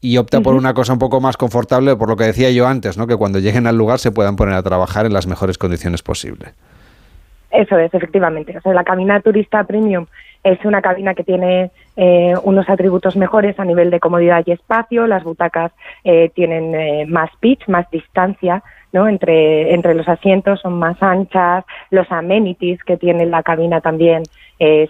y 0.00 0.16
opta 0.18 0.40
por 0.40 0.54
una 0.54 0.74
cosa 0.74 0.92
un 0.92 1.00
poco 1.00 1.20
más 1.20 1.36
confortable 1.36 1.96
por 1.96 2.08
lo 2.08 2.16
que 2.16 2.24
decía 2.24 2.50
yo 2.52 2.68
antes, 2.68 2.96
¿no? 2.96 3.08
que 3.08 3.16
cuando 3.16 3.40
lleguen 3.40 3.66
al 3.66 3.76
lugar 3.76 3.98
se 3.98 4.12
puedan 4.12 4.36
poner 4.36 4.54
a 4.54 4.62
trabajar 4.62 5.06
en 5.06 5.12
las 5.12 5.26
mejores 5.26 5.58
condiciones 5.58 6.02
posibles. 6.02 6.54
Eso 7.50 7.78
es, 7.78 7.92
efectivamente. 7.94 8.56
O 8.58 8.60
sea, 8.60 8.74
la 8.74 8.84
cabina 8.84 9.20
turista 9.20 9.64
premium 9.64 10.06
es 10.46 10.64
una 10.64 10.80
cabina 10.80 11.14
que 11.14 11.24
tiene 11.24 11.72
eh, 11.96 12.34
unos 12.44 12.68
atributos 12.68 13.16
mejores 13.16 13.58
a 13.58 13.64
nivel 13.64 13.90
de 13.90 13.98
comodidad 13.98 14.44
y 14.46 14.52
espacio. 14.52 15.08
Las 15.08 15.24
butacas 15.24 15.72
eh, 16.04 16.30
tienen 16.34 16.72
eh, 16.72 17.04
más 17.08 17.30
pitch, 17.40 17.66
más 17.66 17.90
distancia 17.90 18.62
¿no? 18.92 19.08
entre, 19.08 19.74
entre 19.74 19.94
los 19.94 20.08
asientos, 20.08 20.60
son 20.60 20.78
más 20.78 21.02
anchas. 21.02 21.64
Los 21.90 22.12
amenities 22.12 22.84
que 22.84 22.96
tiene 22.96 23.26
la 23.26 23.42
cabina 23.42 23.80
también 23.80 24.22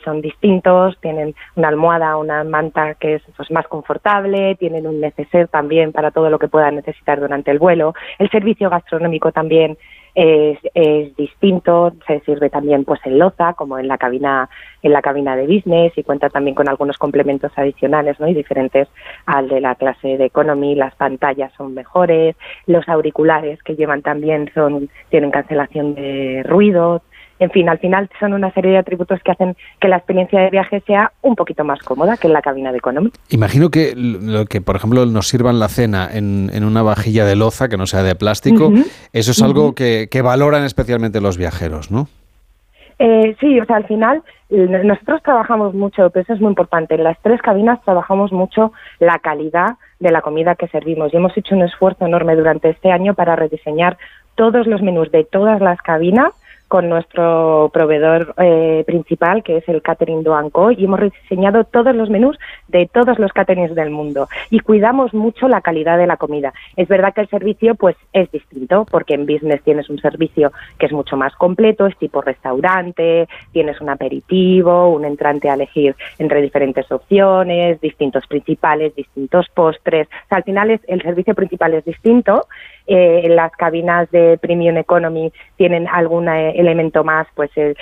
son 0.05 0.21
distintos. 0.21 0.97
Tienen 1.01 1.35
una 1.57 1.69
almohada, 1.69 2.19
una 2.19 2.45
manta 2.45 2.95
que 2.95 3.15
es 3.15 3.23
pues, 3.37 3.51
más 3.51 3.67
confortable. 3.67 4.57
Tienen 4.57 4.87
un 4.87 5.01
neceser 5.01 5.49
también 5.49 5.91
para 5.91 6.11
todo 6.11 6.29
lo 6.29 6.39
que 6.39 6.49
puedan 6.49 6.77
necesitar 6.77 7.19
durante 7.19 7.51
el 7.51 7.59
vuelo. 7.59 7.95
El 8.19 8.31
servicio 8.31 8.69
gastronómico 8.69 9.33
también 9.33 9.79
es, 10.17 10.59
es, 10.73 11.15
distinto, 11.15 11.93
se 12.07 12.21
sirve 12.21 12.49
también 12.49 12.85
pues 12.85 13.01
en 13.05 13.19
loza, 13.19 13.53
como 13.53 13.79
en 13.79 13.87
la 13.87 13.99
cabina, 13.99 14.49
en 14.83 14.93
la 14.93 15.03
cabina 15.03 15.37
de 15.37 15.47
business, 15.47 15.93
y 15.95 16.03
cuenta 16.03 16.31
también 16.31 16.55
con 16.55 16.71
algunos 16.71 16.97
complementos 16.97 17.53
adicionales, 17.55 18.19
¿no? 18.19 18.27
y 18.27 18.33
diferentes 18.33 18.89
al 19.27 19.49
de 19.49 19.61
la 19.61 19.75
clase 19.75 20.17
de 20.17 20.25
economy, 20.25 20.75
las 20.75 20.95
pantallas 20.95 21.53
son 21.59 21.75
mejores, 21.75 22.35
los 22.67 22.89
auriculares 22.89 23.63
que 23.63 23.77
llevan 23.77 24.01
también 24.01 24.51
son, 24.55 24.89
tienen 25.11 25.31
cancelación 25.31 25.95
de 25.95 26.43
ruido, 26.45 27.03
en 27.39 27.51
fin, 27.51 27.69
al 27.69 27.79
final 27.79 28.09
son 28.19 28.33
una 28.33 28.51
serie 28.53 28.73
de 28.73 28.79
atributos 28.79 29.21
que 29.23 29.33
hacen 29.33 29.57
que 29.81 29.89
la 29.89 29.97
experiencia 29.97 30.41
de 30.41 30.51
viaje 30.51 30.81
sea 30.87 31.13
un 31.23 31.37
poquito 31.37 31.65
más 31.65 31.81
cómoda 31.81 32.17
que 32.17 32.27
en 32.27 32.33
la 32.33 32.43
cabina 32.43 32.73
de 32.73 32.79
economía. 32.79 33.13
Imagino 33.31 33.71
que 33.71 33.95
lo 33.95 34.47
que, 34.47 34.61
por 34.61 34.77
ejemplo, 34.77 35.05
nos 35.07 35.29
sirvan 35.29 35.59
la 35.59 35.69
cena 35.69 36.09
en, 36.13 36.51
en 36.53 36.65
una 36.65 36.83
vajilla 36.83 37.25
de 37.25 37.37
loza 37.37 37.69
que 37.69 37.77
no 37.77 37.87
sea 37.87 38.03
de 38.03 38.15
plástico, 38.15 38.73
eso 39.13 39.31
es 39.31 39.43
algo 39.43 39.75
que, 39.75 40.09
que, 40.11 40.23
valoran 40.23 40.65
especialmente 40.65 41.21
los 41.21 41.37
viajeros, 41.37 41.91
¿no? 41.91 42.09
Eh, 42.99 43.37
sí, 43.41 43.61
o 43.61 43.67
sea, 43.67 43.77
al 43.77 43.87
final 43.87 44.23
nosotros 44.49 45.23
trabajamos 45.23 45.75
mucho, 45.75 46.09
pero 46.11 46.23
eso 46.23 46.33
es 46.33 46.41
muy 46.41 46.49
importante. 46.49 46.95
En 46.95 47.05
las 47.05 47.21
tres 47.21 47.43
cabinas 47.43 47.83
trabajamos 47.85 48.33
mucho 48.33 48.73
la 49.01 49.19
calidad 49.19 49.77
de 49.99 50.11
la 50.11 50.23
comida 50.23 50.55
que 50.55 50.69
servimos 50.69 51.13
y 51.13 51.17
hemos 51.17 51.37
hecho 51.37 51.55
un 51.55 51.63
esfuerzo 51.63 52.07
enorme 52.07 52.37
durante 52.37 52.71
este 52.71 52.91
año 52.91 53.15
para 53.15 53.37
rediseñar 53.37 53.99
todos 54.35 54.67
los 54.67 54.83
menús 54.83 55.11
de 55.11 55.25
todas 55.25 55.61
las 55.61 55.81
cabinas 55.83 56.31
con 56.69 56.89
nuestro 56.89 57.71
proveedor 57.73 58.35
eh, 58.39 58.83
principal, 58.87 59.43
que 59.43 59.59
es 59.59 59.69
el 59.69 59.83
Catering 59.83 60.23
Doanco, 60.23 60.71
y 60.71 60.85
hemos 60.85 61.01
diseñado 61.01 61.65
todos 61.65 61.95
los 61.95 62.11
menús 62.11 62.39
de 62.69 62.87
todos 62.93 63.19
los 63.19 63.33
caterings 63.33 63.75
del 63.75 63.91
mundo 63.91 64.29
y 64.51 64.61
cuidamos 64.61 65.15
mucho 65.15 65.49
la 65.49 65.61
calidad 65.61 65.99
de 65.99 66.07
la 66.07 66.17
comida. 66.17 66.53
Es 66.77 66.89
verdad 66.89 67.15
que 67.15 67.23
el 67.23 67.29
servicio 67.29 67.75
pues 67.75 67.97
es 68.13 68.31
distinto, 68.33 68.87
porque 68.91 69.15
en 69.15 69.27
business 69.27 69.63
tienes 69.63 69.89
un 69.89 69.99
servicio 69.99 70.53
que 70.79 70.87
es 70.87 70.93
mucho 70.93 71.17
más 71.17 71.35
completo, 71.37 71.87
es 71.87 71.97
tipo 71.97 72.21
restaurante, 72.21 73.29
tienes 73.53 73.81
un 73.81 73.91
aperitivo, 73.91 74.89
un 74.89 75.05
entrante 75.05 75.49
a 75.49 75.55
elegir 75.55 75.95
entre 76.19 76.43
diferentes 76.43 76.91
opciones, 76.91 77.81
distintos 77.81 78.27
principales, 78.27 78.95
distintos 78.95 79.47
postres. 79.55 80.09
al 80.31 80.43
final 80.43 80.71
es, 80.71 80.81
el 80.89 81.03
servicio 81.03 81.35
principal 81.35 81.75
es 81.75 81.85
distinto 81.85 82.47
eh, 82.87 83.27
las 83.29 83.53
cabinas 83.53 84.11
de 84.11 84.39
Premium 84.39 84.77
Economy 84.77 85.33
tienen 85.57 85.89
algún 85.89 86.29
eh, 86.29 86.51
elemento 86.57 87.05
más 87.05 87.27
pues 87.35 87.51
en, 87.57 87.75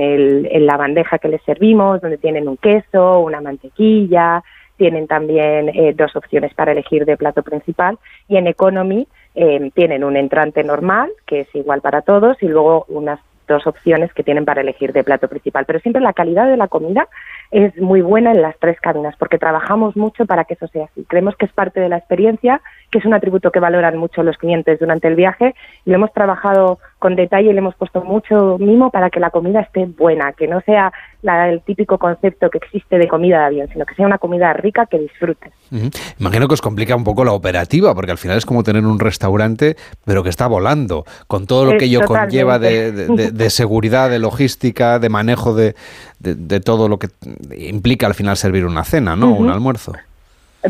el, 0.00 0.48
en 0.50 0.66
la 0.66 0.76
bandeja 0.76 1.18
que 1.18 1.28
les 1.28 1.42
servimos, 1.42 2.00
donde 2.00 2.18
tienen 2.18 2.48
un 2.48 2.56
queso, 2.56 3.20
una 3.20 3.40
mantequilla, 3.40 4.42
tienen 4.76 5.06
también 5.06 5.68
eh, 5.68 5.94
dos 5.96 6.16
opciones 6.16 6.54
para 6.54 6.72
elegir 6.72 7.04
de 7.04 7.16
plato 7.16 7.42
principal. 7.42 7.98
Y 8.28 8.36
en 8.36 8.46
Economy 8.46 9.06
eh, 9.34 9.70
tienen 9.74 10.04
un 10.04 10.16
entrante 10.16 10.64
normal, 10.64 11.10
que 11.26 11.40
es 11.40 11.54
igual 11.54 11.80
para 11.80 12.02
todos, 12.02 12.42
y 12.42 12.48
luego 12.48 12.84
unas 12.88 13.20
dos 13.48 13.66
opciones 13.66 14.12
que 14.12 14.22
tienen 14.22 14.44
para 14.44 14.60
elegir 14.60 14.92
de 14.92 15.04
plato 15.04 15.28
principal. 15.28 15.64
Pero 15.66 15.80
siempre 15.80 16.02
la 16.02 16.12
calidad 16.12 16.48
de 16.48 16.56
la 16.56 16.68
comida 16.68 17.08
es 17.50 17.76
muy 17.80 18.00
buena 18.00 18.32
en 18.32 18.42
las 18.42 18.58
tres 18.58 18.80
cabinas 18.80 19.14
porque 19.18 19.38
trabajamos 19.38 19.96
mucho 19.96 20.26
para 20.26 20.44
que 20.44 20.54
eso 20.54 20.66
sea 20.68 20.86
así. 20.86 21.04
Creemos 21.04 21.36
que 21.36 21.46
es 21.46 21.52
parte 21.52 21.80
de 21.80 21.88
la 21.88 21.98
experiencia 21.98 22.60
que 22.90 22.98
es 22.98 23.04
un 23.04 23.14
atributo 23.14 23.50
que 23.50 23.60
valoran 23.60 23.96
mucho 23.96 24.22
los 24.22 24.36
clientes 24.36 24.78
durante 24.78 25.08
el 25.08 25.16
viaje 25.16 25.54
y 25.84 25.90
lo 25.90 25.96
hemos 25.96 26.12
trabajado 26.12 26.78
con 27.02 27.16
detalle 27.16 27.52
le 27.52 27.58
hemos 27.58 27.74
puesto 27.74 28.04
mucho 28.04 28.58
mimo 28.60 28.90
para 28.90 29.10
que 29.10 29.18
la 29.18 29.30
comida 29.30 29.58
esté 29.58 29.86
buena, 29.86 30.32
que 30.34 30.46
no 30.46 30.60
sea 30.60 30.92
el 31.24 31.60
típico 31.62 31.98
concepto 31.98 32.48
que 32.48 32.58
existe 32.58 32.96
de 32.96 33.08
comida 33.08 33.40
de 33.40 33.44
avión, 33.46 33.68
sino 33.72 33.84
que 33.84 33.96
sea 33.96 34.06
una 34.06 34.18
comida 34.18 34.52
rica 34.52 34.86
que 34.86 35.00
disfrutes. 35.00 35.52
Imagino 36.20 36.46
que 36.46 36.54
os 36.54 36.62
complica 36.62 36.94
un 36.94 37.02
poco 37.02 37.24
la 37.24 37.32
operativa, 37.32 37.92
porque 37.92 38.12
al 38.12 38.18
final 38.18 38.38
es 38.38 38.46
como 38.46 38.62
tener 38.62 38.86
un 38.86 39.00
restaurante, 39.00 39.76
pero 40.04 40.22
que 40.22 40.28
está 40.28 40.46
volando, 40.46 41.04
con 41.26 41.48
todo 41.48 41.64
lo 41.64 41.76
que 41.76 41.86
ello 41.86 42.02
conlleva 42.02 42.60
de, 42.60 43.50
seguridad, 43.50 44.08
de 44.08 44.20
logística, 44.20 45.00
de 45.00 45.08
manejo 45.08 45.56
de, 45.56 45.74
todo 46.64 46.88
lo 46.88 47.00
que 47.00 47.08
implica 47.58 48.06
al 48.06 48.14
final 48.14 48.36
servir 48.36 48.64
una 48.64 48.84
cena, 48.84 49.16
¿no? 49.16 49.34
Un 49.34 49.50
almuerzo. 49.50 49.92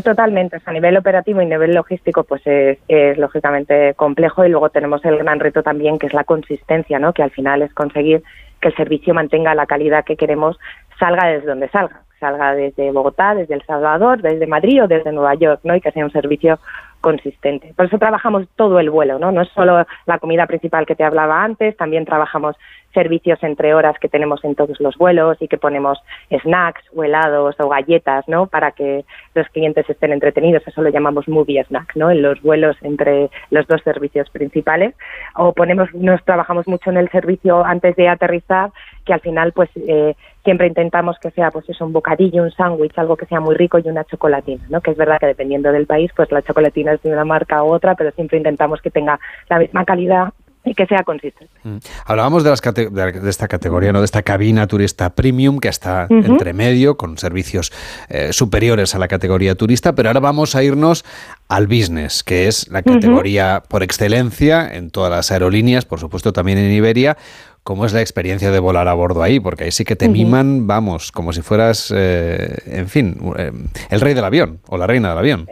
Totalmente, 0.01 0.57
a 0.65 0.71
nivel 0.71 0.97
operativo 0.97 1.41
y 1.41 1.45
nivel 1.45 1.75
logístico 1.75 2.23
pues 2.23 2.41
es, 2.45 3.17
lógicamente 3.17 3.93
complejo 3.93 4.43
y 4.43 4.49
luego 4.49 4.69
tenemos 4.69 5.05
el 5.05 5.17
gran 5.19 5.39
reto 5.39 5.61
también 5.61 5.99
que 5.99 6.07
es 6.07 6.13
la 6.13 6.23
consistencia, 6.23 6.97
¿no? 6.97 7.13
que 7.13 7.21
al 7.21 7.29
final 7.29 7.61
es 7.61 7.71
conseguir 7.75 8.23
que 8.59 8.69
el 8.69 8.75
servicio 8.75 9.13
mantenga 9.13 9.53
la 9.53 9.67
calidad 9.67 10.03
que 10.03 10.15
queremos, 10.15 10.57
salga 10.97 11.27
desde 11.27 11.45
donde 11.45 11.69
salga, 11.69 12.01
salga 12.19 12.55
desde 12.55 12.91
Bogotá, 12.91 13.35
desde 13.35 13.53
El 13.53 13.61
Salvador, 13.65 14.23
desde 14.23 14.47
Madrid 14.47 14.83
o 14.83 14.87
desde 14.87 15.11
Nueva 15.11 15.35
York, 15.35 15.59
¿no? 15.63 15.75
y 15.75 15.81
que 15.81 15.91
sea 15.91 16.05
un 16.05 16.11
servicio 16.11 16.57
consistente. 16.99 17.73
Por 17.75 17.85
eso 17.85 17.99
trabajamos 17.99 18.47
todo 18.55 18.79
el 18.79 18.89
vuelo, 18.89 19.19
¿no? 19.19 19.31
No 19.33 19.41
es 19.41 19.49
solo 19.49 19.85
la 20.05 20.19
comida 20.19 20.47
principal 20.47 20.85
que 20.85 20.95
te 20.95 21.03
hablaba 21.03 21.43
antes, 21.43 21.75
también 21.75 22.05
trabajamos 22.05 22.55
servicios 22.93 23.41
entre 23.43 23.73
horas 23.73 23.97
que 23.99 24.09
tenemos 24.09 24.43
en 24.43 24.55
todos 24.55 24.79
los 24.79 24.97
vuelos 24.97 25.37
y 25.41 25.47
que 25.47 25.57
ponemos 25.57 25.99
snacks 26.29 26.83
o 26.95 27.03
helados 27.03 27.55
o 27.59 27.69
galletas, 27.69 28.27
¿no? 28.27 28.47
Para 28.47 28.71
que 28.71 29.05
los 29.35 29.47
clientes 29.49 29.89
estén 29.89 30.13
entretenidos. 30.13 30.63
Eso 30.65 30.81
lo 30.81 30.89
llamamos 30.89 31.27
movie 31.27 31.63
snack, 31.63 31.95
¿no? 31.95 32.11
En 32.11 32.21
los 32.21 32.41
vuelos 32.41 32.77
entre 32.81 33.29
los 33.49 33.67
dos 33.67 33.81
servicios 33.83 34.29
principales. 34.29 34.95
O 35.35 35.53
ponemos, 35.53 35.93
nos 35.93 36.23
trabajamos 36.23 36.67
mucho 36.67 36.89
en 36.89 36.97
el 36.97 37.09
servicio 37.09 37.63
antes 37.65 37.95
de 37.95 38.07
aterrizar, 38.07 38.71
que 39.05 39.13
al 39.13 39.19
final, 39.19 39.51
pues, 39.51 39.69
eh, 39.75 40.15
siempre 40.43 40.67
intentamos 40.67 41.17
que 41.19 41.31
sea, 41.31 41.51
pues, 41.51 41.67
eso, 41.69 41.85
un 41.85 41.93
bocadillo, 41.93 42.43
un 42.43 42.51
sándwich, 42.51 42.97
algo 42.97 43.17
que 43.17 43.25
sea 43.25 43.39
muy 43.39 43.55
rico 43.55 43.79
y 43.79 43.87
una 43.87 44.03
chocolatina, 44.05 44.63
¿no? 44.69 44.81
Que 44.81 44.91
es 44.91 44.97
verdad 44.97 45.19
que 45.19 45.27
dependiendo 45.27 45.71
del 45.71 45.87
país, 45.87 46.11
pues 46.15 46.31
la 46.31 46.41
chocolatina 46.41 46.93
es 46.93 47.01
de 47.01 47.11
una 47.11 47.25
marca 47.25 47.63
u 47.63 47.73
otra, 47.73 47.95
pero 47.95 48.11
siempre 48.11 48.37
intentamos 48.37 48.81
que 48.81 48.91
tenga 48.91 49.19
la 49.49 49.59
misma 49.59 49.85
calidad 49.85 50.33
y 50.65 50.73
que 50.73 50.85
sea 50.85 51.03
consistente. 51.03 51.53
Mm. 51.63 51.77
Hablábamos 52.05 52.43
de, 52.43 52.49
las 52.49 52.61
de, 52.61 53.29
esta 53.29 53.47
categoría, 53.47 53.91
¿no? 53.91 53.99
de 53.99 54.05
esta 54.05 54.21
cabina 54.21 54.67
turista 54.67 55.09
premium 55.09 55.59
que 55.59 55.67
está 55.67 56.07
entre 56.09 56.53
medio, 56.53 56.97
con 56.97 57.17
servicios 57.17 57.71
eh, 58.09 58.31
superiores 58.31 58.95
a 58.95 58.99
la 58.99 59.07
categoría 59.07 59.55
turista, 59.55 59.93
pero 59.93 60.09
ahora 60.09 60.19
vamos 60.19 60.55
a 60.55 60.63
irnos 60.63 61.03
al 61.49 61.67
business, 61.67 62.23
que 62.23 62.47
es 62.47 62.69
la 62.69 62.81
categoría 62.81 63.63
por 63.67 63.83
excelencia 63.83 64.73
en 64.73 64.89
todas 64.89 65.11
las 65.11 65.31
aerolíneas, 65.31 65.85
por 65.85 65.99
supuesto 65.99 66.33
también 66.33 66.57
en 66.57 66.71
Iberia. 66.71 67.17
¿Cómo 67.63 67.85
es 67.85 67.93
la 67.93 68.01
experiencia 68.01 68.51
de 68.51 68.59
volar 68.59 68.89
a 68.89 68.93
bordo 68.93 69.23
ahí? 69.23 69.39
Porque 69.39 69.63
ahí 69.63 69.71
sí 69.71 69.85
que 69.85 69.95
te 69.95 70.09
miman, 70.09 70.67
vamos, 70.67 71.13
como 71.13 71.31
si 71.31 71.41
fueras, 71.41 71.93
eh, 71.95 72.57
en 72.65 72.89
fin, 72.89 73.17
eh, 73.37 73.53
el 73.89 74.01
rey 74.01 74.13
del 74.13 74.25
avión 74.25 74.59
o 74.67 74.77
la 74.77 74.85
reina 74.85 75.09
del 75.09 75.17
avión. 75.17 75.47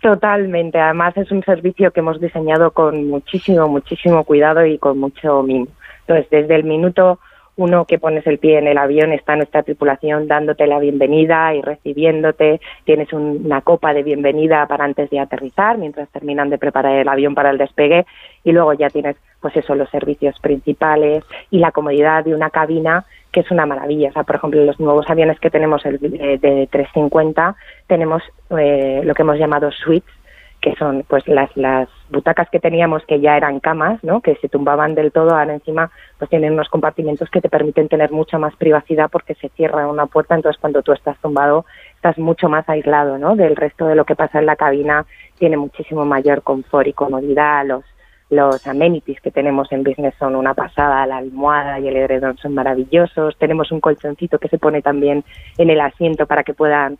Totalmente. 0.00 0.78
Además 0.78 1.16
es 1.16 1.30
un 1.30 1.42
servicio 1.42 1.90
que 1.90 2.00
hemos 2.00 2.18
diseñado 2.20 2.70
con 2.70 3.08
muchísimo, 3.08 3.68
muchísimo 3.68 4.24
cuidado 4.24 4.64
y 4.64 4.78
con 4.78 4.98
mucho 4.98 5.42
mimo. 5.42 5.66
Entonces, 6.00 6.30
desde 6.30 6.54
el 6.54 6.64
minuto 6.64 7.18
uno 7.56 7.86
que 7.86 7.98
pones 7.98 8.26
el 8.26 8.38
pie 8.38 8.58
en 8.58 8.66
el 8.66 8.78
avión 8.78 9.12
está 9.12 9.34
nuestra 9.34 9.62
tripulación 9.62 10.28
dándote 10.28 10.66
la 10.66 10.78
bienvenida 10.78 11.54
y 11.54 11.62
recibiéndote, 11.62 12.60
tienes 12.84 13.12
una 13.12 13.62
copa 13.62 13.94
de 13.94 14.02
bienvenida 14.02 14.66
para 14.66 14.84
antes 14.84 15.08
de 15.10 15.18
aterrizar, 15.18 15.78
mientras 15.78 16.08
terminan 16.10 16.50
de 16.50 16.58
preparar 16.58 16.96
el 16.98 17.08
avión 17.08 17.34
para 17.34 17.50
el 17.50 17.58
despegue 17.58 18.06
y 18.44 18.52
luego 18.52 18.74
ya 18.74 18.90
tienes 18.90 19.16
pues 19.40 19.56
eso, 19.56 19.74
los 19.74 19.88
servicios 19.90 20.38
principales 20.40 21.24
y 21.50 21.58
la 21.58 21.72
comodidad 21.72 22.24
de 22.24 22.34
una 22.34 22.50
cabina 22.50 23.04
que 23.32 23.40
es 23.40 23.50
una 23.50 23.66
maravilla. 23.66 24.10
O 24.10 24.12
sea, 24.12 24.22
por 24.22 24.36
ejemplo, 24.36 24.60
en 24.60 24.66
los 24.66 24.80
nuevos 24.80 25.08
aviones 25.08 25.38
que 25.40 25.50
tenemos 25.50 25.84
el 25.86 25.98
de, 25.98 26.38
de 26.38 26.68
350 26.70 27.54
tenemos 27.86 28.22
eh, 28.58 29.02
lo 29.04 29.14
que 29.14 29.22
hemos 29.22 29.38
llamado 29.38 29.70
suites, 29.70 30.12
que 30.60 30.74
son 30.76 31.04
pues 31.08 31.26
las, 31.28 31.54
las 31.56 31.88
butacas 32.10 32.48
que 32.50 32.60
teníamos 32.60 33.04
que 33.06 33.20
ya 33.20 33.36
eran 33.36 33.60
camas, 33.60 34.02
¿no? 34.04 34.20
que 34.20 34.36
se 34.36 34.48
tumbaban 34.48 34.94
del 34.94 35.12
todo, 35.12 35.30
ahora 35.30 35.54
encima 35.54 35.90
pues 36.18 36.30
tienen 36.30 36.52
unos 36.52 36.68
compartimentos 36.68 37.28
que 37.30 37.40
te 37.40 37.48
permiten 37.48 37.88
tener 37.88 38.12
mucha 38.12 38.38
más 38.38 38.54
privacidad 38.56 39.10
porque 39.10 39.34
se 39.34 39.48
cierra 39.50 39.88
una 39.88 40.06
puerta, 40.06 40.34
entonces 40.34 40.60
cuando 40.60 40.82
tú 40.82 40.92
estás 40.92 41.18
tumbado 41.18 41.64
estás 41.94 42.18
mucho 42.18 42.48
más 42.48 42.68
aislado 42.68 43.18
¿no? 43.18 43.36
del 43.36 43.56
resto 43.56 43.86
de 43.86 43.94
lo 43.94 44.04
que 44.04 44.16
pasa 44.16 44.38
en 44.38 44.46
la 44.46 44.56
cabina, 44.56 45.06
tiene 45.38 45.56
muchísimo 45.56 46.04
mayor 46.04 46.42
confort 46.42 46.86
y 46.86 46.92
comodidad, 46.92 47.66
los 47.66 47.84
los 48.28 48.66
amenities 48.66 49.20
que 49.20 49.30
tenemos 49.30 49.70
en 49.70 49.84
business 49.84 50.14
son 50.18 50.34
una 50.34 50.52
pasada, 50.52 51.06
la 51.06 51.18
almohada 51.18 51.78
y 51.78 51.86
el 51.86 51.96
edredón 51.96 52.36
son 52.38 52.54
maravillosos. 52.54 53.36
Tenemos 53.38 53.70
un 53.70 53.80
colchoncito 53.80 54.38
que 54.38 54.48
se 54.48 54.58
pone 54.58 54.82
también 54.82 55.22
en 55.58 55.70
el 55.70 55.80
asiento 55.80 56.26
para 56.26 56.42
que 56.42 56.52
puedan 56.52 56.98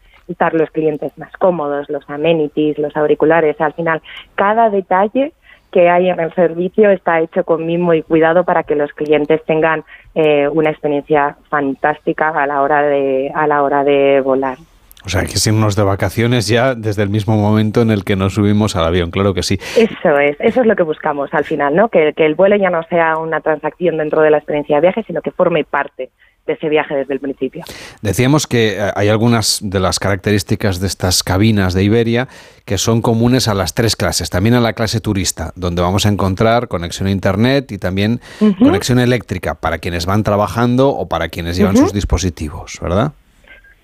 los 0.52 0.70
clientes 0.70 1.12
más 1.16 1.32
cómodos, 1.38 1.88
los 1.88 2.08
amenities, 2.08 2.78
los 2.78 2.96
auriculares. 2.96 3.60
Al 3.60 3.72
final, 3.72 4.02
cada 4.34 4.70
detalle 4.70 5.32
que 5.72 5.88
hay 5.90 6.08
en 6.08 6.20
el 6.20 6.32
servicio 6.34 6.90
está 6.90 7.20
hecho 7.20 7.44
con 7.44 7.66
mimo 7.66 7.92
y 7.92 8.02
cuidado 8.02 8.44
para 8.44 8.62
que 8.62 8.76
los 8.76 8.92
clientes 8.92 9.44
tengan 9.44 9.84
eh, 10.14 10.48
una 10.48 10.70
experiencia 10.70 11.36
fantástica 11.50 12.30
a 12.30 12.46
la 12.46 12.62
hora 12.62 12.82
de 12.82 13.30
a 13.34 13.46
la 13.46 13.62
hora 13.62 13.84
de 13.84 14.20
volar. 14.20 14.58
O 15.04 15.08
sea, 15.08 15.22
que 15.22 15.34
irnos 15.46 15.76
de 15.76 15.84
vacaciones 15.84 16.48
ya 16.48 16.74
desde 16.74 17.04
el 17.04 17.10
mismo 17.10 17.36
momento 17.36 17.80
en 17.80 17.92
el 17.92 18.02
que 18.02 18.16
nos 18.16 18.34
subimos 18.34 18.74
al 18.74 18.86
avión, 18.86 19.12
claro 19.12 19.34
que 19.34 19.44
sí. 19.44 19.56
Eso 19.76 20.18
es, 20.18 20.36
eso 20.40 20.62
es 20.62 20.66
lo 20.66 20.74
que 20.74 20.82
buscamos 20.82 21.32
al 21.32 21.44
final, 21.44 21.76
¿no? 21.76 21.88
Que, 21.90 22.12
que 22.12 22.26
el 22.26 22.34
vuelo 22.34 22.56
ya 22.56 22.70
no 22.70 22.82
sea 22.84 23.16
una 23.16 23.40
transacción 23.40 23.98
dentro 23.98 24.20
de 24.22 24.30
la 24.30 24.38
experiencia 24.38 24.76
de 24.76 24.82
viaje, 24.82 25.04
sino 25.06 25.22
que 25.22 25.30
forme 25.30 25.62
parte 25.62 26.10
de 26.46 26.52
ese 26.52 26.68
viaje 26.68 26.94
desde 26.94 27.14
el 27.14 27.20
principio. 27.20 27.64
Decíamos 28.02 28.46
que 28.46 28.76
eh, 28.78 28.90
hay 28.94 29.08
algunas 29.08 29.60
de 29.62 29.80
las 29.80 29.98
características 29.98 30.80
de 30.80 30.86
estas 30.86 31.22
cabinas 31.22 31.74
de 31.74 31.84
Iberia 31.84 32.28
que 32.64 32.78
son 32.78 33.02
comunes 33.02 33.48
a 33.48 33.54
las 33.54 33.74
tres 33.74 33.96
clases, 33.96 34.30
también 34.30 34.54
a 34.54 34.60
la 34.60 34.72
clase 34.72 35.00
turista, 35.00 35.52
donde 35.56 35.82
vamos 35.82 36.06
a 36.06 36.08
encontrar 36.08 36.68
conexión 36.68 37.08
a 37.08 37.10
Internet 37.10 37.70
y 37.72 37.78
también 37.78 38.20
conexión 38.58 38.98
eléctrica 38.98 39.54
para 39.54 39.78
quienes 39.78 40.06
van 40.06 40.22
trabajando 40.22 40.88
o 40.90 41.08
para 41.08 41.28
quienes 41.28 41.56
llevan 41.56 41.76
sus 41.76 41.92
dispositivos, 41.92 42.78
¿verdad? 42.80 43.12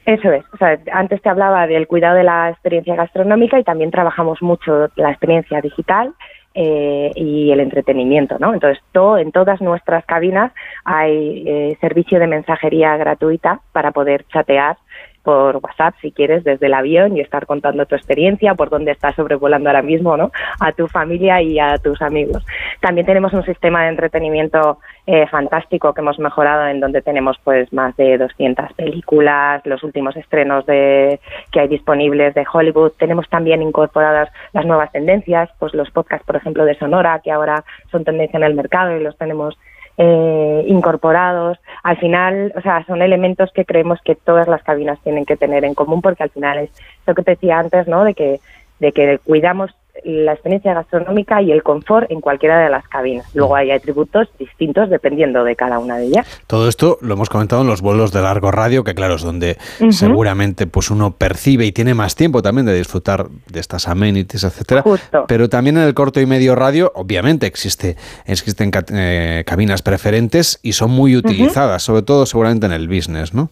Eso 0.04 0.32
es. 0.32 0.44
O 0.52 0.56
sea, 0.56 0.78
antes 0.92 1.22
te 1.22 1.28
hablaba 1.28 1.66
del 1.68 1.86
cuidado 1.86 2.16
de 2.16 2.24
la 2.24 2.50
experiencia 2.50 2.96
gastronómica 2.96 3.60
y 3.60 3.64
también 3.64 3.92
trabajamos 3.92 4.42
mucho 4.42 4.88
la 4.96 5.10
experiencia 5.10 5.60
digital 5.60 6.12
eh, 6.54 7.12
y 7.14 7.50
el 7.50 7.60
entretenimiento, 7.60 8.36
¿no? 8.38 8.52
Entonces, 8.52 8.82
en 9.18 9.32
todas 9.32 9.60
nuestras 9.60 10.04
cabinas 10.04 10.52
hay 10.84 11.44
eh, 11.46 11.78
servicio 11.80 12.18
de 12.18 12.26
mensajería 12.26 12.96
gratuita 12.96 13.60
para 13.72 13.90
poder 13.92 14.24
chatear 14.32 14.76
por 15.22 15.56
WhatsApp 15.56 15.94
si 16.00 16.12
quieres 16.12 16.44
desde 16.44 16.66
el 16.66 16.74
avión 16.74 17.16
y 17.16 17.20
estar 17.20 17.46
contando 17.46 17.86
tu 17.86 17.94
experiencia, 17.94 18.54
por 18.54 18.70
dónde 18.70 18.92
estás 18.92 19.14
sobrevolando 19.14 19.68
ahora 19.68 19.82
mismo, 19.82 20.16
¿no? 20.16 20.30
A 20.60 20.72
tu 20.72 20.88
familia 20.88 21.40
y 21.42 21.58
a 21.58 21.78
tus 21.78 22.00
amigos. 22.02 22.44
También 22.80 23.06
tenemos 23.06 23.32
un 23.32 23.44
sistema 23.44 23.82
de 23.82 23.90
entretenimiento 23.90 24.78
eh, 25.06 25.26
fantástico 25.28 25.94
que 25.94 26.00
hemos 26.00 26.18
mejorado 26.18 26.66
en 26.66 26.80
donde 26.80 27.02
tenemos 27.02 27.38
pues 27.42 27.72
más 27.72 27.96
de 27.96 28.18
200 28.18 28.72
películas, 28.74 29.62
los 29.64 29.82
últimos 29.82 30.16
estrenos 30.16 30.66
de 30.66 31.20
que 31.50 31.60
hay 31.60 31.68
disponibles 31.68 32.34
de 32.34 32.44
Hollywood. 32.50 32.92
Tenemos 32.98 33.28
también 33.28 33.62
incorporadas 33.62 34.28
las 34.52 34.66
nuevas 34.66 34.92
tendencias, 34.92 35.50
pues 35.58 35.74
los 35.74 35.90
podcasts, 35.90 36.26
por 36.26 36.36
ejemplo, 36.36 36.64
de 36.64 36.78
Sonora, 36.78 37.20
que 37.22 37.32
ahora 37.32 37.64
son 37.90 38.04
tendencia 38.04 38.36
en 38.36 38.44
el 38.44 38.54
mercado 38.54 38.96
y 38.96 39.02
los 39.02 39.16
tenemos 39.16 39.58
eh, 39.98 40.64
incorporados. 40.66 41.58
Al 41.82 41.96
final, 41.98 42.52
o 42.56 42.60
sea, 42.60 42.84
son 42.86 43.02
elementos 43.02 43.52
que 43.52 43.64
creemos 43.64 44.00
que 44.02 44.14
todas 44.14 44.48
las 44.48 44.62
cabinas 44.62 45.00
tienen 45.02 45.24
que 45.24 45.36
tener 45.36 45.64
en 45.64 45.74
común 45.74 46.00
porque 46.02 46.22
al 46.22 46.30
final 46.30 46.58
es 46.58 46.70
lo 47.06 47.14
que 47.14 47.22
te 47.22 47.32
decía 47.32 47.58
antes, 47.58 47.86
¿no? 47.86 48.04
De 48.04 48.14
que, 48.14 48.40
de 48.80 48.92
que 48.92 49.18
cuidamos 49.18 49.70
la 50.04 50.32
experiencia 50.32 50.74
gastronómica 50.74 51.40
y 51.42 51.52
el 51.52 51.62
confort 51.62 52.10
en 52.10 52.20
cualquiera 52.20 52.58
de 52.58 52.70
las 52.70 52.86
cabinas. 52.88 53.26
Luego 53.34 53.56
hay 53.56 53.70
atributos 53.70 54.28
distintos 54.38 54.90
dependiendo 54.90 55.44
de 55.44 55.56
cada 55.56 55.78
una 55.78 55.96
de 55.96 56.06
ellas. 56.06 56.42
Todo 56.46 56.68
esto 56.68 56.98
lo 57.00 57.14
hemos 57.14 57.28
comentado 57.28 57.62
en 57.62 57.68
los 57.68 57.82
vuelos 57.82 58.12
de 58.12 58.22
largo 58.22 58.50
radio, 58.50 58.84
que 58.84 58.94
claro, 58.94 59.14
es 59.14 59.22
donde 59.22 59.56
seguramente 59.90 60.66
pues 60.66 60.90
uno 60.90 61.12
percibe 61.12 61.66
y 61.66 61.72
tiene 61.72 61.94
más 61.94 62.14
tiempo 62.14 62.42
también 62.42 62.66
de 62.66 62.74
disfrutar 62.74 63.26
de 63.48 63.60
estas 63.60 63.88
amenities, 63.88 64.44
etcétera. 64.44 64.84
Pero 65.28 65.48
también 65.48 65.76
en 65.76 65.84
el 65.84 65.94
corto 65.94 66.20
y 66.20 66.26
medio 66.26 66.54
radio, 66.54 66.92
obviamente 66.94 67.46
existe, 67.46 67.96
existen 68.26 68.70
eh, 68.92 69.44
cabinas 69.46 69.82
preferentes 69.82 70.58
y 70.62 70.72
son 70.72 70.90
muy 70.90 71.16
utilizadas, 71.16 71.82
sobre 71.82 72.02
todo 72.02 72.26
seguramente 72.26 72.66
en 72.66 72.72
el 72.72 72.88
business, 72.88 73.34
¿no? 73.34 73.50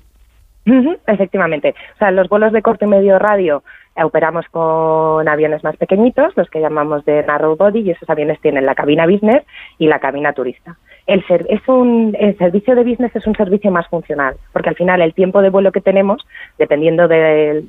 Efectivamente. 1.07 1.75
O 1.95 1.99
sea, 1.99 2.11
los 2.11 2.29
vuelos 2.29 2.53
de 2.53 2.63
corto 2.63 2.85
y 2.85 2.89
medio 2.89 3.19
radio 3.19 3.63
operamos 3.97 4.47
con 4.51 5.29
aviones 5.29 5.63
más 5.65 5.77
pequeñitos, 5.77 6.37
los 6.37 6.49
que 6.51 6.61
llamamos 6.61 7.05
de 7.05 7.23
narrow 7.25 7.57
body, 7.57 7.81
y 7.81 7.91
esos 7.91 8.09
aviones 8.09 8.41
tienen 8.41 8.67
la 8.67 8.75
cabina 8.75 9.07
business 9.07 9.45
y 9.79 9.87
la 9.87 9.99
cabina 9.99 10.33
turista. 10.33 10.77
El, 11.07 11.25
es 11.49 11.69
un, 11.69 12.17
el 12.19 12.37
servicio 12.39 12.75
de 12.75 12.85
business 12.85 13.15
es 13.17 13.27
un 13.27 13.35
servicio 13.35 13.71
más 13.71 13.89
funcional, 13.89 14.37
porque 14.53 14.69
al 14.69 14.77
final 14.77 15.01
el 15.01 15.15
tiempo 15.15 15.43
de 15.43 15.51
vuelo 15.51 15.73
que 15.73 15.81
tenemos, 15.81 16.27
dependiendo 16.59 17.09
del 17.09 17.69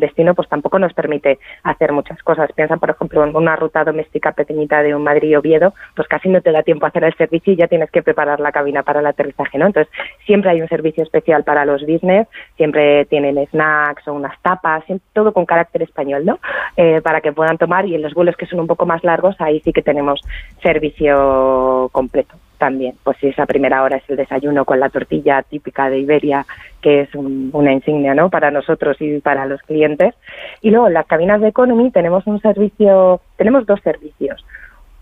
destino, 0.00 0.34
pues 0.34 0.48
tampoco 0.48 0.78
nos 0.78 0.92
permite 0.92 1.38
hacer 1.62 1.92
muchas 1.92 2.22
cosas. 2.22 2.50
Piensa, 2.52 2.76
por 2.76 2.90
ejemplo, 2.90 3.24
en 3.24 3.34
una 3.34 3.56
ruta 3.56 3.84
doméstica 3.84 4.32
pequeñita 4.32 4.82
de 4.82 4.94
un 4.94 5.02
Madrid-Oviedo, 5.02 5.74
pues 5.94 6.08
casi 6.08 6.28
no 6.28 6.40
te 6.40 6.52
da 6.52 6.62
tiempo 6.62 6.86
a 6.86 6.88
hacer 6.88 7.04
el 7.04 7.14
servicio 7.14 7.52
y 7.52 7.56
ya 7.56 7.68
tienes 7.68 7.90
que 7.90 8.02
preparar 8.02 8.40
la 8.40 8.52
cabina 8.52 8.82
para 8.82 9.00
el 9.00 9.06
aterrizaje, 9.06 9.58
¿no? 9.58 9.66
Entonces, 9.66 9.92
siempre 10.26 10.50
hay 10.50 10.60
un 10.60 10.68
servicio 10.68 11.02
especial 11.02 11.44
para 11.44 11.64
los 11.64 11.82
business, 11.82 12.28
siempre 12.56 13.04
tienen 13.06 13.44
snacks 13.46 14.06
o 14.08 14.12
unas 14.12 14.40
tapas, 14.42 14.84
todo 15.12 15.32
con 15.32 15.46
carácter 15.46 15.82
español, 15.82 16.24
¿no? 16.24 16.38
Eh, 16.76 17.00
para 17.02 17.20
que 17.20 17.32
puedan 17.32 17.58
tomar 17.58 17.86
y 17.86 17.94
en 17.94 18.02
los 18.02 18.14
vuelos 18.14 18.36
que 18.36 18.46
son 18.46 18.60
un 18.60 18.66
poco 18.66 18.86
más 18.86 19.02
largos, 19.04 19.36
ahí 19.38 19.60
sí 19.60 19.72
que 19.72 19.82
tenemos 19.82 20.20
servicio 20.62 21.88
completo 21.92 22.36
también. 22.62 22.94
Pues 23.02 23.16
si 23.18 23.26
esa 23.26 23.44
primera 23.44 23.82
hora 23.82 23.96
es 23.96 24.08
el 24.08 24.14
desayuno 24.14 24.64
con 24.64 24.78
la 24.78 24.88
tortilla 24.88 25.42
típica 25.42 25.90
de 25.90 25.98
Iberia, 25.98 26.46
que 26.80 27.00
es 27.00 27.08
una 27.16 27.72
insignia 27.72 28.14
¿no? 28.14 28.30
para 28.30 28.52
nosotros 28.52 28.96
y 29.00 29.18
para 29.18 29.46
los 29.46 29.60
clientes. 29.62 30.14
Y 30.60 30.70
luego 30.70 30.86
en 30.86 30.94
las 30.94 31.06
cabinas 31.06 31.40
de 31.40 31.48
Economy 31.48 31.90
tenemos 31.90 32.24
un 32.28 32.40
servicio, 32.40 33.20
tenemos 33.36 33.66
dos 33.66 33.80
servicios. 33.82 34.44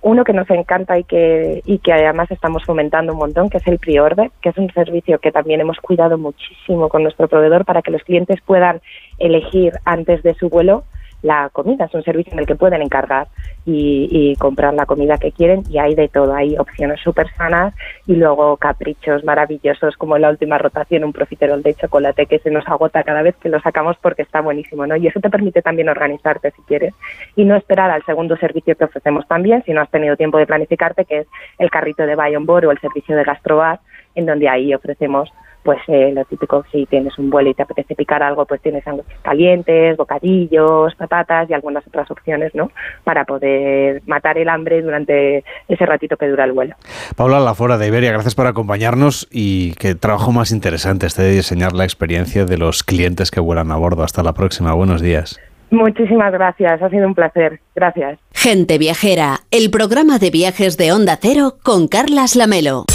Uno 0.00 0.24
que 0.24 0.32
nos 0.32 0.48
encanta 0.48 0.98
y 0.98 1.04
que, 1.04 1.61
y 1.66 1.80
que 1.80 1.92
además 1.92 2.30
estamos 2.30 2.64
fomentando 2.64 3.12
un 3.12 3.18
montón, 3.18 3.50
que 3.50 3.58
es 3.58 3.66
el 3.66 3.78
pre-order, 3.78 4.30
que 4.40 4.48
es 4.48 4.56
un 4.56 4.72
servicio 4.72 5.18
que 5.18 5.30
también 5.30 5.61
hemos 5.61 5.76
cuidado 5.80 6.16
muchísimo 6.16 6.88
con 6.88 7.02
nuestro 7.02 7.28
proveedor 7.28 7.66
para 7.66 7.82
que 7.82 7.90
los 7.90 8.02
clientes 8.04 8.40
puedan 8.40 8.80
elegir 9.18 9.74
antes 9.84 10.22
de 10.22 10.32
su 10.32 10.48
vuelo 10.48 10.84
la 11.23 11.51
comida. 11.53 11.87
Es 11.87 11.95
un 11.95 12.03
servicio 12.03 12.33
en 12.33 12.39
el 12.39 12.47
que 12.47 12.55
pueden 12.55 12.83
encargar 12.83 13.29
y, 13.66 14.35
comprar 14.39 14.75
la 14.75 14.87
comida 14.87 15.18
que 15.18 15.33
quieren 15.33 15.62
y 15.71 15.79
hay 15.79 15.95
de 15.95 16.09
todo. 16.09 16.35
Hay 16.35 16.57
opciones 16.57 17.01
súper 17.01 17.29
sanas 17.37 17.75
y 18.07 18.14
luego 18.14 18.57
caprichos 18.57 19.25
maravillosos 19.25 19.97
como 19.97 20.16
la 20.18 20.31
última 20.31 20.59
rotación, 20.59 21.05
un 21.05 21.12
profiterol 21.12 21.62
de 21.62 21.75
chocolate 21.75 22.27
que 22.27 22.39
se 22.39 22.51
nos 22.51 22.66
agota 22.68 23.03
cada 23.03 23.23
vez 23.23 23.37
que 23.37 23.49
lo 23.49 23.61
sacamos 23.61 23.97
porque 24.01 24.23
está 24.23 24.41
buenísimo, 24.41 24.87
¿no? 24.87 24.97
Y 24.97 25.07
eso 25.07 25.21
te 25.21 25.31
permite 25.31 25.62
también 25.62 25.89
organizarte 25.89 26.53
si 26.53 26.62
quieres 26.62 26.95
y 27.37 27.45
no 27.45 27.57
esperar 27.57 27.91
al 27.91 28.05
segundo 28.05 28.37
servicio 28.37 28.77
que 28.77 28.85
ofrecemos 28.85 29.27
también 29.29 29.62
si 29.64 29.73
no 29.73 29.81
has 29.81 29.91
tenido 29.91 30.16
tiempo 30.16 30.39
de 30.39 30.47
planificarte, 30.47 31.05
que 31.05 31.18
es 31.18 31.27
el 31.59 31.71
carrito 31.71 32.07
de 32.07 32.16
Buy 32.16 32.37
on 32.37 32.47
Board 32.47 32.66
o 32.66 32.71
el 32.71 32.81
servicio 32.81 33.16
de 33.16 33.25
Gastrobar, 33.25 33.81
en 34.14 34.27
donde 34.27 34.49
ahí 34.49 34.75
ofrecemos 34.75 35.31
pues 35.62 35.78
eh, 35.88 36.12
lo 36.14 36.24
típico, 36.24 36.64
si 36.72 36.86
tienes 36.86 37.18
un 37.18 37.30
vuelo 37.30 37.50
y 37.50 37.54
te 37.54 37.62
apetece 37.62 37.94
picar 37.94 38.22
algo, 38.22 38.46
pues 38.46 38.61
tienes 38.61 38.84
sándwiches 38.84 39.18
calientes, 39.22 39.96
bocadillos, 39.96 40.94
patatas 40.94 41.48
y 41.50 41.54
algunas 41.54 41.86
otras 41.86 42.11
opciones, 42.11 42.54
¿no? 42.54 42.70
Para 43.04 43.24
poder 43.24 44.02
matar 44.06 44.38
el 44.38 44.48
hambre 44.48 44.82
durante 44.82 45.44
ese 45.68 45.86
ratito 45.86 46.16
que 46.16 46.28
dura 46.28 46.44
el 46.44 46.52
vuelo. 46.52 46.74
Paula 47.16 47.40
Lafora 47.40 47.78
de 47.78 47.88
Iberia, 47.88 48.12
gracias 48.12 48.34
por 48.34 48.46
acompañarnos 48.46 49.28
y 49.30 49.74
qué 49.74 49.94
trabajo 49.94 50.32
más 50.32 50.50
interesante 50.50 51.06
este 51.06 51.22
de 51.22 51.32
diseñar 51.32 51.72
la 51.72 51.84
experiencia 51.84 52.44
de 52.44 52.58
los 52.58 52.82
clientes 52.82 53.30
que 53.30 53.40
vuelan 53.40 53.70
a 53.70 53.76
bordo. 53.76 54.02
Hasta 54.02 54.22
la 54.22 54.32
próxima, 54.32 54.72
buenos 54.72 55.02
días. 55.02 55.40
Muchísimas 55.70 56.32
gracias, 56.32 56.82
ha 56.82 56.88
sido 56.90 57.06
un 57.06 57.14
placer. 57.14 57.61
Gracias. 57.76 58.18
Gente 58.32 58.78
Viajera, 58.78 59.40
el 59.50 59.70
programa 59.70 60.18
de 60.18 60.30
viajes 60.30 60.76
de 60.76 60.92
Onda 60.92 61.18
Cero 61.20 61.58
con 61.62 61.86
Carlas 61.86 62.34
Lamelo. 62.34 62.86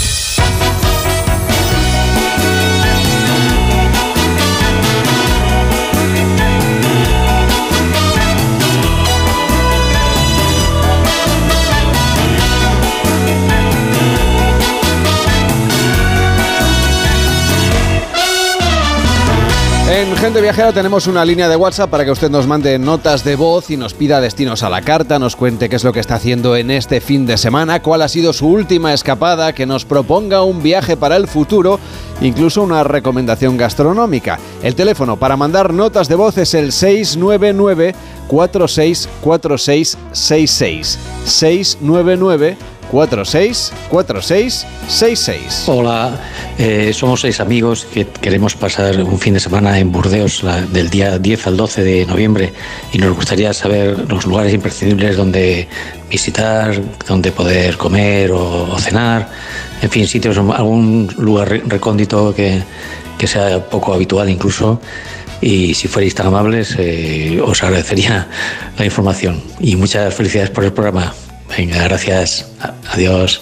Viajera 20.34 20.74
tenemos 20.74 21.06
una 21.08 21.24
línea 21.24 21.48
de 21.48 21.56
WhatsApp 21.56 21.90
para 21.90 22.04
que 22.04 22.12
usted 22.12 22.32
nos 22.32 22.48
mande 22.48 22.80
notas 22.80 23.24
de 23.24 23.36
voz 23.36 23.70
y 23.70 23.78
nos 23.78 23.94
pida 23.94 24.20
destinos 24.20 24.64
a 24.64 24.70
la 24.70 24.82
carta, 24.82 25.20
nos 25.20 25.36
cuente 25.36 25.70
qué 25.70 25.76
es 25.76 25.84
lo 25.84 25.94
que 25.94 26.00
está 26.00 26.16
haciendo 26.16 26.56
en 26.56 26.72
este 26.72 27.00
fin 27.00 27.28
de 27.28 27.38
semana, 27.38 27.82
cuál 27.82 28.02
ha 28.02 28.08
sido 28.08 28.34
su 28.34 28.48
última 28.48 28.92
escapada, 28.94 29.54
que 29.54 29.68
nos 29.68 29.86
proponga 29.86 30.44
un 30.44 30.64
viaje 30.64 30.98
para 30.98 31.16
el 31.16 31.28
futuro, 31.28 31.80
incluso 32.22 32.64
una 32.64 32.84
recomendación 32.84 33.56
gastronómica. 33.56 34.40
El 34.64 34.74
teléfono 34.76 35.16
para 35.16 35.38
mandar 35.38 35.72
notas 35.74 36.10
de 36.10 36.16
voz 36.16 36.38
es 36.38 36.54
el 36.56 36.72
699 36.72 37.94
464666. 38.28 41.00
699 41.24 42.58
464666. 42.92 45.68
Hola, 45.68 46.20
eh, 46.58 46.92
somos 46.94 47.22
seis 47.22 47.40
amigos 47.40 47.86
que 47.94 48.06
queremos 48.08 48.56
pasar 48.56 49.02
un 49.04 49.20
fin 49.20 49.34
de 49.34 49.40
semana 49.40 49.78
en 49.80 49.92
Burdeos 49.92 50.44
la- 50.44 50.62
del 50.62 50.90
día 50.90 51.18
10 51.20 51.48
al 51.48 51.58
12 51.58 51.84
de 51.84 52.06
noviembre 52.06 52.54
y 52.94 52.98
nos 52.98 53.16
gustaría 53.16 53.54
saber 53.54 54.10
los 54.10 54.26
lugares 54.26 54.54
imprescindibles 54.54 55.18
donde 55.18 55.68
visitar, 56.10 56.80
donde 57.08 57.32
poder 57.32 57.78
comer 57.78 58.32
o, 58.32 58.70
o 58.72 58.80
cenar, 58.80 59.30
en 59.82 59.90
fin, 59.90 60.08
sitios, 60.08 60.38
algún 60.38 61.10
lugar 61.18 61.50
re- 61.50 61.64
recóndito 61.66 62.34
que, 62.34 62.62
que 63.18 63.28
sea 63.28 63.60
poco 63.70 63.94
habitual 63.94 64.30
incluso. 64.30 64.80
Y 65.42 65.74
si 65.74 65.90
fuerais 65.90 66.16
tan 66.16 66.28
amables, 66.28 66.76
eh, 66.80 67.42
os 67.44 67.62
agradecería 67.62 68.28
la 68.78 68.86
información. 68.86 69.42
Y 69.60 69.76
muchas 69.76 70.14
felicidades 70.14 70.50
por 70.50 70.64
el 70.64 70.72
programa. 70.72 71.14
Venga, 71.58 71.84
gracias. 71.84 72.45
Adiós. 72.91 73.41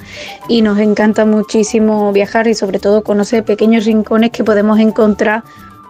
y 0.49 0.63
nos 0.63 0.79
encanta 0.79 1.25
muchísimo 1.25 2.13
viajar 2.13 2.49
y 2.49 2.55
sobre 2.55 2.79
todo 2.79 3.03
conocer 3.03 3.45
pequeños 3.45 3.85
rincones 3.85 4.31
que 4.31 4.45
podemos 4.45 4.79
encontrar 4.79 5.45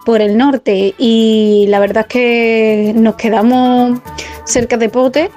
por 0.05 0.21
el 0.21 0.37
norte. 0.37 0.93
Y 0.97 1.65
la 1.69 1.79
verdad 1.79 2.05
es 2.07 2.13
que 2.13 2.93
nos 2.95 3.15
quedamos 3.15 3.99
cerca 4.45 4.77
de 4.77 4.89
Pote, 4.89 5.31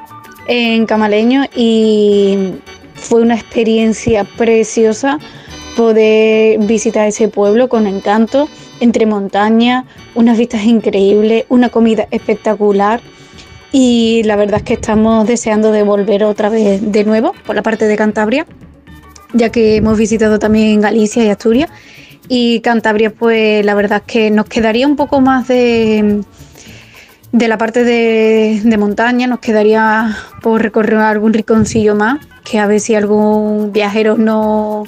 en 0.47 0.87
Camaleño, 0.87 1.45
y 1.55 2.55
fue 2.95 3.23
una 3.23 3.35
experiencia 3.35 4.25
preciosa 4.37 5.19
poder 5.77 6.59
visitar 6.61 7.07
ese 7.07 7.29
pueblo 7.29 7.69
con 7.69 7.87
encanto, 7.87 8.49
entre 8.81 9.07
montañas, 9.07 9.85
unas 10.15 10.39
vistas 10.39 10.65
increíbles, 10.65 11.45
una 11.49 11.69
comida 11.69 12.09
espectacular. 12.11 13.01
Y 13.79 14.23
la 14.23 14.37
verdad 14.37 14.61
es 14.61 14.63
que 14.63 14.73
estamos 14.73 15.27
deseando 15.27 15.71
de 15.71 15.83
volver 15.83 16.25
otra 16.25 16.49
vez 16.49 16.81
de 16.81 17.05
nuevo 17.05 17.35
por 17.45 17.55
la 17.55 17.63
parte 17.63 17.87
de 17.87 17.95
Cantabria, 17.95 18.47
ya 19.35 19.51
que 19.51 19.77
hemos 19.77 19.99
visitado 19.99 20.39
también 20.39 20.81
Galicia 20.81 21.23
y 21.23 21.29
Asturias. 21.29 21.69
Y 22.27 22.61
Cantabria, 22.61 23.11
pues 23.11 23.67
la 23.67 23.75
verdad 23.75 23.99
es 23.99 24.11
que 24.11 24.31
nos 24.31 24.47
quedaría 24.47 24.87
un 24.87 24.97
poco 24.97 25.21
más 25.21 25.47
de, 25.49 26.23
de 27.33 27.49
la 27.49 27.59
parte 27.59 27.85
de, 27.85 28.77
montaña, 28.79 29.27
nos 29.27 29.41
quedaría 29.41 30.17
por 30.41 30.63
recorrer 30.63 30.97
algún 30.97 31.35
rinconcillo 31.35 31.95
más, 31.95 32.27
que 32.51 32.59
a 32.59 32.67
ver 32.67 32.81
si 32.81 32.95
algún 32.95 33.73
viajero 33.75 34.17
no, 34.17 34.85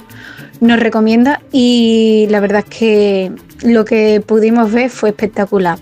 nos 0.63 0.81
recomienda. 0.81 1.43
Y 1.53 2.27
la 2.31 2.41
verdad 2.41 2.65
es 2.67 2.75
que 2.75 3.33
lo 3.65 3.85
que 3.85 4.23
pudimos 4.25 4.73
ver 4.73 4.89
fue 4.89 5.11
espectacular. 5.11 5.79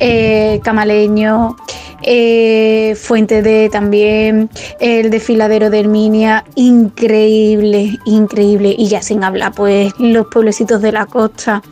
Eh, 0.00 0.60
Camaleño, 0.64 1.56
eh, 2.02 2.96
Fuente 2.96 3.42
de 3.42 3.68
también, 3.68 4.50
el 4.80 5.10
desfiladero 5.10 5.70
de 5.70 5.80
Herminia, 5.80 6.44
increíble, 6.54 7.98
increíble. 8.04 8.74
Y 8.76 8.88
ya 8.88 9.02
sin 9.02 9.22
hablar, 9.22 9.52
pues 9.54 9.92
los 9.98 10.26
pueblecitos 10.26 10.82
de 10.82 10.92
la 10.92 11.06
costa. 11.06 11.62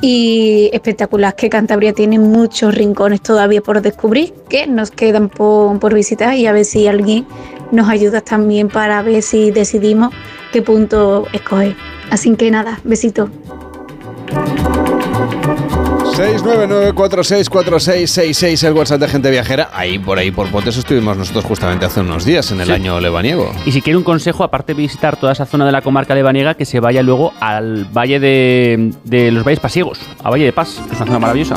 Y 0.00 0.70
espectacular 0.72 1.34
que 1.34 1.50
Cantabria 1.50 1.92
tiene 1.92 2.18
muchos 2.20 2.74
rincones 2.74 3.20
todavía 3.20 3.60
por 3.60 3.82
descubrir 3.82 4.32
que 4.48 4.66
nos 4.66 4.92
quedan 4.92 5.28
por, 5.28 5.78
por 5.80 5.92
visitar 5.92 6.34
y 6.34 6.46
a 6.46 6.52
ver 6.52 6.64
si 6.64 6.86
alguien 6.86 7.26
nos 7.72 7.88
ayuda 7.88 8.20
también 8.20 8.68
para 8.68 9.02
ver 9.02 9.22
si 9.22 9.50
decidimos 9.50 10.14
qué 10.52 10.62
punto 10.62 11.26
escoger. 11.32 11.76
Así 12.10 12.34
que 12.36 12.50
nada, 12.50 12.80
besito. 12.84 13.28
699-464666, 16.18 18.64
el 18.66 18.72
WhatsApp 18.74 19.00
de 19.00 19.08
Gente 19.08 19.30
Viajera. 19.30 19.68
Ahí, 19.72 19.98
por 19.98 20.18
ahí, 20.18 20.30
por 20.30 20.48
Potes 20.50 20.76
estuvimos 20.76 21.16
nosotros 21.16 21.44
justamente 21.44 21.86
hace 21.86 22.00
unos 22.00 22.24
días, 22.24 22.50
en 22.50 22.60
el 22.60 22.66
Sí. 22.66 22.72
año 22.72 23.00
lebaniego. 23.00 23.52
Y 23.64 23.72
si 23.72 23.80
quiere 23.82 23.96
un 23.96 24.04
consejo, 24.04 24.44
aparte 24.44 24.74
de 24.74 24.82
visitar 24.82 25.16
toda 25.16 25.32
esa 25.32 25.46
zona 25.46 25.64
de 25.66 25.72
la 25.72 25.82
comarca 25.82 26.14
lebaniega, 26.14 26.54
que 26.54 26.64
se 26.64 26.80
vaya 26.80 27.02
luego 27.02 27.32
al 27.40 27.84
valle 27.86 28.20
de, 28.20 28.92
de 29.04 29.30
los 29.30 29.44
valles 29.44 29.60
pasiegos, 29.60 29.98
a 30.24 30.30
Valle 30.30 30.44
de 30.44 30.52
Paz, 30.52 30.80
que 30.88 30.94
es 30.94 31.00
una 31.00 31.06
zona 31.06 31.18
maravillosa. 31.18 31.54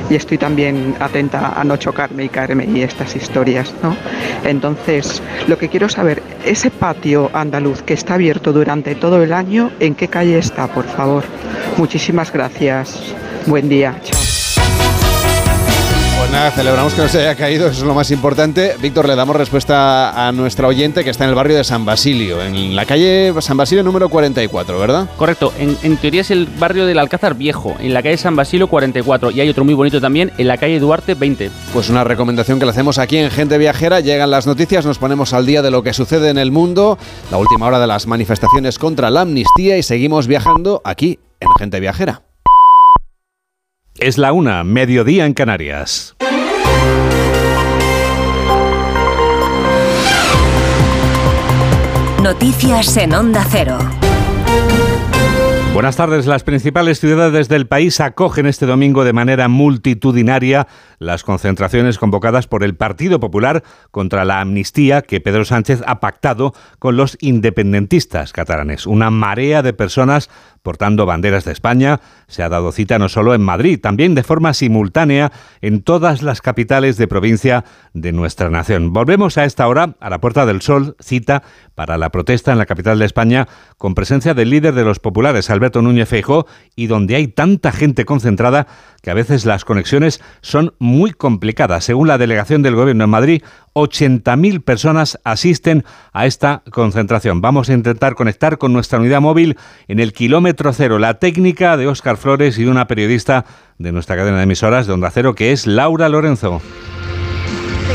y 0.09 0.15
estoy 0.15 0.37
también 0.37 0.95
atenta 0.99 1.59
a 1.59 1.63
no 1.63 1.77
chocarme 1.77 2.25
y 2.25 2.29
caerme 2.29 2.65
y 2.65 2.81
estas 2.81 3.15
historias, 3.15 3.73
¿no? 3.81 3.95
Entonces, 4.43 5.21
lo 5.47 5.57
que 5.57 5.69
quiero 5.69 5.89
saber, 5.89 6.21
ese 6.45 6.69
patio 6.71 7.29
andaluz 7.33 7.81
que 7.81 7.93
está 7.93 8.15
abierto 8.15 8.51
durante 8.51 8.95
todo 8.95 9.23
el 9.23 9.33
año, 9.33 9.71
¿en 9.79 9.95
qué 9.95 10.07
calle 10.07 10.37
está, 10.37 10.67
por 10.67 10.85
favor? 10.85 11.23
Muchísimas 11.77 12.31
gracias. 12.31 13.13
Buen 13.45 13.69
día. 13.69 13.95
Chao. 14.03 14.32
Pues 16.23 16.31
nada, 16.31 16.51
celebramos 16.51 16.93
que 16.93 17.01
no 17.01 17.09
se 17.09 17.19
haya 17.19 17.35
caído, 17.35 17.67
eso 17.67 17.81
es 17.81 17.83
lo 17.83 17.93
más 17.93 18.09
importante. 18.09 18.77
Víctor, 18.81 19.09
le 19.09 19.15
damos 19.17 19.35
respuesta 19.35 20.25
a 20.25 20.31
nuestra 20.31 20.69
oyente 20.69 21.03
que 21.03 21.09
está 21.09 21.25
en 21.25 21.31
el 21.31 21.35
barrio 21.35 21.57
de 21.57 21.65
San 21.65 21.83
Basilio, 21.83 22.41
en 22.41 22.77
la 22.77 22.85
calle 22.85 23.33
San 23.41 23.57
Basilio 23.57 23.83
número 23.83 24.07
44, 24.07 24.79
¿verdad? 24.79 25.09
Correcto, 25.17 25.51
en, 25.59 25.77
en 25.83 25.97
teoría 25.97 26.21
es 26.21 26.31
el 26.31 26.45
barrio 26.45 26.85
del 26.85 26.99
Alcázar 26.99 27.35
Viejo, 27.35 27.75
en 27.77 27.93
la 27.93 28.01
calle 28.01 28.15
San 28.15 28.37
Basilio 28.37 28.67
44, 28.67 29.31
y 29.31 29.41
hay 29.41 29.49
otro 29.49 29.65
muy 29.65 29.73
bonito 29.73 29.99
también 29.99 30.31
en 30.37 30.47
la 30.47 30.57
calle 30.57 30.79
Duarte 30.79 31.13
20. 31.13 31.51
Pues 31.73 31.89
una 31.89 32.05
recomendación 32.05 32.57
que 32.57 32.63
le 32.63 32.71
hacemos 32.71 32.99
aquí 32.99 33.17
en 33.17 33.29
Gente 33.29 33.57
Viajera. 33.57 33.99
Llegan 33.99 34.31
las 34.31 34.47
noticias, 34.47 34.85
nos 34.85 34.99
ponemos 34.99 35.33
al 35.33 35.45
día 35.45 35.61
de 35.61 35.71
lo 35.71 35.83
que 35.83 35.91
sucede 35.91 36.29
en 36.29 36.37
el 36.37 36.51
mundo, 36.53 36.97
la 37.31 37.37
última 37.37 37.65
hora 37.65 37.81
de 37.81 37.87
las 37.87 38.07
manifestaciones 38.07 38.79
contra 38.79 39.09
la 39.09 39.21
amnistía 39.21 39.77
y 39.77 39.83
seguimos 39.83 40.27
viajando 40.27 40.81
aquí 40.85 41.19
en 41.41 41.49
Gente 41.59 41.81
Viajera. 41.81 42.21
Es 43.99 44.17
la 44.17 44.33
una, 44.33 44.63
mediodía 44.63 45.25
en 45.25 45.33
Canarias. 45.33 46.15
Noticias 52.21 52.97
en 52.97 53.13
Onda 53.13 53.45
Cero. 53.49 53.77
Buenas 55.73 55.95
tardes. 55.95 56.27
Las 56.27 56.43
principales 56.43 56.99
ciudades 56.99 57.49
del 57.49 57.65
país 57.65 57.99
acogen 57.99 58.45
este 58.45 58.67
domingo 58.67 59.03
de 59.03 59.11
manera 59.11 59.47
multitudinaria 59.47 60.67
las 60.99 61.23
concentraciones 61.23 61.97
convocadas 61.97 62.45
por 62.45 62.63
el 62.63 62.75
Partido 62.75 63.19
Popular 63.19 63.63
contra 63.89 64.23
la 64.23 64.39
amnistía 64.39 65.01
que 65.01 65.19
Pedro 65.19 65.45
Sánchez 65.45 65.81
ha 65.87 65.99
pactado 65.99 66.53
con 66.77 66.95
los 66.95 67.17
independentistas 67.21 68.33
catalanes. 68.33 68.85
Una 68.85 69.09
marea 69.09 69.63
de 69.63 69.73
personas 69.73 70.29
portando 70.63 71.05
banderas 71.05 71.45
de 71.45 71.51
España 71.51 71.99
se 72.27 72.41
ha 72.41 72.49
dado 72.49 72.71
cita 72.71 72.97
no 72.97 73.09
solo 73.09 73.35
en 73.35 73.41
Madrid, 73.41 73.79
también 73.79 74.15
de 74.15 74.23
forma 74.23 74.53
simultánea 74.53 75.31
en 75.61 75.83
todas 75.83 76.23
las 76.23 76.41
capitales 76.41 76.97
de 76.97 77.07
provincia 77.07 77.65
de 77.93 78.11
nuestra 78.11 78.49
nación. 78.49 78.93
Volvemos 78.93 79.37
a 79.37 79.45
esta 79.45 79.67
hora 79.67 79.95
a 79.99 80.09
la 80.09 80.19
Puerta 80.19 80.45
del 80.45 80.61
Sol, 80.61 80.95
cita 80.99 81.43
para 81.75 81.97
la 81.97 82.09
protesta 82.09 82.51
en 82.51 82.57
la 82.57 82.65
capital 82.65 82.97
de 82.97 83.05
España 83.05 83.47
con 83.77 83.93
presencia 83.93 84.33
del 84.33 84.49
líder 84.49 84.73
de 84.73 84.85
los 84.85 84.99
populares, 84.99 85.49
Alberto 85.49 85.81
Núñez 85.81 86.07
Feijóo, 86.09 86.47
y 86.75 86.87
donde 86.87 87.15
hay 87.15 87.27
tanta 87.27 87.71
gente 87.71 88.05
concentrada 88.05 88.67
que 89.03 89.11
a 89.11 89.13
veces 89.13 89.45
las 89.45 89.65
conexiones 89.65 90.21
son 90.41 90.73
muy 90.79 91.11
complicadas. 91.11 91.83
Según 91.83 92.07
la 92.07 92.17
delegación 92.17 92.63
del 92.63 92.75
Gobierno 92.75 93.03
en 93.03 93.09
Madrid, 93.09 93.43
80.000 93.73 94.63
personas 94.63 95.19
asisten 95.25 95.83
a 96.13 96.25
esta 96.25 96.63
concentración. 96.71 97.41
Vamos 97.41 97.69
a 97.69 97.73
intentar 97.73 98.15
conectar 98.15 98.57
con 98.57 98.71
nuestra 98.71 98.99
unidad 98.99 99.19
móvil 99.19 99.57
en 99.89 99.99
el 99.99 100.13
kilómetro 100.13 100.71
cero. 100.71 100.99
La 100.99 101.15
técnica 101.15 101.75
de 101.75 101.87
Óscar 101.87 102.15
Flores 102.15 102.57
y 102.57 102.65
una 102.65 102.87
periodista 102.87 103.43
de 103.77 103.91
nuestra 103.91 104.15
cadena 104.15 104.37
de 104.37 104.43
emisoras 104.43 104.87
de 104.87 104.93
Onda 104.93 105.11
Cero, 105.11 105.35
que 105.35 105.51
es 105.51 105.67
Laura 105.67 106.07
Lorenzo. 106.07 106.61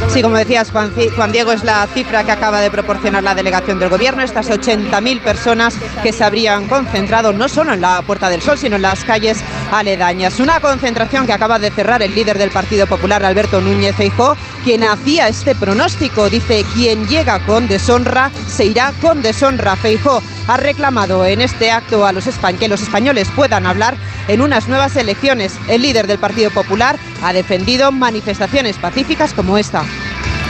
Sí, 0.09 0.23
como 0.23 0.37
decías, 0.37 0.71
Juan, 0.71 1.33
Diego, 1.33 1.53
es 1.53 1.65
la 1.65 1.87
cifra 1.93 2.25
que 2.25 2.33
acaba 2.33 2.61
de 2.61 2.71
proporcionar 2.71 3.23
la 3.23 3.35
delegación 3.35 3.79
del 3.79 3.91
Gobierno, 3.91 4.23
estas 4.23 4.49
80.000 4.51 5.21
personas 5.21 5.77
que 6.03 6.13
se 6.13 6.25
habrían 6.25 6.67
concentrado 6.67 7.33
no 7.35 7.47
solo 7.49 7.75
en 7.75 7.83
la 7.83 8.01
Puerta 8.03 8.31
del 8.31 8.41
Sol, 8.41 8.57
sino 8.57 8.77
en 8.77 8.83
las 8.83 9.05
calles 9.05 9.39
aledañas. 9.71 10.41
Una 10.41 10.61
concentración 10.61 11.27
que 11.27 11.35
acaba 11.35 11.59
de 11.59 11.71
cerrar 11.71 12.03
el 12.03 12.15
líder 12.15 12.39
del 12.39 12.51
Partido 12.51 12.87
Popular, 12.87 13.23
Alberto 13.23 13.61
Núñez 13.61 13.95
Feijóo, 13.97 14.37
quien 14.65 14.83
hacía 14.83 15.29
este 15.29 15.55
pronóstico. 15.55 16.31
Dice, 16.31 16.65
quien 16.75 17.07
llega 17.07 17.39
con 17.41 17.69
deshonra, 17.69 18.31
se 18.49 18.65
irá 18.65 18.93
con 19.03 19.21
deshonra. 19.21 19.77
Feijóo 19.77 20.23
ha 20.49 20.57
reclamado 20.57 21.27
en 21.27 21.43
este 21.43 21.71
acto 21.71 22.07
a 22.07 22.13
los 22.13 22.25
que 22.59 22.69
los 22.69 22.81
españoles 22.81 23.29
puedan 23.37 23.67
hablar 23.67 23.97
en 24.27 24.41
unas 24.41 24.69
nuevas 24.69 24.97
elecciones. 24.97 25.55
El 25.69 25.83
líder 25.83 26.07
del 26.07 26.19
Partido 26.19 26.51
Popular 26.51 26.99
ha 27.23 27.33
defendido 27.33 27.93
manifestaciones 27.93 28.77
pacíficas 28.77 29.35
como 29.35 29.59
esta. 29.59 29.85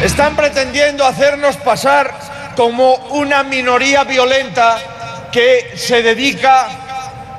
Están 0.03 0.37
pretendiendo 0.37 1.05
hacernos 1.05 1.57
pasar 1.57 2.15
como 2.55 2.95
una 2.95 3.43
minoría 3.43 4.05
violenta 4.05 4.79
que 5.33 5.73
se 5.77 6.03
dedica 6.03 6.69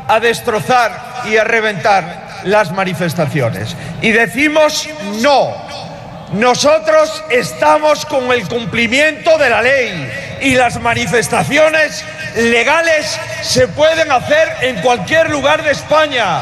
a 0.07 0.19
destrozar 0.19 1.23
y 1.29 1.37
a 1.37 1.45
reventar 1.45 2.41
las 2.43 2.71
manifestaciones. 2.71 3.77
Y 4.01 4.11
decimos 4.11 4.89
no. 5.21 5.53
Nosotros 6.33 7.23
estamos 7.29 8.05
con 8.05 8.29
el 8.31 8.47
cumplimiento 8.47 9.37
de 9.37 9.49
la 9.49 9.61
ley 9.61 10.37
y 10.41 10.55
las 10.55 10.81
manifestaciones 10.81 12.03
legales 12.35 13.19
se 13.41 13.69
pueden 13.69 14.11
hacer 14.11 14.49
en 14.61 14.81
cualquier 14.81 15.29
lugar 15.29 15.63
de 15.63 15.71
España. 15.71 16.41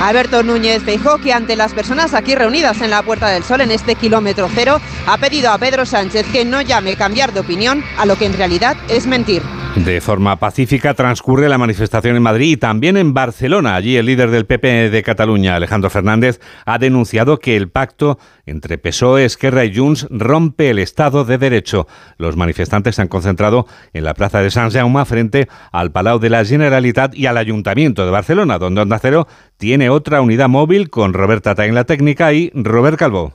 Alberto 0.00 0.42
Núñez 0.42 0.82
Feijó, 0.82 1.18
que 1.18 1.32
ante 1.32 1.56
las 1.56 1.72
personas 1.72 2.12
aquí 2.12 2.34
reunidas 2.34 2.82
en 2.82 2.90
la 2.90 3.02
Puerta 3.02 3.28
del 3.28 3.44
Sol, 3.44 3.62
en 3.62 3.70
este 3.70 3.94
kilómetro 3.94 4.48
cero, 4.54 4.78
ha 5.06 5.16
pedido 5.16 5.50
a 5.50 5.58
Pedro 5.58 5.86
Sánchez 5.86 6.26
que 6.30 6.44
no 6.44 6.60
llame 6.60 6.96
cambiar 6.96 7.32
de 7.32 7.40
opinión 7.40 7.82
a 7.96 8.04
lo 8.04 8.16
que 8.16 8.26
en 8.26 8.34
realidad 8.34 8.76
es 8.88 9.06
mentir. 9.06 9.42
De 9.84 10.00
forma 10.00 10.36
pacífica 10.36 10.94
transcurre 10.94 11.50
la 11.50 11.58
manifestación 11.58 12.16
en 12.16 12.22
Madrid 12.22 12.52
y 12.52 12.56
también 12.56 12.96
en 12.96 13.12
Barcelona. 13.12 13.76
Allí 13.76 13.96
el 13.96 14.06
líder 14.06 14.30
del 14.30 14.46
PP 14.46 14.88
de 14.88 15.02
Cataluña, 15.02 15.54
Alejandro 15.54 15.90
Fernández, 15.90 16.40
ha 16.64 16.78
denunciado 16.78 17.38
que 17.38 17.56
el 17.56 17.68
pacto 17.68 18.18
entre 18.46 18.78
PSOE, 18.78 19.26
Esquerra 19.26 19.66
y 19.66 19.76
Junts 19.76 20.08
rompe 20.10 20.70
el 20.70 20.78
Estado 20.78 21.24
de 21.26 21.36
Derecho. 21.36 21.86
Los 22.16 22.36
manifestantes 22.36 22.96
se 22.96 23.02
han 23.02 23.08
concentrado 23.08 23.66
en 23.92 24.04
la 24.04 24.14
plaza 24.14 24.40
de 24.40 24.50
Sant 24.50 24.72
Jaume 24.72 25.04
frente 25.04 25.46
al 25.70 25.92
Palau 25.92 26.18
de 26.18 26.30
la 26.30 26.44
Generalitat 26.44 27.14
y 27.14 27.26
al 27.26 27.36
Ayuntamiento 27.36 28.04
de 28.04 28.10
Barcelona, 28.10 28.58
donde 28.58 28.80
Onda 28.80 28.98
Cero 28.98 29.28
tiene 29.58 29.90
otra 29.90 30.22
unidad 30.22 30.48
móvil 30.48 30.88
con 30.88 31.12
Roberta 31.12 31.54
en 31.64 31.74
la 31.74 31.84
técnica 31.84 32.32
y 32.32 32.50
Robert 32.54 32.98
Calvo. 32.98 33.34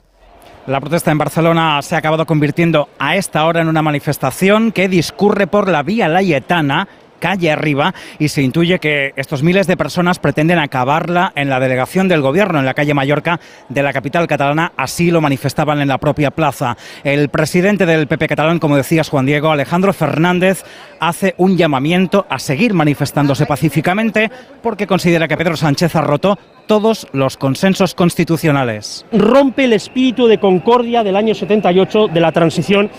La 0.66 0.78
protesta 0.78 1.10
en 1.10 1.18
Barcelona 1.18 1.82
se 1.82 1.96
ha 1.96 1.98
acabado 1.98 2.24
convirtiendo 2.24 2.88
a 3.00 3.16
esta 3.16 3.44
hora 3.46 3.60
en 3.60 3.68
una 3.68 3.82
manifestación 3.82 4.70
que 4.70 4.88
discurre 4.88 5.48
por 5.48 5.68
la 5.68 5.82
Vía 5.82 6.06
Layetana 6.06 6.86
calle 7.22 7.52
arriba 7.52 7.94
y 8.18 8.28
se 8.28 8.42
intuye 8.42 8.80
que 8.80 9.12
estos 9.14 9.44
miles 9.44 9.68
de 9.68 9.76
personas 9.76 10.18
pretenden 10.18 10.58
acabarla 10.58 11.32
en 11.36 11.48
la 11.48 11.60
delegación 11.60 12.08
del 12.08 12.20
gobierno 12.20 12.58
en 12.58 12.66
la 12.66 12.74
calle 12.74 12.94
Mallorca 12.94 13.38
de 13.68 13.82
la 13.84 13.92
capital 13.92 14.26
catalana, 14.26 14.72
así 14.76 15.12
lo 15.12 15.20
manifestaban 15.20 15.80
en 15.80 15.86
la 15.86 15.98
propia 15.98 16.32
plaza. 16.32 16.76
El 17.04 17.28
presidente 17.28 17.86
del 17.86 18.08
PP 18.08 18.26
catalán, 18.26 18.58
como 18.58 18.76
decías 18.76 19.08
Juan 19.08 19.24
Diego, 19.24 19.52
Alejandro 19.52 19.92
Fernández, 19.92 20.64
hace 20.98 21.34
un 21.38 21.56
llamamiento 21.56 22.26
a 22.28 22.40
seguir 22.40 22.74
manifestándose 22.74 23.46
pacíficamente 23.46 24.28
porque 24.60 24.88
considera 24.88 25.28
que 25.28 25.36
Pedro 25.36 25.56
Sánchez 25.56 25.94
ha 25.94 26.00
roto 26.00 26.36
todos 26.66 27.06
los 27.12 27.36
consensos 27.36 27.94
constitucionales. 27.94 29.06
Rompe 29.12 29.64
el 29.64 29.74
espíritu 29.74 30.26
de 30.26 30.38
concordia 30.38 31.04
del 31.04 31.14
año 31.14 31.36
78 31.36 32.08
de 32.08 32.20
la 32.20 32.32
transición 32.32 32.90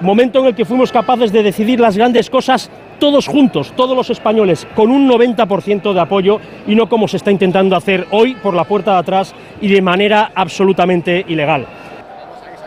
momento 0.00 0.40
en 0.40 0.46
el 0.46 0.54
que 0.54 0.64
fuimos 0.64 0.92
capaces 0.92 1.32
de 1.32 1.42
decidir 1.42 1.80
las 1.80 1.96
grandes 1.96 2.30
cosas 2.30 2.70
todos 3.00 3.26
juntos, 3.26 3.72
todos 3.74 3.96
los 3.96 4.10
españoles, 4.10 4.68
con 4.76 4.92
un 4.92 5.08
90% 5.08 5.92
de 5.92 6.00
apoyo 6.00 6.38
y 6.68 6.76
no 6.76 6.88
como 6.88 7.08
se 7.08 7.16
está 7.16 7.32
intentando 7.32 7.74
hacer 7.74 8.06
hoy 8.10 8.34
por 8.36 8.54
la 8.54 8.64
puerta 8.64 8.92
de 8.92 8.98
atrás 8.98 9.34
y 9.60 9.68
de 9.68 9.82
manera 9.82 10.30
absolutamente 10.34 11.24
ilegal. 11.26 11.66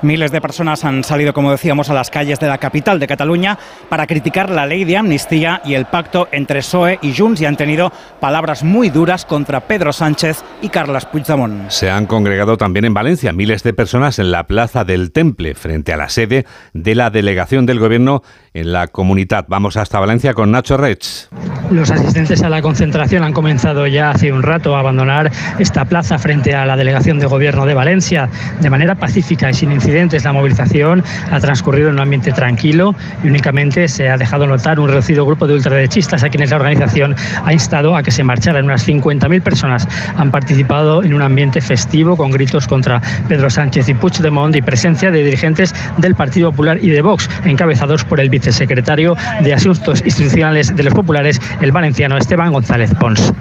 Miles 0.03 0.33
de 0.33 0.41
personas 0.41 0.83
han 0.83 1.05
salido, 1.05 1.33
como 1.33 1.49
decíamos, 1.49 1.89
a 1.89 1.93
las 1.93 2.09
calles 2.09 2.37
de 2.37 2.47
la 2.47 2.57
capital 2.57 2.99
de 2.99 3.07
Cataluña 3.07 3.57
para 3.87 4.05
criticar 4.05 4.49
la 4.49 4.65
ley 4.65 4.83
de 4.83 4.97
amnistía 4.97 5.61
y 5.63 5.75
el 5.75 5.85
pacto 5.85 6.27
entre 6.33 6.59
PSOE 6.59 6.99
y 7.01 7.15
Junts 7.15 7.39
y 7.39 7.45
han 7.45 7.55
tenido 7.55 7.89
palabras 8.19 8.65
muy 8.65 8.89
duras 8.89 9.23
contra 9.23 9.61
Pedro 9.61 9.93
Sánchez 9.93 10.43
y 10.61 10.67
Carles 10.67 11.05
Puigdemont. 11.05 11.69
Se 11.69 11.89
han 11.89 12.05
congregado 12.05 12.57
también 12.57 12.83
en 12.83 12.93
Valencia 12.93 13.31
miles 13.31 13.63
de 13.63 13.71
personas 13.71 14.19
en 14.19 14.29
la 14.29 14.45
Plaza 14.45 14.83
del 14.83 15.13
Temple, 15.13 15.55
frente 15.55 15.93
a 15.93 15.97
la 15.97 16.09
sede 16.09 16.45
de 16.73 16.95
la 16.95 17.09
delegación 17.09 17.65
del 17.65 17.79
Gobierno 17.79 18.23
en 18.53 18.73
la 18.73 18.87
comunidad. 18.87 19.45
Vamos 19.47 19.77
hasta 19.77 20.01
Valencia 20.01 20.33
con 20.33 20.51
Nacho 20.51 20.75
Reitz. 20.75 21.29
Los 21.71 21.91
asistentes 21.91 22.43
a 22.43 22.49
la 22.49 22.61
concentración 22.61 23.23
han 23.23 23.31
comenzado 23.31 23.87
ya 23.87 24.11
hace 24.11 24.33
un 24.33 24.43
rato 24.43 24.75
a 24.75 24.81
abandonar 24.81 25.31
esta 25.59 25.85
plaza 25.85 26.17
frente 26.17 26.53
a 26.53 26.65
la 26.65 26.75
delegación 26.75 27.19
de 27.19 27.25
Gobierno 27.25 27.65
de 27.65 27.73
Valencia 27.73 28.29
de 28.59 28.69
manera 28.69 28.95
pacífica 28.95 29.49
y 29.49 29.53
sin 29.53 29.71
incidencia 29.71 29.92
incidentes. 29.93 30.23
La 30.23 30.33
movilización 30.33 31.03
ha 31.31 31.39
transcurrido 31.39 31.89
en 31.89 31.95
un 31.95 32.01
ambiente 32.01 32.31
tranquilo 32.31 32.95
y 33.23 33.27
únicamente 33.27 33.87
se 33.87 34.09
ha 34.09 34.17
dejado 34.17 34.47
notar 34.47 34.79
un 34.79 34.89
reducido 34.89 35.25
grupo 35.25 35.45
de 35.45 35.53
ultraderechistas 35.53 36.23
a 36.23 36.29
quienes 36.29 36.49
la 36.49 36.57
organización 36.57 37.15
ha 37.45 37.53
instado 37.53 37.95
a 37.95 38.01
que 38.01 38.11
se 38.11 38.23
marcharan. 38.23 38.65
Unas 38.65 38.87
50.000 38.87 39.41
personas 39.41 39.87
han 40.17 40.31
participado 40.31 41.03
en 41.03 41.13
un 41.13 41.21
ambiente 41.21 41.61
festivo 41.61 42.17
con 42.17 42.31
gritos 42.31 42.67
contra 42.67 43.01
Pedro 43.27 43.49
Sánchez 43.49 43.87
y 43.89 43.93
Puigdemont 43.93 44.55
y 44.55 44.61
presencia 44.61 45.11
de 45.11 45.23
dirigentes 45.23 45.73
del 45.97 46.15
Partido 46.15 46.51
Popular 46.51 46.79
y 46.81 46.89
de 46.89 47.01
Vox, 47.01 47.29
encabezados 47.45 48.03
por 48.03 48.19
el 48.19 48.29
vicesecretario 48.29 49.15
de 49.41 49.53
Asuntos 49.53 50.01
Institucionales 50.03 50.75
de 50.75 50.83
los 50.83 50.93
Populares, 50.93 51.39
el 51.61 51.71
valenciano 51.71 52.17
Esteban 52.17 52.51
González 52.51 52.91
Pons. 52.99 53.33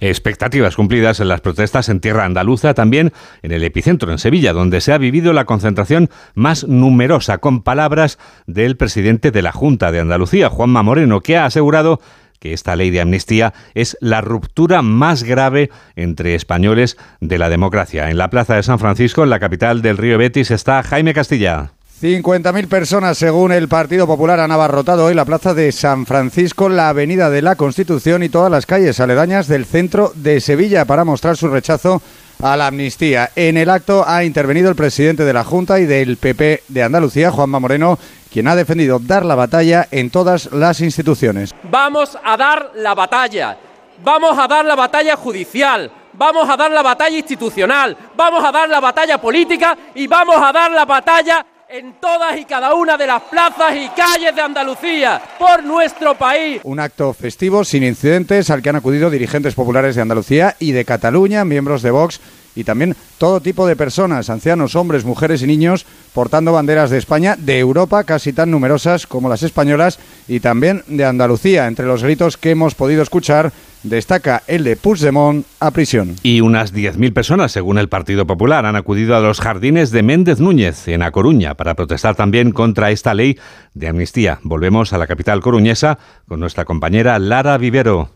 Expectativas 0.00 0.76
cumplidas 0.76 1.20
en 1.20 1.28
las 1.28 1.40
protestas 1.40 1.88
en 1.88 2.00
tierra 2.00 2.24
andaluza, 2.24 2.74
también 2.74 3.12
en 3.42 3.52
el 3.52 3.64
epicentro, 3.64 4.10
en 4.12 4.18
Sevilla, 4.18 4.52
donde 4.52 4.80
se 4.80 4.92
ha 4.92 4.98
vivido 4.98 5.32
la 5.32 5.44
concentración 5.44 6.10
más 6.34 6.66
numerosa, 6.66 7.38
con 7.38 7.62
palabras 7.62 8.18
del 8.46 8.76
presidente 8.76 9.30
de 9.30 9.42
la 9.42 9.52
Junta 9.52 9.92
de 9.92 10.00
Andalucía, 10.00 10.50
Juanma 10.50 10.82
Moreno, 10.82 11.20
que 11.20 11.36
ha 11.36 11.46
asegurado 11.46 12.00
que 12.38 12.52
esta 12.52 12.76
ley 12.76 12.90
de 12.90 13.00
amnistía 13.00 13.54
es 13.74 13.96
la 14.00 14.20
ruptura 14.20 14.82
más 14.82 15.22
grave 15.22 15.70
entre 15.94 16.34
españoles 16.34 16.96
de 17.20 17.38
la 17.38 17.48
democracia. 17.48 18.10
En 18.10 18.18
la 18.18 18.30
Plaza 18.30 18.56
de 18.56 18.62
San 18.62 18.78
Francisco, 18.78 19.24
en 19.24 19.30
la 19.30 19.40
capital 19.40 19.82
del 19.82 19.96
río 19.96 20.18
Betis, 20.18 20.50
está 20.50 20.82
Jaime 20.82 21.14
Castilla. 21.14 21.75
50.000 22.02 22.68
personas, 22.68 23.16
según 23.16 23.52
el 23.52 23.68
Partido 23.68 24.06
Popular, 24.06 24.38
han 24.38 24.52
abarrotado 24.52 25.06
hoy 25.06 25.14
la 25.14 25.24
plaza 25.24 25.54
de 25.54 25.72
San 25.72 26.04
Francisco, 26.04 26.68
la 26.68 26.90
avenida 26.90 27.30
de 27.30 27.40
la 27.40 27.56
Constitución 27.56 28.22
y 28.22 28.28
todas 28.28 28.50
las 28.50 28.66
calles 28.66 29.00
aledañas 29.00 29.48
del 29.48 29.64
centro 29.64 30.12
de 30.14 30.42
Sevilla 30.42 30.84
para 30.84 31.06
mostrar 31.06 31.38
su 31.38 31.48
rechazo 31.48 32.02
a 32.42 32.54
la 32.58 32.66
amnistía. 32.66 33.30
En 33.34 33.56
el 33.56 33.70
acto 33.70 34.04
ha 34.06 34.24
intervenido 34.24 34.68
el 34.68 34.76
presidente 34.76 35.24
de 35.24 35.32
la 35.32 35.42
Junta 35.42 35.80
y 35.80 35.86
del 35.86 36.18
PP 36.18 36.64
de 36.68 36.82
Andalucía, 36.82 37.30
Juanma 37.30 37.60
Moreno, 37.60 37.98
quien 38.30 38.46
ha 38.46 38.56
defendido 38.56 38.98
dar 38.98 39.24
la 39.24 39.34
batalla 39.34 39.88
en 39.90 40.10
todas 40.10 40.52
las 40.52 40.82
instituciones. 40.82 41.54
Vamos 41.62 42.18
a 42.22 42.36
dar 42.36 42.72
la 42.74 42.94
batalla, 42.94 43.56
vamos 44.04 44.38
a 44.38 44.46
dar 44.46 44.66
la 44.66 44.76
batalla 44.76 45.16
judicial, 45.16 45.90
vamos 46.12 46.46
a 46.46 46.58
dar 46.58 46.70
la 46.70 46.82
batalla 46.82 47.16
institucional, 47.16 47.96
vamos 48.14 48.44
a 48.44 48.52
dar 48.52 48.68
la 48.68 48.80
batalla 48.80 49.18
política 49.18 49.78
y 49.94 50.06
vamos 50.06 50.36
a 50.36 50.52
dar 50.52 50.70
la 50.72 50.84
batalla 50.84 51.46
en 51.68 51.94
todas 51.94 52.38
y 52.38 52.44
cada 52.44 52.74
una 52.74 52.96
de 52.96 53.08
las 53.08 53.22
plazas 53.22 53.74
y 53.74 53.88
calles 53.88 54.34
de 54.34 54.40
Andalucía, 54.40 55.20
por 55.36 55.64
nuestro 55.64 56.16
país. 56.16 56.60
Un 56.62 56.78
acto 56.78 57.12
festivo 57.12 57.64
sin 57.64 57.82
incidentes 57.82 58.50
al 58.50 58.62
que 58.62 58.68
han 58.68 58.76
acudido 58.76 59.10
dirigentes 59.10 59.54
populares 59.54 59.96
de 59.96 60.02
Andalucía 60.02 60.54
y 60.60 60.70
de 60.70 60.84
Cataluña, 60.84 61.44
miembros 61.44 61.82
de 61.82 61.90
Vox 61.90 62.20
y 62.54 62.64
también 62.64 62.96
todo 63.18 63.40
tipo 63.40 63.66
de 63.66 63.76
personas, 63.76 64.30
ancianos, 64.30 64.76
hombres, 64.76 65.04
mujeres 65.04 65.42
y 65.42 65.46
niños, 65.46 65.86
portando 66.14 66.52
banderas 66.52 66.88
de 66.88 66.98
España, 66.98 67.36
de 67.36 67.58
Europa, 67.58 68.04
casi 68.04 68.32
tan 68.32 68.50
numerosas 68.50 69.06
como 69.06 69.28
las 69.28 69.42
españolas, 69.42 69.98
y 70.26 70.40
también 70.40 70.82
de 70.86 71.04
Andalucía. 71.04 71.66
Entre 71.66 71.84
los 71.84 72.02
gritos 72.02 72.36
que 72.38 72.50
hemos 72.50 72.74
podido 72.74 73.02
escuchar, 73.02 73.52
destaca 73.88 74.42
el 74.46 74.64
de 74.64 74.76
Puigdemont 74.76 75.46
a 75.60 75.70
prisión. 75.70 76.16
Y 76.22 76.40
unas 76.40 76.74
10.000 76.74 77.12
personas, 77.12 77.52
según 77.52 77.78
el 77.78 77.88
Partido 77.88 78.26
Popular, 78.26 78.66
han 78.66 78.76
acudido 78.76 79.16
a 79.16 79.20
los 79.20 79.40
jardines 79.40 79.90
de 79.90 80.02
Méndez 80.02 80.40
Núñez, 80.40 80.88
en 80.88 81.02
A 81.02 81.10
Coruña, 81.10 81.54
para 81.54 81.74
protestar 81.74 82.14
también 82.14 82.52
contra 82.52 82.90
esta 82.90 83.14
ley 83.14 83.38
de 83.74 83.88
amnistía. 83.88 84.40
Volvemos 84.42 84.92
a 84.92 84.98
la 84.98 85.06
capital 85.06 85.40
coruñesa 85.40 85.98
con 86.26 86.40
nuestra 86.40 86.64
compañera 86.64 87.18
Lara 87.18 87.58
Vivero. 87.58 88.15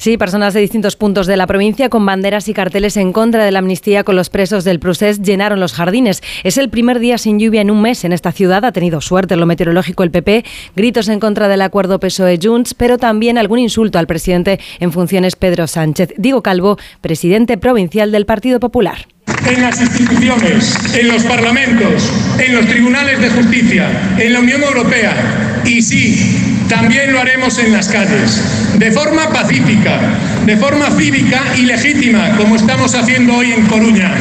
Sí, 0.00 0.16
personas 0.16 0.54
de 0.54 0.60
distintos 0.60 0.96
puntos 0.96 1.26
de 1.26 1.36
la 1.36 1.46
provincia 1.46 1.90
con 1.90 2.06
banderas 2.06 2.48
y 2.48 2.54
carteles 2.54 2.96
en 2.96 3.12
contra 3.12 3.44
de 3.44 3.52
la 3.52 3.58
amnistía 3.58 4.02
con 4.02 4.16
los 4.16 4.30
presos 4.30 4.64
del 4.64 4.80
procés 4.80 5.20
llenaron 5.20 5.60
los 5.60 5.74
jardines. 5.74 6.22
Es 6.42 6.56
el 6.56 6.70
primer 6.70 7.00
día 7.00 7.18
sin 7.18 7.38
lluvia 7.38 7.60
en 7.60 7.70
un 7.70 7.82
mes 7.82 8.02
en 8.04 8.14
esta 8.14 8.32
ciudad. 8.32 8.64
Ha 8.64 8.72
tenido 8.72 9.02
suerte 9.02 9.34
en 9.34 9.40
lo 9.40 9.44
meteorológico 9.44 10.02
el 10.02 10.10
PP, 10.10 10.46
gritos 10.74 11.08
en 11.08 11.20
contra 11.20 11.48
del 11.48 11.60
acuerdo 11.60 12.00
PSOE-Junts, 12.00 12.72
pero 12.74 12.96
también 12.96 13.36
algún 13.36 13.58
insulto 13.58 13.98
al 13.98 14.06
presidente 14.06 14.58
en 14.78 14.90
funciones 14.90 15.36
Pedro 15.36 15.66
Sánchez. 15.66 16.14
Diego 16.16 16.42
Calvo, 16.42 16.78
presidente 17.02 17.58
provincial 17.58 18.10
del 18.10 18.24
Partido 18.24 18.58
Popular 18.58 19.06
en 19.46 19.62
las 19.62 19.80
instituciones, 19.80 20.76
en 20.94 21.08
los 21.08 21.24
parlamentos, 21.24 22.10
en 22.38 22.54
los 22.54 22.66
tribunales 22.66 23.20
de 23.20 23.30
justicia, 23.30 24.16
en 24.18 24.32
la 24.32 24.40
Unión 24.40 24.62
Europea 24.62 25.62
y 25.64 25.82
sí, 25.82 26.49
también 26.70 27.12
lo 27.12 27.20
haremos 27.20 27.58
en 27.58 27.72
las 27.72 27.88
calles, 27.88 28.40
de 28.78 28.92
forma 28.92 29.28
pacífica, 29.30 29.98
de 30.46 30.56
forma 30.56 30.86
cívica 30.92 31.42
y 31.58 31.62
legítima, 31.62 32.36
como 32.36 32.54
estamos 32.54 32.94
haciendo 32.94 33.34
hoy 33.34 33.52
en 33.52 33.66
Coruña. 33.66 34.14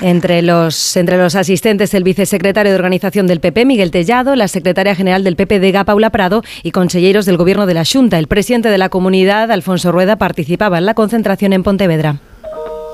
Entre 0.00 0.42
los, 0.42 0.96
entre 0.96 1.18
los 1.18 1.34
asistentes, 1.34 1.92
el 1.92 2.04
vicesecretario 2.04 2.70
de 2.70 2.76
Organización 2.76 3.26
del 3.26 3.40
PP, 3.40 3.64
Miguel 3.64 3.90
Tellado, 3.90 4.36
la 4.36 4.46
secretaria 4.46 4.94
general 4.94 5.24
del 5.24 5.34
PPDG, 5.34 5.84
Paula 5.84 6.10
Prado, 6.10 6.44
y 6.62 6.70
consejeros 6.70 7.26
del 7.26 7.36
Gobierno 7.36 7.66
de 7.66 7.74
la 7.74 7.84
Junta. 7.84 8.20
El 8.20 8.28
presidente 8.28 8.68
de 8.68 8.78
la 8.78 8.88
comunidad, 8.88 9.50
Alfonso 9.50 9.90
Rueda, 9.90 10.14
participaba 10.14 10.78
en 10.78 10.86
la 10.86 10.94
concentración 10.94 11.52
en 11.52 11.64
Pontevedra. 11.64 12.20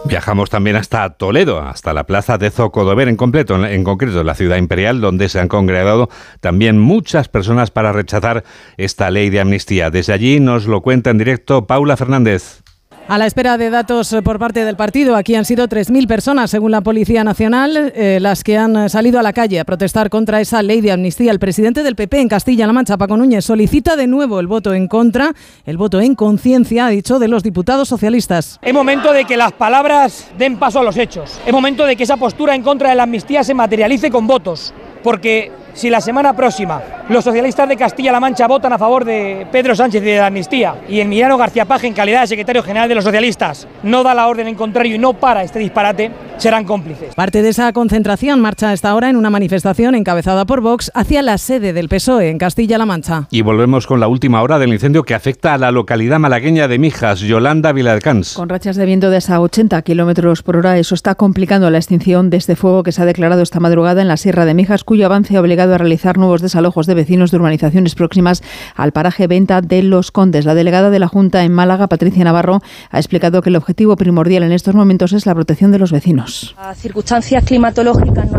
Viajamos 0.07 0.51
también 0.51 0.77
hasta 0.77 1.09
Toledo, 1.11 1.61
hasta 1.61 1.95
la 1.95 2.05
plaza 2.05 2.37
de 2.37 2.51
Zocodover 2.51 3.09
en, 3.09 3.17
completo, 3.17 3.65
en 3.65 3.85
concreto 3.85 4.23
la 4.23 4.35
ciudad 4.35 4.59
imperial, 4.59 5.01
donde 5.01 5.29
se 5.29 5.41
han 5.41 5.49
congregado 5.49 6.11
también 6.41 6.79
muchas 6.79 7.29
personas 7.29 7.71
para 7.71 7.93
rechazar 7.93 8.45
esta 8.77 9.11
ley 9.11 9.31
de 9.31 9.41
amnistía. 9.41 9.91
Desde 9.91 10.13
allí 10.13 10.41
nos 10.41 10.67
lo 10.67 10.83
cuenta 10.83 11.11
en 11.11 11.19
directo 11.19 11.67
Paula 11.67 11.97
Fernández. 11.97 12.64
A 13.07 13.19
la 13.19 13.27
espera 13.27 13.59
de 13.59 13.69
datos 13.69 14.11
eh, 14.15 14.23
por 14.23 14.39
parte 14.39 14.65
del 14.65 14.77
partido, 14.77 15.15
aquí 15.15 15.35
han 15.35 15.45
sido 15.45 15.69
3.000 15.69 16.07
personas, 16.07 16.51
según 16.51 16.71
la 16.71 16.81
Policía 16.81 17.23
Nacional, 17.23 17.93
eh, 17.95 18.19
las 18.19 18.43
que 18.43 18.57
han 18.57 18.89
salido 18.89 19.21
a 19.21 19.23
la 19.23 19.35
calle 19.35 19.61
a 19.61 19.65
protestar 19.67 20.09
contra 20.09 20.41
esa 20.41 20.63
ley 20.63 20.81
de 20.81 20.91
amnistía. 20.91 21.31
El 21.31 21.39
presidente 21.39 21.83
del 21.83 21.97
PP 21.97 22.19
en 22.19 22.29
Castilla-La 22.29 22.73
Mancha, 22.73 22.97
Paco 22.97 23.19
Núñez, 23.19 23.45
solicita 23.45 23.97
de 23.97 24.07
nuevo 24.07 24.41
el 24.41 24.47
voto 24.47 24.73
en 24.73 24.89
contra, 24.89 25.35
el 25.67 25.77
voto 25.77 26.01
en 26.01 26.15
conciencia, 26.15 26.87
ha 26.87 26.89
dicho, 26.89 27.19
de 27.19 27.29
los 27.29 27.43
diputados 27.43 27.89
socialistas. 27.89 28.59
Es 28.63 28.73
momento 28.73 29.13
de 29.13 29.27
que 29.27 29.37
las 29.37 29.53
palabras 29.53 30.29
den 30.39 30.57
paso 30.57 30.81
a 30.81 30.83
los 30.83 30.97
hechos. 30.97 31.39
Es 31.45 31.53
momento 31.53 31.85
de 31.85 31.97
que 31.97 32.05
esa 32.05 32.17
postura 32.17 32.55
en 32.55 32.63
contra 32.63 32.89
de 32.89 32.95
la 32.95 33.03
amnistía 33.03 33.45
se 33.45 33.53
materialice 33.53 34.11
con 34.11 34.27
votos, 34.27 34.73
porque 35.05 35.53
si 35.75 35.91
la 35.91 36.01
semana 36.01 36.35
próxima 36.35 36.83
los 37.09 37.25
socialistas 37.25 37.69
de 37.69 37.77
Castilla-La 37.77 38.21
Mancha 38.21 38.47
votan 38.47 38.73
a 38.73 38.79
favor 38.79 39.05
de 39.05 39.47
Pedro 39.53 39.75
Sánchez 39.75 40.03
y 40.03 40.07
de 40.07 40.17
la 40.17 40.29
amnistía 40.29 40.77
y 40.89 40.97
el 40.97 41.07
Emiliano 41.07 41.37
García 41.37 41.67
Paje, 41.67 41.87
en 41.87 41.93
calidad 41.93 42.23
de 42.23 42.29
secretario 42.29 42.63
general 42.63 42.89
de 42.89 42.95
los 42.95 43.05
socialistas, 43.05 43.69
no 43.83 44.03
da 44.03 44.15
la 44.15 44.27
orden 44.27 44.49
en 44.49 44.55
contrario 44.55 44.95
y 44.95 44.99
no 44.99 45.13
para 45.13 45.43
este 45.43 45.59
disparate, 45.59 46.11
serán 46.39 46.65
cómplices. 46.65 47.15
Parte 47.15 47.43
de 47.43 47.51
esa 47.51 47.73
concentración 47.73 48.41
marcha 48.41 48.71
hasta 48.71 48.89
ahora 48.89 49.11
en 49.11 49.17
una 49.17 49.31
manifestación 49.31 49.95
encabezada 49.95 50.47
por 50.47 50.63
Vox 50.63 50.91
hacia 50.95 51.23
la 51.23 51.37
sede 51.37 51.73
del 51.73 51.89
PSOE 51.89 52.31
en 52.31 52.39
Castilla-La 52.39 52.87
Mancha. 52.87 53.27
Y 53.31 53.43
volvemos 53.43 53.87
con 53.87 54.01
la 54.01 54.09
última 54.09 54.43
hora 54.43 54.59
del 54.59 54.73
incendio 54.73 55.03
que 55.03 55.15
afecta 55.15 55.55
a 55.55 55.59
la 55.59 55.71
localidad 55.71 56.19
malagueña 56.19 56.69
de 56.69 56.79
Mijas, 56.79 57.21
Yolanda 57.21 57.73
Viladcans. 57.73 58.35
Con 58.35 58.49
rachas 58.49 58.77
de 58.77 58.87
viento 58.87 59.11
de 59.11 59.19
hasta 59.19 59.41
80 59.41 59.83
kilómetros 59.83 60.43
por 60.43 60.57
hora, 60.57 60.79
eso 60.79 60.95
está 60.95 61.15
complicando 61.15 61.71
la 61.71 61.79
extinción 61.79 62.31
de 62.31 62.39
este 62.39 62.57
fuego 62.57 62.83
que 62.83 62.93
se 62.93 63.03
ha 63.03 63.05
declarado 63.05 63.43
esta 63.43 63.61
madrugada 63.61 64.01
en 64.01 64.09
la 64.09 64.17
Sierra 64.17 64.45
de 64.45 64.55
Mijas, 64.55 64.85
cuyo 64.95 65.07
avance 65.07 65.37
ha 65.37 65.41
obligado 65.41 65.75
a 65.75 65.79
realizar 65.79 66.19
nuevos 66.19 66.41
desalojos 66.41 66.87
de 66.87 66.95
vecinos 66.95 67.33
de 67.33 67.39
urbanizaciones 67.39 67.97
próximas 67.97 68.45
al 68.77 68.93
paraje 68.93 69.27
Venta 69.27 69.61
de 69.61 69.83
los 69.83 70.13
Condes. 70.13 70.45
La 70.45 70.55
delegada 70.55 70.89
de 70.89 71.01
la 71.01 71.09
Junta 71.09 71.43
en 71.43 71.51
Málaga, 71.51 71.89
Patricia 71.89 72.23
Navarro, 72.23 72.61
ha 72.93 72.99
explicado 73.01 73.43
que 73.43 73.51
el 73.51 73.57
objetivo 73.57 73.97
primordial 73.97 74.45
en 74.45 74.53
estos 74.53 74.77
momentos 74.77 75.13
es 75.13 75.27
la 75.27 75.35
protección 75.35 75.73
de 75.73 75.81
los 75.81 75.91
vecinos. 75.91 76.55
Las 76.57 76.79
circunstancias 76.79 77.43
climatológicas 77.45 78.31
no 78.31 78.39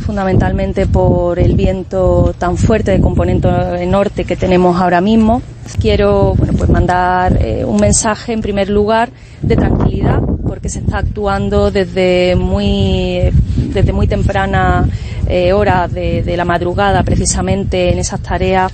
fundamentalmente 0.00 0.86
por 0.86 1.38
el 1.38 1.56
viento 1.56 2.34
tan 2.38 2.56
fuerte 2.56 2.90
de 2.90 3.00
componente 3.00 3.48
norte 3.86 4.24
que 4.24 4.36
tenemos 4.36 4.80
ahora 4.80 5.00
mismo. 5.00 5.40
Quiero 5.80 6.34
pues 6.36 6.68
mandar 6.68 7.38
eh, 7.40 7.64
un 7.64 7.80
mensaje 7.80 8.32
en 8.32 8.42
primer 8.42 8.68
lugar 8.68 9.08
de 9.42 9.56
tranquilidad 9.56 10.20
porque 10.46 10.68
se 10.68 10.80
está 10.80 10.98
actuando 10.98 11.70
desde 11.70 12.36
muy, 12.36 13.32
desde 13.72 13.92
muy 13.92 14.06
temprana 14.06 14.86
eh, 15.26 15.52
hora 15.52 15.88
de, 15.88 16.22
de, 16.22 16.36
la 16.36 16.44
madrugada 16.44 17.02
precisamente 17.02 17.92
en 17.92 17.98
esas 17.98 18.20
tareas, 18.20 18.72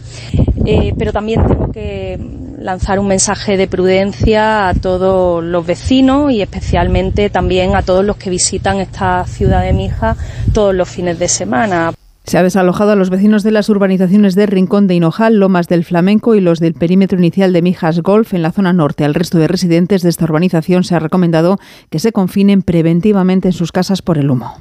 eh, 0.66 0.93
pero 0.99 1.12
también 1.12 1.47
tengo 1.47 1.72
que 1.72 2.18
lanzar 2.62 2.99
un 2.99 3.09
mensaje 3.09 3.57
de 3.57 3.66
prudencia 3.66 4.68
a 4.68 4.74
todos 4.74 5.43
los 5.43 5.66
vecinos 5.66 6.33
y 6.33 6.43
especialmente 6.43 7.28
también 7.28 7.74
a 7.74 7.83
todos 7.83 8.05
los 8.05 8.16
que 8.16 8.30
visitan 8.30 8.78
esta 8.78 9.24
ciudad 9.26 9.62
de 9.62 9.72
Mija 9.72 10.16
todos 10.53 10.72
los 10.73 10.89
fines 10.89 11.18
de 11.18 11.29
semana. 11.29 11.93
Se 12.25 12.39
ha 12.39 12.43
desalojado 12.43 12.93
a 12.93 12.97
los 12.97 13.11
vecinos 13.11 13.43
de 13.43 13.51
las 13.51 13.68
urbanizaciones 13.68 14.37
de 14.37 14.47
Rincón 14.47 14.87
de 14.87 14.95
Hinojal, 14.95 15.41
Lomas 15.41 15.66
del 15.66 15.85
Flamenco 15.85 16.37
y 16.37 16.41
los 16.41 16.61
del 16.61 16.75
perímetro 16.75 17.18
inicial 17.18 17.53
de 17.53 17.62
Mijas 17.62 18.01
Golf 18.01 18.33
en 18.33 18.43
la 18.43 18.53
zona 18.53 18.73
norte. 18.73 19.05
Al 19.05 19.14
resto 19.14 19.39
de 19.39 19.49
residentes 19.49 20.03
de 20.03 20.09
esta 20.09 20.25
urbanización 20.25 20.85
se 20.85 20.95
ha 20.95 21.01
recomendado 21.01 21.59
que 21.91 21.99
se 21.99 22.12
confinen 22.12 22.62
preventivamente 22.62 23.49
en 23.49 23.53
sus 23.53 23.73
casas 23.73 24.03
por 24.03 24.18
el 24.18 24.31
humo. 24.31 24.55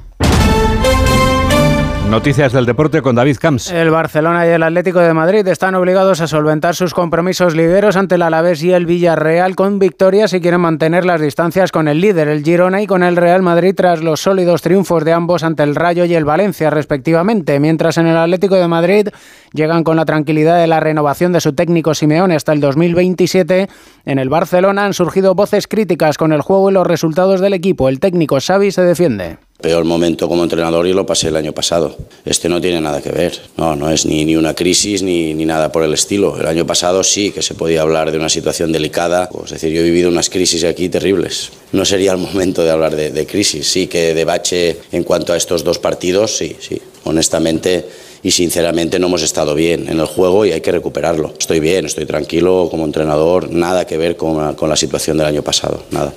Noticias 2.12 2.52
del 2.52 2.66
deporte 2.66 3.00
con 3.00 3.14
David 3.14 3.38
Camps. 3.40 3.70
El 3.70 3.88
Barcelona 3.88 4.46
y 4.46 4.50
el 4.50 4.62
Atlético 4.62 5.00
de 5.00 5.14
Madrid 5.14 5.48
están 5.48 5.74
obligados 5.74 6.20
a 6.20 6.26
solventar 6.26 6.74
sus 6.74 6.92
compromisos 6.92 7.56
ligueros 7.56 7.96
ante 7.96 8.16
el 8.16 8.22
Alavés 8.22 8.62
y 8.62 8.70
el 8.70 8.84
Villarreal 8.84 9.56
con 9.56 9.78
victorias 9.78 10.32
si 10.32 10.42
quieren 10.42 10.60
mantener 10.60 11.06
las 11.06 11.22
distancias 11.22 11.72
con 11.72 11.88
el 11.88 12.02
líder, 12.02 12.28
el 12.28 12.44
Girona, 12.44 12.82
y 12.82 12.86
con 12.86 13.02
el 13.02 13.16
Real 13.16 13.40
Madrid 13.40 13.74
tras 13.74 14.02
los 14.02 14.20
sólidos 14.20 14.60
triunfos 14.60 15.06
de 15.06 15.14
ambos 15.14 15.42
ante 15.42 15.62
el 15.62 15.74
Rayo 15.74 16.04
y 16.04 16.14
el 16.14 16.26
Valencia, 16.26 16.68
respectivamente. 16.68 17.58
Mientras 17.58 17.96
en 17.96 18.06
el 18.06 18.18
Atlético 18.18 18.56
de 18.56 18.68
Madrid 18.68 19.08
llegan 19.54 19.82
con 19.82 19.96
la 19.96 20.04
tranquilidad 20.04 20.60
de 20.60 20.66
la 20.66 20.80
renovación 20.80 21.32
de 21.32 21.40
su 21.40 21.54
técnico 21.54 21.94
Simeone 21.94 22.36
hasta 22.36 22.52
el 22.52 22.60
2027, 22.60 23.70
en 24.04 24.18
el 24.18 24.28
Barcelona 24.28 24.84
han 24.84 24.92
surgido 24.92 25.34
voces 25.34 25.66
críticas 25.66 26.18
con 26.18 26.34
el 26.34 26.42
juego 26.42 26.68
y 26.68 26.74
los 26.74 26.86
resultados 26.86 27.40
del 27.40 27.54
equipo. 27.54 27.88
El 27.88 28.00
técnico 28.00 28.36
Xavi 28.38 28.70
se 28.70 28.82
defiende 28.82 29.38
peor 29.62 29.84
momento 29.84 30.28
como 30.28 30.42
entrenador 30.42 30.86
y 30.86 30.92
lo 30.92 31.06
pasé 31.06 31.28
el 31.28 31.36
año 31.36 31.52
pasado. 31.52 31.96
Este 32.26 32.48
no 32.48 32.60
tiene 32.60 32.80
nada 32.80 33.00
que 33.00 33.10
ver, 33.10 33.40
no, 33.56 33.74
no 33.74 33.90
es 33.90 34.04
ni, 34.04 34.26
ni 34.26 34.36
una 34.36 34.54
crisis 34.54 35.02
ni, 35.02 35.32
ni, 35.32 35.46
nada 35.46 35.72
por 35.72 35.82
el 35.84 35.94
estilo. 35.94 36.38
El 36.38 36.46
año 36.46 36.66
pasado 36.66 37.02
sí 37.02 37.30
que 37.30 37.40
se 37.40 37.54
podía 37.54 37.82
hablar 37.82 38.10
de 38.10 38.18
una 38.18 38.28
situación 38.28 38.72
delicada, 38.72 39.30
es 39.44 39.50
decir, 39.50 39.72
yo 39.72 39.80
he 39.80 39.84
vivido 39.84 40.10
unas 40.10 40.28
crisis 40.28 40.64
aquí 40.64 40.90
terribles. 40.90 41.50
No 41.72 41.86
sería 41.86 42.12
el 42.12 42.18
momento 42.18 42.62
de 42.62 42.70
hablar 42.70 42.94
de, 42.94 43.10
de 43.10 43.26
crisis, 43.26 43.66
sí 43.66 43.86
que 43.86 44.12
de 44.12 44.24
bache 44.24 44.76
en 44.92 45.04
cuanto 45.04 45.32
a 45.32 45.36
estos 45.38 45.64
dos 45.64 45.78
partidos, 45.78 46.36
sí, 46.36 46.56
sí, 46.60 46.82
honestamente 47.04 47.86
y 48.22 48.30
sinceramente 48.30 48.98
no 48.98 49.08
hemos 49.08 49.22
estado 49.22 49.54
bien 49.54 49.88
en 49.88 49.98
el 49.98 50.06
juego 50.06 50.46
y 50.46 50.52
hay 50.52 50.60
que 50.60 50.70
recuperarlo. 50.70 51.34
Estoy 51.38 51.60
bien, 51.60 51.86
estoy 51.86 52.06
tranquilo 52.06 52.68
como 52.70 52.84
entrenador, 52.84 53.50
nada 53.50 53.86
que 53.86 53.96
ver 53.96 54.16
con, 54.16 54.54
con 54.54 54.68
la 54.68 54.76
situación 54.76 55.18
del 55.18 55.26
año 55.26 55.42
pasado, 55.42 55.82
nada. 55.90 56.14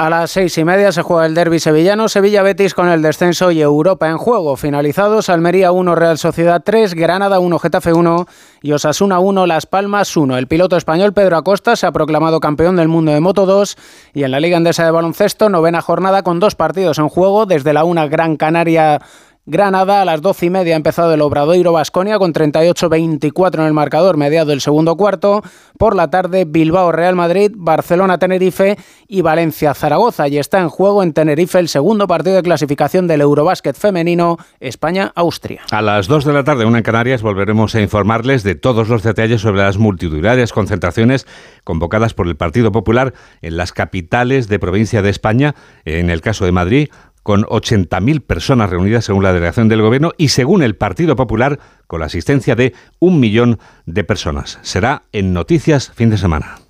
A 0.00 0.08
las 0.08 0.30
seis 0.30 0.56
y 0.56 0.64
media 0.64 0.92
se 0.92 1.02
juega 1.02 1.26
el 1.26 1.34
derby 1.34 1.60
sevillano, 1.60 2.08
Sevilla-Betis 2.08 2.72
con 2.72 2.88
el 2.88 3.02
descenso 3.02 3.50
y 3.50 3.60
Europa 3.60 4.08
en 4.08 4.16
juego. 4.16 4.56
Finalizados, 4.56 5.28
Almería 5.28 5.72
1, 5.72 5.94
Real 5.94 6.16
Sociedad 6.16 6.62
3, 6.64 6.94
Granada 6.94 7.38
1, 7.38 7.58
Getafe 7.58 7.92
1 7.92 8.26
y 8.62 8.72
Osasuna 8.72 9.18
1, 9.18 9.44
Las 9.44 9.66
Palmas 9.66 10.16
1. 10.16 10.38
El 10.38 10.46
piloto 10.46 10.78
español 10.78 11.12
Pedro 11.12 11.36
Acosta 11.36 11.76
se 11.76 11.86
ha 11.86 11.92
proclamado 11.92 12.40
campeón 12.40 12.76
del 12.76 12.88
mundo 12.88 13.12
de 13.12 13.20
Moto 13.20 13.44
2 13.44 13.76
y 14.14 14.22
en 14.22 14.30
la 14.30 14.40
Liga 14.40 14.56
Andesa 14.56 14.86
de 14.86 14.90
Baloncesto, 14.90 15.50
novena 15.50 15.82
jornada 15.82 16.22
con 16.22 16.40
dos 16.40 16.54
partidos 16.54 16.98
en 16.98 17.10
juego, 17.10 17.44
desde 17.44 17.74
la 17.74 17.84
1 17.84 18.08
Gran 18.08 18.38
Canaria 18.38 19.02
Granada 19.50 20.00
a 20.00 20.04
las 20.04 20.22
doce 20.22 20.46
y 20.46 20.50
media 20.50 20.74
ha 20.74 20.76
empezado 20.76 21.12
el 21.12 21.20
Obradoiro 21.20 21.72
Basconia 21.72 22.20
con 22.20 22.32
38-24 22.32 23.58
en 23.58 23.66
el 23.66 23.72
marcador, 23.72 24.16
mediado 24.16 24.52
el 24.52 24.60
segundo 24.60 24.96
cuarto. 24.96 25.42
Por 25.76 25.96
la 25.96 26.08
tarde, 26.08 26.44
Bilbao 26.44 26.92
Real 26.92 27.16
Madrid, 27.16 27.50
Barcelona 27.56 28.18
Tenerife 28.18 28.78
y 29.08 29.22
Valencia 29.22 29.74
Zaragoza. 29.74 30.28
Y 30.28 30.38
está 30.38 30.60
en 30.60 30.68
juego 30.68 31.02
en 31.02 31.12
Tenerife 31.12 31.58
el 31.58 31.68
segundo 31.68 32.06
partido 32.06 32.36
de 32.36 32.42
clasificación 32.44 33.08
del 33.08 33.22
Eurobásquet 33.22 33.74
femenino 33.74 34.38
España-Austria. 34.60 35.62
A 35.72 35.82
las 35.82 36.06
2 36.06 36.26
de 36.26 36.32
la 36.32 36.44
tarde, 36.44 36.64
una 36.64 36.78
en 36.78 36.84
Canarias, 36.84 37.20
volveremos 37.20 37.74
a 37.74 37.80
informarles 37.80 38.44
de 38.44 38.54
todos 38.54 38.88
los 38.88 39.02
detalles 39.02 39.40
sobre 39.40 39.62
las 39.62 39.78
multitudinarias 39.78 40.52
concentraciones 40.52 41.26
convocadas 41.64 42.14
por 42.14 42.28
el 42.28 42.36
Partido 42.36 42.70
Popular 42.70 43.14
en 43.42 43.56
las 43.56 43.72
capitales 43.72 44.46
de 44.46 44.60
provincia 44.60 45.02
de 45.02 45.10
España, 45.10 45.56
en 45.84 46.08
el 46.08 46.20
caso 46.20 46.44
de 46.44 46.52
Madrid, 46.52 46.88
con 47.22 47.44
80.000 47.44 48.20
personas 48.22 48.70
reunidas 48.70 49.04
según 49.04 49.22
la 49.22 49.32
delegación 49.32 49.68
del 49.68 49.82
Gobierno 49.82 50.12
y 50.16 50.28
según 50.28 50.62
el 50.62 50.76
Partido 50.76 51.16
Popular 51.16 51.58
con 51.86 52.00
la 52.00 52.06
asistencia 52.06 52.56
de 52.56 52.74
un 52.98 53.20
millón 53.20 53.58
de 53.86 54.04
personas. 54.04 54.58
Será 54.62 55.02
en 55.12 55.32
Noticias 55.32 55.90
fin 55.94 56.10
de 56.10 56.18
semana. 56.18 56.69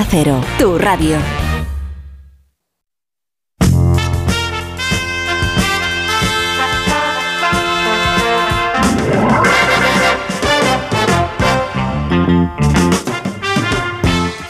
Cero, 0.09 0.41
tu 0.57 0.77
radio. 0.77 1.17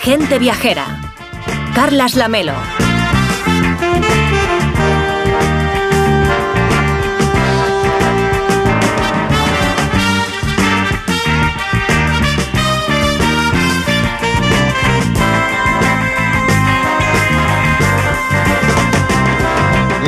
Gente 0.03 0.39
viajera. 0.39 0.85
Carlas 1.75 2.15
Lamelo. 2.15 2.53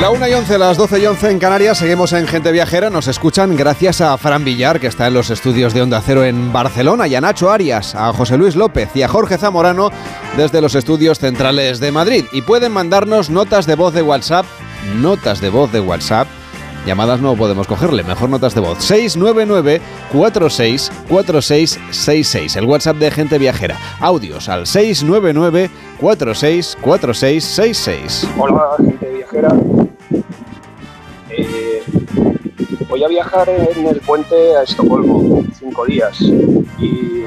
La 0.03 0.09
1 0.09 0.27
y 0.27 0.33
11, 0.33 0.57
las 0.57 0.75
12 0.75 0.99
y 0.99 1.05
11 1.05 1.31
en 1.31 1.39
Canarias, 1.39 1.77
seguimos 1.77 2.11
en 2.11 2.27
Gente 2.27 2.51
Viajera, 2.51 2.89
nos 2.89 3.07
escuchan 3.07 3.55
gracias 3.55 4.01
a 4.01 4.17
Fran 4.17 4.43
Villar, 4.43 4.81
que 4.81 4.87
está 4.87 5.07
en 5.07 5.13
los 5.13 5.29
estudios 5.29 5.73
de 5.73 5.81
Onda 5.81 6.01
Cero 6.05 6.25
en 6.25 6.51
Barcelona, 6.51 7.07
y 7.07 7.15
a 7.15 7.21
Nacho 7.21 7.49
Arias, 7.49 7.95
a 7.95 8.11
José 8.11 8.37
Luis 8.37 8.57
López 8.57 8.89
y 8.95 9.03
a 9.03 9.07
Jorge 9.07 9.37
Zamorano 9.37 9.91
desde 10.35 10.59
los 10.59 10.75
estudios 10.75 11.19
centrales 11.19 11.79
de 11.79 11.93
Madrid. 11.93 12.25
Y 12.33 12.41
pueden 12.41 12.73
mandarnos 12.73 13.29
notas 13.29 13.65
de 13.65 13.75
voz 13.75 13.93
de 13.93 14.01
WhatsApp, 14.01 14.45
notas 14.97 15.39
de 15.39 15.49
voz 15.49 15.71
de 15.71 15.79
WhatsApp, 15.79 16.27
llamadas 16.85 17.21
no 17.21 17.37
podemos 17.37 17.65
cogerle, 17.65 18.03
mejor 18.03 18.29
notas 18.29 18.53
de 18.55 18.59
voz, 18.59 18.83
699 18.83 19.79
46 20.11 20.91
4666, 21.07 22.57
el 22.57 22.65
WhatsApp 22.65 22.97
de 22.97 23.09
Gente 23.09 23.37
Viajera, 23.37 23.77
audios 24.01 24.49
al 24.49 24.67
699 24.67 25.69
46 26.01 26.77
4666. 26.81 28.27
Hola, 28.37 28.71
Gente 28.77 29.09
Viajera. 29.09 29.92
Voy 32.93 33.03
a 33.03 33.07
viajar 33.07 33.49
en 33.49 33.87
el 33.87 33.99
puente 34.01 34.55
a 34.55 34.61
Estocolmo, 34.61 35.43
cinco 35.57 35.83
días, 35.83 36.21
y 36.21 37.23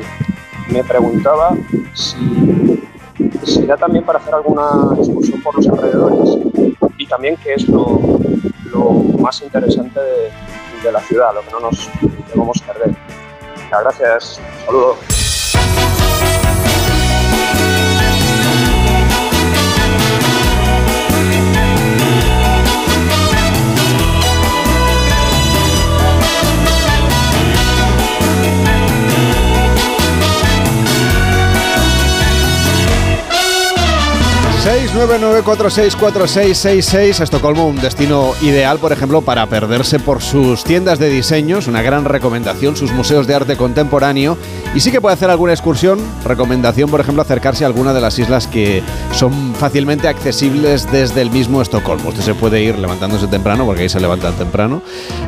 me 0.71 0.85
preguntaba 0.85 1.57
si 1.93 2.81
será 3.43 3.77
también 3.77 4.05
para 4.05 4.21
hacer 4.21 4.33
alguna 4.33 4.97
excursión 4.97 5.43
por 5.43 5.57
los 5.57 5.67
alrededores 5.67 6.39
y 6.99 7.07
también 7.09 7.37
qué 7.43 7.55
es 7.55 7.69
lo, 7.69 7.99
más 9.19 9.43
interesante 9.43 9.99
de, 9.99 10.31
de, 10.85 10.93
la 10.93 11.01
ciudad, 11.01 11.35
lo 11.35 11.41
que 11.41 11.51
no 11.51 11.59
nos 11.59 11.91
debemos 12.33 12.63
perder. 12.63 12.95
Gracias, 13.69 14.41
saludos. 14.67 15.26
699464666 34.67 37.21
Estocolmo, 37.21 37.69
un 37.69 37.77
destino 37.77 38.33
ideal, 38.43 38.81
por 38.81 38.91
ejemplo, 38.91 39.23
para 39.23 39.47
perderse 39.47 40.01
por 40.01 40.21
sus 40.21 40.65
tiendas 40.65 40.99
de 40.99 41.09
diseños, 41.09 41.69
una 41.69 41.83
gran 41.83 42.05
recomendación, 42.05 42.75
sus 42.75 42.91
museos 42.91 43.29
de 43.29 43.37
arte 43.37 43.57
contemporáneo 43.57 44.37
y 44.75 44.81
sí 44.81 44.91
que 44.91 45.01
puede 45.01 45.15
hacer 45.15 45.31
alguna 45.31 45.53
excursión, 45.53 46.01
recomendación, 46.25 46.91
por 46.91 47.01
ejemplo, 47.01 47.23
acercarse 47.23 47.63
a 47.63 47.69
alguna 47.69 47.95
de 47.95 48.01
las 48.01 48.19
islas 48.19 48.49
que 48.49 48.83
son 49.13 49.55
fácilmente 49.55 50.09
accesibles 50.09 50.91
desde 50.91 51.23
el 51.23 51.31
mismo 51.31 51.63
Estocolmo. 51.63 52.09
Usted 52.09 52.23
se 52.23 52.35
puede 52.35 52.61
ir 52.61 52.77
levantándose 52.77 53.29
temprano, 53.29 53.67
porque 53.67 53.83
ahí 53.83 53.89
se 53.89 54.01
levantan 54.01 54.35
temprano, 54.35 54.83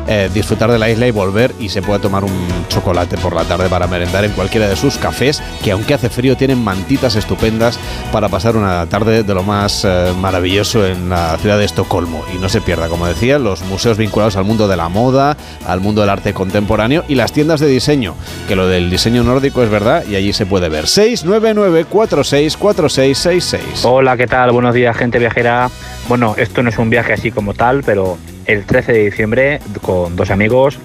eh, 0.05 0.29
disfrutar 0.33 0.69
de 0.69 0.79
la 0.79 0.89
isla 0.89 1.07
y 1.07 1.11
volver 1.11 1.55
y 1.61 1.69
se 1.69 1.81
puede 1.81 2.01
tomar 2.01 2.25
un 2.25 2.65
chocolate 2.67 3.17
por 3.17 3.33
la 3.33 3.45
tarde 3.45 3.69
para 3.69 3.87
merendar 3.87 4.25
en 4.25 4.33
cualquiera 4.33 4.67
de 4.67 4.75
sus 4.75 4.97
cafés, 4.97 5.41
que 5.63 5.71
aunque 5.71 5.93
hace 5.93 6.09
frío 6.09 6.35
tienen 6.35 6.61
mantitas 6.61 7.15
estupendas 7.15 7.79
para 8.11 8.27
pasar 8.27 8.57
una 8.57 8.85
tarde 8.87 9.28
de 9.29 9.35
lo 9.35 9.43
más 9.43 9.85
eh, 9.85 10.11
maravilloso 10.19 10.85
en 10.85 11.07
la 11.07 11.37
ciudad 11.37 11.57
de 11.59 11.65
Estocolmo. 11.65 12.25
Y 12.35 12.39
no 12.39 12.49
se 12.49 12.59
pierda, 12.61 12.89
como 12.89 13.05
decía, 13.05 13.37
los 13.37 13.61
museos 13.61 13.95
vinculados 13.97 14.35
al 14.35 14.43
mundo 14.43 14.67
de 14.67 14.75
la 14.75 14.89
moda, 14.89 15.37
al 15.67 15.81
mundo 15.81 16.01
del 16.01 16.09
arte 16.09 16.33
contemporáneo 16.33 17.05
y 17.07 17.13
las 17.15 17.31
tiendas 17.31 17.59
de 17.59 17.67
diseño, 17.67 18.15
que 18.47 18.55
lo 18.55 18.65
del 18.67 18.89
diseño 18.89 19.23
nórdico 19.23 19.61
es 19.61 19.69
verdad 19.69 20.03
y 20.09 20.15
allí 20.15 20.33
se 20.33 20.47
puede 20.47 20.67
ver. 20.67 20.85
699464666. 20.85 23.59
Hola, 23.83 24.17
¿qué 24.17 24.25
tal? 24.25 24.51
Buenos 24.51 24.73
días, 24.73 24.97
gente 24.97 25.19
viajera. 25.19 25.69
Bueno, 26.07 26.33
esto 26.37 26.63
no 26.63 26.69
es 26.69 26.79
un 26.79 26.89
viaje 26.89 27.13
así 27.13 27.31
como 27.31 27.53
tal, 27.53 27.83
pero 27.83 28.17
el 28.45 28.65
13 28.65 28.93
de 28.93 29.05
diciembre 29.05 29.59
con 29.83 30.15
dos 30.15 30.31
amigos 30.31 30.79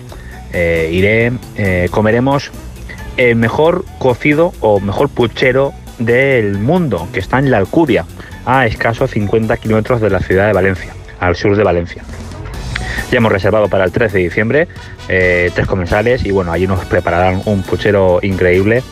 eh, 0.53 0.91
iré, 0.93 1.33
eh, 1.57 1.89
comeremos 1.91 2.51
el 3.17 3.37
mejor 3.37 3.87
cocido 3.99 4.53
o 4.61 4.81
mejor 4.81 5.09
puchero 5.09 5.73
del 5.99 6.59
mundo, 6.59 7.09
que 7.13 7.21
está 7.21 7.39
en 7.39 7.51
la 7.51 7.59
Alcudia, 7.59 8.05
a 8.47 8.67
escasos 8.67 9.11
50 9.11 9.57
kilómetros 9.59 10.01
de 10.01 10.11
la 10.11 10.21
ciudad 10.21 10.47
de 10.47 10.53
Valencia, 10.53 10.93
al 11.21 11.37
sur 11.37 11.57
de 11.57 11.63
Valencia. 11.65 12.03
Ya 13.11 13.19
hemos 13.19 13.33
reservado 13.33 13.69
para 13.69 13.85
el 13.85 13.93
13 13.93 14.19
de 14.19 14.25
diciembre 14.25 14.69
eh, 15.09 15.51
tres 15.55 15.67
comensales 15.67 16.25
y 16.25 16.31
bueno, 16.31 16.53
allí 16.53 16.67
nos 16.67 16.85
prepararán 16.87 17.43
un 17.45 17.63
puchero 17.63 18.19
increíble. 18.23 18.83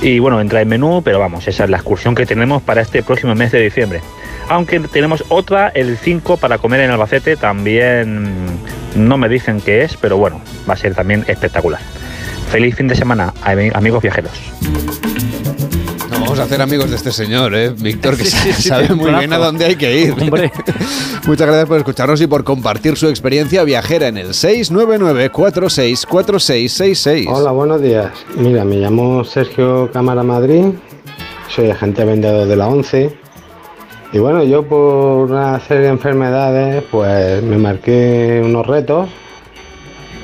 Y 0.00 0.18
bueno, 0.18 0.40
entra 0.40 0.60
en 0.60 0.68
menú, 0.68 1.02
pero 1.04 1.18
vamos, 1.20 1.46
esa 1.46 1.64
es 1.64 1.70
la 1.70 1.76
excursión 1.76 2.14
que 2.14 2.26
tenemos 2.26 2.62
para 2.62 2.80
este 2.80 3.02
próximo 3.02 3.34
mes 3.34 3.52
de 3.52 3.60
diciembre. 3.60 4.00
Aunque 4.48 4.80
tenemos 4.80 5.24
otra, 5.28 5.68
el 5.68 5.96
5, 5.96 6.36
para 6.38 6.58
comer 6.58 6.80
en 6.80 6.90
Albacete, 6.90 7.36
también 7.36 8.32
no 8.96 9.16
me 9.16 9.28
dicen 9.28 9.60
qué 9.60 9.82
es, 9.82 9.96
pero 9.96 10.16
bueno, 10.16 10.40
va 10.68 10.74
a 10.74 10.76
ser 10.76 10.94
también 10.94 11.24
espectacular. 11.28 11.80
Feliz 12.50 12.74
fin 12.74 12.88
de 12.88 12.96
semana, 12.96 13.32
ami- 13.44 13.70
amigos 13.74 14.02
viajeros. 14.02 14.32
Vamos 16.32 16.44
a 16.44 16.46
hacer 16.46 16.62
amigos 16.62 16.88
de 16.88 16.96
este 16.96 17.12
señor, 17.12 17.54
¿eh? 17.54 17.74
Víctor, 17.76 18.16
que 18.16 18.24
Sí, 18.24 18.54
sí, 18.54 18.70
sabe 18.70 18.94
muy 18.94 19.12
bien 19.12 19.34
a 19.34 19.36
dónde 19.36 19.66
hay 19.66 19.76
que 19.76 19.98
ir. 19.98 20.14
Hombre. 20.18 20.50
Muchas 21.26 21.46
gracias 21.46 21.68
por 21.68 21.76
escucharnos 21.76 22.22
y 22.22 22.26
por 22.26 22.42
compartir 22.42 22.96
su 22.96 23.06
experiencia 23.08 23.64
viajera 23.64 24.08
en 24.08 24.16
el 24.16 24.28
699-464666. 24.28 27.26
Hola, 27.28 27.50
buenos 27.50 27.82
días. 27.82 28.12
Mira, 28.34 28.64
me 28.64 28.76
llamo 28.76 29.24
Sergio 29.24 29.90
Cámara 29.92 30.22
Madrid, 30.22 30.68
soy 31.54 31.68
agente 31.68 32.02
vendedor 32.06 32.48
de 32.48 32.56
la 32.56 32.66
11. 32.66 33.14
Y 34.14 34.18
bueno, 34.18 34.42
yo 34.42 34.66
por 34.66 35.30
una 35.30 35.60
serie 35.60 35.82
de 35.82 35.90
enfermedades, 35.90 36.82
pues 36.90 37.42
me 37.42 37.58
marqué 37.58 38.40
unos 38.42 38.66
retos, 38.66 39.10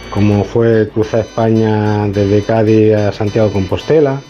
como 0.08 0.42
fue 0.44 0.88
cruzar 0.88 1.20
España 1.20 2.08
desde 2.08 2.42
Cádiz 2.44 2.94
a 2.94 3.12
Santiago 3.12 3.48
de 3.48 3.52
Compostela, 3.52 4.22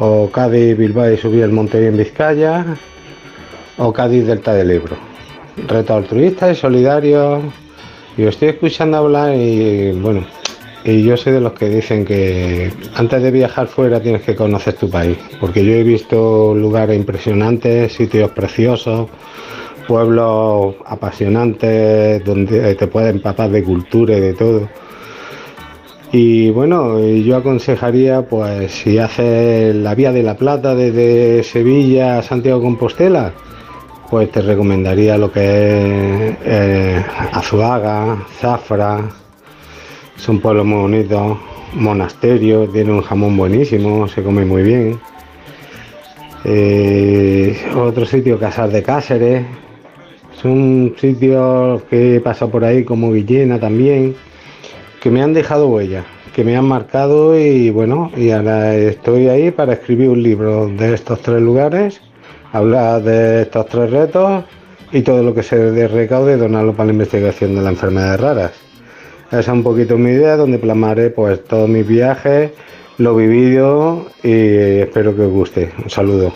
o 0.00 0.30
Cádiz, 0.30 0.76
Bilbao 0.76 1.12
y 1.12 1.18
subir 1.18 1.44
el 1.44 1.52
Monte 1.52 1.86
en 1.86 1.96
Vizcaya, 1.96 2.64
o 3.76 3.92
Cádiz 3.92 4.26
Delta 4.26 4.54
del 4.54 4.70
Ebro. 4.70 4.96
Retos 5.68 5.96
altruistas 5.96 6.56
y 6.56 6.60
solidarios. 6.60 7.42
Y 8.16 8.24
estoy 8.24 8.48
escuchando 8.48 8.96
hablar 8.96 9.34
y 9.36 9.92
bueno, 9.92 10.24
y 10.84 11.02
yo 11.02 11.16
soy 11.16 11.34
de 11.34 11.40
los 11.40 11.52
que 11.52 11.68
dicen 11.68 12.04
que 12.06 12.72
antes 12.94 13.22
de 13.22 13.30
viajar 13.30 13.66
fuera 13.66 14.00
tienes 14.00 14.22
que 14.22 14.34
conocer 14.34 14.74
tu 14.74 14.88
país, 14.88 15.18
porque 15.38 15.64
yo 15.64 15.72
he 15.72 15.82
visto 15.82 16.54
lugares 16.54 16.96
impresionantes, 16.96 17.92
sitios 17.92 18.30
preciosos, 18.30 19.08
pueblos 19.86 20.76
apasionantes 20.86 22.24
donde 22.24 22.74
te 22.74 22.86
puedes 22.86 23.14
empapar 23.14 23.50
de 23.50 23.62
cultura 23.62 24.16
y 24.16 24.20
de 24.20 24.32
todo. 24.32 24.68
Y 26.12 26.50
bueno, 26.50 26.98
y 26.98 27.22
yo 27.22 27.36
aconsejaría, 27.36 28.22
pues, 28.22 28.72
si 28.72 28.98
haces 28.98 29.74
la 29.76 29.94
vía 29.94 30.10
de 30.10 30.24
la 30.24 30.36
Plata 30.36 30.74
desde 30.74 31.44
Sevilla 31.44 32.18
a 32.18 32.22
Santiago 32.22 32.60
Compostela, 32.60 33.32
pues 34.10 34.28
te 34.32 34.42
recomendaría 34.42 35.16
lo 35.16 35.30
que 35.30 35.40
es 35.40 36.36
eh, 36.44 37.04
Azuaga, 37.32 38.26
Zafra, 38.40 39.08
son 40.16 40.40
pueblos 40.40 40.66
muy 40.66 40.78
bonitos, 40.78 41.38
monasterios, 41.74 42.72
tiene 42.72 42.90
un 42.92 43.02
jamón 43.02 43.36
buenísimo, 43.36 44.08
se 44.08 44.22
come 44.24 44.44
muy 44.44 44.64
bien. 44.64 45.00
Eh, 46.44 47.56
otro 47.76 48.04
sitio, 48.04 48.36
Casar 48.36 48.70
de 48.70 48.82
Cáceres, 48.82 49.46
son 50.42 50.92
sitios 50.98 51.82
que 51.84 52.16
he 52.16 52.20
pasado 52.20 52.50
por 52.50 52.64
ahí 52.64 52.82
como 52.82 53.12
Villena 53.12 53.60
también, 53.60 54.16
que 55.00 55.10
me 55.10 55.22
han 55.22 55.32
dejado 55.32 55.68
huella, 55.68 56.04
que 56.34 56.44
me 56.44 56.56
han 56.56 56.66
marcado 56.66 57.38
y 57.38 57.70
bueno, 57.70 58.10
y 58.16 58.30
ahora 58.30 58.74
estoy 58.76 59.28
ahí 59.28 59.50
para 59.50 59.72
escribir 59.72 60.10
un 60.10 60.22
libro 60.22 60.68
de 60.68 60.94
estos 60.94 61.20
tres 61.22 61.40
lugares, 61.40 62.00
hablar 62.52 63.02
de 63.02 63.42
estos 63.42 63.66
tres 63.66 63.90
retos 63.90 64.44
y 64.92 65.02
todo 65.02 65.22
lo 65.22 65.34
que 65.34 65.42
se 65.42 65.56
de 65.56 65.88
recaude 65.88 66.36
donarlo 66.36 66.74
para 66.74 66.86
la 66.86 66.92
investigación 66.92 67.54
de 67.54 67.62
las 67.62 67.72
enfermedades 67.72 68.20
raras. 68.20 68.52
Esa 69.28 69.40
es 69.40 69.48
un 69.48 69.62
poquito 69.62 69.96
mi 69.96 70.10
idea, 70.10 70.36
donde 70.36 70.58
plasmaré 70.58 71.10
pues 71.10 71.44
todos 71.44 71.68
mis 71.68 71.86
viajes, 71.86 72.50
lo 72.98 73.14
vivido 73.14 74.06
y 74.22 74.80
espero 74.80 75.14
que 75.14 75.22
os 75.22 75.30
guste. 75.30 75.72
Un 75.82 75.88
saludo. 75.88 76.32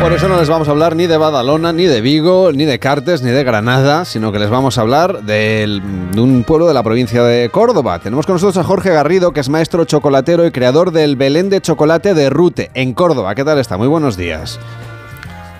Por 0.06 0.14
eso 0.14 0.28
no 0.28 0.38
les 0.38 0.48
vamos 0.48 0.68
a 0.68 0.70
hablar 0.70 0.94
ni 0.94 1.08
de 1.08 1.16
Badalona, 1.16 1.72
ni 1.72 1.86
de 1.86 2.00
Vigo, 2.00 2.52
ni 2.52 2.64
de 2.64 2.78
Cartes, 2.78 3.22
ni 3.22 3.32
de 3.32 3.42
Granada, 3.42 4.04
sino 4.04 4.30
que 4.30 4.38
les 4.38 4.48
vamos 4.48 4.78
a 4.78 4.82
hablar 4.82 5.24
de 5.24 5.82
un 6.16 6.44
pueblo 6.44 6.68
de 6.68 6.74
la 6.74 6.84
provincia 6.84 7.24
de 7.24 7.50
Córdoba. 7.50 7.98
Tenemos 7.98 8.24
con 8.24 8.36
nosotros 8.36 8.56
a 8.56 8.62
Jorge 8.62 8.90
Garrido, 8.90 9.32
que 9.32 9.40
es 9.40 9.48
maestro 9.48 9.84
chocolatero 9.84 10.46
y 10.46 10.52
creador 10.52 10.92
del 10.92 11.16
Belén 11.16 11.50
de 11.50 11.60
Chocolate 11.60 12.14
de 12.14 12.30
Rute, 12.30 12.70
en 12.74 12.94
Córdoba. 12.94 13.34
¿Qué 13.34 13.44
tal 13.44 13.58
está? 13.58 13.76
Muy 13.78 13.88
buenos 13.88 14.16
días. 14.16 14.60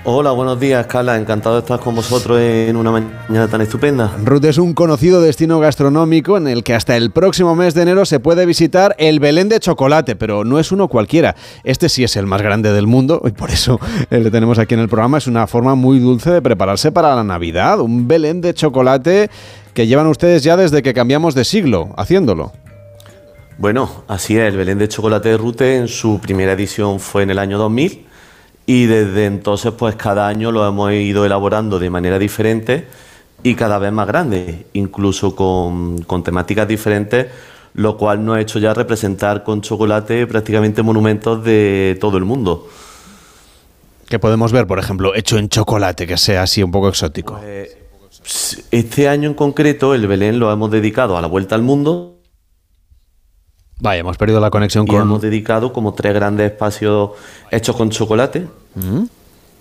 Hola, 0.09 0.31
buenos 0.31 0.61
días, 0.61 0.87
Carla. 0.87 1.17
Encantado 1.17 1.57
de 1.57 1.63
estar 1.63 1.81
con 1.81 1.97
vosotros 1.97 2.39
en 2.41 2.77
una 2.77 2.93
mañana 2.93 3.49
tan 3.49 3.61
estupenda. 3.61 4.17
Rute 4.23 4.51
es 4.51 4.59
un 4.59 4.73
conocido 4.73 5.21
destino 5.21 5.59
gastronómico 5.59 6.37
en 6.37 6.47
el 6.47 6.63
que 6.63 6.75
hasta 6.75 6.97
el 6.97 7.11
próximo 7.11 7.57
mes 7.57 7.75
de 7.75 7.83
enero 7.83 8.05
se 8.05 8.21
puede 8.21 8.47
visitar 8.47 8.95
el 8.99 9.19
Belén 9.19 9.49
de 9.49 9.59
Chocolate, 9.59 10.15
pero 10.15 10.45
no 10.45 10.61
es 10.61 10.71
uno 10.71 10.87
cualquiera. 10.87 11.35
Este 11.65 11.89
sí 11.89 12.05
es 12.05 12.15
el 12.15 12.25
más 12.25 12.41
grande 12.41 12.73
del 12.73 12.87
mundo 12.87 13.21
y 13.27 13.33
por 13.33 13.51
eso 13.51 13.81
eh, 14.09 14.21
le 14.21 14.31
tenemos 14.31 14.61
aquí 14.61 14.75
en 14.75 14.81
el 14.81 14.89
programa. 14.89 15.19
Es 15.19 15.27
una 15.27 15.49
forma 15.49 15.75
muy 15.75 15.99
dulce 15.99 16.31
de 16.31 16.41
prepararse 16.41 16.93
para 16.93 17.13
la 17.17 17.25
Navidad. 17.25 17.81
Un 17.81 18.07
Belén 18.07 18.41
de 18.41 18.55
Chocolate 18.55 19.29
que 19.75 19.89
llevan 19.89 20.07
ustedes 20.07 20.45
ya 20.45 20.57
desde 20.57 20.85
que 20.85 20.95
cambiamos 20.95 21.35
de 21.35 21.45
siglo 21.45 21.93
haciéndolo. 21.97 22.53
Bueno, 23.59 24.05
así 24.07 24.39
es, 24.39 24.53
el 24.53 24.57
Belén 24.57 24.79
de 24.79 24.87
Chocolate 24.87 25.31
de 25.31 25.37
Rute 25.37 25.77
en 25.79 25.89
su 25.89 26.21
primera 26.21 26.53
edición 26.53 27.01
fue 27.01 27.25
en 27.25 27.31
el 27.31 27.41
año 27.41 27.59
2000 27.59 28.06
y 28.67 28.87
desde 28.87 29.27
entonces 29.27 29.73
pues 29.73 29.95
cada 29.95 30.27
año 30.27 30.53
lo 30.53 30.67
hemos 30.67 30.93
ido 30.93 31.25
elaborando 31.25 31.79
de 31.79 31.89
manera 31.89 32.19
diferente 32.19 32.87
y 33.43 33.55
cada 33.55 33.79
vez 33.79 33.93
más 33.93 34.09
grande, 34.09 34.67
incluso 34.73 35.37
con, 35.37 36.03
con 36.03 36.25
temáticas 36.25 36.67
diferentes, 36.67 37.29
lo 37.75 37.97
cual 37.97 38.25
nos 38.25 38.37
ha 38.37 38.41
hecho 38.41 38.59
ya 38.59 38.75
representar 38.75 39.45
con 39.45 39.61
chocolate 39.61 40.27
prácticamente 40.27 40.83
monumentos 40.83 41.45
de 41.45 41.97
todo 42.01 42.19
el 42.19 42.25
mundo. 42.25 42.69
Que 44.09 44.19
podemos 44.19 44.53
ver, 44.53 44.67
por 44.67 44.79
ejemplo, 44.79 45.15
hecho 45.15 45.39
en 45.39 45.49
chocolate, 45.49 46.07
que 46.07 46.17
sea 46.17 46.43
así 46.43 46.63
un 46.63 46.71
poco 46.71 46.89
exótico. 46.89 47.39
Este 48.71 49.09
año 49.09 49.29
en 49.29 49.35
concreto 49.35 49.95
el 49.95 50.07
Belén 50.07 50.39
lo 50.39 50.53
hemos 50.53 50.71
dedicado 50.71 51.17
a 51.17 51.21
la 51.21 51.29
vuelta 51.29 51.55
al 51.55 51.63
mundo. 51.63 52.16
Vaya, 53.79 54.01
hemos 54.01 54.17
perdido 54.17 54.41
la 54.41 54.51
conexión 54.51 54.85
y 54.85 54.91
con... 54.91 55.03
hemos 55.03 55.21
dedicado 55.21 55.73
como 55.73 55.93
tres 55.93 56.15
grandes 56.15 56.51
espacios 56.51 57.11
hechos 57.51 57.77
con 57.77 57.91
chocolate. 57.91 58.47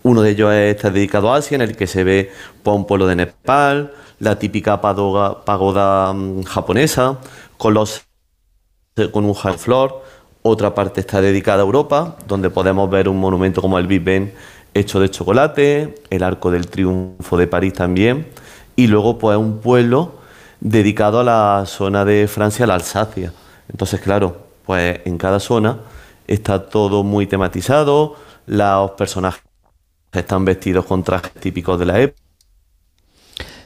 Uno 0.04 0.22
de 0.22 0.30
ellos 0.30 0.54
está 0.54 0.90
dedicado 0.90 1.34
a 1.34 1.38
Asia, 1.38 1.56
en 1.56 1.62
el 1.62 1.76
que 1.76 1.88
se 1.88 2.04
ve 2.04 2.32
pues, 2.64 2.76
un 2.76 2.86
pueblo 2.86 3.08
de 3.08 3.16
Nepal, 3.16 3.92
la 4.20 4.38
típica 4.38 4.80
pagoda, 4.80 5.44
pagoda 5.44 6.14
mm, 6.14 6.44
japonesa, 6.44 7.18
con, 7.58 7.74
los, 7.74 8.04
con 9.12 9.26
un 9.26 9.34
jardín 9.34 9.60
flor. 9.60 10.04
Otra 10.44 10.76
parte 10.76 11.02
está 11.02 11.22
dedicada 11.22 11.64
a 11.64 11.66
Europa, 11.66 12.18
donde 12.28 12.50
podemos 12.50 12.90
ver 12.90 13.10
un 13.10 13.18
monumento 13.18 13.62
como 13.62 13.80
el 13.80 13.88
Big 13.88 14.04
Ben 14.04 14.34
hecho 14.76 15.00
de 15.00 15.10
chocolate, 15.10 15.96
el 16.10 16.24
Arco 16.24 16.52
del 16.52 16.68
Triunfo 16.68 17.36
de 17.36 17.48
París 17.48 17.74
también, 17.74 18.28
y 18.76 18.88
luego 18.88 19.18
pues 19.18 19.38
un 19.38 19.60
pueblo 19.60 20.20
dedicado 20.60 21.20
a 21.20 21.24
la 21.24 21.64
zona 21.66 22.06
de 22.06 22.28
Francia, 22.28 22.68
la 22.68 22.76
Alsacia. 22.76 23.34
Entonces, 23.70 24.00
claro, 24.00 24.38
pues 24.66 25.00
en 25.06 25.18
cada 25.18 25.40
zona 25.40 25.80
está 26.28 26.68
todo 26.68 27.04
muy 27.04 27.28
tematizado, 27.28 28.16
los 28.48 28.92
personajes 28.92 29.44
están 30.12 30.46
vestidos 30.46 30.86
con 30.86 31.04
trajes 31.04 31.34
típicos 31.34 31.80
de 31.80 31.86
la 31.86 32.00
época. 32.00 32.25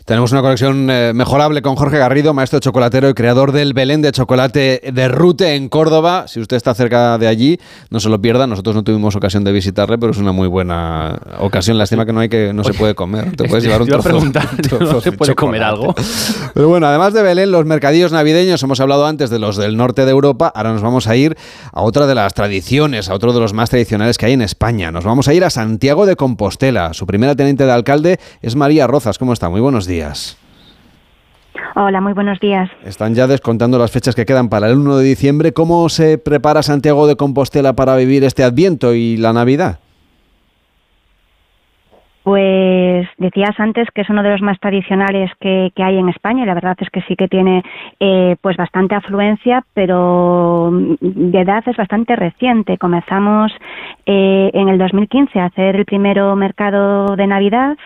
Tenemos 0.10 0.32
una 0.32 0.42
conexión 0.42 0.90
eh, 0.90 1.12
mejorable 1.14 1.62
con 1.62 1.76
Jorge 1.76 2.00
Garrido, 2.00 2.34
maestro 2.34 2.58
chocolatero 2.58 3.10
y 3.10 3.14
creador 3.14 3.52
del 3.52 3.76
Belén 3.76 4.02
de 4.02 4.12
chocolate 4.12 4.82
de 4.92 5.08
Rute 5.08 5.54
en 5.54 5.70
Córdoba. 5.70 6.28
Si 6.28 6.40
usted 6.40 6.58
está 6.58 6.74
cerca 6.74 7.20
de 7.20 7.28
allí, 7.28 7.60
no 7.92 8.00
se 8.00 8.10
lo 8.10 8.20
pierda. 8.20 8.48
Nosotros 8.48 8.76
no 8.76 8.84
tuvimos 8.84 9.16
ocasión 9.16 9.44
de 9.44 9.52
visitarle, 9.52 10.00
pero 10.00 10.12
es 10.12 10.18
una 10.18 10.32
muy 10.32 10.48
buena 10.48 11.20
ocasión. 11.38 11.78
Lástima 11.78 12.08
que 12.08 12.14
no 12.14 12.22
hay 12.22 12.30
que 12.30 12.54
no 12.54 12.64
se 12.64 12.74
puede 12.74 12.96
comer. 12.96 13.36
Te 13.36 13.48
puedes 13.48 13.64
llevar 13.64 13.84
un 13.84 13.88
trozo, 13.88 14.10
preguntar, 14.10 14.50
un 14.52 14.58
trozo 14.58 14.94
¿no 14.94 15.02
se 15.02 15.12
de 15.12 15.18
puede 15.18 15.36
comer 15.36 15.62
algo? 15.62 15.94
Pero 16.56 16.68
bueno, 16.68 16.88
además 16.88 17.14
de 17.14 17.22
Belén, 17.22 17.52
los 17.52 17.68
mercadillos 17.68 18.12
navideños, 18.12 18.64
hemos 18.64 18.80
hablado 18.80 19.06
antes 19.06 19.30
de 19.30 19.38
los 19.38 19.58
del 19.58 19.78
norte 19.78 20.06
de 20.06 20.10
Europa, 20.10 20.52
ahora 20.56 20.74
nos 20.74 20.82
vamos 20.82 21.06
a 21.06 21.16
ir 21.16 21.38
a 21.72 21.84
otra 21.84 22.08
de 22.08 22.16
las 22.16 22.34
tradiciones, 22.34 23.10
a 23.10 23.14
otro 23.14 23.32
de 23.32 23.42
los 23.42 23.54
más 23.54 23.70
tradicionales 23.70 24.18
que 24.18 24.26
hay 24.26 24.34
en 24.34 24.42
España. 24.42 24.92
Nos 24.92 25.04
vamos 25.04 25.28
a 25.28 25.36
ir 25.36 25.46
a 25.46 25.52
Santiago 25.52 26.08
de 26.08 26.16
Compostela. 26.16 26.96
Su 26.96 27.06
primera 27.06 27.36
teniente 27.36 27.68
de 27.68 27.72
alcalde 27.72 28.20
es 28.42 28.56
María 28.56 28.88
Rozas. 28.88 29.20
¿Cómo 29.20 29.34
está? 29.34 29.50
Muy 29.50 29.62
buenos 29.62 29.86
días. 29.86 29.99
Hola, 31.76 32.02
muy 32.02 32.14
buenos 32.14 32.40
días. 32.40 32.70
Están 32.84 33.16
ya 33.16 33.28
descontando 33.28 33.78
las 33.78 33.92
fechas 33.92 34.16
que 34.16 34.26
quedan 34.26 34.50
para 34.50 34.68
el 34.68 34.78
1 34.78 34.98
de 34.98 35.06
diciembre. 35.06 35.54
¿Cómo 35.54 35.88
se 35.90 36.18
prepara 36.18 36.64
Santiago 36.64 37.08
de 37.08 37.16
Compostela 37.16 37.74
para 37.74 37.96
vivir 37.96 38.24
este 38.24 38.44
Adviento 38.44 38.94
y 38.94 39.18
la 39.18 39.34
Navidad? 39.34 39.80
Pues 42.24 43.08
decías 43.18 43.60
antes 43.60 43.88
que 43.96 44.02
es 44.02 44.10
uno 44.10 44.22
de 44.22 44.30
los 44.30 44.42
más 44.42 44.60
tradicionales 44.60 45.32
que, 45.40 45.72
que 45.74 45.84
hay 45.84 45.98
en 45.98 46.10
España 46.10 46.44
y 46.44 46.46
la 46.46 46.54
verdad 46.54 46.78
es 46.80 46.90
que 46.90 47.02
sí 47.04 47.16
que 47.16 47.28
tiene 47.28 47.64
eh, 48.00 48.36
pues 48.42 48.58
bastante 48.58 48.94
afluencia, 48.94 49.64
pero 49.74 50.70
de 51.00 51.42
edad 51.42 51.64
es 51.66 51.78
bastante 51.78 52.16
reciente. 52.16 52.78
Comenzamos 52.78 53.52
eh, 54.06 54.52
en 54.54 54.70
el 54.70 54.78
2015 54.78 55.40
a 55.40 55.46
hacer 55.46 55.76
el 55.76 55.86
primero 55.86 56.36
mercado 56.36 57.16
de 57.16 57.28
Navidad. 57.28 57.78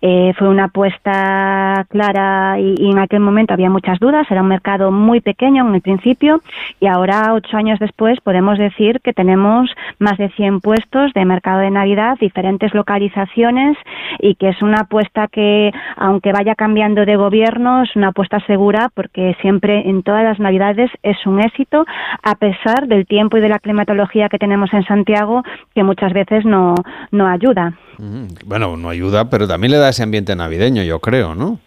Eh, 0.00 0.32
fue 0.38 0.48
una 0.48 0.64
apuesta 0.64 1.86
clara 1.88 2.58
y, 2.58 2.74
y 2.78 2.90
en 2.90 2.98
aquel 2.98 3.20
momento 3.20 3.54
había 3.54 3.70
muchas 3.70 3.98
dudas. 3.98 4.26
Era 4.30 4.42
un 4.42 4.48
mercado 4.48 4.90
muy 4.90 5.20
pequeño 5.20 5.66
en 5.66 5.74
el 5.74 5.80
principio 5.80 6.40
y 6.80 6.86
ahora, 6.86 7.32
ocho 7.34 7.56
años 7.56 7.78
después, 7.78 8.20
podemos 8.20 8.58
decir 8.58 9.00
que 9.02 9.12
tenemos 9.12 9.70
más 9.98 10.18
de 10.18 10.28
100 10.30 10.60
puestos 10.60 11.12
de 11.14 11.24
mercado 11.24 11.60
de 11.60 11.70
Navidad, 11.70 12.16
diferentes 12.20 12.74
localizaciones 12.74 13.76
y 14.18 14.34
que 14.34 14.48
es 14.50 14.62
una 14.62 14.80
apuesta 14.80 15.28
que, 15.28 15.72
aunque 15.96 16.32
vaya 16.32 16.54
cambiando 16.54 17.04
de 17.04 17.16
gobierno, 17.16 17.82
es 17.82 17.94
una 17.96 18.08
apuesta 18.08 18.40
segura 18.46 18.90
porque 18.94 19.36
siempre 19.40 19.88
en 19.88 20.02
todas 20.02 20.24
las 20.24 20.38
Navidades 20.38 20.90
es 21.02 21.26
un 21.26 21.40
éxito, 21.40 21.84
a 22.22 22.34
pesar 22.34 22.86
del 22.86 23.06
tiempo 23.06 23.36
y 23.36 23.40
de 23.40 23.48
la 23.48 23.58
climatología 23.58 24.28
que 24.28 24.38
tenemos 24.38 24.72
en 24.72 24.84
Santiago, 24.84 25.42
que 25.74 25.82
muchas 25.82 26.12
veces 26.12 26.44
no, 26.44 26.74
no 27.10 27.26
ayuda. 27.26 27.74
Mm, 27.98 28.26
Bueno, 28.46 28.76
no 28.76 28.88
ayuda, 28.88 29.28
pero 29.30 29.46
también 29.48 29.72
le 29.72 29.78
da 29.78 29.88
ese 29.88 30.02
ambiente 30.02 30.34
navideño, 30.36 30.82
yo 30.82 31.00
creo, 31.00 31.34
¿no? 31.34 31.58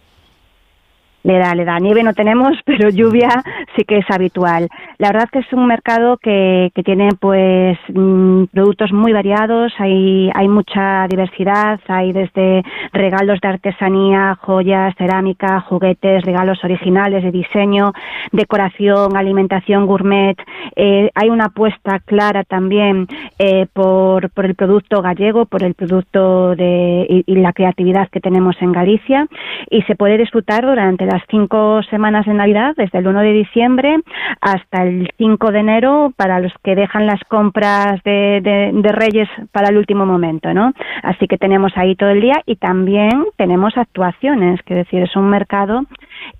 Le 1.24 1.38
da, 1.38 1.54
le 1.54 1.64
da. 1.64 1.78
Nieve 1.78 2.02
no 2.02 2.14
tenemos, 2.14 2.58
pero 2.64 2.88
lluvia 2.88 3.30
sí 3.76 3.84
que 3.84 3.98
es 3.98 4.10
habitual. 4.10 4.68
La 4.98 5.08
verdad 5.08 5.28
que 5.30 5.40
es 5.40 5.52
un 5.52 5.66
mercado 5.66 6.16
que, 6.16 6.70
tiene 6.84 7.10
pues 7.20 7.78
mm, 7.94 8.44
productos 8.52 8.92
muy 8.92 9.12
variados, 9.12 9.72
hay, 9.78 10.30
hay 10.34 10.48
mucha 10.48 11.06
diversidad, 11.08 11.78
hay 11.86 12.12
desde 12.12 12.64
regalos 12.92 13.40
de 13.40 13.48
artesanía, 13.48 14.36
joyas, 14.40 14.94
cerámica, 14.96 15.60
juguetes, 15.60 16.24
regalos 16.24 16.64
originales 16.64 17.22
de 17.22 17.30
diseño, 17.30 17.92
decoración, 18.32 19.16
alimentación 19.16 19.86
gourmet. 19.86 20.36
Eh, 20.74 21.10
hay 21.14 21.30
una 21.30 21.46
apuesta 21.46 22.00
clara 22.00 22.42
también 22.42 23.06
eh, 23.38 23.66
por, 23.72 24.30
el 24.36 24.54
producto 24.56 25.02
gallego, 25.02 25.46
por 25.46 25.62
el 25.62 25.74
producto 25.74 26.56
de, 26.56 27.06
y, 27.08 27.24
y 27.26 27.36
la 27.36 27.52
creatividad 27.52 28.08
que 28.08 28.20
tenemos 28.20 28.56
en 28.60 28.72
Galicia 28.72 29.28
y 29.70 29.82
se 29.82 29.94
puede 29.94 30.18
disfrutar 30.18 30.66
durante 30.66 31.06
las 31.12 31.22
cinco 31.28 31.82
semanas 31.90 32.26
de 32.26 32.34
Navidad, 32.34 32.74
desde 32.76 32.98
el 32.98 33.06
1 33.06 33.20
de 33.20 33.32
diciembre 33.32 33.96
hasta 34.40 34.82
el 34.84 35.10
5 35.18 35.52
de 35.52 35.58
enero, 35.60 36.12
para 36.16 36.40
los 36.40 36.52
que 36.64 36.74
dejan 36.74 37.06
las 37.06 37.20
compras 37.28 38.02
de, 38.04 38.40
de- 38.42 38.70
de 38.72 38.92
Reyes 38.92 39.28
para 39.52 39.68
el 39.68 39.76
último 39.76 40.06
momento, 40.06 40.52
¿no? 40.54 40.72
Así 41.02 41.26
que 41.28 41.38
tenemos 41.38 41.72
ahí 41.76 41.94
todo 41.96 42.10
el 42.10 42.20
día 42.20 42.40
y 42.46 42.56
también 42.56 43.24
tenemos 43.36 43.76
actuaciones, 43.76 44.62
que 44.62 44.74
decir, 44.74 45.02
es 45.02 45.14
un 45.16 45.28
mercado 45.28 45.82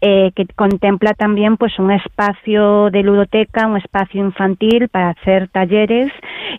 eh, 0.00 0.32
que 0.34 0.46
contempla 0.54 1.14
también 1.14 1.56
pues 1.56 1.78
un 1.78 1.90
espacio 1.90 2.90
de 2.90 3.02
ludoteca, 3.02 3.66
un 3.66 3.76
espacio 3.76 4.20
infantil 4.20 4.88
para 4.88 5.10
hacer 5.10 5.48
talleres 5.48 6.10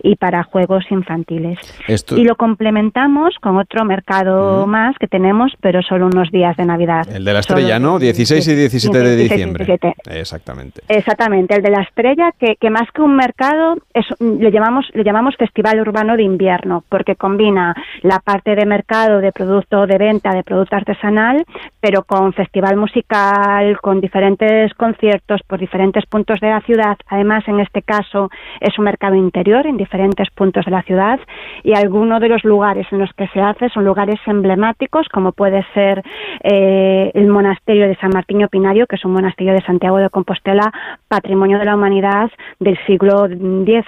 y 0.02 0.16
para 0.16 0.44
juegos 0.44 0.86
infantiles. 0.90 1.60
Esto- 1.88 2.18
Y 2.18 2.24
lo 2.24 2.36
complementamos 2.36 3.36
con 3.42 3.58
otro 3.58 3.86
mercado 3.86 4.66
más 4.68 4.98
que 4.98 5.08
tenemos, 5.08 5.52
pero 5.62 5.82
solo 5.82 6.08
unos 6.08 6.32
días 6.32 6.56
de 6.58 6.66
Navidad. 6.66 7.08
El 7.14 7.24
de 7.26 7.34
la 7.34 7.42
Solo 7.44 7.60
estrella, 7.60 7.80
¿no? 7.80 8.00
16 8.00 8.48
y 8.48 8.56
17 8.56 8.98
de 9.00 9.16
16 9.16 9.20
y 9.20 9.34
diciembre. 9.34 9.66
17. 9.66 10.20
Exactamente. 10.20 10.82
Exactamente, 10.88 11.56
el 11.56 11.62
de 11.64 11.70
la 11.72 11.82
estrella, 11.82 12.32
que, 12.40 12.56
que 12.56 12.70
más 12.70 12.90
que 12.94 13.02
un 13.02 13.16
mercado, 13.16 13.76
es, 13.94 14.06
le, 14.20 14.52
llamamos, 14.52 14.86
le 14.94 15.04
llamamos 15.04 15.36
Festival 15.38 15.80
Urbano 15.80 16.16
de 16.18 16.24
Invierno, 16.24 16.84
porque 16.90 17.16
combina 17.16 17.76
la 18.02 18.20
parte 18.20 18.56
de 18.56 18.66
mercado, 18.66 19.20
de 19.20 19.32
producto 19.32 19.86
de 19.88 19.98
venta, 19.98 20.34
de 20.34 20.44
producto 20.44 20.76
artesanal, 20.76 21.44
pero 21.80 22.04
con 22.04 22.34
festival 22.34 22.78
musical, 22.78 23.13
con 23.82 24.02
diferentes 24.02 24.74
conciertos 24.74 25.42
por 25.48 25.60
diferentes 25.60 26.06
puntos 26.08 26.40
de 26.40 26.50
la 26.50 26.62
ciudad. 26.62 26.98
Además, 27.08 27.44
en 27.48 27.60
este 27.60 27.82
caso, 27.84 28.30
es 28.60 28.78
un 28.80 28.86
mercado 28.86 29.16
interior 29.16 29.68
en 29.68 29.78
diferentes 29.78 30.30
puntos 30.32 30.66
de 30.66 30.72
la 30.72 30.82
ciudad 30.82 31.20
y 31.64 31.74
algunos 31.74 32.20
de 32.22 32.30
los 32.30 32.44
lugares 32.44 32.88
en 32.92 33.00
los 33.00 33.12
que 33.14 33.28
se 33.28 33.40
hace 33.40 33.70
son 33.70 33.86
lugares 33.86 34.20
emblemáticos, 34.26 35.08
como 35.10 35.32
puede 35.32 35.64
ser 35.74 36.02
eh, 36.44 37.12
el 37.14 37.28
monasterio 37.28 37.88
de 37.88 37.96
San 37.98 38.10
Martín 38.14 38.48
Pinario, 38.50 38.88
que 38.88 38.96
es 38.96 39.06
un 39.06 39.14
monasterio 39.14 39.54
de 39.54 39.62
Santiago 39.62 39.98
de 39.98 40.10
Compostela, 40.10 40.72
patrimonio 41.08 41.60
de 41.60 41.66
la 41.66 41.76
humanidad 41.76 42.32
del 42.60 42.78
siglo 42.88 43.28
X. 43.28 43.86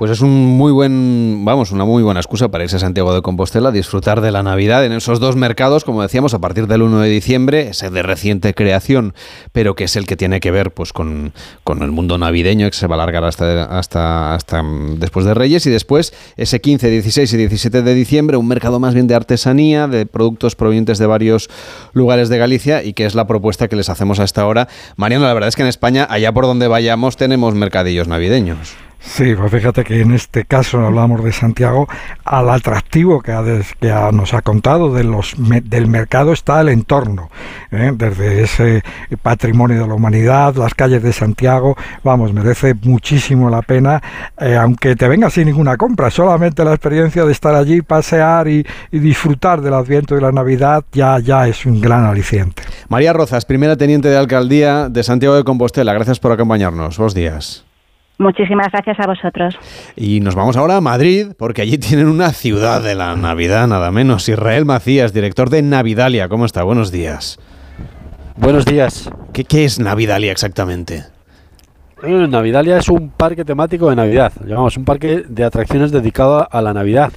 Pues 0.00 0.12
es 0.12 0.22
un 0.22 0.46
muy 0.56 0.72
buen, 0.72 1.44
vamos, 1.44 1.72
una 1.72 1.84
muy 1.84 2.02
buena 2.02 2.20
excusa 2.20 2.48
para 2.48 2.64
irse 2.64 2.76
a 2.76 2.78
Santiago 2.78 3.12
de 3.12 3.20
Compostela, 3.20 3.70
disfrutar 3.70 4.22
de 4.22 4.32
la 4.32 4.42
Navidad 4.42 4.82
en 4.86 4.92
esos 4.92 5.20
dos 5.20 5.36
mercados, 5.36 5.84
como 5.84 6.00
decíamos, 6.00 6.32
a 6.32 6.38
partir 6.38 6.66
del 6.68 6.80
1 6.80 7.00
de 7.00 7.10
diciembre, 7.10 7.68
ese 7.68 7.90
de 7.90 8.02
reciente 8.02 8.54
creación, 8.54 9.12
pero 9.52 9.74
que 9.74 9.84
es 9.84 9.96
el 9.96 10.06
que 10.06 10.16
tiene 10.16 10.40
que 10.40 10.50
ver 10.50 10.70
pues 10.70 10.94
con, 10.94 11.34
el 11.66 11.90
mundo 11.90 12.16
navideño, 12.16 12.70
que 12.70 12.76
se 12.78 12.86
va 12.86 12.94
a 12.94 13.02
alargar 13.02 13.24
hasta 13.24 14.62
mm, 14.62 15.00
después 15.00 15.26
de 15.26 15.34
Reyes, 15.34 15.66
y 15.66 15.70
después 15.70 16.14
ese 16.38 16.62
15, 16.62 16.88
16 16.88 17.34
y 17.34 17.36
17 17.36 17.82
de 17.82 17.92
diciembre, 17.92 18.38
un 18.38 18.48
mercado 18.48 18.80
más 18.80 18.94
bien 18.94 19.06
de 19.06 19.14
artesanía, 19.14 19.86
de 19.86 20.06
productos 20.06 20.56
provenientes 20.56 20.96
de 20.96 21.04
varios 21.04 21.50
lugares 21.92 22.30
de 22.30 22.38
Galicia, 22.38 22.82
y 22.82 22.94
que 22.94 23.04
es 23.04 23.14
la 23.14 23.26
propuesta 23.26 23.68
que 23.68 23.76
les 23.76 23.90
hacemos 23.90 24.18
a 24.18 24.24
esta 24.24 24.46
hora. 24.46 24.66
Mariano, 24.96 25.26
la 25.26 25.34
verdad 25.34 25.48
es 25.48 25.56
que 25.56 25.62
en 25.62 25.68
España, 25.68 26.06
allá 26.08 26.32
por 26.32 26.46
donde 26.46 26.68
vayamos, 26.68 27.18
tenemos 27.18 27.54
mercadillos 27.54 28.08
navideños. 28.08 28.78
Sí, 29.02 29.34
pues 29.34 29.50
fíjate 29.50 29.82
que 29.82 30.02
en 30.02 30.12
este 30.12 30.44
caso 30.44 30.84
hablamos 30.84 31.24
de 31.24 31.32
Santiago, 31.32 31.88
al 32.22 32.50
atractivo 32.50 33.22
que, 33.22 33.32
ha 33.32 33.42
que 33.80 33.88
nos 34.12 34.34
ha 34.34 34.42
contado 34.42 34.92
de 34.92 35.04
los, 35.04 35.34
del 35.38 35.86
mercado 35.86 36.32
está 36.32 36.60
el 36.60 36.68
entorno, 36.68 37.30
¿eh? 37.70 37.92
desde 37.94 38.42
ese 38.42 38.82
patrimonio 39.22 39.80
de 39.80 39.88
la 39.88 39.94
humanidad, 39.94 40.54
las 40.56 40.74
calles 40.74 41.02
de 41.02 41.14
Santiago, 41.14 41.76
vamos, 42.04 42.34
merece 42.34 42.74
muchísimo 42.74 43.48
la 43.48 43.62
pena, 43.62 44.02
eh, 44.38 44.56
aunque 44.56 44.94
te 44.96 45.08
venga 45.08 45.30
sin 45.30 45.46
ninguna 45.46 45.78
compra, 45.78 46.10
solamente 46.10 46.62
la 46.62 46.72
experiencia 46.72 47.24
de 47.24 47.32
estar 47.32 47.54
allí, 47.54 47.80
pasear 47.80 48.48
y, 48.48 48.66
y 48.92 48.98
disfrutar 48.98 49.62
del 49.62 49.74
Adviento 49.74 50.16
y 50.16 50.20
la 50.20 50.30
Navidad 50.30 50.84
ya, 50.92 51.18
ya 51.20 51.48
es 51.48 51.64
un 51.64 51.80
gran 51.80 52.04
aliciente. 52.04 52.62
María 52.90 53.14
Rozas, 53.14 53.46
primera 53.46 53.76
teniente 53.76 54.08
de 54.08 54.18
alcaldía 54.18 54.90
de 54.90 55.02
Santiago 55.02 55.36
de 55.36 55.44
Compostela. 55.44 55.94
Gracias 55.94 56.20
por 56.20 56.32
acompañarnos. 56.32 56.98
Buenos 56.98 57.14
días. 57.14 57.69
Muchísimas 58.20 58.70
gracias 58.70 59.00
a 59.00 59.06
vosotros. 59.06 59.58
Y 59.96 60.20
nos 60.20 60.34
vamos 60.34 60.54
ahora 60.58 60.76
a 60.76 60.80
Madrid, 60.82 61.28
porque 61.38 61.62
allí 61.62 61.78
tienen 61.78 62.06
una 62.06 62.32
ciudad 62.32 62.82
de 62.82 62.94
la 62.94 63.16
Navidad, 63.16 63.66
nada 63.66 63.90
menos. 63.90 64.28
Israel 64.28 64.66
Macías, 64.66 65.14
director 65.14 65.48
de 65.48 65.62
Navidalia. 65.62 66.28
¿Cómo 66.28 66.44
está? 66.44 66.62
Buenos 66.62 66.92
días. 66.92 67.38
Buenos 68.36 68.66
días. 68.66 69.10
¿Qué, 69.32 69.44
qué 69.44 69.64
es 69.64 69.80
Navidalia 69.80 70.32
exactamente? 70.32 71.04
Eh, 72.02 72.26
Navidalia 72.28 72.76
es 72.76 72.90
un 72.90 73.08
parque 73.08 73.42
temático 73.42 73.88
de 73.88 73.96
Navidad, 73.96 74.32
llamamos 74.46 74.76
un 74.76 74.84
parque 74.84 75.24
de 75.26 75.44
atracciones 75.44 75.90
dedicado 75.90 76.46
a 76.50 76.62
la 76.62 76.74
Navidad. 76.74 77.12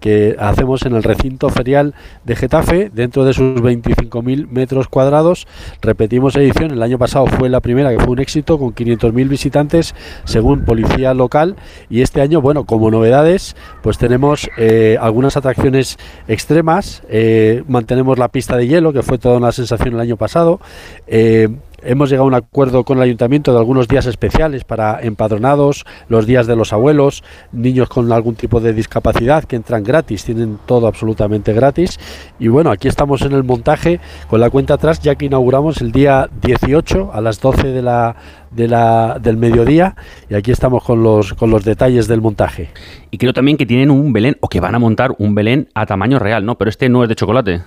Que 0.00 0.36
hacemos 0.38 0.84
en 0.86 0.94
el 0.94 1.02
recinto 1.02 1.48
ferial 1.50 1.94
de 2.24 2.36
Getafe, 2.36 2.90
dentro 2.92 3.24
de 3.24 3.34
sus 3.34 3.60
25.000 3.60 4.48
metros 4.48 4.88
cuadrados. 4.88 5.46
Repetimos 5.80 6.36
edición, 6.36 6.70
el 6.70 6.82
año 6.82 6.98
pasado 6.98 7.26
fue 7.26 7.48
la 7.48 7.60
primera 7.60 7.90
que 7.90 8.02
fue 8.02 8.12
un 8.12 8.18
éxito 8.18 8.58
con 8.58 8.74
500.000 8.74 9.28
visitantes 9.28 9.94
según 10.24 10.64
policía 10.64 11.14
local 11.14 11.56
y 11.88 12.02
este 12.02 12.20
año, 12.20 12.40
bueno, 12.40 12.64
como 12.64 12.90
novedades, 12.90 13.56
pues 13.82 13.98
tenemos 13.98 14.48
eh, 14.56 14.96
algunas 15.00 15.36
atracciones 15.36 15.98
extremas, 16.28 17.02
eh, 17.08 17.62
mantenemos 17.68 18.18
la 18.18 18.28
pista 18.28 18.56
de 18.56 18.66
hielo, 18.66 18.92
que 18.92 19.02
fue 19.02 19.18
toda 19.18 19.36
una 19.36 19.52
sensación 19.52 19.94
el 19.94 20.00
año 20.00 20.16
pasado. 20.16 20.60
Eh, 21.06 21.48
Hemos 21.82 22.10
llegado 22.10 22.24
a 22.24 22.28
un 22.28 22.34
acuerdo 22.34 22.84
con 22.84 22.98
el 22.98 23.04
ayuntamiento 23.04 23.52
de 23.52 23.58
algunos 23.58 23.88
días 23.88 24.06
especiales 24.06 24.64
para 24.64 25.00
empadronados, 25.00 25.86
los 26.08 26.26
días 26.26 26.46
de 26.46 26.56
los 26.56 26.72
abuelos, 26.72 27.24
niños 27.52 27.88
con 27.88 28.12
algún 28.12 28.34
tipo 28.34 28.60
de 28.60 28.72
discapacidad 28.72 29.44
que 29.44 29.56
entran 29.56 29.82
gratis, 29.82 30.24
tienen 30.24 30.58
todo 30.66 30.86
absolutamente 30.86 31.52
gratis. 31.52 31.98
Y 32.38 32.48
bueno, 32.48 32.70
aquí 32.70 32.88
estamos 32.88 33.22
en 33.22 33.32
el 33.32 33.44
montaje 33.44 34.00
con 34.28 34.40
la 34.40 34.50
cuenta 34.50 34.74
atrás, 34.74 35.00
ya 35.00 35.14
que 35.14 35.26
inauguramos 35.26 35.80
el 35.80 35.92
día 35.92 36.28
18 36.42 37.10
a 37.12 37.20
las 37.20 37.40
12 37.40 37.68
de 37.68 37.82
la, 37.82 38.16
de 38.50 38.68
la, 38.68 39.18
del 39.20 39.36
mediodía 39.36 39.96
y 40.28 40.34
aquí 40.34 40.50
estamos 40.50 40.84
con 40.84 41.02
los, 41.02 41.34
con 41.34 41.50
los 41.50 41.64
detalles 41.64 42.08
del 42.08 42.20
montaje. 42.20 42.70
Y 43.10 43.18
creo 43.18 43.32
también 43.32 43.56
que 43.56 43.66
tienen 43.66 43.90
un 43.90 44.12
Belén 44.12 44.36
o 44.40 44.48
que 44.48 44.60
van 44.60 44.74
a 44.74 44.78
montar 44.78 45.14
un 45.18 45.34
Belén 45.34 45.68
a 45.74 45.86
tamaño 45.86 46.18
real, 46.18 46.44
¿no? 46.44 46.56
Pero 46.58 46.68
este 46.68 46.88
no 46.88 47.02
es 47.02 47.08
de 47.08 47.14
chocolate. 47.14 47.62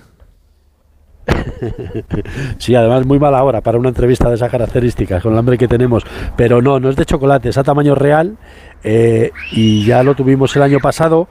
Sí, 2.58 2.74
además 2.74 3.06
muy 3.06 3.18
mala 3.18 3.42
hora 3.42 3.60
para 3.60 3.78
una 3.78 3.88
entrevista 3.88 4.28
de 4.28 4.36
esas 4.36 4.50
características, 4.50 5.22
con 5.22 5.32
el 5.32 5.38
hambre 5.38 5.58
que 5.58 5.68
tenemos. 5.68 6.04
Pero 6.36 6.62
no, 6.62 6.80
no 6.80 6.90
es 6.90 6.96
de 6.96 7.04
chocolate, 7.04 7.48
es 7.48 7.58
a 7.58 7.64
tamaño 7.64 7.94
real 7.94 8.36
eh, 8.82 9.30
y 9.52 9.84
ya 9.84 10.02
lo 10.02 10.14
tuvimos 10.14 10.54
el 10.56 10.62
año 10.62 10.78
pasado 10.80 11.28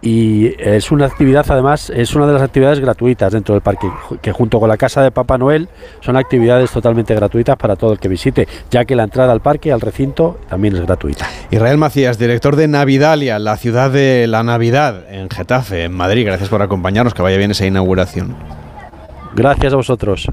y 0.00 0.54
es 0.58 0.90
una 0.92 1.06
actividad 1.06 1.44
además 1.48 1.90
es 1.90 2.14
una 2.14 2.26
de 2.26 2.34
las 2.34 2.42
actividades 2.42 2.78
gratuitas 2.78 3.32
dentro 3.32 3.54
del 3.54 3.62
parque 3.62 3.90
que 4.22 4.30
junto 4.30 4.60
con 4.60 4.68
la 4.68 4.76
casa 4.76 5.02
de 5.02 5.10
Papá 5.10 5.38
Noel 5.38 5.68
son 6.00 6.16
actividades 6.16 6.70
totalmente 6.70 7.14
gratuitas 7.14 7.56
para 7.56 7.74
todo 7.74 7.92
el 7.92 7.98
que 7.98 8.08
visite 8.08 8.46
ya 8.70 8.84
que 8.84 8.94
la 8.94 9.04
entrada 9.04 9.32
al 9.32 9.40
parque 9.40 9.72
al 9.72 9.80
recinto 9.80 10.38
también 10.48 10.76
es 10.76 10.82
gratuita. 10.82 11.28
Israel 11.50 11.78
Macías 11.78 12.18
director 12.18 12.54
de 12.54 12.68
Navidalia 12.68 13.38
la 13.38 13.56
ciudad 13.56 13.90
de 13.90 14.26
la 14.28 14.42
Navidad 14.42 15.12
en 15.12 15.28
Getafe 15.30 15.84
en 15.84 15.92
Madrid. 15.92 16.26
Gracias 16.26 16.48
por 16.48 16.62
acompañarnos 16.62 17.14
que 17.14 17.22
vaya 17.22 17.36
bien 17.36 17.50
esa 17.50 17.66
inauguración 17.66 18.36
Gracias 19.34 19.72
a 19.72 19.76
vosotros. 19.76 20.26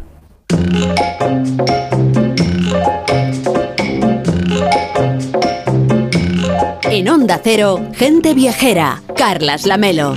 En 6.90 7.10
Onda 7.10 7.42
Cero, 7.44 7.82
gente 7.94 8.34
viajera, 8.34 9.02
Carlas 9.16 9.66
Lamelo. 9.66 10.16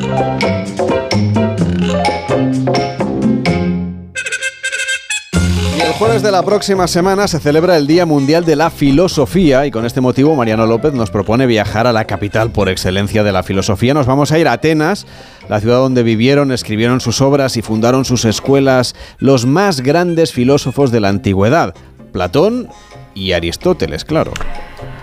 Jueves 5.98 6.22
de 6.22 6.30
la 6.30 6.44
próxima 6.44 6.86
semana 6.86 7.26
se 7.26 7.40
celebra 7.40 7.76
el 7.76 7.88
Día 7.88 8.06
Mundial 8.06 8.44
de 8.44 8.54
la 8.54 8.70
Filosofía 8.70 9.66
y 9.66 9.72
con 9.72 9.84
este 9.84 10.00
motivo 10.00 10.36
Mariano 10.36 10.64
López 10.64 10.92
nos 10.92 11.10
propone 11.10 11.44
viajar 11.44 11.88
a 11.88 11.92
la 11.92 12.04
capital 12.04 12.52
por 12.52 12.68
excelencia 12.68 13.24
de 13.24 13.32
la 13.32 13.42
filosofía. 13.42 13.94
Nos 13.94 14.06
vamos 14.06 14.30
a 14.30 14.38
ir 14.38 14.46
a 14.46 14.52
Atenas, 14.52 15.08
la 15.48 15.58
ciudad 15.58 15.78
donde 15.78 16.04
vivieron, 16.04 16.52
escribieron 16.52 17.00
sus 17.00 17.20
obras 17.20 17.56
y 17.56 17.62
fundaron 17.62 18.04
sus 18.04 18.24
escuelas 18.26 18.94
los 19.18 19.44
más 19.44 19.80
grandes 19.80 20.32
filósofos 20.32 20.92
de 20.92 21.00
la 21.00 21.08
antigüedad, 21.08 21.74
Platón 22.12 22.68
y 23.14 23.32
Aristóteles, 23.32 24.04
claro. 24.04 24.32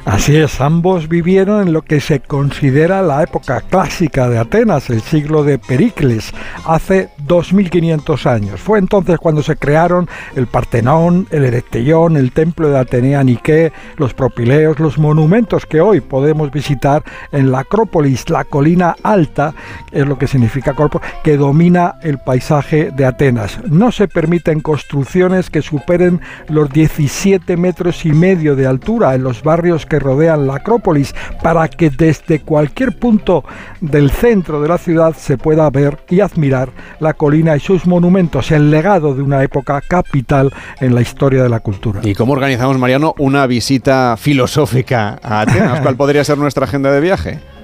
Así 0.05 0.37
es, 0.37 0.61
ambos 0.61 1.09
vivieron 1.09 1.67
en 1.67 1.73
lo 1.73 1.81
que 1.81 1.99
se 1.99 2.19
considera 2.19 3.01
la 3.01 3.23
época 3.23 3.61
clásica 3.61 4.29
de 4.29 4.37
Atenas, 4.37 4.91
el 4.91 5.01
siglo 5.01 5.43
de 5.43 5.57
Pericles, 5.57 6.31
hace 6.63 7.09
2500 7.23 8.27
años. 8.27 8.59
Fue 8.61 8.77
entonces 8.77 9.17
cuando 9.17 9.41
se 9.41 9.55
crearon 9.55 10.07
el 10.35 10.45
Partenón, 10.45 11.27
el 11.31 11.45
Erecteión, 11.45 12.17
el 12.17 12.33
templo 12.33 12.69
de 12.69 12.77
Atenea 12.77 13.23
Nike, 13.23 13.73
los 13.97 14.13
propileos, 14.13 14.79
los 14.79 14.99
monumentos 14.99 15.65
que 15.65 15.81
hoy 15.81 16.01
podemos 16.01 16.51
visitar 16.51 17.03
en 17.31 17.51
la 17.51 17.61
Acrópolis, 17.61 18.29
la 18.29 18.43
colina 18.43 18.95
alta, 19.01 19.55
es 19.91 20.05
lo 20.05 20.19
que 20.19 20.27
significa 20.27 20.73
corpo, 20.73 21.01
que 21.23 21.35
domina 21.35 21.95
el 22.03 22.19
paisaje 22.19 22.91
de 22.91 23.05
Atenas. 23.07 23.59
No 23.71 23.91
se 23.91 24.07
permiten 24.07 24.59
construcciones 24.59 25.49
que 25.49 25.63
superen 25.63 26.21
los 26.47 26.69
17 26.69 27.57
metros 27.57 28.05
y 28.05 28.13
medio 28.13 28.55
de 28.55 28.67
altura 28.67 29.15
en 29.15 29.23
los 29.23 29.41
barrios 29.41 29.87
que 29.87 29.94
rodean 29.99 30.47
la 30.47 30.55
Acrópolis 30.55 31.13
para 31.41 31.67
que 31.67 31.89
desde 31.89 32.41
cualquier 32.41 32.97
punto 32.97 33.43
del 33.81 34.11
centro 34.11 34.61
de 34.61 34.67
la 34.67 34.77
ciudad 34.77 35.15
se 35.15 35.37
pueda 35.37 35.69
ver 35.69 35.99
y 36.09 36.21
admirar 36.21 36.69
la 36.99 37.13
colina 37.13 37.55
y 37.55 37.59
sus 37.59 37.85
monumentos, 37.85 38.51
el 38.51 38.71
legado 38.71 39.13
de 39.13 39.21
una 39.21 39.43
época 39.43 39.81
capital 39.81 40.53
en 40.79 40.95
la 40.95 41.01
historia 41.01 41.43
de 41.43 41.49
la 41.49 41.59
cultura. 41.59 42.01
¿Y 42.03 42.15
cómo 42.15 42.33
organizamos, 42.33 42.77
Mariano, 42.77 43.13
una 43.17 43.47
visita 43.47 44.15
filosófica 44.17 45.19
a 45.21 45.41
Atenas? 45.41 45.81
¿Cuál 45.81 45.95
podría 45.95 46.23
ser 46.23 46.37
nuestra 46.37 46.65
agenda 46.65 46.91
de 46.91 47.01
viaje? 47.01 47.54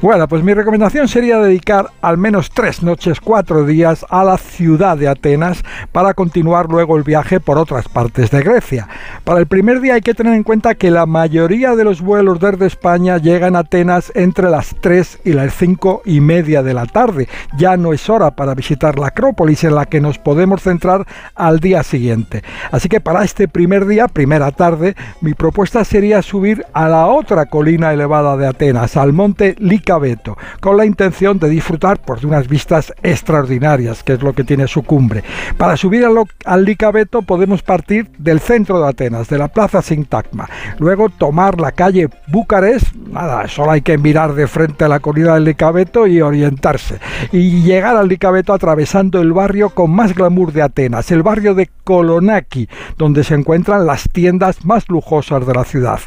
Bueno, 0.00 0.28
pues 0.28 0.42
mi 0.42 0.54
recomendación 0.54 1.08
sería 1.08 1.38
dedicar 1.38 1.90
al 2.02 2.18
menos 2.18 2.50
tres 2.50 2.82
noches, 2.82 3.20
cuatro 3.20 3.64
días 3.64 4.04
a 4.10 4.24
la 4.24 4.36
ciudad 4.38 4.96
de 4.96 5.08
Atenas 5.08 5.62
para 5.92 6.14
continuar 6.14 6.68
luego 6.68 6.96
el 6.96 7.02
viaje 7.02 7.40
por 7.40 7.58
otras 7.58 7.88
partes 7.88 8.30
de 8.30 8.42
Grecia. 8.42 8.88
Para 9.24 9.40
el 9.40 9.46
primer 9.46 9.80
día 9.80 9.94
hay 9.94 10.00
que 10.00 10.14
tener 10.14 10.34
en 10.34 10.42
cuenta 10.42 10.74
que 10.74 10.90
la 10.90 11.06
mayoría 11.06 11.76
de 11.76 11.84
los 11.84 12.00
vuelos 12.00 12.40
desde 12.40 12.66
España 12.66 13.18
llegan 13.18 13.56
a 13.56 13.60
Atenas 13.60 14.12
entre 14.14 14.50
las 14.50 14.76
3 14.80 15.20
y 15.24 15.32
las 15.32 15.54
5 15.54 16.02
y 16.04 16.20
media 16.20 16.62
de 16.62 16.74
la 16.74 16.86
tarde. 16.86 17.28
Ya 17.56 17.76
no 17.76 17.92
es 17.92 18.08
hora 18.10 18.32
para 18.32 18.54
visitar 18.54 18.98
la 18.98 19.08
Acrópolis 19.08 19.64
en 19.64 19.74
la 19.74 19.86
que 19.86 20.00
nos 20.00 20.18
podemos 20.18 20.62
centrar 20.62 21.06
al 21.34 21.60
día 21.60 21.82
siguiente. 21.82 22.42
Así 22.70 22.88
que 22.88 23.00
para 23.00 23.24
este 23.24 23.48
primer 23.48 23.86
día, 23.86 24.08
primera 24.08 24.50
tarde, 24.50 24.94
mi 25.20 25.34
propuesta 25.34 25.84
sería 25.84 26.22
subir 26.22 26.64
a 26.72 26.88
la 26.88 27.06
otra 27.06 27.46
colina 27.46 27.92
elevada 27.92 28.36
de 28.36 28.46
Atenas, 28.46 28.96
al 28.96 29.12
monte 29.12 29.53
Licabeto, 29.58 30.36
con 30.60 30.76
la 30.76 30.86
intención 30.86 31.38
de 31.38 31.48
disfrutar 31.48 32.00
por 32.00 32.20
de 32.20 32.26
unas 32.26 32.48
vistas 32.48 32.92
extraordinarias, 33.02 34.02
que 34.02 34.14
es 34.14 34.22
lo 34.22 34.32
que 34.32 34.44
tiene 34.44 34.68
su 34.68 34.82
cumbre. 34.82 35.24
Para 35.56 35.76
subir 35.76 36.04
al, 36.04 36.16
al 36.44 36.64
Licabeto 36.64 37.22
podemos 37.22 37.62
partir 37.62 38.10
del 38.18 38.40
centro 38.40 38.80
de 38.80 38.88
Atenas, 38.88 39.28
de 39.28 39.38
la 39.38 39.48
plaza 39.48 39.82
Sintagma, 39.82 40.48
luego 40.78 41.08
tomar 41.08 41.60
la 41.60 41.72
calle 41.72 42.08
Bucarest, 42.28 42.94
nada, 42.94 43.48
solo 43.48 43.72
hay 43.72 43.82
que 43.82 43.98
mirar 43.98 44.34
de 44.34 44.46
frente 44.46 44.84
a 44.84 44.88
la 44.88 45.00
colina 45.00 45.34
del 45.34 45.44
Licabeto 45.44 46.06
y 46.06 46.20
orientarse, 46.20 46.98
y 47.32 47.62
llegar 47.62 47.96
al 47.96 48.08
Licabeto 48.08 48.52
atravesando 48.52 49.20
el 49.20 49.32
barrio 49.32 49.70
con 49.70 49.90
más 49.90 50.14
glamour 50.14 50.52
de 50.52 50.62
Atenas, 50.62 51.10
el 51.10 51.22
barrio 51.22 51.54
de 51.54 51.70
Kolonaki, 51.84 52.68
donde 52.96 53.24
se 53.24 53.34
encuentran 53.34 53.86
las 53.86 54.08
tiendas 54.10 54.64
más 54.64 54.88
lujosas 54.88 55.46
de 55.46 55.54
la 55.54 55.64
ciudad. 55.64 56.00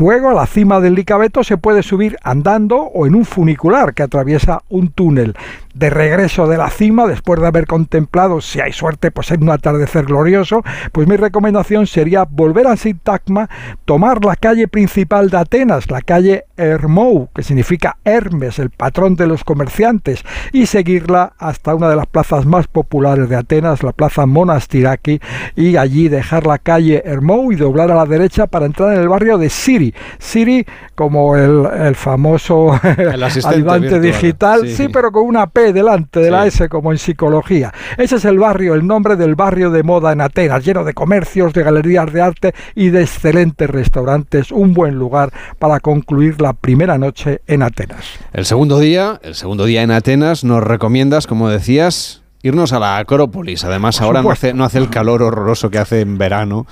Luego 0.00 0.30
a 0.30 0.34
la 0.34 0.46
cima 0.46 0.80
del 0.80 0.94
Licabeto 0.94 1.44
se 1.44 1.58
puede 1.58 1.82
subir 1.82 2.16
andando 2.22 2.78
o 2.78 3.06
en 3.06 3.14
un 3.14 3.26
funicular 3.26 3.92
que 3.92 4.02
atraviesa 4.02 4.62
un 4.70 4.88
túnel 4.88 5.36
de 5.74 5.90
regreso 5.90 6.46
de 6.46 6.56
la 6.56 6.70
cima, 6.70 7.06
después 7.06 7.40
de 7.40 7.46
haber 7.46 7.66
contemplado, 7.66 8.40
si 8.40 8.60
hay 8.60 8.72
suerte, 8.72 9.10
pues 9.10 9.30
en 9.30 9.42
un 9.42 9.50
atardecer 9.50 10.06
glorioso, 10.06 10.62
pues 10.92 11.06
mi 11.06 11.16
recomendación 11.16 11.86
sería 11.86 12.24
volver 12.24 12.66
a 12.66 12.76
Sintagma, 12.76 13.48
tomar 13.84 14.24
la 14.24 14.36
calle 14.36 14.68
principal 14.68 15.30
de 15.30 15.38
Atenas, 15.38 15.90
la 15.90 16.00
calle 16.00 16.44
Hermou, 16.56 17.28
que 17.34 17.42
significa 17.42 17.96
Hermes, 18.04 18.58
el 18.58 18.70
patrón 18.70 19.16
de 19.16 19.26
los 19.26 19.44
comerciantes, 19.44 20.24
y 20.52 20.66
seguirla 20.66 21.34
hasta 21.38 21.74
una 21.74 21.88
de 21.88 21.96
las 21.96 22.06
plazas 22.06 22.46
más 22.46 22.66
populares 22.66 23.28
de 23.28 23.36
Atenas, 23.36 23.82
la 23.82 23.92
plaza 23.92 24.26
Monastiraki, 24.26 25.20
y 25.56 25.76
allí 25.76 26.08
dejar 26.08 26.46
la 26.46 26.58
calle 26.58 27.02
Hermou 27.04 27.52
y 27.52 27.56
doblar 27.56 27.90
a 27.90 27.94
la 27.94 28.06
derecha 28.06 28.46
para 28.46 28.66
entrar 28.66 28.94
en 28.94 29.00
el 29.00 29.08
barrio 29.08 29.38
de 29.38 29.48
Siri. 29.50 29.94
Siri, 30.18 30.66
como 30.94 31.36
el, 31.36 31.94
famoso 31.94 32.72
ayudante 33.44 34.00
digital, 34.00 34.68
sí. 34.68 34.88
pero 34.92 35.12
con 35.12 35.24
una 35.24 35.46
P 35.46 35.59
delante 35.72 36.20
de 36.20 36.30
la 36.30 36.46
S 36.46 36.68
como 36.68 36.92
en 36.92 36.98
psicología. 36.98 37.72
Ese 37.96 38.16
es 38.16 38.24
el 38.24 38.38
barrio, 38.38 38.74
el 38.74 38.86
nombre 38.86 39.16
del 39.16 39.34
barrio 39.34 39.70
de 39.70 39.82
moda 39.82 40.12
en 40.12 40.20
Atenas, 40.20 40.64
lleno 40.64 40.84
de 40.84 40.94
comercios, 40.94 41.52
de 41.52 41.62
galerías 41.62 42.12
de 42.12 42.20
arte 42.20 42.54
y 42.74 42.88
de 42.88 43.02
excelentes 43.02 43.68
restaurantes. 43.68 44.50
Un 44.50 44.74
buen 44.74 44.94
lugar 44.94 45.32
para 45.58 45.80
concluir 45.80 46.40
la 46.40 46.52
primera 46.52 46.98
noche 46.98 47.42
en 47.46 47.62
Atenas. 47.62 48.04
El 48.32 48.46
segundo 48.46 48.78
día, 48.78 49.20
el 49.22 49.34
segundo 49.34 49.64
día 49.64 49.82
en 49.82 49.90
Atenas, 49.90 50.44
nos 50.44 50.62
recomiendas, 50.62 51.26
como 51.26 51.48
decías, 51.48 52.22
irnos 52.42 52.72
a 52.72 52.78
la 52.78 52.98
Acrópolis. 52.98 53.64
Además, 53.64 54.00
ahora 54.00 54.22
no 54.22 54.30
hace, 54.30 54.54
no 54.54 54.64
hace 54.64 54.78
el 54.78 54.90
calor 54.90 55.22
horroroso 55.22 55.70
que 55.70 55.78
hace 55.78 56.00
en 56.00 56.18
verano 56.18 56.66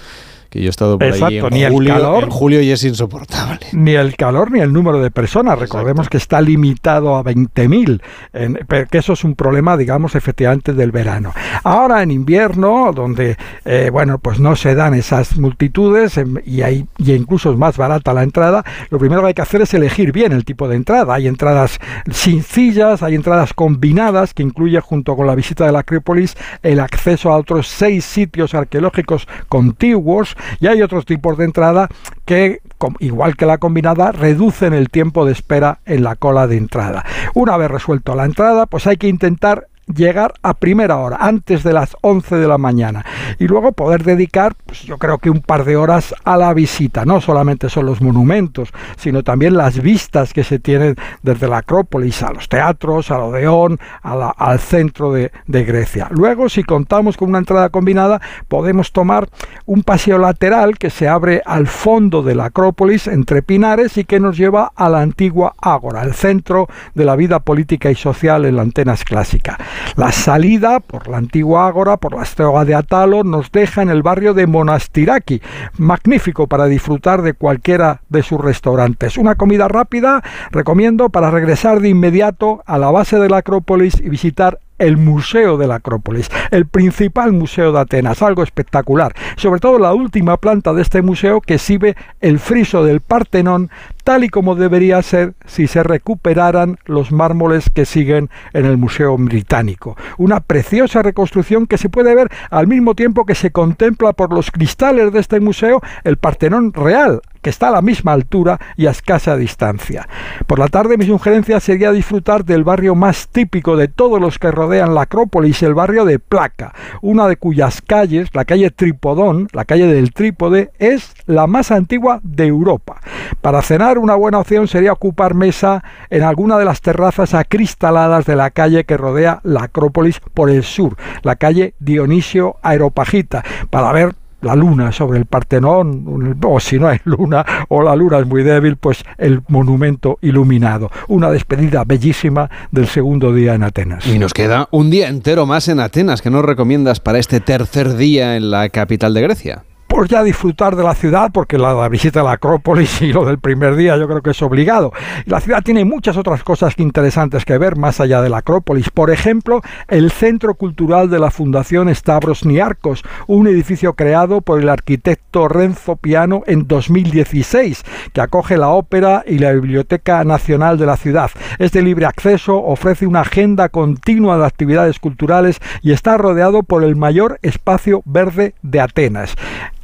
que 0.59 0.65
yo 0.65 0.69
he 0.69 0.71
estado 0.71 0.99
por 0.99 1.07
Exacto, 1.09 1.47
ahí 1.47 1.51
ni 1.53 1.63
el 1.63 1.87
calor. 1.87 2.25
en 2.25 2.31
julio 2.31 2.61
y 2.61 2.71
es 2.71 2.83
insoportable. 2.85 3.61
Ni 3.73 3.93
el 3.93 4.17
calor 4.17 4.51
ni 4.51 4.61
el 4.61 4.73
número 4.73 5.01
de 5.01 5.11
personas. 5.11 5.59
Recordemos 5.59 6.09
que 6.09 6.17
está 6.17 6.41
limitado 6.41 7.17
a 7.17 7.23
20.000, 7.23 8.03
en- 8.33 8.59
pero 8.67 8.87
que 8.89 8.99
eso 8.99 9.13
es 9.13 9.23
un 9.25 9.35
problema, 9.37 9.77
digamos, 9.77 10.15
efectivamente 10.17 10.73
del 10.73 10.91
verano. 10.91 11.33
Ahora 11.63 12.03
en 12.03 12.11
invierno, 12.11 12.93
donde, 12.93 13.37
eh, 13.65 13.91
bueno, 13.93 14.19
pues 14.19 14.41
no 14.41 14.57
se 14.57 14.75
dan 14.75 14.95
esas 14.95 15.37
multitudes 15.39 16.17
em, 16.19 16.37
y, 16.45 16.63
hay, 16.63 16.87
y 16.99 17.13
incluso 17.13 17.53
es 17.53 17.57
más 17.59 17.77
barata 17.77 18.13
la 18.13 18.23
entrada, 18.25 18.65
lo 18.91 18.99
primero 18.99 19.21
que 19.23 19.29
hay 19.29 19.35
que 19.35 19.43
hacer 19.43 19.61
es 19.63 19.73
elegir 19.75 20.13
bien 20.13 20.33
el 20.33 20.45
tipo 20.45 20.67
de 20.69 20.77
entrada. 20.77 21.15
Hay 21.15 21.27
entradas 21.29 21.79
sencillas, 22.11 23.03
hay 23.03 23.15
entradas 23.15 23.55
combinadas, 23.55 24.35
que 24.35 24.43
incluye 24.43 24.81
junto 24.81 25.15
con 25.17 25.27
la 25.27 25.35
visita 25.35 25.65
de 25.67 25.73
la 25.73 25.81
Acrópolis 25.81 26.37
el 26.63 26.81
acceso 26.81 27.31
a 27.33 27.37
otros 27.37 27.69
seis 27.69 28.05
sitios 28.05 28.55
arqueológicos 28.55 29.29
contiguos 29.49 30.37
y 30.61 30.67
hay 30.67 30.83
otros 30.83 31.05
tipos 31.05 31.37
de 31.39 31.45
entrada 31.45 31.89
que, 32.25 32.61
igual 32.99 33.37
que 33.37 33.47
la 33.47 33.59
combinada, 33.59 34.13
reducen 34.13 34.73
el 34.73 34.89
tiempo 34.91 35.25
de 35.25 35.33
espera 35.33 35.81
en 35.87 36.05
la 36.05 36.17
cola 36.17 36.47
de 36.47 36.57
entrada. 36.57 37.05
Una 37.35 37.57
vez 37.57 37.71
resuelto 37.71 38.15
la 38.15 38.25
entrada, 38.25 38.67
pues 38.67 38.87
hay 38.87 38.97
que 38.97 39.09
intentar 39.09 39.69
llegar 39.95 40.35
a 40.43 40.55
primera 40.55 40.97
hora, 40.97 41.19
antes 41.21 41.63
de 41.63 41.73
las 41.73 41.97
11 42.01 42.37
de 42.37 42.49
la 42.49 42.59
mañana, 42.59 43.05
y 43.39 43.47
luego 43.47 43.73
poder 43.73 44.05
dedicar, 44.05 44.55
pues 44.67 44.83
yo 44.83 44.99
creo 44.99 45.19
que 45.19 45.31
un 45.31 45.41
par 45.41 45.65
de 45.65 45.77
horas 45.77 46.15
a 46.25 46.37
la 46.37 46.53
visita. 46.55 47.05
No 47.05 47.21
solamente 47.21 47.69
son 47.69 47.87
los 47.87 48.01
monumentos, 48.01 48.71
sino 48.97 49.23
también 49.23 49.57
las 49.57 49.81
vistas 49.81 50.33
que 50.33 50.45
se 50.45 50.59
tienen 50.59 50.97
desde 51.23 51.49
la 51.49 51.59
Acrópolis 51.59 52.23
a 52.23 52.33
los 52.33 52.49
teatros, 52.49 53.11
al 53.11 53.21
Odeón, 53.21 53.79
al 54.03 54.59
centro 54.59 55.13
de, 55.13 55.33
de 55.47 55.65
Grecia. 55.65 56.09
Luego, 56.11 56.49
si 56.49 56.63
contamos 56.63 57.17
con 57.17 57.29
una 57.29 57.39
entrada 57.39 57.69
combinada, 57.71 58.21
podemos 58.49 58.93
tomar 58.93 59.29
un 59.67 59.83
paseo 59.83 60.19
lateral 60.19 60.79
que 60.79 60.91
se 60.91 61.09
abre 61.09 61.43
al 61.45 61.67
fondo 61.67 62.23
de 62.23 62.35
la 62.35 62.47
Acrópolis 62.47 63.07
entre 63.07 63.43
pinares 63.43 63.97
y 63.99 64.05
que 64.05 64.21
nos 64.21 64.37
lleva 64.37 64.73
a 64.75 64.89
la 64.89 65.01
antigua 65.01 65.55
Ágora, 65.61 66.03
el 66.03 66.15
centro 66.15 66.69
de 66.95 67.05
la 67.05 67.17
vida 67.17 67.41
política 67.41 67.91
y 67.91 67.95
social 67.95 68.45
en 68.45 68.57
la 68.57 68.63
Atenas 68.63 69.05
clásica. 69.05 69.59
La 69.97 70.13
salida 70.13 70.81
por 70.81 71.09
la 71.09 71.17
antigua 71.19 71.67
Ágora, 71.67 71.97
por 71.97 72.15
la 72.15 72.23
estrella 72.23 72.65
de 72.65 72.75
Atalo, 72.75 73.25
nos 73.25 73.51
deja 73.51 73.83
en 73.83 73.91
el 73.91 74.03
barrio 74.03 74.35
de 74.35 74.47
Monastiraki, 74.47 75.43
magnífico 75.77 76.47
para 76.47 76.67
disfrutar 76.67 77.23
de 77.23 77.35
cualquiera 77.35 78.03
de 78.09 78.23
sus 78.23 78.41
restaurantes. 78.41 79.19
Una 79.19 79.35
comida 79.35 79.69
rápida, 79.69 80.23
recomiendo 80.51 81.09
para 81.09 81.31
regresar 81.31 81.81
de 81.81 81.89
inmediato 81.89 82.63
a 82.67 82.79
la 82.79 82.91
base 82.91 83.19
de 83.19 83.29
la 83.29 83.39
Acrópolis 83.39 84.01
y 84.01 84.09
visitar 84.09 84.61
el 84.79 84.97
Museo 84.97 85.57
de 85.57 85.67
la 85.67 85.77
Acrópolis, 85.77 86.31
el 86.51 86.67
principal 86.67 87.33
museo 87.33 87.73
de 87.73 87.81
Atenas, 87.81 88.23
algo 88.23 88.43
espectacular. 88.43 89.15
Sobre 89.37 89.61
todo 89.61 89.79
la 89.79 89.95
última 89.95 90.37
planta 90.37 90.73
de 90.73 90.83
este 90.83 91.03
museo 91.03 91.41
que 91.41 91.55
exhibe 91.55 91.97
el 92.21 92.39
friso 92.39 92.85
del 92.85 93.01
Partenón 93.01 93.71
tal 94.09 94.25
y 94.25 94.31
como 94.31 94.55
debería 94.55 95.03
ser 95.03 95.35
si 95.45 95.67
se 95.67 95.83
recuperaran 95.83 96.79
los 96.87 97.13
mármoles 97.13 97.69
que 97.69 97.85
siguen 97.85 98.31
en 98.55 98.65
el 98.65 98.79
Museo 98.79 99.15
Británico. 99.19 99.99
Una 100.17 100.41
preciosa 100.41 101.03
reconstrucción 101.03 101.67
que 101.67 101.77
se 101.77 101.91
puede 101.91 102.15
ver 102.15 102.31
al 102.51 102.67
mismo 102.67 102.95
tiempo 102.95 103.27
que 103.27 103.35
se 103.35 103.51
contempla 103.51 104.15
por 104.15 104.33
los 104.33 104.51
cristales 104.51 105.13
de 105.13 105.21
este 105.21 105.41
museo 105.41 105.83
el 106.05 106.17
Partenón 106.17 106.73
real, 106.73 107.21
que 107.43 107.51
está 107.51 107.69
a 107.69 107.73
la 107.73 107.83
misma 107.83 108.13
altura 108.13 108.59
y 108.77 108.87
a 108.87 108.91
escasa 108.91 109.37
distancia. 109.37 110.09
Por 110.47 110.59
la 110.59 110.69
tarde 110.69 110.97
mi 110.97 111.07
sugerencia 111.07 111.61
sería 111.61 111.93
disfrutar 111.93 112.45
del 112.45 112.65
barrio 112.65 112.95
más 112.95 113.29
típico 113.29 113.77
de 113.77 113.89
todos 113.89 114.21
los 114.21 114.39
que 114.39 114.51
rodean 114.51 114.95
la 114.95 115.03
Acrópolis, 115.03 115.63
el 115.63 115.75
barrio 115.75 116.05
de 116.05 116.19
Placa, 116.19 116.75
una 117.03 117.27
de 117.27 117.37
cuyas 117.37 117.83
calles, 117.83 118.29
la 118.33 118.45
calle 118.45 118.71
Tripodón, 118.71 119.49
la 119.53 119.65
calle 119.65 119.87
del 119.87 120.13
Trípode, 120.13 120.71
es 120.79 121.13
la 121.27 121.47
más 121.47 121.71
antigua 121.71 122.21
de 122.23 122.47
Europa. 122.47 123.01
Para 123.41 123.63
cenar 123.63 123.99
una 123.99 124.15
buena 124.15 124.39
opción 124.39 124.69
sería 124.69 124.93
ocupar 124.93 125.35
mesa 125.35 125.83
en 126.11 126.23
alguna 126.23 126.59
de 126.59 126.65
las 126.65 126.81
terrazas 126.81 127.35
acristaladas 127.35 128.27
de 128.27 128.37
la 128.37 128.51
calle 128.51 128.85
que 128.85 128.97
rodea 128.97 129.41
la 129.43 129.65
Acrópolis 129.65 130.21
por 130.35 130.51
el 130.51 130.63
sur, 130.63 130.97
la 131.23 131.37
calle 131.37 131.75
Dionisio 131.79 132.57
Aeropagita, 132.63 133.45
para 133.71 133.93
ver 133.93 134.15
la 134.41 134.55
luna 134.55 134.93
sobre 134.93 135.19
el 135.19 135.27
Partenón, 135.27 136.39
o 136.45 136.61
si 136.61 136.79
no 136.79 136.89
hay 136.89 136.99
luna, 137.05 137.45
o 137.69 137.83
la 137.83 137.95
luna 137.97 138.19
es 138.19 138.27
muy 138.27 138.43
débil, 138.43 138.77
pues 138.77 139.05
el 139.17 139.43
monumento 139.49 140.19
iluminado. 140.23 140.91
Una 141.09 141.31
despedida 141.31 141.85
bellísima 141.85 142.51
del 142.71 142.87
segundo 142.87 143.33
día 143.33 143.55
en 143.55 143.63
Atenas. 143.63 144.07
Y 144.07 144.19
nos 144.19 144.33
queda 144.33 144.69
un 144.71 144.91
día 144.91 145.09
entero 145.09 145.47
más 145.47 145.69
en 145.69 145.81
Atenas. 145.81 146.23
¿Qué 146.23 146.31
nos 146.31 146.45
recomiendas 146.45 147.01
para 147.01 147.19
este 147.19 147.41
tercer 147.41 147.97
día 147.97 148.37
en 148.37 148.51
la 148.51 148.69
capital 148.69 149.15
de 149.15 149.23
Grecia? 149.23 149.65
Pues 149.99 150.11
ya 150.11 150.23
disfrutar 150.23 150.77
de 150.77 150.85
la 150.85 150.95
ciudad, 150.95 151.33
porque 151.33 151.59
la, 151.59 151.89
visita 151.89 152.21
a 152.21 152.23
la 152.23 152.31
Acrópolis 152.31 153.03
y 153.03 153.13
lo 153.13 153.25
del 153.25 153.41
primer 153.41 153.75
día 153.75 153.97
yo 153.97 154.07
creo 154.07 154.23
que 154.23 154.31
es 154.31 154.41
obligado. 154.43 154.93
La 155.25 155.41
ciudad 155.41 155.61
tiene 155.61 155.85
muchas 155.85 156.17
otras 156.17 156.45
cosas 156.45 156.75
interesantes 156.79 157.45
que 157.45 157.59
ver 157.59 157.75
más 157.75 157.99
allá 157.99 158.23
de 158.23 158.29
la 158.29 158.37
Acrópolis. 158.37 158.91
Por 158.91 159.11
ejemplo, 159.11 159.61
el 159.89 160.13
Centro 160.13 160.55
Cultural 160.55 161.11
de 161.11 161.19
la 161.19 161.33
Fundación 161.33 161.93
Stavros 161.93 162.47
Niarcos, 162.47 163.03
un 163.27 163.49
edificio 163.49 163.95
creado 163.95 164.41
por 164.41 164.61
el 164.61 164.69
arquitecto 164.69 165.49
Renzo 165.49 165.97
Piano 165.97 166.45
en 166.47 166.69
2016, 166.69 167.83
que 168.13 168.21
acoge 168.21 168.57
la 168.57 168.69
ópera 168.69 169.25
y 169.27 169.39
la 169.41 169.51
Biblioteca 169.51 170.23
Nacional 170.23 170.79
de 170.79 170.87
la 170.87 170.97
ciudad. 170.97 171.33
Es 171.59 171.73
de 171.73 171.83
libre 171.83 172.07
acceso, 172.07 172.63
ofrece 172.63 173.05
una 173.05 173.23
agenda 173.23 173.69
continua 173.69 174.39
de 174.39 174.47
actividades 174.47 175.01
culturales 175.01 175.59
y 175.83 175.91
está 175.91 176.17
rodeado 176.17 176.63
por 176.63 176.85
el 176.85 176.95
mayor 176.95 177.41
espacio 177.43 178.03
verde 178.05 178.55
de 178.63 178.81
Atenas 178.81 179.35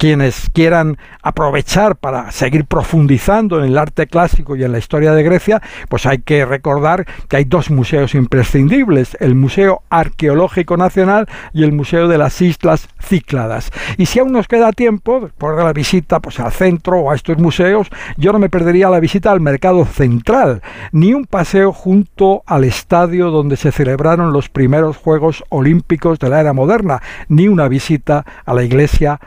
quienes 0.04 0.50
quieran 0.52 0.98
aprovechar 1.22 1.96
para 1.96 2.30
seguir 2.30 2.66
profundizando 2.66 3.58
en 3.58 3.70
el 3.70 3.78
arte 3.78 4.06
clásico 4.06 4.54
y 4.54 4.62
en 4.62 4.72
la 4.72 4.76
historia 4.76 5.14
de 5.14 5.22
Grecia, 5.22 5.62
pues 5.88 6.04
hay 6.04 6.18
que 6.18 6.44
recordar 6.44 7.06
que 7.26 7.38
hay 7.38 7.44
dos 7.44 7.70
museos 7.70 8.14
imprescindibles, 8.14 9.16
el 9.18 9.34
Museo 9.34 9.80
Arqueológico 9.88 10.76
Nacional 10.76 11.26
y 11.54 11.62
el 11.62 11.72
Museo 11.72 12.06
de 12.06 12.18
las 12.18 12.42
Islas 12.42 12.90
Cícladas. 13.02 13.70
Y 13.96 14.04
si 14.04 14.18
aún 14.18 14.32
nos 14.32 14.46
queda 14.46 14.72
tiempo, 14.72 15.20
después 15.20 15.56
de 15.56 15.64
la 15.64 15.72
visita 15.72 16.20
pues, 16.20 16.38
al 16.38 16.52
centro 16.52 16.98
o 16.98 17.10
a 17.10 17.14
estos 17.14 17.38
museos, 17.38 17.88
yo 18.18 18.34
no 18.34 18.38
me 18.38 18.50
perdería 18.50 18.90
la 18.90 19.00
visita 19.00 19.32
al 19.32 19.40
Mercado 19.40 19.86
Central, 19.86 20.60
ni 20.92 21.14
un 21.14 21.24
paseo 21.24 21.72
junto 21.72 22.42
al 22.44 22.64
estadio 22.64 23.30
donde 23.30 23.56
se 23.56 23.72
celebraron 23.72 24.34
los 24.34 24.50
primeros 24.50 24.98
Juegos 24.98 25.44
Olímpicos 25.48 26.18
de 26.18 26.28
la 26.28 26.40
era 26.40 26.52
moderna, 26.52 27.00
ni 27.30 27.48
una 27.48 27.68
visita 27.68 28.26
a 28.44 28.52
la 28.52 28.64
iglesia 28.64 29.18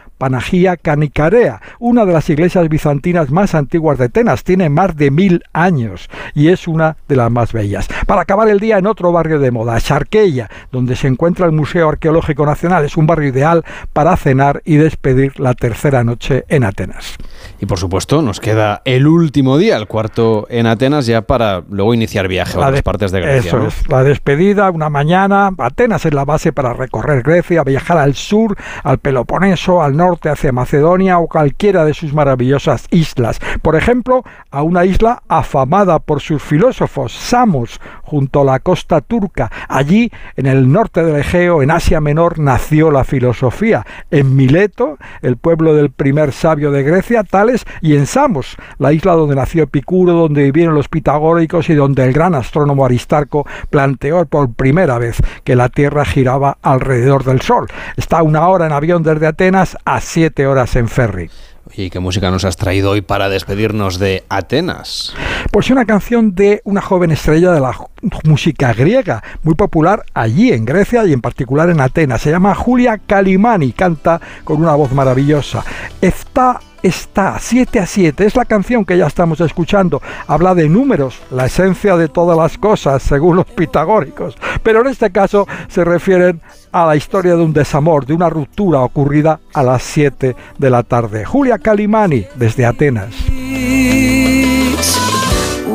Canicarea, 0.75 1.61
una 1.79 2.05
de 2.05 2.13
las 2.13 2.29
iglesias 2.29 2.67
bizantinas 2.67 3.29
más 3.29 3.55
antiguas 3.55 3.97
de 3.97 4.05
Atenas, 4.05 4.43
tiene 4.43 4.69
más 4.69 4.95
de 4.97 5.11
mil 5.11 5.43
años 5.53 6.09
y 6.33 6.49
es 6.49 6.67
una 6.67 6.97
de 7.07 7.15
las 7.15 7.31
más 7.31 7.53
bellas. 7.53 7.87
Para 8.05 8.21
acabar 8.21 8.49
el 8.49 8.59
día 8.59 8.77
en 8.77 8.87
otro 8.87 9.11
barrio 9.11 9.39
de 9.39 9.51
moda, 9.51 9.79
Charqueia, 9.79 10.49
donde 10.71 10.95
se 10.95 11.07
encuentra 11.07 11.45
el 11.45 11.51
Museo 11.51 11.87
Arqueológico 11.87 12.45
Nacional, 12.45 12.83
es 12.83 12.97
un 12.97 13.07
barrio 13.07 13.29
ideal 13.29 13.63
para 13.93 14.17
cenar 14.17 14.61
y 14.65 14.75
despedir 14.75 15.39
la 15.39 15.53
tercera 15.53 16.03
noche 16.03 16.43
en 16.49 16.63
Atenas. 16.63 17.15
Y 17.59 17.65
por 17.65 17.79
supuesto, 17.79 18.21
nos 18.21 18.39
queda 18.39 18.81
el 18.85 19.07
último 19.07 19.57
día, 19.57 19.77
el 19.77 19.87
cuarto 19.87 20.47
en 20.49 20.67
Atenas, 20.67 21.05
ya 21.05 21.21
para 21.21 21.63
luego 21.69 21.93
iniciar 21.93 22.27
viaje 22.27 22.57
a 22.57 22.67
otras 22.67 22.81
partes 22.81 23.11
de 23.11 23.21
Grecia. 23.21 23.49
Eso 23.49 23.59
¿no? 23.59 23.67
es, 23.67 23.87
la 23.89 24.03
despedida, 24.03 24.69
una 24.69 24.89
mañana. 24.89 25.51
Atenas 25.57 26.05
es 26.05 26.13
la 26.13 26.25
base 26.25 26.51
para 26.51 26.73
recorrer 26.73 27.23
Grecia, 27.23 27.63
viajar 27.63 27.97
al 27.97 28.15
sur, 28.15 28.55
al 28.83 28.99
Peloponeso, 28.99 29.81
al 29.81 29.95
norte, 29.95 30.29
hacia 30.29 30.51
Macedonia 30.57 31.19
o 31.19 31.27
cualquiera 31.27 31.85
de 31.85 31.93
sus 31.93 32.13
maravillosas 32.13 32.87
islas. 32.91 33.39
Por 33.61 33.75
ejemplo, 33.75 34.23
a 34.51 34.63
una 34.63 34.85
isla 34.85 35.23
afamada 35.27 35.99
por 35.99 36.19
sus 36.19 36.41
filósofos, 36.41 37.13
Samos, 37.13 37.79
junto 38.03 38.41
a 38.41 38.45
la 38.45 38.59
costa 38.59 39.01
turca. 39.01 39.51
Allí, 39.69 40.11
en 40.35 40.47
el 40.47 40.71
norte 40.71 41.03
del 41.03 41.17
Egeo, 41.17 41.61
en 41.61 41.71
Asia 41.71 42.01
Menor, 42.01 42.39
nació 42.39 42.89
la 42.89 43.03
filosofía. 43.03 43.85
En 44.11 44.35
Mileto, 44.35 44.97
el 45.21 45.37
pueblo 45.37 45.75
del 45.75 45.91
primer 45.91 46.31
sabio 46.31 46.71
de 46.71 46.83
Grecia, 46.83 47.23
Tales, 47.23 47.65
y 47.81 47.95
en 47.95 48.07
Samos, 48.07 48.57
la 48.79 48.93
isla 48.93 49.13
donde 49.13 49.35
nació 49.35 49.63
Epicuro, 49.63 50.13
donde 50.13 50.43
vivieron 50.43 50.73
los 50.73 50.87
pitagóricos 50.87 51.69
y 51.69 51.75
donde 51.75 52.03
el 52.03 52.13
gran 52.13 52.33
astrónomo 52.33 52.85
Aristarco 52.85 53.45
planteó 53.69 54.25
por 54.25 54.53
primera 54.53 54.97
vez 54.97 55.17
que 55.43 55.55
la 55.55 55.69
Tierra 55.69 56.05
giraba 56.05 56.57
alrededor 56.61 57.23
del 57.23 57.41
Sol. 57.41 57.67
Está 57.95 58.23
una 58.23 58.47
hora 58.47 58.65
en 58.65 58.71
avión 58.71 59.03
desde 59.03 59.27
Atenas 59.27 59.77
a 59.85 60.01
siete 60.01 60.46
horas 60.47 60.75
en 60.75 60.87
ferry. 60.87 61.29
¿y 61.75 61.89
qué 61.89 61.99
música 61.99 62.31
nos 62.31 62.45
has 62.45 62.57
traído 62.57 62.91
hoy 62.91 63.01
para 63.01 63.29
despedirnos 63.29 63.99
de 63.99 64.23
Atenas? 64.29 65.13
Pues 65.51 65.69
una 65.69 65.85
canción 65.85 66.33
de 66.35 66.61
una 66.63 66.81
joven 66.81 67.11
estrella 67.11 67.51
de 67.51 67.59
la 67.59 67.75
música 68.23 68.73
griega, 68.73 69.23
muy 69.43 69.55
popular 69.55 70.03
allí 70.13 70.51
en 70.51 70.65
Grecia 70.65 71.05
y 71.05 71.13
en 71.13 71.21
particular 71.21 71.69
en 71.69 71.81
Atenas. 71.81 72.21
Se 72.21 72.31
llama 72.31 72.55
Julia 72.55 72.99
Kalimani, 72.99 73.71
canta 73.71 74.21
con 74.43 74.61
una 74.61 74.75
voz 74.75 74.91
maravillosa. 74.91 75.63
Está 76.01 76.59
está 76.83 77.37
7 77.39 77.79
a 77.79 77.85
7, 77.85 78.25
es 78.25 78.35
la 78.35 78.45
canción 78.45 78.85
que 78.85 78.97
ya 78.97 79.07
estamos 79.07 79.41
escuchando, 79.41 80.01
habla 80.27 80.53
de 80.53 80.69
números, 80.69 81.19
la 81.31 81.47
esencia 81.47 81.97
de 81.97 82.07
todas 82.07 82.37
las 82.37 82.57
cosas, 82.57 83.01
según 83.01 83.35
los 83.35 83.45
pitagóricos, 83.45 84.37
pero 84.63 84.81
en 84.81 84.87
este 84.87 85.11
caso 85.11 85.47
se 85.67 85.83
refieren 85.83 86.39
a 86.71 86.85
la 86.85 86.95
historia 86.95 87.35
de 87.35 87.43
un 87.43 87.53
desamor, 87.53 88.05
de 88.05 88.13
una 88.13 88.29
ruptura 88.29 88.81
ocurrida 88.81 89.39
a 89.53 89.63
las 89.63 89.83
7 89.83 90.35
de 90.57 90.69
la 90.69 90.83
tarde. 90.83 91.25
Julia 91.25 91.57
Calimani, 91.57 92.25
desde 92.35 92.65
Atenas. 92.65 93.13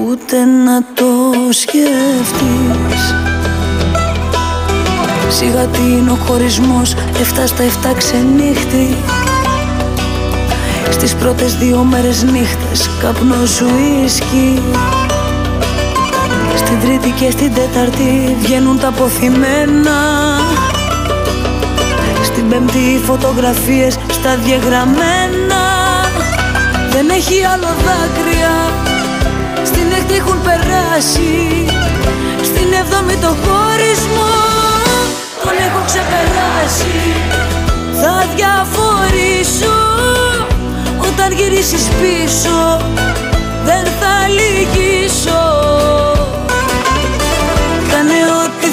Ούτε 0.09 0.45
να 0.45 0.83
το 0.95 1.05
σκεφτείς 1.51 3.15
Σιγά 5.29 5.67
τι 5.67 5.79
είναι 5.79 6.11
ο 6.11 6.15
χωρισμός 6.15 6.95
Εφτά 7.21 7.47
στα 7.47 7.63
εφτά 7.63 7.93
ξενύχτη 7.93 8.97
Στις 10.91 11.15
πρώτες 11.15 11.57
δύο 11.57 11.85
μέρες 11.85 12.23
νύχτες 12.23 12.91
Καπνό 13.01 13.47
σου 13.47 13.67
ίσκι 14.05 14.63
Στην 16.57 16.81
τρίτη 16.81 17.11
και 17.11 17.31
στην 17.31 17.55
τέταρτη 17.55 18.37
Βγαίνουν 18.41 18.79
τα 18.79 18.89
αποθυμένα 18.89 19.99
Στην 20.69 20.82
πέμπτη 22.53 23.01
φωτογραφίες 23.05 23.99
Στα 24.11 24.37
διαγραμμένα. 24.37 25.63
Δεν 26.91 27.09
έχει 27.11 27.45
άλλο 27.53 27.71
δάκρυα. 27.85 28.55
Στην 29.65 29.87
έκτη 29.99 30.15
έχουν 30.15 30.43
περάσει. 30.43 31.67
Στην 32.43 32.73
εβδομή 32.81 33.17
το 33.17 33.33
χωρισμό. 33.43 34.35
Τον 35.43 35.57
έχω 35.67 35.81
ξεπεράσει. 35.89 36.99
Θα 38.01 38.15
διαφορήσω 38.37 39.77
Όταν 41.09 41.33
γυρίσεις 41.33 41.89
πίσω. 42.01 42.81
Δεν 43.65 43.85
θα 44.01 44.15
λυγίσω 44.29 45.62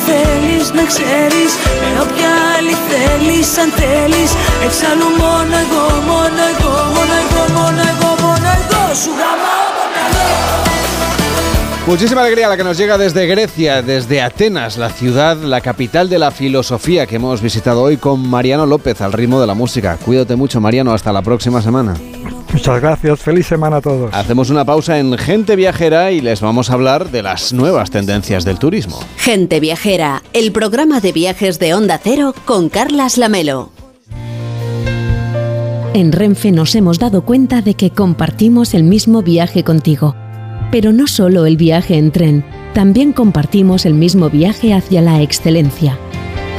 θέλεις 0.09 0.65
να 0.79 0.85
ξέρεις 0.93 1.51
Με 1.83 1.91
όποια 2.05 2.31
άλλη 2.55 2.75
θέλεις 2.89 3.49
αν 3.63 3.71
θέλεις 3.81 4.31
Εξάλλου 4.67 5.09
μόνο 5.23 5.55
εγώ, 5.65 5.85
μόνο 6.11 6.43
εγώ, 6.53 6.75
μόνο 6.95 7.15
εγώ, 7.23 7.43
μόνο 7.57 7.83
εγώ, 7.93 8.11
μόνο 8.23 8.49
εγώ 8.59 8.83
Σου 9.03 9.13
γαμάω 9.21 9.69
το 9.79 9.85
καλό 9.97 10.29
Muchísima 11.87 12.23
alegría 12.23 12.49
la 12.49 12.57
que 12.57 12.65
nos 12.65 12.79
llega 12.79 12.97
desde 12.97 13.27
Grecia, 13.27 13.83
desde 13.83 14.23
Atenas, 14.23 14.79
la 14.79 14.89
ciudad, 14.89 15.37
la 15.37 15.61
capital 15.61 16.09
de 16.09 16.19
la 16.19 16.31
filosofía 16.31 17.05
que 17.07 17.17
hemos 17.17 17.43
visitado 17.43 17.83
hoy 17.83 17.99
con 17.99 18.27
Mariano 18.27 18.65
López 18.65 19.03
al 19.03 19.13
ritmo 19.13 19.39
de 19.39 19.47
la 19.47 19.53
música. 19.53 19.99
Cuídate 20.03 20.35
mucho, 20.35 20.63
Mariano, 20.63 20.95
hasta 20.95 21.13
la 21.13 21.21
próxima 21.21 21.61
semana. 21.61 21.95
Muchas 22.52 22.82
gracias, 22.82 23.20
feliz 23.20 23.46
semana 23.48 23.78
a 23.78 23.82
todos. 23.82 24.14
Hacemos 24.14 24.50
una 24.50 24.66
pausa 24.66 25.00
en 25.00 25.18
Gente 25.18 25.56
Viajera 25.56 26.12
y 26.12 26.22
les 26.22 26.42
vamos 26.42 26.70
a 26.70 26.74
hablar 26.74 27.12
de 27.12 27.24
las 27.24 27.54
nuevas 27.54 27.92
tendencias 27.92 28.44
del 28.44 28.58
turismo. 28.58 29.00
Gente 29.18 29.60
Viajera, 29.60 30.24
el 30.34 30.52
programa 30.52 31.00
de 31.00 31.12
viajes 31.12 31.60
de 31.60 31.74
Onda 31.74 32.00
Cero 32.04 32.34
con 32.46 32.70
Carlas 32.70 33.18
Lamelo. 33.18 33.72
En 35.94 36.12
Renfe 36.12 36.52
nos 36.52 36.76
hemos 36.76 37.00
dado 37.00 37.24
cuenta 37.24 37.62
de 37.62 37.74
que 37.74 37.90
compartimos 37.90 38.74
el 38.74 38.84
mismo 38.84 39.22
viaje 39.22 39.64
contigo. 39.64 40.16
Pero 40.72 40.94
no 40.94 41.08
solo 41.08 41.46
el 41.46 41.58
viaje 41.58 41.98
en 41.98 42.12
tren, 42.12 42.46
también 42.74 43.12
compartimos 43.12 43.86
el 43.86 43.96
mismo 43.96 44.30
viaje 44.30 44.74
hacia 44.74 45.02
la 45.02 45.22
excelencia. 45.22 45.98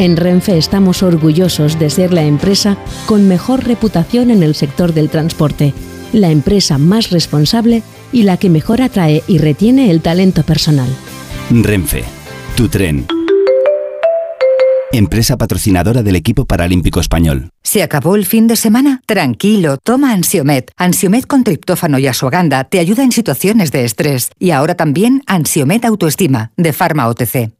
En 0.01 0.17
Renfe 0.17 0.57
estamos 0.57 1.03
orgullosos 1.03 1.79
de 1.79 1.91
ser 1.91 2.15
la 2.15 2.23
empresa 2.23 2.79
con 3.05 3.29
mejor 3.29 3.65
reputación 3.65 4.31
en 4.31 4.43
el 4.43 4.55
sector 4.55 4.95
del 4.95 5.11
transporte, 5.11 5.75
la 6.15 6.31
empresa 6.31 6.79
más 6.79 7.11
responsable 7.11 7.83
y 8.11 8.23
la 8.23 8.39
que 8.39 8.49
mejor 8.49 8.81
atrae 8.81 9.23
y 9.27 9.37
retiene 9.37 9.91
el 9.91 10.01
talento 10.01 10.43
personal. 10.43 10.89
Renfe, 11.51 12.03
tu 12.57 12.69
tren. 12.69 13.07
Empresa 14.91 15.37
patrocinadora 15.37 16.03
del 16.03 16.17
equipo 16.17 16.47
paralímpico 16.47 16.99
español. 16.99 17.51
¿Se 17.63 17.83
acabó 17.83 18.17
el 18.17 18.25
fin 18.25 18.47
de 18.47 18.57
semana? 18.57 19.03
Tranquilo, 19.05 19.77
toma 19.77 20.15
Ansiomet. 20.15 20.73
Ansiomet 20.79 21.27
con 21.27 21.45
triptófano 21.45 21.99
y 21.99 22.07
asuaganda 22.07 22.65
te 22.65 22.79
ayuda 22.79 23.05
en 23.05 23.13
situaciones 23.13 23.71
de 23.71 23.85
estrés. 23.85 24.31
Y 24.39 24.53
ahora 24.53 24.77
también 24.77 25.23
Ansiomet 25.27 25.85
Autoestima, 25.85 26.53
de 26.57 26.73
Pharma 26.73 27.07
OTC. 27.07 27.60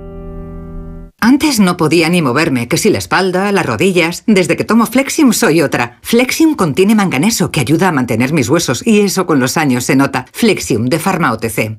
Antes 1.23 1.59
no 1.59 1.77
podía 1.77 2.09
ni 2.09 2.23
moverme, 2.23 2.67
que 2.67 2.79
si 2.79 2.89
la 2.89 2.97
espalda, 2.97 3.51
las 3.51 3.63
rodillas. 3.63 4.23
Desde 4.25 4.57
que 4.57 4.63
tomo 4.63 4.87
Flexium 4.87 5.33
soy 5.33 5.61
otra. 5.61 5.99
Flexium 6.01 6.55
contiene 6.55 6.95
manganeso 6.95 7.51
que 7.51 7.59
ayuda 7.59 7.89
a 7.89 7.91
mantener 7.91 8.33
mis 8.33 8.49
huesos 8.49 8.81
y 8.87 9.01
eso 9.01 9.27
con 9.27 9.39
los 9.39 9.55
años 9.55 9.83
se 9.83 9.95
nota. 9.95 10.25
Flexium 10.33 10.87
de 10.87 10.97
Pharma 10.97 11.31
OTC. 11.31 11.77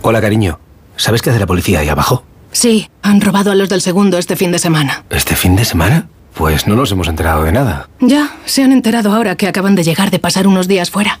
Hola, 0.00 0.22
cariño. 0.22 0.58
¿Sabes 0.96 1.20
qué 1.20 1.28
hace 1.28 1.38
la 1.38 1.46
policía 1.46 1.80
ahí 1.80 1.90
abajo? 1.90 2.24
Sí, 2.50 2.88
han 3.02 3.20
robado 3.20 3.50
a 3.50 3.54
los 3.54 3.68
del 3.68 3.82
segundo 3.82 4.16
este 4.16 4.36
fin 4.36 4.52
de 4.52 4.58
semana. 4.58 5.04
¿Este 5.10 5.36
fin 5.36 5.54
de 5.54 5.66
semana? 5.66 6.08
Pues 6.32 6.66
no 6.66 6.76
nos 6.76 6.90
hemos 6.90 7.08
enterado 7.08 7.44
de 7.44 7.52
nada. 7.52 7.90
Ya, 8.00 8.34
se 8.46 8.62
han 8.62 8.72
enterado 8.72 9.12
ahora 9.12 9.36
que 9.36 9.48
acaban 9.48 9.74
de 9.74 9.84
llegar 9.84 10.10
de 10.10 10.18
pasar 10.18 10.46
unos 10.46 10.66
días 10.66 10.90
fuera. 10.90 11.20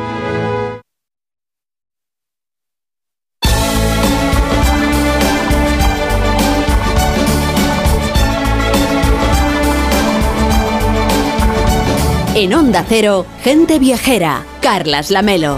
Onda 12.71 12.85
Gente 13.43 13.79
Viajera, 13.79 14.45
Carlas 14.61 15.11
Lamelo. 15.11 15.57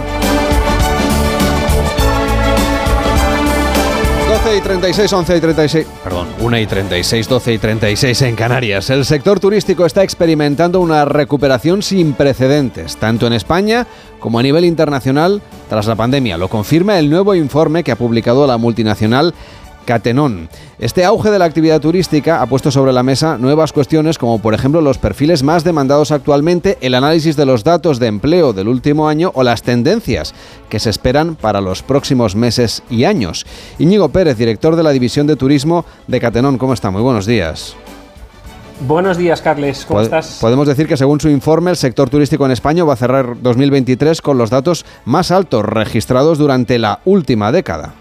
12 4.28 4.58
y 4.58 4.62
36, 4.62 5.14
11 5.14 5.38
y 5.38 5.40
36, 5.40 5.88
perdón, 6.04 6.28
1 6.40 6.58
y 6.58 6.66
36, 6.66 7.30
12 7.30 7.54
y 7.54 7.58
36 7.60 8.22
en 8.24 8.36
Canarias. 8.36 8.90
El 8.90 9.06
sector 9.06 9.40
turístico 9.40 9.86
está 9.86 10.02
experimentando 10.02 10.80
una 10.80 11.06
recuperación 11.06 11.84
sin 11.84 12.14
precedentes, 12.14 12.98
tanto 12.98 13.28
en 13.28 13.34
España 13.34 13.86
como 14.20 14.40
a 14.40 14.44
nivel 14.44 14.66
internacional 14.66 15.44
tras 15.70 15.86
la 15.86 15.96
pandemia. 15.96 16.40
Lo 16.40 16.48
confirma 16.48 16.98
el 16.98 17.12
nuevo 17.12 17.36
informe 17.36 17.84
que 17.84 17.92
ha 17.92 17.96
publicado 17.96 18.48
la 18.48 18.58
multinacional 18.58 19.36
Catenón. 19.86 20.50
Este 20.80 21.06
auge 21.06 21.32
de 21.32 21.40
la 21.40 21.46
actividad 21.46 21.80
turística 21.82 22.42
ha 22.42 22.46
puesto 22.48 22.72
sobre 22.72 22.94
la 22.94 23.04
mesa 23.04 23.38
nuevas 23.38 23.72
cuestiones 23.74 24.18
como 24.18 24.40
por 24.40 24.54
ejemplo 24.54 24.82
los 24.82 24.98
perfiles 24.98 25.44
más 25.44 25.64
demandados 25.64 26.12
actualmente, 26.12 26.78
el 26.82 26.94
análisis 26.96 27.36
de 27.36 27.46
los 27.46 27.64
datos 27.64 28.00
de 28.00 28.08
empleo 28.08 28.54
del 28.54 28.68
último 28.68 29.08
año 29.08 29.32
o 29.36 29.44
las 29.44 29.62
tendencias 29.64 30.34
que 30.70 30.80
se 30.80 30.90
esperan 30.90 31.36
para 31.36 31.62
los 31.62 31.84
próximos 31.84 32.36
meses 32.36 32.84
y 32.90 33.04
años. 33.04 33.46
Íñigo 33.80 34.10
Pérez, 34.10 34.38
director 34.38 34.76
de 34.76 34.84
la 34.84 34.92
División 34.92 35.28
de 35.28 35.36
Turismo 35.36 35.86
de 36.08 36.20
Catenón, 36.20 36.58
¿cómo 36.58 36.74
está? 36.74 36.92
Muy 36.92 37.02
buenos 37.02 37.26
días. 37.26 37.76
Buenos 38.88 39.18
días, 39.18 39.42
Carles. 39.42 39.86
¿Cómo 39.88 40.00
Pod- 40.00 40.06
estás? 40.06 40.40
Podemos 40.42 40.68
decir 40.68 40.88
que 40.88 40.98
según 40.98 41.22
su 41.22 41.30
informe, 41.30 41.72
el 41.72 41.78
sector 41.78 42.10
turístico 42.10 42.46
en 42.46 42.52
España 42.52 42.84
va 42.84 42.94
a 42.94 42.98
cerrar 42.98 43.42
2023 43.42 44.22
con 44.22 44.38
los 44.38 44.50
datos 44.50 44.86
más 45.06 45.32
altos 45.32 45.64
registrados 45.64 46.38
durante 46.38 46.80
la 46.80 47.00
última 47.06 47.52
década. 47.52 47.94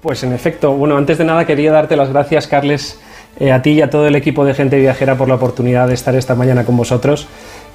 Pues 0.00 0.22
en 0.22 0.32
efecto, 0.32 0.74
bueno, 0.74 0.96
antes 0.96 1.18
de 1.18 1.24
nada 1.24 1.46
quería 1.46 1.72
darte 1.72 1.96
las 1.96 2.10
gracias, 2.10 2.46
Carles, 2.46 3.00
eh, 3.40 3.52
a 3.52 3.62
ti 3.62 3.70
y 3.70 3.82
a 3.82 3.90
todo 3.90 4.06
el 4.06 4.16
equipo 4.16 4.44
de 4.44 4.54
Gente 4.54 4.78
Viajera 4.78 5.16
por 5.16 5.28
la 5.28 5.36
oportunidad 5.36 5.88
de 5.88 5.94
estar 5.94 6.14
esta 6.14 6.34
mañana 6.34 6.64
con 6.64 6.76
vosotros 6.76 7.26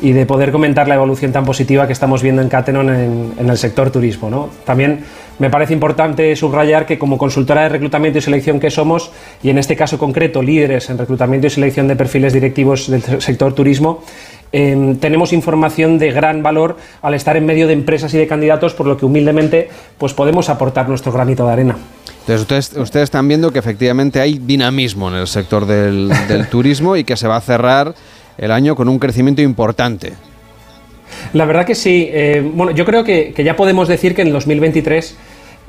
y 0.01 0.11
de 0.11 0.25
poder 0.25 0.51
comentar 0.51 0.87
la 0.87 0.95
evolución 0.95 1.31
tan 1.31 1.43
positiva 1.43 1.87
que 1.87 1.93
estamos 1.93 2.21
viendo 2.21 2.41
en 2.41 2.49
Catenon 2.49 2.89
en, 2.89 3.33
en 3.37 3.49
el 3.49 3.57
sector 3.57 3.89
turismo. 3.89 4.29
¿no? 4.29 4.49
También 4.65 5.03
me 5.39 5.49
parece 5.49 5.73
importante 5.73 6.35
subrayar 6.35 6.85
que 6.85 6.99
como 6.99 7.17
consultora 7.17 7.63
de 7.63 7.69
reclutamiento 7.69 8.19
y 8.19 8.21
selección 8.21 8.59
que 8.59 8.69
somos, 8.69 9.11
y 9.41 9.49
en 9.49 9.57
este 9.57 9.75
caso 9.75 9.97
concreto 9.97 10.41
líderes 10.41 10.89
en 10.89 10.97
reclutamiento 10.97 11.47
y 11.47 11.49
selección 11.49 11.87
de 11.87 11.95
perfiles 11.95 12.33
directivos 12.33 12.89
del 12.89 13.21
sector 13.21 13.53
turismo, 13.53 14.03
eh, 14.53 14.95
tenemos 14.99 15.33
información 15.33 15.97
de 15.97 16.11
gran 16.11 16.43
valor 16.43 16.77
al 17.01 17.15
estar 17.15 17.35
en 17.35 17.45
medio 17.45 17.65
de 17.65 17.73
empresas 17.73 18.13
y 18.13 18.17
de 18.17 18.27
candidatos, 18.27 18.73
por 18.73 18.85
lo 18.85 18.97
que 18.97 19.05
humildemente 19.05 19.69
pues 19.97 20.13
podemos 20.13 20.47
aportar 20.49 20.87
nuestro 20.87 21.11
granito 21.11 21.45
de 21.47 21.53
arena. 21.53 21.77
Entonces 22.19 22.41
ustedes, 22.41 22.73
ustedes 22.77 23.03
están 23.05 23.27
viendo 23.27 23.51
que 23.51 23.59
efectivamente 23.59 24.21
hay 24.21 24.37
dinamismo 24.37 25.09
en 25.09 25.15
el 25.15 25.27
sector 25.27 25.65
del, 25.65 26.09
del 26.27 26.47
turismo 26.47 26.95
y 26.95 27.03
que 27.03 27.17
se 27.17 27.27
va 27.27 27.37
a 27.37 27.41
cerrar 27.41 27.95
el 28.37 28.51
año 28.51 28.75
con 28.75 28.87
un 28.87 28.99
crecimiento 28.99 29.41
importante. 29.41 30.13
La 31.33 31.45
verdad 31.45 31.65
que 31.65 31.75
sí. 31.75 32.09
Eh, 32.11 32.47
bueno, 32.53 32.71
yo 32.71 32.85
creo 32.85 33.03
que, 33.03 33.33
que 33.33 33.43
ya 33.43 33.55
podemos 33.55 33.87
decir 33.87 34.15
que 34.15 34.21
en 34.21 34.31
2023 34.31 35.15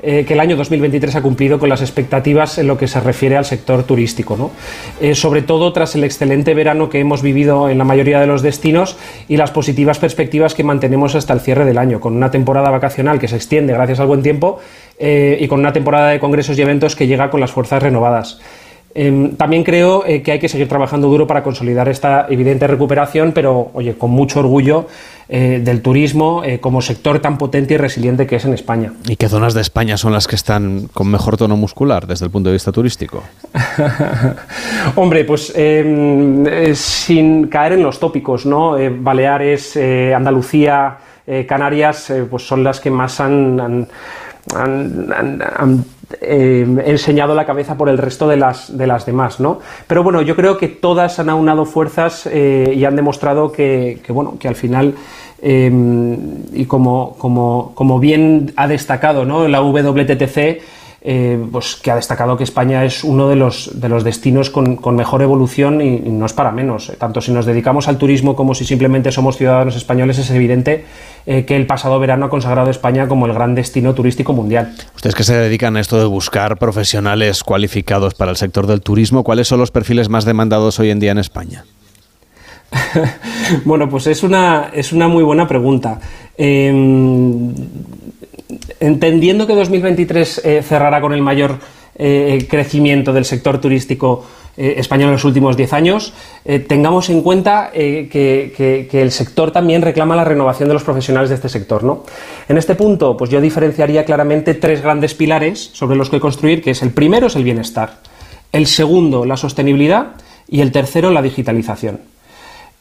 eh, 0.01 0.25
que 0.27 0.33
el 0.33 0.39
año 0.39 0.55
2023 0.55 1.15
ha 1.15 1.21
cumplido 1.21 1.57
con 1.57 1.69
las 1.69 1.81
expectativas 1.81 2.57
en 2.57 2.67
lo 2.67 2.77
que 2.77 2.87
se 2.87 2.99
refiere 2.99 3.37
al 3.37 3.45
sector 3.45 3.83
turístico, 3.83 4.35
¿no? 4.37 4.51
Eh, 4.99 5.15
sobre 5.15 5.41
todo 5.41 5.71
tras 5.73 5.95
el 5.95 6.03
excelente 6.03 6.53
verano 6.53 6.89
que 6.89 6.99
hemos 6.99 7.21
vivido 7.21 7.69
en 7.69 7.77
la 7.77 7.85
mayoría 7.85 8.19
de 8.19 8.27
los 8.27 8.41
destinos 8.41 8.97
y 9.27 9.37
las 9.37 9.51
positivas 9.51 9.97
perspectivas 9.97 10.53
que 10.53 10.63
mantenemos 10.63 11.15
hasta 11.15 11.33
el 11.33 11.39
cierre 11.39 11.65
del 11.65 11.77
año, 11.77 11.99
con 11.99 12.15
una 12.15 12.29
temporada 12.29 12.69
vacacional 12.69 13.19
que 13.19 13.27
se 13.27 13.37
extiende 13.37 13.73
gracias 13.73 13.99
al 13.99 14.07
buen 14.07 14.21
tiempo 14.21 14.59
eh, 14.99 15.37
y 15.39 15.47
con 15.47 15.59
una 15.59 15.73
temporada 15.73 16.09
de 16.09 16.19
congresos 16.19 16.57
y 16.57 16.61
eventos 16.61 16.95
que 16.95 17.07
llega 17.07 17.29
con 17.29 17.39
las 17.39 17.51
fuerzas 17.51 17.81
renovadas. 17.81 18.39
Em, 18.97 19.35
también 19.35 19.65
creo 19.65 20.05
eh, 20.05 20.23
que 20.23 20.31
hay 20.31 20.39
que 20.39 20.47
seguir 20.47 20.69
trabajando 20.69 21.09
duro 21.09 21.27
para 21.27 21.43
consolidar 21.43 21.89
esta 21.89 22.27
evidente 22.29 22.65
recuperación, 22.65 23.33
pero 23.33 23.69
oye, 23.73 23.97
con 23.97 24.11
mucho 24.11 24.39
orgullo 24.39 24.87
eh, 25.27 25.59
del 25.61 25.81
turismo 25.81 26.43
eh, 26.45 26.61
como 26.61 26.81
sector 26.81 27.19
tan 27.19 27.37
potente 27.37 27.73
y 27.73 27.77
resiliente 27.77 28.25
que 28.25 28.37
es 28.37 28.45
en 28.45 28.53
España. 28.53 28.93
¿Y 29.05 29.17
qué 29.17 29.27
zonas 29.27 29.53
de 29.53 29.59
España 29.59 29.97
son 29.97 30.13
las 30.13 30.27
que 30.27 30.37
están 30.37 30.87
con 30.93 31.11
mejor 31.11 31.35
tono 31.35 31.57
muscular 31.57 32.07
desde 32.07 32.23
el 32.23 32.31
punto 32.31 32.47
de 32.47 32.53
vista 32.53 32.71
turístico? 32.71 33.21
Hombre, 34.95 35.25
pues 35.25 35.51
em, 35.57 36.45
sin 36.73 37.47
caer 37.47 37.73
en 37.73 37.83
los 37.83 37.99
tópicos, 37.99 38.45
¿no? 38.45 38.77
Baleares, 38.99 39.77
Andalucía, 40.15 40.99
Canarias, 41.45 42.13
pues 42.29 42.47
son 42.47 42.63
las 42.63 42.79
que 42.79 42.91
más 42.91 43.19
han, 43.19 43.59
han 43.59 43.87
han, 44.53 45.41
han, 45.57 45.85
eh, 46.21 46.65
enseñado 46.85 47.33
la 47.35 47.45
cabeza 47.45 47.77
por 47.77 47.89
el 47.89 47.97
resto 47.97 48.27
de 48.27 48.37
las, 48.37 48.77
de 48.77 48.87
las 48.87 49.05
demás, 49.05 49.39
¿no? 49.39 49.59
Pero 49.87 50.03
bueno, 50.03 50.21
yo 50.21 50.35
creo 50.35 50.57
que 50.57 50.67
todas 50.67 51.19
han 51.19 51.29
aunado 51.29 51.65
fuerzas 51.65 52.27
eh, 52.31 52.73
y 52.75 52.85
han 52.85 52.95
demostrado 52.95 53.51
que, 53.51 54.01
bueno, 54.09 54.37
que 54.39 54.47
al 54.47 54.55
final, 54.55 54.95
eh, 55.41 55.71
y 56.53 56.65
como, 56.65 57.15
como, 57.17 57.71
como, 57.75 57.99
bien 57.99 58.53
ha 58.55 58.67
destacado 58.67 59.25
¿no? 59.25 59.47
la 59.47 59.61
WTTC, 59.61 60.61
eh, 61.07 61.39
pues 61.51 61.75
que 61.75 61.91
ha 61.91 61.95
destacado 61.95 62.35
que 62.35 62.43
España 62.43 62.83
es 62.83 63.03
uno 63.03 63.29
de 63.29 63.35
los, 63.35 63.79
de 63.79 63.89
los 63.89 64.03
destinos 64.03 64.49
con, 64.49 64.75
con 64.75 64.95
mejor 64.95 65.21
evolución 65.21 65.79
y, 65.79 65.97
y, 65.97 66.09
no 66.09 66.25
es 66.25 66.33
para 66.33 66.51
menos. 66.51 66.91
Tanto 66.97 67.21
si 67.21 67.31
nos 67.31 67.45
dedicamos 67.45 67.87
al 67.87 67.99
turismo 67.99 68.35
como 68.35 68.55
si 68.55 68.65
simplemente 68.65 69.11
somos 69.11 69.37
ciudadanos 69.37 69.75
españoles, 69.75 70.17
es 70.17 70.31
evidente 70.31 70.83
eh, 71.27 71.45
que 71.45 71.55
el 71.55 71.67
pasado 71.67 71.99
verano 71.99 72.25
ha 72.25 72.29
consagrado 72.29 72.71
España 72.71 73.07
como 73.07 73.27
el 73.27 73.33
gran 73.33 73.53
destino 73.53 73.93
turístico 73.93 74.33
mundial. 74.33 74.73
Ustedes 74.95 75.13
que 75.13 75.23
se 75.23 75.35
dedican 75.35 75.77
a 75.77 75.79
esto 75.79 75.99
de 75.99 76.05
buscar 76.05 76.57
profesionales 76.57 77.43
cualificados 77.43 78.15
para 78.15 78.31
el 78.31 78.37
sector 78.37 78.65
del 78.65 78.81
turismo, 78.81 79.23
¿cuáles 79.23 79.47
son 79.47 79.59
los 79.59 79.69
perfiles 79.69 80.09
más 80.09 80.25
demandados 80.25 80.79
hoy 80.79 80.89
en 80.89 80.99
día 80.99 81.11
en 81.11 81.19
España? 81.19 81.65
bueno, 83.65 83.87
pues 83.89 84.07
es 84.07 84.23
una, 84.23 84.71
es 84.73 84.91
una 84.91 85.07
muy 85.07 85.23
buena 85.23 85.47
pregunta. 85.47 85.99
Eh, 86.35 86.73
entendiendo 88.79 89.47
que 89.47 89.55
2023 89.55 90.41
eh, 90.43 90.63
cerrará 90.63 91.01
con 91.01 91.13
el 91.13 91.21
mayor 91.21 91.59
eh, 91.97 92.45
crecimiento 92.49 93.13
del 93.13 93.25
sector 93.25 93.59
turístico 93.59 94.25
eh, 94.57 94.75
español 94.77 95.07
en 95.07 95.13
los 95.13 95.25
últimos 95.25 95.57
10 95.57 95.73
años, 95.73 96.13
tengamos 96.67 97.09
en 97.09 97.21
cuenta 97.21 97.71
que, 97.73 98.09
que, 98.09 98.87
que, 98.89 99.01
el 99.01 99.11
sector 99.11 99.51
también 99.51 99.81
reclama 99.81 100.15
la 100.15 100.23
renovación 100.23 100.69
de 100.69 100.73
los 100.73 100.83
profesionales 100.83 101.29
de 101.29 101.35
este 101.35 101.49
sector. 101.49 101.83
¿no? 101.83 102.03
En 102.47 102.57
este 102.57 102.75
punto, 102.75 103.17
pues 103.17 103.29
yo 103.29 103.41
diferenciaría 103.41 104.05
claramente 104.05 104.53
tres 104.53 104.81
grandes 104.81 105.13
pilares 105.13 105.71
sobre 105.73 105.97
los 105.97 106.09
que 106.09 106.21
construir, 106.21 106.61
que 106.61 106.71
es 106.71 106.81
el 106.81 106.91
primero 106.91 107.27
es 107.27 107.35
el 107.35 107.43
bienestar, 107.43 107.99
el 108.53 108.67
segundo 108.67 109.25
la 109.25 109.35
sostenibilidad 109.35 110.13
y 110.47 110.61
el 110.61 110.71
tercero 110.71 111.11
la 111.11 111.21
digitalización. 111.21 112.14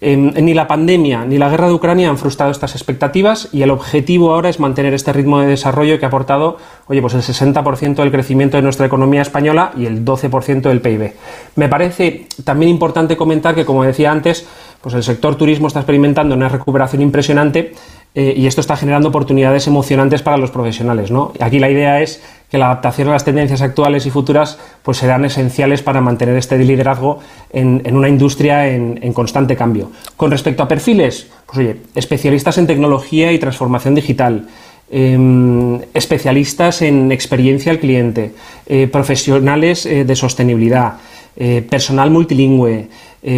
Ni 0.00 0.52
la 0.52 0.66
pandemia 0.66 1.24
ni 1.24 1.38
la 1.38 1.48
guerra 1.48 1.68
de 1.68 1.74
Ucrania 1.74 2.10
han 2.10 2.18
frustrado 2.18 2.50
estas 2.50 2.74
expectativas 2.74 3.48
y 3.52 3.62
el 3.62 3.70
objetivo 3.70 4.34
ahora 4.34 4.50
es 4.50 4.60
mantener 4.60 4.92
este 4.92 5.12
ritmo 5.12 5.40
de 5.40 5.46
desarrollo 5.46 5.98
que 5.98 6.04
ha 6.04 6.08
aportado 6.08 6.58
oye, 6.88 7.00
pues 7.00 7.14
el 7.14 7.22
60% 7.22 7.94
del 7.94 8.10
crecimiento 8.10 8.56
de 8.56 8.62
nuestra 8.62 8.86
economía 8.86 9.22
española 9.22 9.72
y 9.76 9.86
el 9.86 10.04
12% 10.04 10.62
del 10.62 10.80
PIB. 10.80 11.12
Me 11.56 11.68
parece 11.68 12.26
también 12.44 12.70
importante 12.70 13.16
comentar 13.16 13.54
que, 13.54 13.64
como 13.64 13.84
decía 13.84 14.10
antes, 14.10 14.46
pues 14.80 14.94
el 14.94 15.02
sector 15.02 15.36
turismo 15.36 15.68
está 15.68 15.80
experimentando 15.80 16.34
una 16.34 16.48
recuperación 16.48 17.00
impresionante 17.00 17.72
eh, 18.14 18.34
y 18.36 18.46
esto 18.46 18.60
está 18.60 18.76
generando 18.76 19.08
oportunidades 19.08 19.66
emocionantes 19.66 20.22
para 20.22 20.36
los 20.36 20.50
profesionales. 20.50 21.10
¿no? 21.10 21.32
Aquí 21.40 21.58
la 21.58 21.70
idea 21.70 22.02
es 22.02 22.22
que 22.54 22.58
la 22.58 22.66
adaptación 22.66 23.08
a 23.08 23.10
las 23.10 23.24
tendencias 23.24 23.62
actuales 23.62 24.06
y 24.06 24.10
futuras 24.10 24.60
pues 24.84 24.98
serán 24.98 25.24
esenciales 25.24 25.82
para 25.82 26.00
mantener 26.00 26.36
este 26.36 26.56
liderazgo 26.56 27.18
en, 27.52 27.82
en 27.84 27.96
una 27.96 28.08
industria 28.08 28.68
en, 28.68 28.96
en, 29.02 29.12
constante 29.12 29.56
cambio. 29.56 29.90
Con 30.16 30.30
respecto 30.30 30.62
a 30.62 30.68
perfiles, 30.68 31.26
pues 31.46 31.58
oye, 31.58 31.76
especialistas 31.96 32.56
en 32.58 32.68
tecnología 32.68 33.32
y 33.32 33.40
transformación 33.40 33.96
digital, 33.96 34.46
eh, 34.88 35.80
especialistas 35.94 36.80
en 36.82 37.10
experiencia 37.10 37.72
al 37.72 37.80
cliente, 37.80 38.34
eh, 38.66 38.86
profesionales 38.86 39.84
eh, 39.84 40.04
de 40.04 40.14
sostenibilidad, 40.14 40.98
eh, 41.36 41.60
personal 41.68 42.12
multilingüe, 42.12 42.88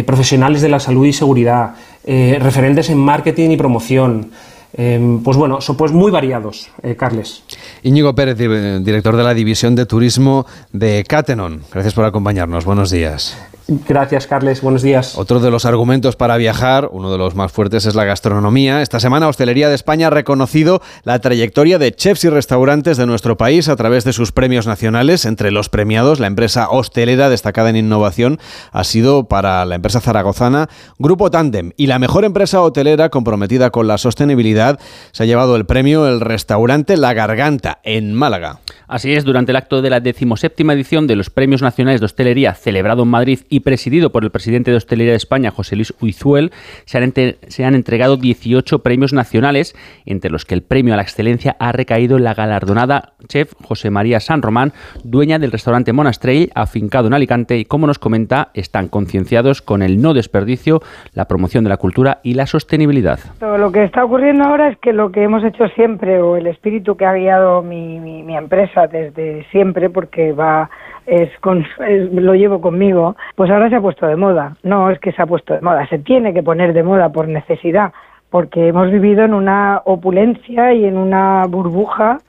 profesionales 0.05 0.61
de 0.61 0.69
la 0.69 0.79
salud 0.79 1.07
y 1.07 1.13
seguridad, 1.13 1.73
referentes 2.05 2.89
en 2.89 2.97
marketing 2.97 3.51
y 3.51 3.57
promoción, 3.57 4.31
eh, 4.73 5.19
pues 5.23 5.37
bueno, 5.37 5.61
son 5.61 5.77
pues 5.77 5.91
muy 5.91 6.11
variados, 6.11 6.69
eh, 6.83 6.95
Carles. 6.95 7.43
Íñigo 7.83 8.13
Pérez, 8.13 8.37
director 8.37 9.15
de 9.15 9.23
la 9.23 9.33
División 9.33 9.75
de 9.75 9.85
Turismo 9.85 10.45
de 10.71 11.03
Catenon. 11.07 11.61
Gracias 11.71 11.93
por 11.93 12.05
acompañarnos. 12.05 12.65
Buenos 12.65 12.91
días. 12.91 13.37
Gracias, 13.67 14.27
Carles. 14.27 14.61
Buenos 14.61 14.81
días. 14.81 15.17
Otro 15.17 15.41
de 15.41 15.51
los 15.51 15.65
argumentos 15.65 16.15
para 16.15 16.37
viajar, 16.37 16.87
uno 16.91 17.11
de 17.11 17.17
los 17.17 17.35
más 17.35 17.51
fuertes, 17.51 17.85
es 17.85 17.95
la 17.95 18.05
gastronomía. 18.05 18.81
Esta 18.81 19.01
semana, 19.01 19.27
Hostelería 19.27 19.67
de 19.67 19.75
España 19.75 20.07
ha 20.07 20.09
reconocido 20.09 20.81
la 21.03 21.19
trayectoria 21.19 21.77
de 21.77 21.91
chefs 21.91 22.23
y 22.23 22.29
restaurantes 22.29 22.95
de 22.95 23.05
nuestro 23.05 23.35
país 23.35 23.67
a 23.67 23.75
través 23.75 24.05
de 24.05 24.13
sus 24.13 24.31
premios 24.31 24.67
nacionales. 24.67 25.25
Entre 25.25 25.51
los 25.51 25.67
premiados, 25.67 26.21
la 26.21 26.27
empresa 26.27 26.69
hostelera 26.69 27.29
destacada 27.29 27.69
en 27.69 27.75
innovación 27.75 28.39
ha 28.71 28.85
sido 28.85 29.25
para 29.25 29.65
la 29.65 29.75
empresa 29.75 29.99
zaragozana 29.99 30.69
Grupo 30.97 31.29
Tandem. 31.29 31.73
Y 31.75 31.87
la 31.87 31.99
mejor 31.99 32.23
empresa 32.23 32.61
hotelera 32.61 33.09
comprometida 33.09 33.69
con 33.69 33.87
la 33.87 33.97
sostenibilidad 33.97 34.79
se 35.11 35.23
ha 35.23 35.25
llevado 35.25 35.57
el 35.57 35.65
premio 35.65 36.07
el 36.07 36.21
restaurante 36.21 36.95
La 36.95 37.13
Garganta 37.13 37.79
en 37.83 38.13
Málaga. 38.13 38.59
Así 38.87 39.11
es, 39.11 39.25
durante 39.25 39.51
el 39.51 39.57
acto 39.57 39.81
de 39.81 39.89
la 39.89 39.99
decimoséptima 39.99 40.71
edición 40.71 41.07
de 41.07 41.17
los 41.17 41.29
Premios 41.29 41.61
Nacionales 41.61 41.99
de 41.99 42.05
Hostelería 42.05 42.53
celebrado 42.53 43.03
en 43.03 43.09
Madrid 43.09 43.39
y 43.49 43.56
presidido 43.59 44.11
por 44.11 44.23
el 44.23 44.31
presidente 44.31 44.71
de 44.71 44.77
Hostelería 44.77 45.11
de 45.11 45.17
España, 45.17 45.51
José 45.51 45.75
Luis 45.75 45.93
Uizuel, 46.01 46.51
se 46.85 46.97
han, 46.97 47.75
entregado 47.75 48.17
18 48.17 48.79
premios 48.79 49.13
nacionales, 49.13 49.75
entre 50.05 50.31
los 50.31 50.45
que 50.45 50.55
el 50.55 50.63
premio 50.63 50.93
a 50.93 50.97
la 50.97 51.03
excelencia 51.03 51.55
ha 51.59 51.71
recaído 51.71 52.19
la 52.19 52.33
galardonada 52.33 53.13
chef 53.27 53.53
José 53.63 53.89
María 53.89 54.19
San 54.19 54.41
Román, 54.41 54.73
dueña 55.03 55.39
del 55.39 55.51
restaurante 55.51 55.93
Monastrell, 55.93 56.51
afincado 56.55 57.07
en 57.07 57.13
Alicante, 57.13 57.57
y 57.57 57.65
como 57.65 57.87
nos 57.87 57.99
comenta, 57.99 58.49
están 58.53 58.87
concienciados 58.87 59.61
con 59.61 59.81
el 59.81 60.01
no 60.01 60.13
desperdicio, 60.13 60.81
la 61.13 61.25
promoción 61.25 61.63
de 61.63 61.69
la 61.69 61.77
cultura 61.77 62.19
y 62.23 62.33
la 62.33 62.45
sostenibilidad. 62.45 63.19
Lo 63.41 63.71
que 63.71 63.83
está 63.83 64.05
ocurriendo 64.05 64.43
ahora 64.43 64.69
es 64.69 64.77
que 64.77 64.93
lo 64.93 65.11
que 65.11 65.23
hemos 65.23 65.43
hecho 65.43 65.67
siempre, 65.69 66.21
o 66.21 66.37
el 66.37 66.47
espíritu 66.47 66.95
que 66.95 67.05
ha 67.05 67.13
guiado 67.13 67.61
mi, 67.61 67.99
mi 67.99 68.35
empresa 68.35 68.87
desde 68.87 69.45
siempre, 69.51 69.89
porque 69.89 70.31
va 70.31 70.69
es, 71.07 71.29
con, 71.39 71.65
lo 72.11 72.35
llevo 72.35 72.61
conmigo, 72.61 73.15
pues 73.35 73.49
ahora 73.49 73.69
se 73.69 73.77
ha 73.77 73.81
puesto 73.81 74.05
de 74.05 74.15
moda. 74.15 74.57
No 74.61 74.91
es 74.91 74.99
que 74.99 75.13
se 75.13 75.21
ha 75.21 75.25
puesto 75.25 75.53
de 75.53 75.61
moda, 75.61 75.87
se 75.87 75.99
tiene 75.99 76.33
que 76.33 76.43
poner 76.43 76.73
de 76.73 76.83
moda 76.83 77.09
por 77.09 77.27
necesidad, 77.27 77.93
porque 78.29 78.67
hemos 78.67 78.91
vivido 78.91 79.23
en 79.23 79.33
una 79.33 79.81
opulencia 79.85 80.73
y 80.73 80.85
en 80.85 80.97
una 80.97 81.45
burbuja 81.47 82.19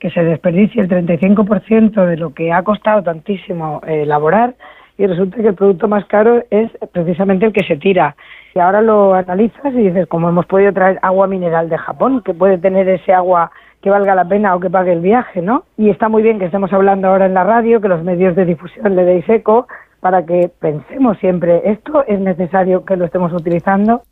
que 0.00 0.10
se 0.10 0.24
desperdicia 0.24 0.82
el 0.82 0.88
35% 0.88 2.06
de 2.06 2.16
lo 2.16 2.34
que 2.34 2.52
ha 2.52 2.62
costado 2.64 3.02
tantísimo 3.02 3.80
eh, 3.86 4.02
elaborar 4.02 4.54
y 4.98 5.06
resulta 5.06 5.36
que 5.36 5.48
el 5.48 5.54
producto 5.54 5.88
más 5.88 6.04
caro 6.06 6.42
es 6.50 6.70
precisamente 6.92 7.46
el 7.46 7.52
que 7.52 7.64
se 7.64 7.76
tira. 7.76 8.16
Y 8.54 8.58
ahora 8.58 8.82
lo 8.82 9.14
analizas 9.14 9.72
y 9.72 9.88
dices, 9.88 10.06
¿cómo 10.08 10.28
hemos 10.28 10.46
podido 10.46 10.72
traer 10.72 10.98
agua 11.02 11.26
mineral 11.26 11.68
de 11.68 11.78
Japón, 11.78 12.22
que 12.24 12.34
puede 12.34 12.58
tener 12.58 12.88
ese 12.88 13.12
agua 13.12 13.50
que 13.82 13.90
valga 13.90 14.14
la 14.14 14.24
pena 14.24 14.54
o 14.54 14.60
que 14.60 14.70
pague 14.70 14.92
el 14.92 15.00
viaje, 15.00 15.42
¿no? 15.42 15.64
Y 15.76 15.90
está 15.90 16.08
muy 16.08 16.22
bien 16.22 16.38
que 16.38 16.46
estemos 16.46 16.72
hablando 16.72 17.08
ahora 17.08 17.26
en 17.26 17.34
la 17.34 17.44
radio, 17.44 17.80
que 17.80 17.88
los 17.88 18.02
medios 18.04 18.36
de 18.36 18.44
difusión 18.44 18.94
le 18.94 19.04
deis 19.04 19.28
eco, 19.28 19.66
para 20.00 20.24
que 20.24 20.50
pensemos 20.60 21.18
siempre, 21.18 21.62
esto 21.64 22.04
es 22.06 22.18
necesario 22.20 22.84
que 22.84 22.96
lo 22.96 23.04
estemos 23.04 23.32
utilizando. 23.32 24.02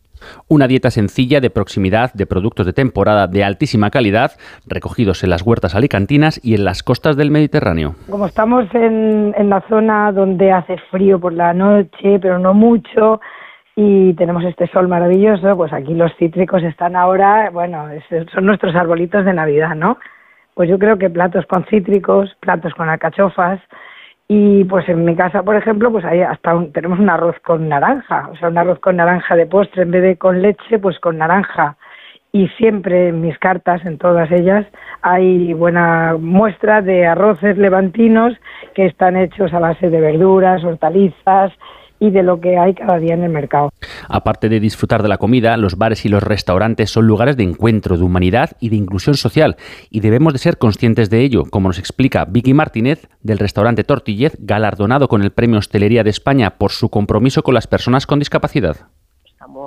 Una 0.49 0.67
dieta 0.67 0.91
sencilla 0.91 1.41
de 1.41 1.51
proximidad 1.51 2.13
de 2.13 2.27
productos 2.27 2.67
de 2.67 2.73
temporada 2.73 3.27
de 3.27 3.43
altísima 3.43 3.91
calidad, 3.91 4.33
recogidos 4.67 5.25
en 5.25 5.31
las 5.31 5.43
huertas 5.43 5.75
alicantinas 5.75 6.41
y 6.45 6.55
en 6.55 6.65
las 6.65 6.83
costas 6.83 7.17
del 7.17 7.31
Mediterráneo. 7.31 7.95
Como 8.11 8.27
estamos 8.27 8.67
en, 8.75 9.35
en 9.37 9.49
la 9.49 9.63
zona 9.69 10.13
donde 10.13 10.53
hace 10.53 10.77
frío 10.91 11.19
por 11.19 11.33
la 11.33 11.55
noche, 11.55 12.19
pero 12.21 12.39
no 12.39 12.53
mucho, 12.53 13.21
y 13.77 14.15
tenemos 14.15 14.45
este 14.45 14.67
sol 14.69 14.89
maravilloso, 14.89 15.57
pues 15.57 15.73
aquí 15.73 15.95
los 15.95 16.15
cítricos 16.17 16.63
están 16.63 16.97
ahora, 16.97 17.51
bueno, 17.51 17.89
son 18.33 18.47
nuestros 18.47 18.75
arbolitos 18.75 19.25
de 19.25 19.33
Navidad, 19.33 19.75
¿no? 19.75 19.99
pues 20.61 20.69
yo 20.69 20.79
creo 20.79 20.99
que 20.99 21.09
platos 21.09 21.47
con 21.47 21.65
cítricos, 21.71 22.37
platos 22.41 22.75
con 22.75 22.87
alcachofas, 22.89 23.61
y 24.29 24.63
pues 24.65 24.87
en 24.91 25.07
mi 25.07 25.17
casa, 25.17 25.43
por 25.43 25.57
ejemplo, 25.57 25.91
pues 25.91 26.05
ahí 26.05 26.21
hasta 26.21 26.55
tenemos 26.75 26.99
un 26.99 27.09
arroz 27.09 27.37
con 27.41 27.67
naranja, 27.67 28.29
o 28.31 28.37
sea, 28.37 28.51
un 28.51 28.59
arroz 28.59 28.79
con 28.79 28.97
naranja 28.97 29.37
de 29.37 29.47
postre 29.47 29.85
en 29.85 29.91
vez 29.91 30.03
de 30.03 30.17
con 30.19 30.43
leche, 30.43 30.79
pues 30.79 31.01
con 31.01 31.17
naranja. 31.17 31.79
Y 32.33 32.47
siempre 32.59 33.09
en 33.09 33.23
mis 33.23 33.39
cartas, 33.39 33.85
en 33.87 33.97
todas 33.97 34.31
ellas, 34.31 34.67
hay 35.01 35.55
buena 35.55 36.17
muestra 36.21 36.83
de 36.83 37.07
arroces 37.07 37.57
levantinos 37.57 38.35
que 38.75 38.85
están 38.85 39.17
hechos 39.17 39.55
a 39.55 39.59
base 39.61 39.89
de 39.89 39.99
verduras, 39.99 40.63
hortalizas 40.63 41.53
y 42.01 42.11
de 42.11 42.23
lo 42.23 42.41
que 42.41 42.59
hay 42.59 42.75
cada 42.75 42.99
día 42.99 43.15
en 43.15 43.23
el 43.23 43.31
mercado. 43.31 43.71
Aparte 44.09 44.49
de 44.49 44.59
disfrutar 44.59 45.03
de 45.03 45.09
la 45.09 45.19
comida, 45.19 45.57
los 45.57 45.77
bares 45.77 46.05
y 46.05 46.09
los 46.09 46.23
restaurantes 46.23 46.91
son 46.91 47.07
lugares 47.07 47.37
de 47.37 47.45
encuentro, 47.45 47.97
de 47.97 48.03
humanidad 48.03 48.53
y 48.59 48.71
de 48.71 48.77
inclusión 48.77 49.15
social, 49.15 49.57
y 49.91 50.01
debemos 50.01 50.33
de 50.33 50.39
ser 50.39 50.59
conscientes 50.59 51.11
de 51.11 51.21
ello, 51.21 51.45
como 51.45 51.69
nos 51.69 51.79
explica 51.79 52.25
Vicky 52.25 52.55
Martínez 52.55 53.09
del 53.23 53.39
restaurante 53.39 53.85
Tortillez, 53.85 54.37
galardonado 54.41 55.09
con 55.09 55.23
el 55.23 55.31
Premio 55.31 55.59
Hostelería 55.59 56.03
de 56.03 56.11
España 56.11 56.57
por 56.59 56.73
su 56.73 56.89
compromiso 56.89 57.43
con 57.43 57.55
las 57.55 57.67
personas 57.67 58.07
con 58.07 58.19
discapacidad 58.19 58.89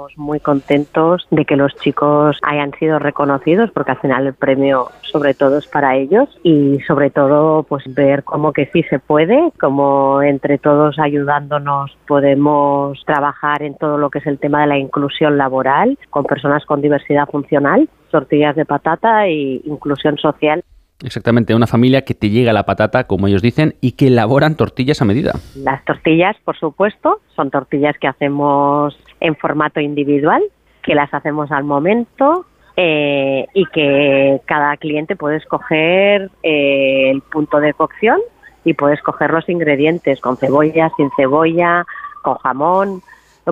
estamos 0.04 0.18
muy 0.18 0.40
contentos 0.40 1.28
de 1.32 1.46
que 1.46 1.56
los 1.56 1.76
chicos 1.76 2.38
hayan 2.42 2.72
sido 2.80 3.00
reconocidos 3.00 3.72
porque 3.72 3.92
al 3.92 4.00
final 4.00 4.28
el 4.28 4.34
premio 4.34 4.90
sobre 5.02 5.34
todo 5.34 5.58
es 5.58 5.68
para 5.68 5.96
ellos 5.96 6.30
y 6.44 6.80
sobre 6.88 7.10
todo 7.10 7.64
pues 7.64 7.84
ver 7.94 8.24
cómo 8.24 8.52
que 8.54 8.66
sí 8.68 8.84
se 8.84 9.00
puede, 9.00 9.52
cómo 9.60 10.22
entre 10.22 10.58
todos 10.58 11.00
ayudándonos 11.00 11.96
podemos 12.08 13.02
trabajar 13.06 13.64
en 13.64 13.76
todo 13.76 13.98
lo 13.98 14.10
que 14.10 14.20
es 14.20 14.28
el 14.28 14.40
tema 14.40 14.62
de 14.62 14.68
la 14.68 14.78
inclusión 14.78 15.38
laboral 15.38 15.98
con 16.10 16.26
personas 16.26 16.66
con 16.66 16.82
diversidad 16.82 17.28
funcional, 17.30 17.88
tortillas 18.12 18.56
de 18.56 18.66
patata 18.66 19.28
e 19.28 19.62
inclusión 19.64 20.18
social. 20.18 20.64
Exactamente, 21.04 21.54
una 21.54 21.68
familia 21.68 22.04
que 22.04 22.14
te 22.14 22.30
llega 22.30 22.54
la 22.54 22.64
patata, 22.64 23.06
como 23.08 23.28
ellos 23.28 23.42
dicen, 23.42 23.76
y 23.82 23.94
que 23.94 24.08
elaboran 24.08 24.56
tortillas 24.56 25.02
a 25.02 25.06
medida. 25.06 25.34
Las 25.56 25.84
tortillas, 25.84 26.38
por 26.46 26.58
supuesto, 26.58 27.20
son 27.36 27.52
tortillas 27.52 27.98
que 28.00 28.08
hacemos 28.08 28.98
en 29.24 29.36
formato 29.38 29.80
individual, 29.80 30.44
que 30.84 30.94
las 30.94 31.12
hacemos 31.14 31.52
al 31.52 31.64
momento 31.64 32.46
eh, 32.76 33.48
y 33.54 33.66
que 33.68 34.42
cada 34.46 34.76
cliente 34.78 35.16
puede 35.16 35.38
escoger 35.38 36.30
eh, 36.44 37.10
el 37.10 37.22
punto 37.22 37.60
de 37.60 37.74
cocción 37.74 38.20
y 38.66 38.74
puede 38.74 38.96
escoger 38.96 39.32
los 39.32 39.48
ingredientes 39.48 40.20
con 40.20 40.36
cebolla, 40.38 40.92
sin 40.98 41.10
cebolla, 41.16 41.86
con 42.22 42.36
jamón, 42.36 43.02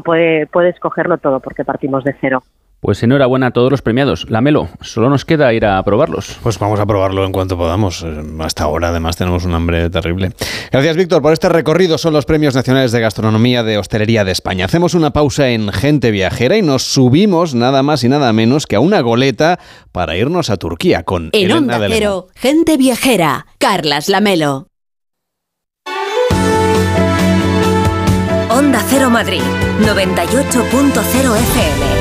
puede, 0.03 0.45
puede 0.45 0.69
escogerlo 0.69 1.18
todo 1.18 1.39
porque 1.39 1.64
partimos 1.64 2.03
de 2.03 2.15
cero. 2.19 2.43
Pues 2.82 3.03
enhorabuena 3.03 3.48
a 3.48 3.52
todos 3.52 3.70
los 3.70 3.84
premiados. 3.84 4.28
Lamelo, 4.28 4.68
solo 4.82 5.08
nos 5.08 5.24
queda 5.24 5.53
ir 5.53 5.68
a 5.68 5.84
probarlos. 5.84 6.40
Pues 6.41 6.58
vamos 6.58 6.80
a 6.80 6.88
probarlo 6.88 7.24
en 7.26 7.32
cuanto 7.32 7.56
podamos. 7.56 8.02
Eh, 8.02 8.24
hasta 8.40 8.64
ahora, 8.64 8.88
además, 8.90 9.18
tenemos 9.18 9.45
un 9.45 9.53
hambre 9.53 9.91
terrible. 9.91 10.32
Gracias, 10.72 10.98
Víctor, 10.98 11.22
por 11.22 11.32
este 11.32 11.48
recorrido. 11.48 11.99
Son 11.99 12.12
los 12.12 12.26
Premios 12.26 12.56
Nacionales 12.56 12.91
de 12.91 12.99
Gastronomía 12.99 13.62
de 13.62 13.78
Hostelería 13.78 14.26
de 14.26 14.32
España. 14.32 14.66
Hacemos 14.66 14.95
una 14.95 15.14
pausa 15.14 15.49
en 15.49 15.72
Gente 15.72 16.10
Viajera 16.10 16.58
y 16.58 16.64
nos 16.64 16.82
subimos 16.82 17.53
nada 17.53 17.84
más 17.84 18.03
y 18.03 18.10
nada 18.10 18.34
menos 18.34 18.66
que 18.66 18.78
a 18.78 18.80
una 18.80 19.02
goleta 19.02 19.60
para 19.91 20.18
irnos 20.18 20.49
a 20.49 20.58
Turquía 20.58 21.03
con 21.03 21.30
en 21.34 21.52
Elena 21.52 21.58
Onda 21.58 21.88
Cero, 21.88 22.28
Gente 22.34 22.78
Viajera, 22.78 23.45
Carlas 23.60 24.10
Lamelo. 24.10 24.70
Onda 28.49 28.84
Cero 28.90 29.12
Madrid, 29.12 29.41
98.0 29.82 31.38
FM. 31.38 32.01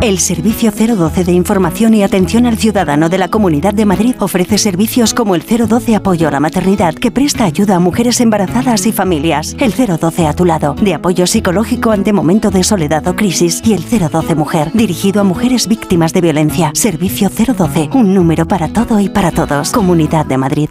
El 0.00 0.18
Servicio 0.18 0.72
012 0.72 1.24
de 1.24 1.32
Información 1.32 1.92
y 1.92 2.02
Atención 2.02 2.46
al 2.46 2.56
Ciudadano 2.56 3.10
de 3.10 3.18
la 3.18 3.28
Comunidad 3.28 3.74
de 3.74 3.84
Madrid 3.84 4.14
ofrece 4.20 4.56
servicios 4.56 5.12
como 5.12 5.34
el 5.34 5.42
012 5.42 5.94
Apoyo 5.94 6.28
a 6.28 6.30
la 6.30 6.40
Maternidad, 6.40 6.94
que 6.94 7.10
presta 7.10 7.44
ayuda 7.44 7.76
a 7.76 7.80
mujeres 7.80 8.18
embarazadas 8.22 8.86
y 8.86 8.92
familias. 8.92 9.54
El 9.58 9.74
012 9.74 10.26
a 10.26 10.32
tu 10.32 10.46
lado, 10.46 10.72
de 10.72 10.94
apoyo 10.94 11.26
psicológico 11.26 11.90
ante 11.90 12.14
momento 12.14 12.50
de 12.50 12.64
soledad 12.64 13.06
o 13.08 13.14
crisis. 13.14 13.60
Y 13.62 13.74
el 13.74 13.84
012 13.84 14.34
Mujer, 14.36 14.70
dirigido 14.72 15.20
a 15.20 15.24
mujeres 15.24 15.68
víctimas 15.68 16.14
de 16.14 16.22
violencia. 16.22 16.70
Servicio 16.74 17.28
012, 17.28 17.90
un 17.92 18.14
número 18.14 18.48
para 18.48 18.68
todo 18.68 19.00
y 19.00 19.10
para 19.10 19.32
todos. 19.32 19.70
Comunidad 19.70 20.24
de 20.24 20.38
Madrid. 20.38 20.70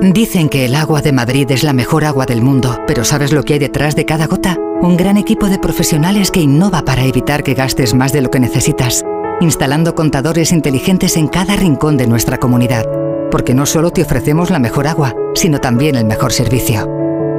Dicen 0.00 0.48
que 0.48 0.64
el 0.64 0.76
agua 0.76 1.02
de 1.02 1.12
Madrid 1.12 1.50
es 1.50 1.62
la 1.62 1.74
mejor 1.74 2.06
agua 2.06 2.24
del 2.24 2.40
mundo, 2.40 2.78
pero 2.86 3.04
¿sabes 3.04 3.32
lo 3.32 3.42
que 3.42 3.52
hay 3.54 3.58
detrás 3.58 3.94
de 3.96 4.06
cada 4.06 4.26
gota? 4.26 4.56
Un 4.82 4.96
gran 4.96 5.16
equipo 5.16 5.48
de 5.48 5.58
profesionales 5.58 6.30
que 6.30 6.40
innova 6.40 6.82
para 6.82 7.04
evitar 7.04 7.42
que 7.42 7.54
gastes 7.54 7.94
más 7.94 8.12
de 8.12 8.20
lo 8.20 8.30
que 8.30 8.40
necesitas, 8.40 9.04
instalando 9.40 9.94
contadores 9.94 10.52
inteligentes 10.52 11.16
en 11.16 11.28
cada 11.28 11.56
rincón 11.56 11.96
de 11.96 12.06
nuestra 12.06 12.38
comunidad, 12.38 12.84
porque 13.30 13.54
no 13.54 13.64
solo 13.64 13.90
te 13.90 14.02
ofrecemos 14.02 14.50
la 14.50 14.58
mejor 14.58 14.86
agua, 14.86 15.14
sino 15.34 15.60
también 15.60 15.96
el 15.96 16.04
mejor 16.04 16.32
servicio. 16.32 16.88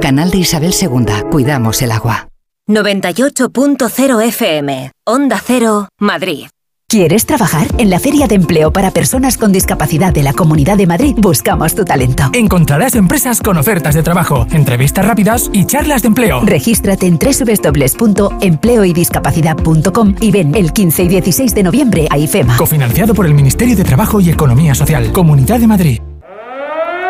Canal 0.00 0.30
de 0.30 0.38
Isabel 0.38 0.74
II, 0.80 1.30
cuidamos 1.30 1.80
el 1.80 1.92
agua. 1.92 2.28
98.0 2.68 4.26
FM, 4.26 4.92
Onda 5.06 5.40
Cero, 5.42 5.88
Madrid. 5.98 6.48
¿Quieres 6.90 7.26
trabajar? 7.26 7.66
En 7.76 7.90
la 7.90 8.00
Feria 8.00 8.26
de 8.26 8.34
Empleo 8.34 8.72
para 8.72 8.90
Personas 8.90 9.36
con 9.36 9.52
Discapacidad 9.52 10.10
de 10.10 10.22
la 10.22 10.32
Comunidad 10.32 10.78
de 10.78 10.86
Madrid 10.86 11.14
buscamos 11.18 11.74
tu 11.74 11.84
talento. 11.84 12.30
Encontrarás 12.32 12.94
empresas 12.94 13.42
con 13.42 13.58
ofertas 13.58 13.94
de 13.94 14.02
trabajo, 14.02 14.46
entrevistas 14.52 15.04
rápidas 15.04 15.50
y 15.52 15.66
charlas 15.66 16.00
de 16.00 16.08
empleo. 16.08 16.40
Regístrate 16.40 17.06
en 17.06 17.18
www.empleoydiscapacidad.com 17.18 20.14
y 20.18 20.30
ven 20.30 20.54
el 20.54 20.72
15 20.72 21.02
y 21.02 21.08
16 21.08 21.54
de 21.54 21.62
noviembre 21.62 22.06
a 22.08 22.16
IFEMA. 22.16 22.56
Cofinanciado 22.56 23.12
por 23.12 23.26
el 23.26 23.34
Ministerio 23.34 23.76
de 23.76 23.84
Trabajo 23.84 24.22
y 24.22 24.30
Economía 24.30 24.74
Social, 24.74 25.12
Comunidad 25.12 25.60
de 25.60 25.66
Madrid. 25.66 26.00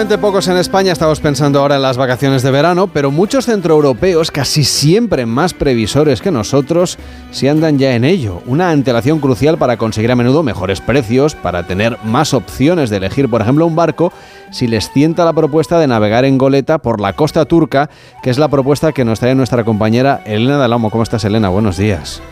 Pocos 0.00 0.48
en 0.48 0.56
España 0.56 0.92
estamos 0.92 1.20
pensando 1.20 1.60
ahora 1.60 1.76
en 1.76 1.82
las 1.82 1.98
vacaciones 1.98 2.42
de 2.42 2.50
verano, 2.50 2.88
pero 2.88 3.10
muchos 3.10 3.44
centroeuropeos, 3.44 4.30
casi 4.30 4.64
siempre 4.64 5.26
más 5.26 5.52
previsores 5.52 6.22
que 6.22 6.30
nosotros, 6.30 6.98
sí 7.30 7.48
andan 7.48 7.78
ya 7.78 7.94
en 7.94 8.04
ello. 8.04 8.42
Una 8.46 8.70
antelación 8.70 9.20
crucial 9.20 9.58
para 9.58 9.76
conseguir 9.76 10.10
a 10.10 10.16
menudo 10.16 10.42
mejores 10.42 10.80
precios, 10.80 11.34
para 11.34 11.66
tener 11.66 11.98
más 12.02 12.32
opciones 12.32 12.88
de 12.88 12.96
elegir, 12.96 13.28
por 13.28 13.42
ejemplo, 13.42 13.66
un 13.66 13.76
barco, 13.76 14.10
si 14.50 14.66
les 14.66 14.90
tienta 14.90 15.24
la 15.24 15.34
propuesta 15.34 15.78
de 15.78 15.86
navegar 15.86 16.24
en 16.24 16.38
goleta 16.38 16.78
por 16.78 16.98
la 16.98 17.12
costa 17.12 17.44
turca, 17.44 17.90
que 18.22 18.30
es 18.30 18.38
la 18.38 18.48
propuesta 18.48 18.92
que 18.92 19.04
nos 19.04 19.20
trae 19.20 19.34
nuestra 19.34 19.64
compañera 19.64 20.22
Elena 20.24 20.56
Dalamo. 20.56 20.90
¿Cómo 20.90 21.02
estás, 21.02 21.24
Elena? 21.24 21.50
Buenos 21.50 21.76
días. 21.76 22.22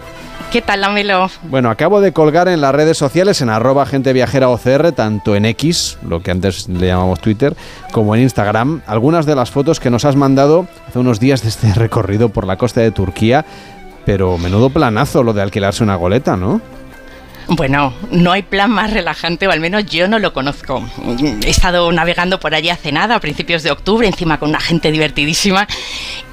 ¿Qué 0.50 0.62
tal, 0.62 0.80
Lamelo? 0.80 1.28
Bueno, 1.42 1.68
acabo 1.68 2.00
de 2.00 2.12
colgar 2.12 2.48
en 2.48 2.62
las 2.62 2.74
redes 2.74 2.96
sociales, 2.96 3.42
en 3.42 3.50
arroba 3.50 3.84
gente 3.84 4.14
viajera 4.14 4.48
OCR, 4.48 4.92
tanto 4.92 5.36
en 5.36 5.44
X, 5.44 5.98
lo 6.06 6.22
que 6.22 6.30
antes 6.30 6.68
le 6.68 6.86
llamamos 6.86 7.20
Twitter, 7.20 7.54
como 7.92 8.14
en 8.14 8.22
Instagram, 8.22 8.80
algunas 8.86 9.26
de 9.26 9.34
las 9.34 9.50
fotos 9.50 9.78
que 9.78 9.90
nos 9.90 10.06
has 10.06 10.16
mandado 10.16 10.66
hace 10.88 10.98
unos 10.98 11.20
días 11.20 11.42
de 11.42 11.48
este 11.48 11.72
recorrido 11.74 12.30
por 12.30 12.46
la 12.46 12.56
costa 12.56 12.80
de 12.80 12.90
Turquía. 12.90 13.44
Pero 14.06 14.38
menudo 14.38 14.70
planazo 14.70 15.22
lo 15.22 15.34
de 15.34 15.42
alquilarse 15.42 15.84
una 15.84 15.96
goleta, 15.96 16.34
¿no? 16.34 16.62
Bueno, 17.50 17.94
no 18.10 18.32
hay 18.32 18.42
plan 18.42 18.70
más 18.70 18.92
relajante, 18.92 19.48
o 19.48 19.50
al 19.50 19.60
menos 19.60 19.86
yo 19.86 20.06
no 20.06 20.18
lo 20.18 20.34
conozco. 20.34 20.86
He 21.42 21.48
estado 21.48 21.90
navegando 21.90 22.38
por 22.38 22.54
allí 22.54 22.68
hace 22.68 22.92
nada, 22.92 23.14
a 23.14 23.20
principios 23.20 23.62
de 23.62 23.70
octubre, 23.70 24.06
encima 24.06 24.38
con 24.38 24.50
una 24.50 24.60
gente 24.60 24.92
divertidísima, 24.92 25.66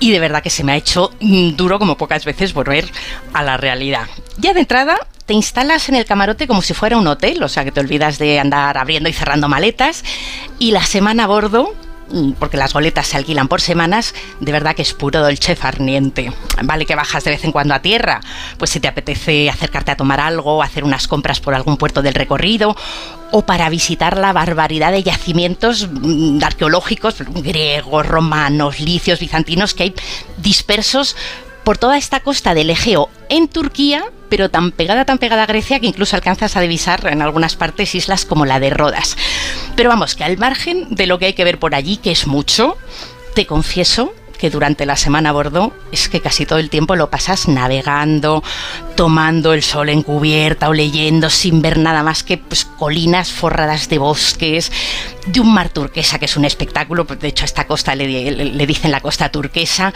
y 0.02 0.12
de 0.12 0.20
verdad 0.20 0.44
que 0.44 0.50
se 0.50 0.66
me 0.66 0.74
ha 0.74 0.76
hecho 0.76 1.12
duro 1.22 1.80
como 1.80 1.98
pocas 1.98 2.26
veces 2.26 2.54
volver 2.54 2.92
a 3.34 3.44
la 3.44 3.56
realidad. 3.56 4.08
Ya 4.38 4.54
de 4.54 4.60
entrada, 4.60 4.98
te 5.26 5.34
instalas 5.34 5.88
en 5.88 5.96
el 5.96 6.06
camarote 6.06 6.48
como 6.48 6.62
si 6.62 6.74
fuera 6.74 6.98
un 6.98 7.08
hotel, 7.08 7.42
o 7.42 7.48
sea 7.48 7.64
que 7.64 7.72
te 7.72 7.80
olvidas 7.80 8.20
de 8.20 8.38
andar 8.38 8.78
abriendo 8.78 9.08
y 9.08 9.14
cerrando 9.14 9.48
maletas, 9.48 10.04
y 10.60 10.72
la 10.72 10.84
semana 10.84 11.24
a 11.24 11.28
bordo 11.28 11.74
porque 12.40 12.58
las 12.58 12.74
goletas 12.74 13.08
se 13.08 13.18
alquilan 13.18 13.48
por 13.48 13.62
semanas, 13.62 14.14
de 14.40 14.52
verdad 14.52 14.76
que 14.76 14.82
es 14.82 14.94
puro 14.94 15.22
dolce 15.22 15.56
farniente. 15.56 16.32
Vale 16.64 16.86
que 16.86 16.96
bajas 16.96 17.24
de 17.24 17.32
vez 17.32 17.44
en 17.44 17.52
cuando 17.52 17.74
a 17.74 17.82
tierra, 17.82 18.22
pues 18.58 18.72
si 18.72 18.80
te 18.80 18.88
apetece 18.88 19.50
acercarte 19.50 19.92
a 19.92 19.98
tomar 19.98 20.20
algo, 20.20 20.62
hacer 20.64 20.84
unas 20.84 21.08
compras 21.08 21.40
por 21.40 21.56
algún 21.56 21.78
puerto 21.78 22.02
del 22.02 22.14
recorrido, 22.14 22.76
o 23.32 23.42
para 23.46 23.70
visitar 23.70 24.18
la 24.18 24.34
barbaridad 24.34 24.92
de 24.92 25.04
yacimientos 25.04 25.90
mm, 25.92 26.44
arqueológicos, 26.44 27.16
griegos, 27.28 28.06
romanos, 28.06 28.80
licios, 28.80 29.20
bizantinos, 29.20 29.74
que 29.74 29.84
hay 29.84 29.94
dispersos 30.38 31.16
por 31.64 31.78
toda 31.78 31.98
esta 31.98 32.20
costa 32.20 32.54
del 32.54 32.70
Egeo 32.70 33.10
en 33.30 33.48
Turquía, 33.48 34.04
pero 34.30 34.50
tan 34.50 34.72
pegada, 34.72 35.06
tan 35.06 35.18
pegada 35.18 35.44
a 35.44 35.48
Grecia 35.48 35.80
que 35.80 35.88
incluso 35.88 36.16
alcanzas 36.16 36.56
a 36.56 36.62
divisar 36.62 37.08
en 37.08 37.22
algunas 37.22 37.56
partes 37.56 37.96
islas 37.96 38.26
como 38.26 38.46
la 38.46 38.60
de 38.60 38.70
Rodas. 38.70 39.18
Pero 39.76 39.90
vamos, 39.90 40.16
que 40.16 40.24
al 40.24 40.38
margen 40.38 40.88
de 40.90 41.08
lo 41.08 41.20
que 41.20 41.26
hay 41.26 41.34
que 41.34 41.44
ver 41.44 41.60
por 41.60 41.76
allí, 41.76 41.98
que 41.98 42.12
es 42.12 42.28
mucho, 42.28 42.78
te 43.34 43.46
confieso 43.46 44.14
que 44.38 44.50
durante 44.50 44.86
la 44.86 44.96
semana 44.96 45.32
bordo 45.32 45.74
es 45.92 46.10
que 46.10 46.22
casi 46.22 46.46
todo 46.46 46.60
el 46.60 46.70
tiempo 46.70 46.96
lo 46.96 47.10
pasas 47.10 47.48
navegando, 47.48 48.44
tomando 48.96 49.54
el 49.54 49.64
sol 49.64 49.90
en 49.90 50.02
cubierta 50.02 50.70
o 50.70 50.74
leyendo 50.74 51.30
sin 51.30 51.62
ver 51.62 51.78
nada 51.78 52.04
más 52.04 52.24
que 52.24 52.38
pues, 52.38 52.66
colinas 52.66 53.32
forradas 53.32 53.90
de 53.90 53.98
bosques, 53.98 54.72
de 55.28 55.40
un 55.40 55.54
mar 55.54 55.70
turquesa 55.70 56.20
que 56.20 56.26
es 56.26 56.38
un 56.38 56.46
espectáculo, 56.46 57.06
pues, 57.06 57.20
de 57.20 57.30
hecho 57.30 57.44
a 57.44 57.46
esta 57.46 57.68
costa 57.68 57.96
le, 57.96 58.32
le 58.32 58.68
dicen 58.68 58.92
la 58.92 59.02
costa 59.02 59.30
turquesa, 59.30 59.94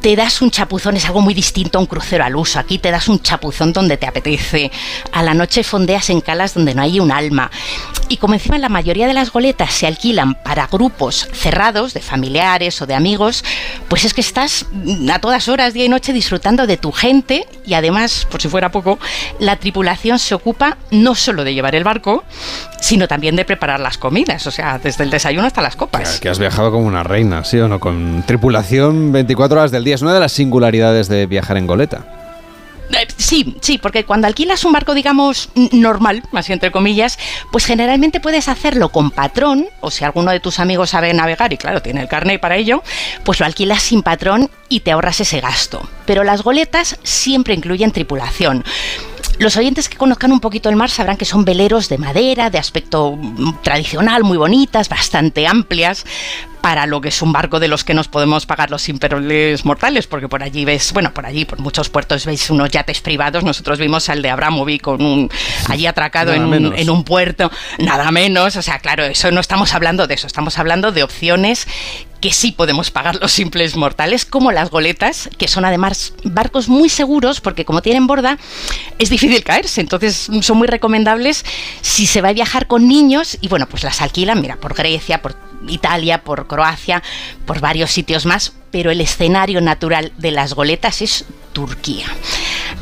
te 0.00 0.16
das 0.16 0.40
un 0.40 0.50
chapuzón, 0.50 0.96
es 0.96 1.04
algo 1.04 1.20
muy 1.20 1.34
distinto 1.34 1.78
a 1.78 1.80
un 1.80 1.86
crucero 1.86 2.24
al 2.24 2.36
uso. 2.36 2.58
Aquí 2.58 2.78
te 2.78 2.90
das 2.90 3.08
un 3.08 3.20
chapuzón 3.20 3.72
donde 3.72 3.96
te 3.96 4.06
apetece. 4.06 4.70
A 5.12 5.22
la 5.22 5.34
noche 5.34 5.62
fondeas 5.62 6.08
en 6.10 6.20
calas 6.20 6.54
donde 6.54 6.74
no 6.74 6.82
hay 6.82 7.00
un 7.00 7.12
alma. 7.12 7.50
Y 8.08 8.16
como 8.16 8.34
encima 8.34 8.58
la 8.58 8.68
mayoría 8.68 9.06
de 9.06 9.14
las 9.14 9.30
goletas 9.30 9.72
se 9.72 9.86
alquilan 9.86 10.34
para 10.42 10.66
grupos 10.66 11.28
cerrados, 11.32 11.94
de 11.94 12.00
familiares 12.00 12.80
o 12.80 12.86
de 12.86 12.94
amigos, 12.94 13.44
pues 13.88 14.04
es 14.04 14.14
que 14.14 14.20
estás 14.20 14.66
a 15.12 15.18
todas 15.18 15.48
horas, 15.48 15.74
día 15.74 15.84
y 15.84 15.88
noche, 15.88 16.12
disfrutando 16.12 16.66
de 16.66 16.76
tu 16.76 16.92
gente 16.92 17.46
y 17.66 17.74
además, 17.74 18.26
por 18.30 18.40
si 18.40 18.48
fuera 18.48 18.70
poco, 18.70 18.98
la 19.38 19.56
tripulación 19.56 20.18
se 20.18 20.34
ocupa 20.34 20.76
no 20.90 21.14
solo 21.14 21.44
de 21.44 21.54
llevar 21.54 21.74
el 21.74 21.84
barco, 21.84 22.24
sino 22.80 23.08
también 23.08 23.36
de 23.36 23.44
preparar 23.44 23.80
las 23.80 23.98
comidas, 23.98 24.46
o 24.46 24.50
sea, 24.50 24.78
desde 24.78 25.04
el 25.04 25.10
desayuno 25.10 25.46
hasta 25.46 25.62
las 25.62 25.76
copas. 25.76 26.20
Que 26.20 26.28
has 26.28 26.38
viajado 26.38 26.70
como 26.70 26.86
una 26.86 27.02
reina, 27.02 27.44
¿sí 27.44 27.58
o 27.58 27.68
no? 27.68 27.80
Con 27.80 28.24
tripulación 28.26 29.12
24 29.12 29.60
horas 29.60 29.70
del 29.70 29.84
día. 29.84 29.94
Es 29.94 30.02
una 30.02 30.14
de 30.14 30.20
las 30.20 30.32
singularidades 30.32 31.08
de 31.08 31.26
viajar 31.26 31.56
en 31.56 31.66
goleta. 31.66 32.04
Eh, 32.92 33.06
sí, 33.16 33.56
sí, 33.60 33.78
porque 33.78 34.04
cuando 34.04 34.26
alquilas 34.26 34.64
un 34.64 34.72
barco, 34.72 34.94
digamos, 34.94 35.50
normal, 35.72 36.22
así 36.32 36.52
entre 36.52 36.72
comillas, 36.72 37.18
pues 37.52 37.64
generalmente 37.64 38.20
puedes 38.20 38.48
hacerlo 38.48 38.90
con 38.90 39.10
patrón, 39.10 39.66
o 39.80 39.90
si 39.90 40.04
alguno 40.04 40.30
de 40.30 40.40
tus 40.40 40.58
amigos 40.58 40.90
sabe 40.90 41.12
navegar 41.14 41.52
y 41.52 41.56
claro, 41.56 41.82
tiene 41.82 42.00
el 42.00 42.08
carnet 42.08 42.40
para 42.40 42.56
ello, 42.56 42.82
pues 43.24 43.38
lo 43.40 43.46
alquilas 43.46 43.82
sin 43.82 44.02
patrón 44.02 44.50
y 44.68 44.80
te 44.80 44.92
ahorras 44.92 45.20
ese 45.20 45.40
gasto. 45.40 45.88
Pero 46.06 46.24
las 46.24 46.42
goletas 46.42 46.98
siempre 47.02 47.54
incluyen 47.54 47.92
tripulación. 47.92 48.64
Los 49.40 49.56
oyentes 49.56 49.88
que 49.88 49.96
conozcan 49.96 50.32
un 50.32 50.40
poquito 50.40 50.68
el 50.68 50.76
mar 50.76 50.90
sabrán 50.90 51.16
que 51.16 51.24
son 51.24 51.46
veleros 51.46 51.88
de 51.88 51.96
madera, 51.96 52.50
de 52.50 52.58
aspecto 52.58 53.16
mm, 53.16 53.62
tradicional, 53.62 54.22
muy 54.22 54.36
bonitas, 54.36 54.90
bastante 54.90 55.46
amplias, 55.46 56.04
para 56.60 56.84
lo 56.84 57.00
que 57.00 57.08
es 57.08 57.22
un 57.22 57.32
barco 57.32 57.58
de 57.58 57.66
los 57.66 57.82
que 57.82 57.94
nos 57.94 58.06
podemos 58.06 58.44
pagar 58.44 58.70
los 58.70 58.86
imperoles 58.90 59.64
mortales, 59.64 60.06
porque 60.06 60.28
por 60.28 60.42
allí 60.42 60.66
ves, 60.66 60.92
bueno, 60.92 61.14
por 61.14 61.24
allí, 61.24 61.46
por 61.46 61.58
muchos 61.58 61.88
puertos 61.88 62.26
veis 62.26 62.50
unos 62.50 62.68
yates 62.68 63.00
privados, 63.00 63.42
nosotros 63.42 63.78
vimos 63.78 64.10
al 64.10 64.20
de 64.20 64.28
Abramovic 64.28 64.82
con 64.82 65.00
un, 65.00 65.30
allí 65.68 65.86
atracado 65.86 66.34
en 66.34 66.44
un, 66.44 66.76
en 66.76 66.90
un, 66.90 67.02
puerto, 67.02 67.50
nada 67.78 68.10
menos, 68.10 68.56
o 68.56 68.62
sea, 68.62 68.78
claro, 68.78 69.04
eso 69.06 69.30
no 69.30 69.40
estamos 69.40 69.72
hablando 69.72 70.06
de 70.06 70.14
eso, 70.16 70.26
estamos 70.26 70.58
hablando 70.58 70.92
de 70.92 71.02
opciones 71.02 71.66
que 72.20 72.32
sí 72.32 72.52
podemos 72.52 72.90
pagar 72.90 73.16
los 73.16 73.32
simples 73.32 73.76
mortales, 73.76 74.24
como 74.24 74.52
las 74.52 74.70
goletas, 74.70 75.30
que 75.38 75.48
son 75.48 75.64
además 75.64 76.12
barcos 76.24 76.68
muy 76.68 76.88
seguros, 76.88 77.40
porque 77.40 77.64
como 77.64 77.82
tienen 77.82 78.06
borda, 78.06 78.38
es 78.98 79.10
difícil 79.10 79.42
caerse, 79.42 79.80
entonces 79.80 80.28
son 80.42 80.58
muy 80.58 80.68
recomendables 80.68 81.44
si 81.80 82.06
se 82.06 82.20
va 82.20 82.28
a 82.28 82.34
viajar 82.34 82.66
con 82.66 82.86
niños, 82.86 83.38
y 83.40 83.48
bueno, 83.48 83.66
pues 83.66 83.84
las 83.84 84.00
alquilan, 84.02 84.40
mira, 84.40 84.56
por 84.56 84.74
Grecia, 84.74 85.22
por 85.22 85.36
Italia, 85.68 86.22
por 86.22 86.46
Croacia, 86.46 87.02
por 87.46 87.60
varios 87.60 87.90
sitios 87.90 88.26
más, 88.26 88.52
pero 88.70 88.90
el 88.90 89.00
escenario 89.00 89.60
natural 89.60 90.12
de 90.16 90.30
las 90.30 90.54
goletas 90.54 91.02
es 91.02 91.24
Turquía. 91.52 92.06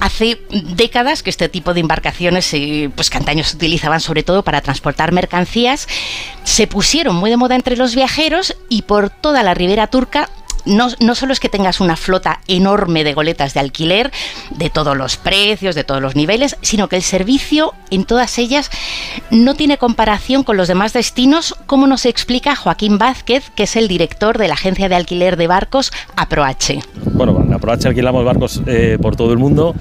Hace 0.00 0.40
décadas 0.50 1.22
que 1.22 1.30
este 1.30 1.48
tipo 1.48 1.74
de 1.74 1.80
embarcaciones, 1.80 2.54
pues 2.94 3.10
que 3.10 3.18
antaño 3.18 3.42
se 3.44 3.56
utilizaban 3.56 4.00
sobre 4.00 4.22
todo 4.22 4.42
para 4.42 4.60
transportar 4.60 5.12
mercancías, 5.12 5.88
se 6.44 6.66
pusieron 6.66 7.16
muy 7.16 7.30
de 7.30 7.36
moda 7.36 7.56
entre 7.56 7.76
los 7.76 7.94
viajeros 7.94 8.56
y 8.68 8.82
por 8.82 9.10
toda 9.10 9.42
la 9.42 9.54
ribera 9.54 9.88
turca 9.88 10.30
no, 10.68 10.88
no, 11.00 11.14
solo 11.14 11.32
es 11.32 11.40
que 11.40 11.48
tengas 11.48 11.80
una 11.80 11.96
flota 11.96 12.40
enorme 12.46 13.04
de 13.04 13.14
goletas 13.14 13.54
de 13.54 13.60
alquiler, 13.60 14.12
de 14.50 14.70
todos 14.70 14.96
los 14.96 15.16
precios, 15.16 15.74
de 15.74 15.84
todos 15.84 16.02
los 16.02 16.14
niveles, 16.14 16.56
sino 16.62 16.88
que 16.88 16.96
el 16.96 17.02
servicio 17.02 17.72
en 17.90 18.04
todas 18.04 18.38
ellas 18.38 18.70
no 19.30 19.54
tiene 19.54 19.78
comparación 19.78 20.44
con 20.44 20.56
los 20.56 20.68
demás 20.68 20.92
destinos, 20.92 21.56
como 21.66 21.86
nos 21.86 22.04
explica 22.06 22.54
Joaquín 22.54 22.98
Vázquez, 22.98 23.50
que 23.54 23.64
es 23.64 23.76
el 23.76 23.88
director 23.88 24.38
de 24.38 24.48
la 24.48 24.54
agencia 24.54 24.88
de 24.88 24.94
alquiler 24.94 25.36
de 25.36 25.46
barcos 25.46 25.92
APROH. 26.16 26.82
Bueno, 27.14 27.40
en 27.42 27.52
APROH 27.52 27.86
alquilamos 27.86 28.24
barcos 28.24 28.62
eh, 28.66 28.98
por 29.00 29.16
todo 29.16 29.32
el 29.32 29.38
mundo 29.38 29.74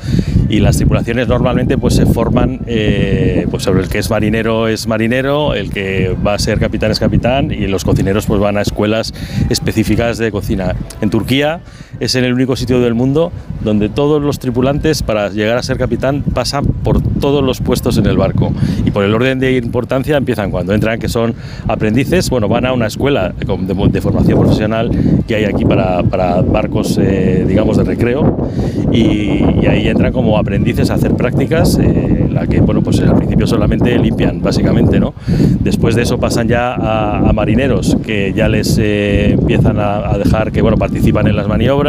y 0.50 0.60
las 0.60 0.78
tripulaciones 0.78 1.28
normalmente 1.28 1.78
pues 1.78 1.96
se 1.96 2.06
forman 2.06 2.62
eh, 2.66 3.46
pues 3.52 3.64
sobre 3.64 3.82
el 3.82 3.90
que 3.90 4.00
es 4.00 4.10
marinero 4.10 4.68
es 4.68 4.88
marinero, 4.88 5.54
el 5.54 5.72
que 5.72 6.16
va 6.26 6.36
a 6.36 6.40
ser 6.40 6.60
capitán 6.60 6.92
es 6.92 7.00
capitán 7.00 7.52
y 7.52 7.68
los 7.68 7.84
cocineros 7.84 8.26
pues 8.26 8.40
van 8.40 8.58
a 8.58 8.62
escuelas 8.62 9.14
específicas 9.50 10.18
de 10.18 10.32
cocina. 10.32 10.76
En 11.02 11.10
Turquía 11.10 11.62
es 12.00 12.16
en 12.16 12.24
el 12.24 12.34
único 12.34 12.56
sitio 12.56 12.80
del 12.80 12.94
mundo 12.94 13.32
donde 13.64 13.90
todos 13.90 14.22
los 14.22 14.40
tripulantes 14.40 15.04
para 15.04 15.30
llegar 15.30 15.58
a 15.58 15.64
ser 15.64 15.78
capitán 15.78 16.24
pasan 16.34 16.66
por 16.66 17.02
todos 17.02 17.44
los 17.44 17.62
puestos 17.62 17.98
en 17.98 18.06
el 18.06 18.18
barco 18.18 18.52
y 18.86 18.92
por 18.92 19.04
el 19.04 19.14
orden 19.14 19.40
de 19.40 19.58
importancia 19.58 20.18
empiezan 20.18 20.52
cuando 20.52 20.74
entran 20.74 21.00
que 21.00 21.10
son 21.10 21.34
aprendices, 21.68 22.30
bueno, 22.30 22.48
van 22.48 22.66
a 22.66 22.74
una 22.74 22.88
escuela 22.88 23.34
de, 23.38 24.02
formación 24.02 24.40
profesional 24.40 24.92
que 25.28 25.36
hay 25.36 25.46
aquí 25.46 25.66
para, 25.66 26.02
barcos, 26.02 26.98
eh, 27.02 27.46
digamos, 27.48 27.78
de 27.78 27.84
recreo 27.84 28.50
y, 28.92 29.66
ahí 29.68 29.90
entran 29.90 30.14
como 30.14 30.38
aprendices 30.38 30.90
a 30.90 30.94
hacer 30.94 31.14
prácticas. 31.14 31.78
Eh, 31.78 32.28
la 32.32 32.48
que, 32.48 32.62
bueno, 32.62 32.82
pues 32.82 33.00
al 33.00 33.16
principio 33.16 33.48
solamente 33.48 33.98
limpian, 33.98 34.42
básicamente, 34.42 35.00
¿no? 35.00 35.14
Después 35.60 35.96
de 35.96 36.04
eso 36.04 36.20
pasan 36.20 36.48
ya 36.48 36.76
a, 36.76 37.34
marineros 37.34 37.98
que 38.06 38.34
ya 38.34 38.48
les 38.48 38.78
eh, 38.80 39.32
empiezan 39.32 39.78
a, 39.80 40.18
dejar 40.18 40.52
que, 40.52 40.62
bueno, 40.62 40.78
participan 40.78 41.28
en 41.28 41.36
las 41.36 41.48
maniobras 41.48 41.87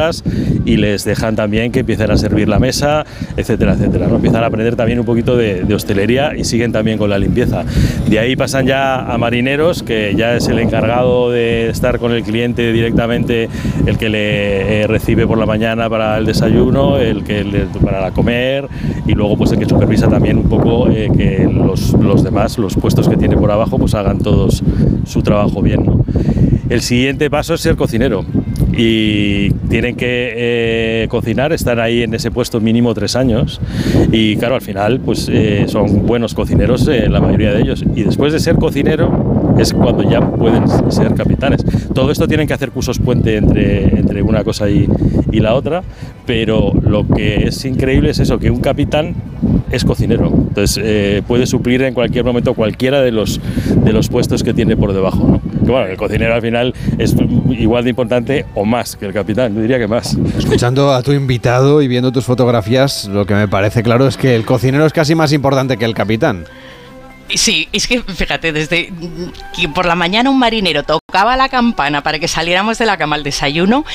y 0.65 0.77
les 0.77 1.05
dejan 1.05 1.37
también 1.37 1.73
que 1.73 1.81
empiecen 1.81 2.11
a 2.11 2.16
servir 2.16 2.49
la 2.49 2.59
mesa, 2.59 3.05
etcétera, 3.37 3.75
etcétera, 3.75 4.07
¿no? 4.07 4.16
Empiezan 4.16 4.45
a 4.45 4.47
aprender 4.47 4.77
también 4.77 4.99
un 4.99 5.07
poquito 5.07 5.37
de, 5.37 5.65
de 5.65 5.75
hostelería 5.75 6.37
y 6.37 6.45
siguen 6.45 6.73
también 6.73 6.99
con 6.99 7.11
la 7.11 7.19
limpieza. 7.19 7.65
De 8.09 8.19
ahí 8.19 8.37
pasan 8.37 8.66
ya 8.66 9.01
a 9.01 9.19
marineros, 9.19 9.83
que 9.83 10.15
ya 10.16 10.37
es 10.37 10.49
el 10.49 10.59
encargado 10.59 11.31
de 11.31 11.69
estar 11.69 11.99
con 11.99 12.12
el 12.12 12.23
cliente 12.23 12.73
directamente, 12.73 13.49
el 13.87 13.99
que 13.99 14.09
le 14.09 14.83
eh, 14.83 14.87
recibe 14.87 15.27
por 15.27 15.39
la 15.39 15.47
mañana 15.47 15.89
para 15.89 16.19
el 16.19 16.27
desayuno, 16.27 16.99
el 16.99 17.25
que 17.25 17.45
le, 17.45 17.66
para 17.85 18.11
comer 18.12 18.69
y 19.07 19.12
luego 19.12 19.37
pues 19.37 19.53
el 19.53 19.59
que 19.59 19.66
supervisa 19.66 20.09
también 20.09 20.39
un 20.39 20.49
poco 20.49 20.89
eh, 20.89 21.11
que 21.16 21.49
los, 21.51 21.93
los, 21.95 22.23
demás, 22.23 22.59
los 22.59 22.75
puestos 22.77 23.09
que 23.09 23.16
tiene 23.16 23.37
por 23.37 23.51
abajo, 23.51 23.79
pues 23.79 23.95
hagan 23.95 24.19
todos 24.19 24.62
su 25.07 25.23
trabajo 25.23 25.62
bien. 25.62 25.85
¿no? 25.85 26.05
El 26.69 26.82
siguiente 26.82 27.31
paso 27.31 27.55
es 27.55 27.61
ser 27.62 27.77
cocinero. 27.77 28.24
Y 28.77 29.51
tienen 29.70 29.97
que 29.97 30.32
eh, 30.36 31.07
cocinar, 31.09 31.53
están 31.53 31.81
ahí 31.81 32.03
en 32.03 32.15
ese 32.15 32.31
puesto 32.31 32.61
mínimo 32.61 32.95
tres 32.95 33.16
años. 33.16 33.61
Y 34.12 34.36
claro, 34.36 34.55
al 34.55 34.61
final 34.61 35.01
pues 35.01 35.28
eh, 35.32 35.65
son 35.66 36.07
buenos 36.07 36.35
cocineros 36.35 36.86
eh, 36.86 37.09
la 37.09 37.20
mayoría 37.20 37.53
de 37.53 37.62
ellos. 37.62 37.85
Y 37.97 38.03
después 38.03 38.32
de 38.32 38.39
ser 38.39 38.57
cocinero 38.57 39.55
es 39.59 39.73
cuando 39.73 40.09
ya 40.09 40.20
pueden 40.20 40.65
ser 40.93 41.15
capitanes. 41.15 41.65
Todo 41.95 42.11
esto 42.11 42.28
tienen 42.28 42.47
que 42.47 42.55
hacer 42.55 42.70
cursos 42.70 42.99
puente 42.99 43.36
entre, 43.36 43.99
entre 43.99 44.23
una 44.23 44.45
cosa 44.45 44.69
y, 44.69 44.86
y 45.32 45.40
la 45.40 45.55
otra, 45.55 45.82
pero 46.27 46.73
lo 46.82 47.07
que 47.09 47.49
es 47.49 47.65
increíble 47.65 48.11
es 48.11 48.19
eso, 48.20 48.39
que 48.39 48.51
un 48.51 48.61
capitán 48.61 49.15
es 49.70 49.85
cocinero, 49.85 50.27
entonces 50.27 51.23
puede 51.24 51.47
suplir 51.47 51.82
en 51.82 51.95
cualquier 51.95 52.24
momento 52.24 52.55
cualquiera 52.55 53.01
de 53.01 53.12
los, 53.12 53.40
de 53.74 53.93
los 53.93 54.09
puestos 54.09 54.43
que 54.43 54.55
tiene 54.55 54.77
por 54.77 54.93
debajo. 54.93 55.27
¿no? 55.27 55.40
Que, 55.65 55.70
bueno, 55.70 55.86
el 55.86 55.97
cocinero 55.97 56.35
al 56.35 56.43
final 56.43 56.74
es 56.99 57.15
igual 57.51 57.85
de 57.85 57.90
importante 57.90 58.47
o 58.55 58.65
más 58.65 58.97
que 58.97 59.07
el 59.07 59.12
capitán, 59.12 59.55
yo 59.55 59.61
diría 59.61 59.78
que 59.78 59.86
más. 59.86 60.16
Escuchando 60.36 60.93
a 60.93 61.03
tu 61.03 61.12
invitado 61.12 61.82
y 61.82 61.89
viendo 61.89 62.12
tus 62.12 62.24
fotografías, 62.24 63.07
lo 63.07 63.27
que 63.27 63.35
me 63.35 63.49
parece 63.49 63.82
claro 63.82 64.07
es 64.07 64.16
que 64.16 64.35
el 64.35 64.45
cocinero 64.45 64.86
es 64.86 64.93
casi 64.93 65.15
más 65.15 65.32
importante 65.32 65.77
que 65.77 65.85
el 65.85 65.95
capitán. 65.95 66.45
Sí, 67.35 67.69
es 67.73 67.86
que 67.86 68.01
fíjate, 68.01 68.53
desde 68.53 68.90
que 69.55 69.69
por 69.69 69.85
la 69.85 69.95
mañana 69.95 70.31
un 70.31 70.39
marinero 70.39 70.82
tocaba 71.11 71.39
la 71.39 71.49
campana 71.49 72.03
para 72.03 72.19
que 72.19 72.29
saliéramos 72.29 72.77
de 72.77 72.85
la 72.85 72.99
cama 72.99 73.17
al 73.17 73.23
desayuno, 73.23 73.87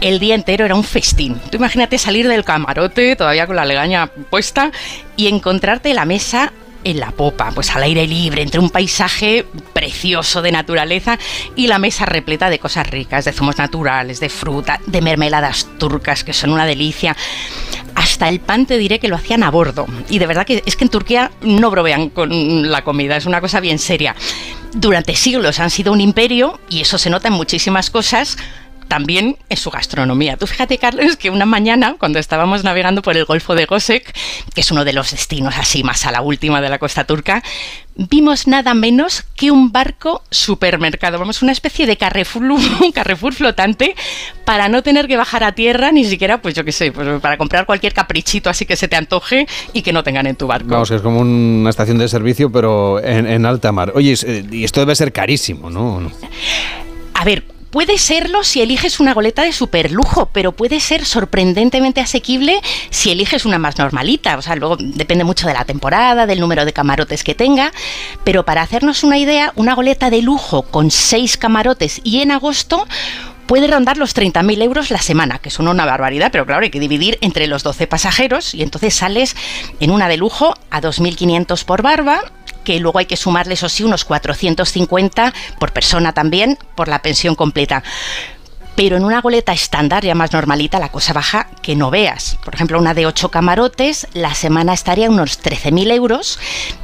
el 0.00 0.18
día 0.18 0.34
entero 0.34 0.64
era 0.64 0.74
un 0.74 0.82
festín. 0.82 1.40
Tú 1.48 1.58
imagínate 1.58 1.96
salir 1.96 2.26
del 2.26 2.42
camarote, 2.42 3.14
todavía 3.14 3.46
con 3.46 3.54
la 3.54 3.64
legaña 3.64 4.08
puesta, 4.08 4.72
y 5.14 5.28
encontrarte 5.28 5.94
la 5.94 6.04
mesa 6.04 6.52
en 6.86 7.00
la 7.00 7.10
popa, 7.10 7.50
pues 7.50 7.74
al 7.74 7.82
aire 7.82 8.06
libre, 8.06 8.42
entre 8.42 8.60
un 8.60 8.70
paisaje 8.70 9.44
precioso 9.72 10.40
de 10.40 10.52
naturaleza 10.52 11.18
y 11.56 11.66
la 11.66 11.80
mesa 11.80 12.06
repleta 12.06 12.48
de 12.48 12.60
cosas 12.60 12.88
ricas, 12.88 13.24
de 13.24 13.32
zumos 13.32 13.58
naturales, 13.58 14.20
de 14.20 14.28
fruta, 14.28 14.80
de 14.86 15.02
mermeladas 15.02 15.66
turcas, 15.78 16.22
que 16.22 16.32
son 16.32 16.52
una 16.52 16.64
delicia. 16.64 17.16
Hasta 17.96 18.28
el 18.28 18.38
pan 18.38 18.66
te 18.66 18.78
diré 18.78 19.00
que 19.00 19.08
lo 19.08 19.16
hacían 19.16 19.42
a 19.42 19.50
bordo. 19.50 19.86
Y 20.08 20.20
de 20.20 20.28
verdad 20.28 20.46
que 20.46 20.62
es 20.64 20.76
que 20.76 20.84
en 20.84 20.90
Turquía 20.90 21.32
no 21.40 21.72
brovean 21.72 22.08
con 22.10 22.70
la 22.70 22.84
comida, 22.84 23.16
es 23.16 23.26
una 23.26 23.40
cosa 23.40 23.58
bien 23.58 23.80
seria. 23.80 24.14
Durante 24.72 25.16
siglos 25.16 25.58
han 25.58 25.70
sido 25.70 25.92
un 25.92 26.00
imperio 26.00 26.60
y 26.68 26.82
eso 26.82 26.98
se 26.98 27.10
nota 27.10 27.26
en 27.28 27.34
muchísimas 27.34 27.90
cosas 27.90 28.36
también 28.88 29.36
en 29.48 29.56
su 29.56 29.70
gastronomía. 29.70 30.36
Tú 30.36 30.46
fíjate, 30.46 30.78
Carlos, 30.78 31.16
que 31.16 31.30
una 31.30 31.46
mañana, 31.46 31.96
cuando 31.98 32.18
estábamos 32.18 32.64
navegando 32.64 33.02
por 33.02 33.16
el 33.16 33.24
Golfo 33.24 33.54
de 33.54 33.66
Gosek, 33.66 34.14
que 34.54 34.60
es 34.60 34.70
uno 34.70 34.84
de 34.84 34.92
los 34.92 35.10
destinos 35.10 35.54
así 35.58 35.82
más 35.82 36.06
a 36.06 36.12
la 36.12 36.20
última 36.20 36.60
de 36.60 36.68
la 36.68 36.78
costa 36.78 37.04
turca, 37.04 37.42
vimos 37.96 38.46
nada 38.46 38.74
menos 38.74 39.24
que 39.34 39.50
un 39.50 39.72
barco 39.72 40.22
supermercado, 40.30 41.18
vamos, 41.18 41.42
una 41.42 41.52
especie 41.52 41.86
de 41.86 41.96
Carrefour, 41.96 42.42
un 42.42 42.92
Carrefour 42.94 43.32
flotante 43.32 43.94
para 44.44 44.68
no 44.68 44.82
tener 44.82 45.08
que 45.08 45.16
bajar 45.16 45.44
a 45.44 45.52
tierra, 45.52 45.92
ni 45.92 46.04
siquiera, 46.04 46.40
pues 46.40 46.54
yo 46.54 46.64
qué 46.64 46.72
sé, 46.72 46.92
pues 46.92 47.20
para 47.20 47.36
comprar 47.38 47.66
cualquier 47.66 47.94
caprichito 47.94 48.50
así 48.50 48.66
que 48.66 48.76
se 48.76 48.88
te 48.88 48.96
antoje 48.96 49.46
y 49.72 49.82
que 49.82 49.92
no 49.92 50.02
tengan 50.02 50.26
en 50.26 50.36
tu 50.36 50.46
barco. 50.46 50.68
Vamos, 50.68 50.90
es 50.90 51.02
como 51.02 51.20
una 51.20 51.70
estación 51.70 51.98
de 51.98 52.08
servicio, 52.08 52.52
pero 52.52 53.02
en, 53.02 53.26
en 53.26 53.46
alta 53.46 53.72
mar. 53.72 53.92
Oye, 53.94 54.14
y 54.50 54.64
esto 54.64 54.80
debe 54.80 54.94
ser 54.94 55.12
carísimo, 55.12 55.70
¿no? 55.70 56.10
A 57.14 57.24
ver, 57.24 57.55
Puede 57.70 57.98
serlo 57.98 58.44
si 58.44 58.62
eliges 58.62 59.00
una 59.00 59.12
goleta 59.12 59.42
de 59.42 59.52
super 59.52 59.90
lujo, 59.90 60.30
pero 60.32 60.52
puede 60.52 60.80
ser 60.80 61.04
sorprendentemente 61.04 62.00
asequible 62.00 62.60
si 62.90 63.10
eliges 63.10 63.44
una 63.44 63.58
más 63.58 63.76
normalita. 63.78 64.38
O 64.38 64.42
sea, 64.42 64.56
luego 64.56 64.76
depende 64.78 65.24
mucho 65.24 65.46
de 65.46 65.54
la 65.54 65.64
temporada, 65.64 66.26
del 66.26 66.40
número 66.40 66.64
de 66.64 66.72
camarotes 66.72 67.24
que 67.24 67.34
tenga. 67.34 67.72
Pero 68.24 68.44
para 68.44 68.62
hacernos 68.62 69.02
una 69.02 69.18
idea, 69.18 69.52
una 69.56 69.74
goleta 69.74 70.10
de 70.10 70.22
lujo 70.22 70.62
con 70.62 70.90
seis 70.90 71.36
camarotes 71.36 72.00
y 72.04 72.20
en 72.20 72.30
agosto 72.30 72.86
puede 73.46 73.68
rondar 73.68 73.96
los 73.96 74.14
30.000 74.14 74.62
euros 74.62 74.90
la 74.90 75.00
semana, 75.00 75.38
que 75.38 75.50
son 75.50 75.68
una 75.68 75.84
barbaridad, 75.84 76.30
pero 76.32 76.46
claro, 76.46 76.64
hay 76.64 76.70
que 76.70 76.80
dividir 76.80 77.18
entre 77.20 77.46
los 77.46 77.62
12 77.62 77.86
pasajeros 77.86 78.54
y 78.54 78.62
entonces 78.62 78.94
sales 78.94 79.36
en 79.80 79.90
una 79.90 80.08
de 80.08 80.16
lujo 80.16 80.54
a 80.70 80.80
2.500 80.80 81.64
por 81.64 81.82
barba 81.82 82.22
que 82.66 82.80
luego 82.80 82.98
hay 82.98 83.06
que 83.06 83.16
sumarle, 83.16 83.54
eso 83.54 83.68
sí, 83.68 83.84
unos 83.84 84.04
450 84.04 85.32
por 85.60 85.72
persona 85.72 86.12
también, 86.12 86.58
por 86.74 86.88
la 86.88 87.00
pensión 87.00 87.36
completa 87.36 87.84
pero 88.76 88.96
en 88.96 89.04
una 89.04 89.22
goleta 89.22 89.52
estándar, 89.52 90.04
ya 90.04 90.14
más 90.14 90.32
normalita, 90.32 90.78
la 90.78 90.90
cosa 90.90 91.14
baja 91.14 91.48
que 91.62 91.74
no 91.74 91.90
veas. 91.90 92.38
Por 92.44 92.54
ejemplo, 92.54 92.78
una 92.78 92.94
de 92.94 93.06
8 93.06 93.30
camarotes, 93.30 94.06
la 94.12 94.34
semana 94.34 94.74
estaría 94.74 95.08
unos 95.08 95.42
13.000 95.42 95.92
euros, 95.92 96.38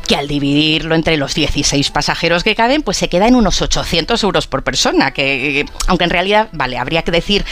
que 0.07 0.17
al 0.17 0.27
dividirlo 0.27 0.95
entre 0.95 1.17
los 1.17 1.35
16 1.35 1.91
pasajeros 1.91 2.45
que 2.45 2.55
caben, 2.55 2.83
pues 2.83 2.97
se 2.97 3.09
queda 3.09 3.29
en 3.29 3.37
unos 3.37 3.61
800 3.61 4.23
euros 4.25 4.47
por 4.47 4.63
persona, 4.63 5.13
que 5.13 5.67
aunque 5.87 6.05
en 6.05 6.11
realidad, 6.11 6.49
vale, 6.53 6.79
habría 6.79 7.03
que 7.03 7.11
decir 7.11 7.45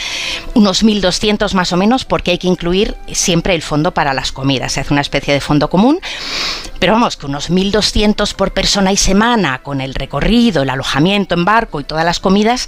unos 0.55 0.83
1.200 0.83 1.53
más 1.53 1.71
o 1.71 1.77
menos, 1.77 2.03
porque 2.03 2.31
hay 2.31 2.37
que 2.39 2.47
incluir 2.47 2.95
siempre 3.11 3.53
el 3.53 3.61
fondo 3.61 3.93
para 3.93 4.13
las 4.13 4.31
comidas, 4.31 4.73
se 4.73 4.79
hace 4.81 4.91
una 4.93 5.01
especie 5.01 5.33
de 5.33 5.39
fondo 5.39 5.69
común, 5.69 5.99
pero 6.79 6.93
vamos, 6.93 7.15
que 7.15 7.27
unos 7.27 7.51
1.200 7.51 8.33
por 8.33 8.53
persona 8.53 8.91
y 8.91 8.97
semana, 8.97 9.59
con 9.59 9.81
el 9.81 9.93
recorrido, 9.93 10.63
el 10.63 10.69
alojamiento 10.71 11.35
en 11.35 11.45
barco 11.45 11.79
y 11.79 11.83
todas 11.83 12.03
las 12.03 12.19
comidas, 12.19 12.67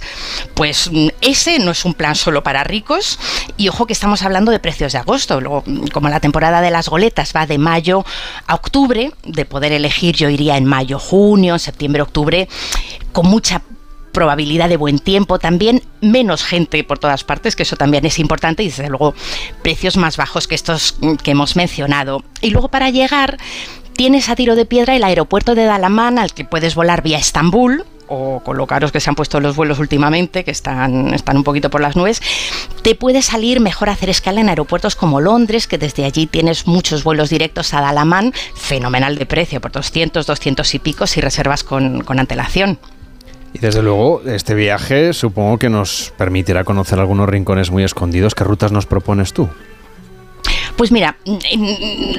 pues 0.54 0.88
mm, 0.92 1.08
ese 1.20 1.58
no 1.64 1.72
es 1.72 1.84
un 1.84 1.94
plan 1.94 2.14
solo 2.14 2.42
para 2.42 2.64
ricos. 2.64 3.18
Y 3.56 3.68
ojo 3.68 3.86
que 3.86 3.92
estamos 3.92 4.22
hablando 4.22 4.52
de 4.52 4.58
precios 4.58 4.92
de 4.92 4.98
agosto. 4.98 5.40
Luego, 5.40 5.64
como 5.92 6.08
la 6.08 6.20
temporada 6.20 6.60
de 6.60 6.70
las 6.70 6.88
goletas 6.88 7.32
va 7.34 7.46
de 7.46 7.58
mayo 7.58 8.04
a 8.46 8.54
octubre, 8.54 9.12
de 9.24 9.44
poder 9.44 9.72
elegir 9.72 10.14
yo 10.14 10.28
iría 10.28 10.56
en 10.56 10.64
mayo, 10.64 10.98
junio, 10.98 11.58
septiembre, 11.58 12.02
octubre, 12.02 12.48
con 13.12 13.26
mucha 13.26 13.62
probabilidad 14.12 14.68
de 14.70 14.78
buen 14.78 15.00
tiempo 15.00 15.38
también, 15.38 15.82
menos 16.00 16.44
gente 16.44 16.84
por 16.84 16.98
todas 16.98 17.24
partes, 17.24 17.56
que 17.56 17.64
eso 17.64 17.76
también 17.76 18.06
es 18.06 18.18
importante, 18.18 18.62
y 18.62 18.68
desde 18.68 18.88
luego 18.88 19.14
precios 19.62 19.96
más 19.98 20.16
bajos 20.16 20.46
que 20.48 20.54
estos 20.54 20.96
que 21.22 21.32
hemos 21.32 21.56
mencionado. 21.56 22.22
Y 22.40 22.50
luego 22.50 22.68
para 22.68 22.88
llegar 22.90 23.38
tienes 23.94 24.28
a 24.28 24.36
tiro 24.36 24.56
de 24.56 24.64
piedra 24.64 24.96
el 24.96 25.04
aeropuerto 25.04 25.54
de 25.54 25.64
Dalaman 25.64 26.18
al 26.18 26.32
que 26.32 26.44
puedes 26.44 26.74
volar 26.74 27.02
vía 27.02 27.18
Estambul, 27.18 27.84
o 28.08 28.40
con 28.40 28.56
lo 28.56 28.66
caros 28.66 28.92
que 28.92 29.00
se 29.00 29.10
han 29.10 29.16
puesto 29.16 29.40
los 29.40 29.56
vuelos 29.56 29.78
últimamente, 29.78 30.44
que 30.44 30.50
están, 30.50 31.14
están 31.14 31.36
un 31.36 31.44
poquito 31.44 31.70
por 31.70 31.80
las 31.80 31.96
nubes, 31.96 32.20
te 32.82 32.94
puede 32.94 33.22
salir 33.22 33.60
mejor 33.60 33.88
hacer 33.88 34.10
escala 34.10 34.40
en 34.40 34.48
aeropuertos 34.48 34.96
como 34.96 35.20
Londres, 35.20 35.66
que 35.66 35.78
desde 35.78 36.04
allí 36.04 36.26
tienes 36.26 36.66
muchos 36.66 37.04
vuelos 37.04 37.30
directos 37.30 37.74
a 37.74 37.80
Dalaman, 37.80 38.32
fenomenal 38.54 39.16
de 39.16 39.26
precio, 39.26 39.60
por 39.60 39.72
200, 39.72 40.26
200 40.26 40.74
y 40.74 40.78
pico 40.78 41.06
si 41.06 41.20
reservas 41.20 41.64
con, 41.64 42.02
con 42.02 42.18
antelación. 42.18 42.78
Y 43.52 43.60
desde 43.60 43.82
luego, 43.82 44.22
este 44.26 44.54
viaje 44.54 45.12
supongo 45.12 45.58
que 45.58 45.70
nos 45.70 46.12
permitirá 46.18 46.64
conocer 46.64 46.98
algunos 46.98 47.28
rincones 47.28 47.70
muy 47.70 47.84
escondidos. 47.84 48.34
¿Qué 48.34 48.42
rutas 48.42 48.72
nos 48.72 48.84
propones 48.86 49.32
tú? 49.32 49.48
Pues 50.76 50.90
mira, 50.90 51.16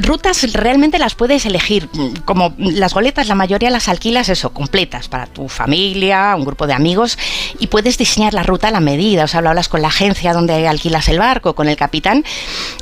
rutas 0.01 0.53
realmente 0.53 0.97
las 0.97 1.13
puedes 1.13 1.45
elegir. 1.45 1.89
Como 2.23 2.55
las 2.57 2.93
goletas, 2.93 3.27
la 3.27 3.35
mayoría 3.35 3.69
las 3.69 3.89
alquilas 3.89 4.29
eso, 4.29 4.51
completas, 4.51 5.09
para 5.09 5.25
tu 5.27 5.49
familia, 5.49 6.33
un 6.37 6.45
grupo 6.45 6.65
de 6.65 6.73
amigos, 6.73 7.17
y 7.59 7.67
puedes 7.67 7.97
diseñar 7.97 8.33
la 8.33 8.43
ruta 8.43 8.69
a 8.69 8.71
la 8.71 8.79
medida. 8.79 9.25
O 9.25 9.27
sea, 9.27 9.39
hablas 9.39 9.67
con 9.67 9.81
la 9.81 9.89
agencia 9.89 10.31
donde 10.31 10.67
alquilas 10.69 11.09
el 11.09 11.19
barco, 11.19 11.53
con 11.53 11.67
el 11.67 11.75
capitán, 11.75 12.23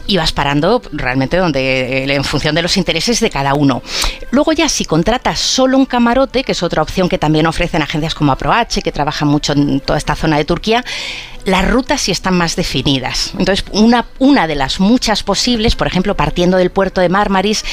y 0.06 0.18
vas 0.18 0.32
parando 0.32 0.82
realmente 0.92 1.38
donde, 1.38 2.04
en 2.04 2.24
función 2.24 2.54
de 2.54 2.62
los 2.62 2.78
intereses 2.78 3.20
de 3.20 3.32
cada 3.32 3.56
uno. 3.56 3.82
Luego 4.30 4.52
ya 4.52 4.70
si 4.70 4.86
contratas 4.86 5.40
solo 5.40 5.78
un 5.78 5.88
camarote, 5.88 6.44
que 6.44 6.52
es 6.52 6.62
otra 6.62 6.84
opción 6.84 7.10
que 7.10 7.18
también 7.18 7.48
ofrecen 7.48 7.82
agencias 7.82 8.14
como 8.14 8.32
AproH, 8.32 8.82
que 8.84 8.92
trabajan 8.92 9.28
mucho 9.28 9.54
en 9.54 9.80
toda 9.80 9.98
esta 9.98 10.16
zona 10.16 10.38
de 10.38 10.46
Turquía, 10.46 10.86
las 11.46 11.70
rutas 11.70 12.02
sí 12.02 12.12
están 12.12 12.36
más 12.36 12.56
definidas. 12.56 13.34
Entonces, 13.38 13.66
una, 13.72 14.06
una 14.20 14.48
de 14.48 14.56
las 14.56 14.80
muchas 14.80 15.24
posibles, 15.24 15.76
por 15.76 15.88
ejemplo, 15.88 16.16
partiendo 16.16 16.58
del 16.58 16.72
puerto 16.72 17.02
de 17.02 17.10
Marmaris, 17.10 17.64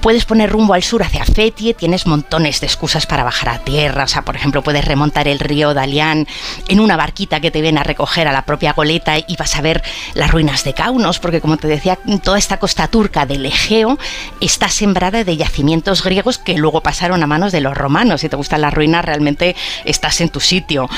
puedes 0.00 0.24
poner 0.24 0.50
rumbo 0.50 0.74
al 0.74 0.82
sur 0.82 1.02
hacia 1.02 1.24
Fetie, 1.24 1.74
tienes 1.74 2.06
montones 2.06 2.60
de 2.60 2.66
excusas 2.66 3.06
para 3.06 3.24
bajar 3.24 3.48
a 3.48 3.58
tierra, 3.58 4.04
o 4.04 4.08
sea, 4.08 4.22
por 4.22 4.36
ejemplo, 4.36 4.62
puedes 4.62 4.84
remontar 4.84 5.28
el 5.28 5.38
río 5.38 5.72
Dalian 5.72 6.26
en 6.68 6.80
una 6.80 6.96
barquita 6.96 7.40
que 7.40 7.50
te 7.50 7.62
viene 7.62 7.80
a 7.80 7.84
recoger 7.84 8.28
a 8.28 8.32
la 8.32 8.44
propia 8.44 8.74
goleta 8.74 9.18
y 9.18 9.36
vas 9.38 9.56
a 9.56 9.62
ver 9.62 9.82
las 10.14 10.30
ruinas 10.30 10.64
de 10.64 10.74
Kaunos, 10.74 11.18
porque 11.20 11.40
como 11.40 11.56
te 11.56 11.68
decía, 11.68 11.98
toda 12.22 12.38
esta 12.38 12.58
costa 12.58 12.88
turca 12.88 13.24
del 13.26 13.46
Egeo 13.46 13.98
está 14.40 14.68
sembrada 14.68 15.24
de 15.24 15.36
yacimientos 15.36 16.02
griegos 16.02 16.38
que 16.38 16.58
luego 16.58 16.82
pasaron 16.82 17.22
a 17.22 17.26
manos 17.26 17.52
de 17.52 17.60
los 17.60 17.76
romanos. 17.76 18.20
Si 18.20 18.28
te 18.28 18.36
gustan 18.36 18.60
las 18.60 18.74
ruinas, 18.74 19.04
realmente 19.04 19.56
estás 19.84 20.20
en 20.20 20.28
tu 20.28 20.40
sitio. 20.40 20.88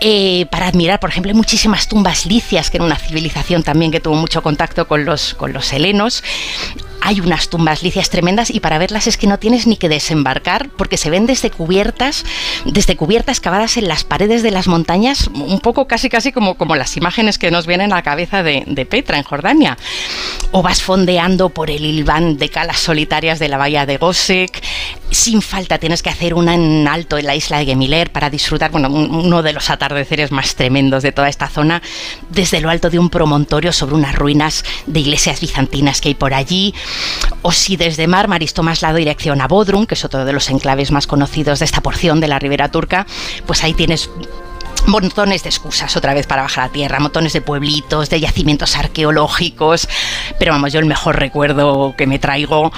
Eh, 0.00 0.46
para 0.50 0.68
admirar, 0.68 1.00
por 1.00 1.10
ejemplo, 1.10 1.30
hay 1.30 1.36
muchísimas 1.52 1.86
tumbas 1.86 2.24
licias, 2.24 2.70
que 2.70 2.78
era 2.78 2.86
una 2.86 2.96
civilización 2.96 3.62
también 3.62 3.92
que 3.92 4.00
tuvo 4.00 4.14
mucho 4.14 4.42
contacto 4.42 4.88
con 4.88 5.04
los, 5.04 5.34
con 5.34 5.52
los 5.52 5.70
helenos 5.74 6.24
hay 7.04 7.20
unas 7.20 7.48
tumbas 7.48 7.82
licias 7.82 8.10
tremendas 8.10 8.50
y 8.50 8.60
para 8.60 8.78
verlas 8.78 9.08
es 9.08 9.16
que 9.16 9.26
no 9.26 9.38
tienes 9.38 9.66
ni 9.66 9.76
que 9.76 9.88
desembarcar 9.88 10.70
porque 10.70 10.96
se 10.96 11.10
ven 11.10 11.26
desde 11.26 11.50
cubiertas, 11.50 12.24
desde 12.64 12.96
cubiertas 12.96 13.40
cavadas 13.40 13.76
en 13.76 13.88
las 13.88 14.04
paredes 14.04 14.44
de 14.44 14.52
las 14.52 14.68
montañas, 14.68 15.28
un 15.34 15.58
poco 15.58 15.88
casi 15.88 16.08
casi 16.08 16.30
como, 16.30 16.56
como 16.56 16.76
las 16.76 16.96
imágenes 16.96 17.38
que 17.38 17.50
nos 17.50 17.66
vienen 17.66 17.92
a 17.92 17.96
la 17.96 18.02
cabeza 18.02 18.44
de, 18.44 18.62
de 18.66 18.86
Petra 18.86 19.18
en 19.18 19.24
Jordania. 19.24 19.76
O 20.52 20.62
vas 20.62 20.82
fondeando 20.82 21.48
por 21.48 21.70
el 21.70 21.84
Ilván 21.84 22.38
de 22.38 22.48
calas 22.48 22.78
solitarias 22.78 23.40
de 23.40 23.48
la 23.48 23.56
bahía 23.56 23.84
de 23.84 23.96
Gosek. 23.96 24.62
Sin 25.10 25.42
falta 25.42 25.78
tienes 25.78 26.02
que 26.02 26.10
hacer 26.10 26.34
una 26.34 26.54
en 26.54 26.86
alto 26.86 27.18
en 27.18 27.26
la 27.26 27.34
isla 27.34 27.58
de 27.58 27.66
Gemiler 27.66 28.12
para 28.12 28.30
disfrutar, 28.30 28.70
bueno, 28.70 28.88
uno 28.88 29.42
de 29.42 29.52
los 29.52 29.70
atardeceres 29.70 30.30
más 30.30 30.54
tremendos 30.54 31.02
de 31.02 31.12
toda 31.12 31.28
esta 31.28 31.48
zona, 31.48 31.82
desde 32.30 32.60
lo 32.60 32.70
alto 32.70 32.90
de 32.90 32.98
un 32.98 33.10
promontorio 33.10 33.72
sobre 33.72 33.96
unas 33.96 34.14
ruinas 34.14 34.64
de 34.86 35.00
iglesias 35.00 35.40
bizantinas 35.40 36.00
que 36.00 36.08
hay 36.08 36.14
por 36.14 36.32
allí 36.32 36.74
o 37.42 37.52
si 37.52 37.76
desde 37.76 38.06
Marmaris 38.06 38.54
tomas 38.54 38.82
la 38.82 38.92
dirección 38.94 39.40
a 39.40 39.48
Bodrum, 39.48 39.86
que 39.86 39.94
es 39.94 40.04
otro 40.04 40.24
de 40.24 40.32
los 40.32 40.48
enclaves 40.50 40.90
más 40.90 41.06
conocidos 41.06 41.58
de 41.58 41.64
esta 41.64 41.80
porción 41.80 42.20
de 42.20 42.28
la 42.28 42.38
ribera 42.38 42.70
turca, 42.70 43.06
pues 43.46 43.64
ahí 43.64 43.74
tienes 43.74 44.10
montones 44.86 45.42
de 45.42 45.48
excusas 45.48 45.96
otra 45.96 46.14
vez 46.14 46.26
para 46.26 46.42
bajar 46.42 46.64
a 46.64 46.72
tierra, 46.72 46.98
montones 46.98 47.32
de 47.32 47.40
pueblitos, 47.40 48.10
de 48.10 48.20
yacimientos 48.20 48.76
arqueológicos, 48.76 49.88
pero 50.38 50.52
vamos, 50.52 50.72
yo 50.72 50.80
el 50.80 50.86
mejor 50.86 51.18
recuerdo 51.18 51.94
que 51.96 52.06
me 52.06 52.18
traigo 52.18 52.72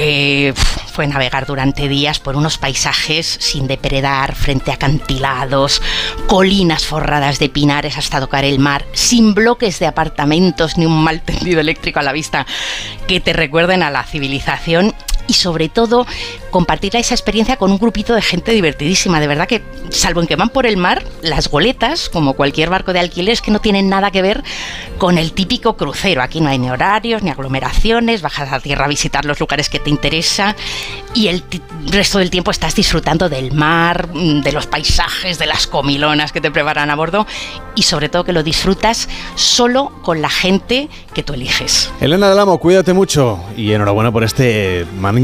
eh, 0.00 0.54
fue 0.92 1.08
navegar 1.08 1.44
durante 1.44 1.88
días 1.88 2.20
por 2.20 2.36
unos 2.36 2.56
paisajes 2.56 3.26
sin 3.26 3.66
depredar, 3.66 4.36
frente 4.36 4.70
a 4.70 4.74
acantilados, 4.74 5.82
colinas 6.28 6.86
forradas 6.86 7.40
de 7.40 7.48
pinares 7.48 7.98
hasta 7.98 8.20
tocar 8.20 8.44
el 8.44 8.60
mar, 8.60 8.84
sin 8.92 9.34
bloques 9.34 9.80
de 9.80 9.86
apartamentos 9.86 10.78
ni 10.78 10.86
un 10.86 11.02
mal 11.02 11.20
tendido 11.22 11.60
eléctrico 11.60 11.98
a 11.98 12.04
la 12.04 12.12
vista 12.12 12.46
que 13.08 13.18
te 13.18 13.32
recuerden 13.32 13.82
a 13.82 13.90
la 13.90 14.04
civilización 14.04 14.94
y 15.28 15.34
sobre 15.34 15.68
todo 15.68 16.06
compartir 16.50 16.96
esa 16.96 17.14
experiencia 17.14 17.56
con 17.56 17.70
un 17.70 17.78
grupito 17.78 18.14
de 18.14 18.22
gente 18.22 18.52
divertidísima. 18.52 19.20
De 19.20 19.28
verdad 19.28 19.46
que, 19.46 19.62
salvo 19.90 20.20
en 20.20 20.26
que 20.26 20.34
van 20.34 20.48
por 20.48 20.66
el 20.66 20.76
mar, 20.76 21.04
las 21.22 21.48
goletas, 21.48 22.08
como 22.08 22.32
cualquier 22.32 22.70
barco 22.70 22.92
de 22.92 22.98
alquiler, 22.98 23.34
es 23.34 23.42
que 23.42 23.50
no 23.50 23.60
tienen 23.60 23.88
nada 23.88 24.10
que 24.10 24.22
ver 24.22 24.42
con 24.96 25.18
el 25.18 25.32
típico 25.32 25.76
crucero. 25.76 26.22
Aquí 26.22 26.40
no 26.40 26.48
hay 26.48 26.58
ni 26.58 26.70
horarios, 26.70 27.22
ni 27.22 27.30
aglomeraciones, 27.30 28.22
bajas 28.22 28.52
a 28.52 28.58
tierra 28.58 28.86
a 28.86 28.88
visitar 28.88 29.24
los 29.24 29.38
lugares 29.38 29.68
que 29.68 29.78
te 29.78 29.90
interesan 29.90 30.56
y 31.14 31.28
el 31.28 31.44
resto 31.86 32.18
del 32.18 32.30
tiempo 32.30 32.50
estás 32.50 32.74
disfrutando 32.74 33.28
del 33.28 33.52
mar, 33.52 34.08
mm, 34.12 34.40
de 34.40 34.52
los 34.52 34.66
paisajes, 34.66 35.38
de 35.38 35.46
las 35.46 35.66
comilonas 35.66 36.32
que 36.32 36.40
te 36.40 36.50
preparan 36.50 36.90
a 36.90 36.96
bordo 36.96 37.26
y 37.74 37.82
sobre 37.82 38.08
todo 38.08 38.24
que 38.24 38.32
lo 38.32 38.42
disfrutas 38.42 39.08
solo 39.34 39.92
con 40.02 40.22
la 40.22 40.30
gente 40.30 40.88
que 41.14 41.22
tú 41.22 41.34
eliges. 41.34 41.90
Elena 42.00 42.30
del 42.30 42.38
Amo, 42.38 42.58
cuídate 42.58 42.92
mucho 42.92 43.40
y 43.56 43.72
enhorabuena 43.72 44.10
por 44.10 44.24
este 44.24 44.86
magnífico 44.98 45.17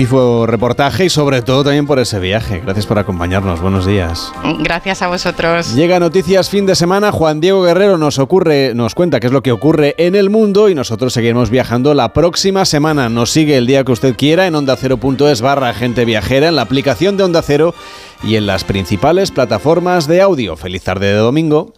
reportaje 0.46 1.04
y 1.06 1.10
sobre 1.10 1.42
todo 1.42 1.64
también 1.64 1.86
por 1.86 1.98
ese 1.98 2.18
viaje. 2.18 2.60
Gracias 2.60 2.86
por 2.86 2.98
acompañarnos. 2.98 3.60
Buenos 3.60 3.86
días. 3.86 4.32
Gracias 4.60 5.02
a 5.02 5.08
vosotros. 5.08 5.74
Llega 5.74 6.00
Noticias 6.00 6.50
fin 6.50 6.66
de 6.66 6.74
semana. 6.74 7.12
Juan 7.12 7.40
Diego 7.40 7.62
Guerrero 7.62 7.98
nos 7.98 8.18
ocurre, 8.18 8.72
nos 8.74 8.94
cuenta 8.94 9.20
qué 9.20 9.28
es 9.28 9.32
lo 9.32 9.42
que 9.42 9.52
ocurre 9.52 9.94
en 9.98 10.14
el 10.14 10.30
mundo 10.30 10.68
y 10.68 10.74
nosotros 10.74 11.12
seguiremos 11.12 11.50
viajando 11.50 11.94
la 11.94 12.12
próxima 12.12 12.64
semana. 12.64 13.08
Nos 13.08 13.30
sigue 13.30 13.56
el 13.56 13.66
día 13.66 13.84
que 13.84 13.92
usted 13.92 14.16
quiera 14.16 14.46
en 14.46 14.54
onda 14.54 14.74
ondacero.es 14.74 15.40
barra 15.40 15.74
gente 15.74 16.04
viajera, 16.04 16.48
en 16.48 16.56
la 16.56 16.62
aplicación 16.62 17.16
de 17.16 17.24
Onda 17.24 17.42
Cero 17.42 17.74
y 18.22 18.36
en 18.36 18.46
las 18.46 18.64
principales 18.64 19.30
plataformas 19.30 20.06
de 20.06 20.20
audio. 20.20 20.56
Feliz 20.56 20.82
tarde 20.82 21.06
de 21.06 21.14
domingo. 21.14 21.72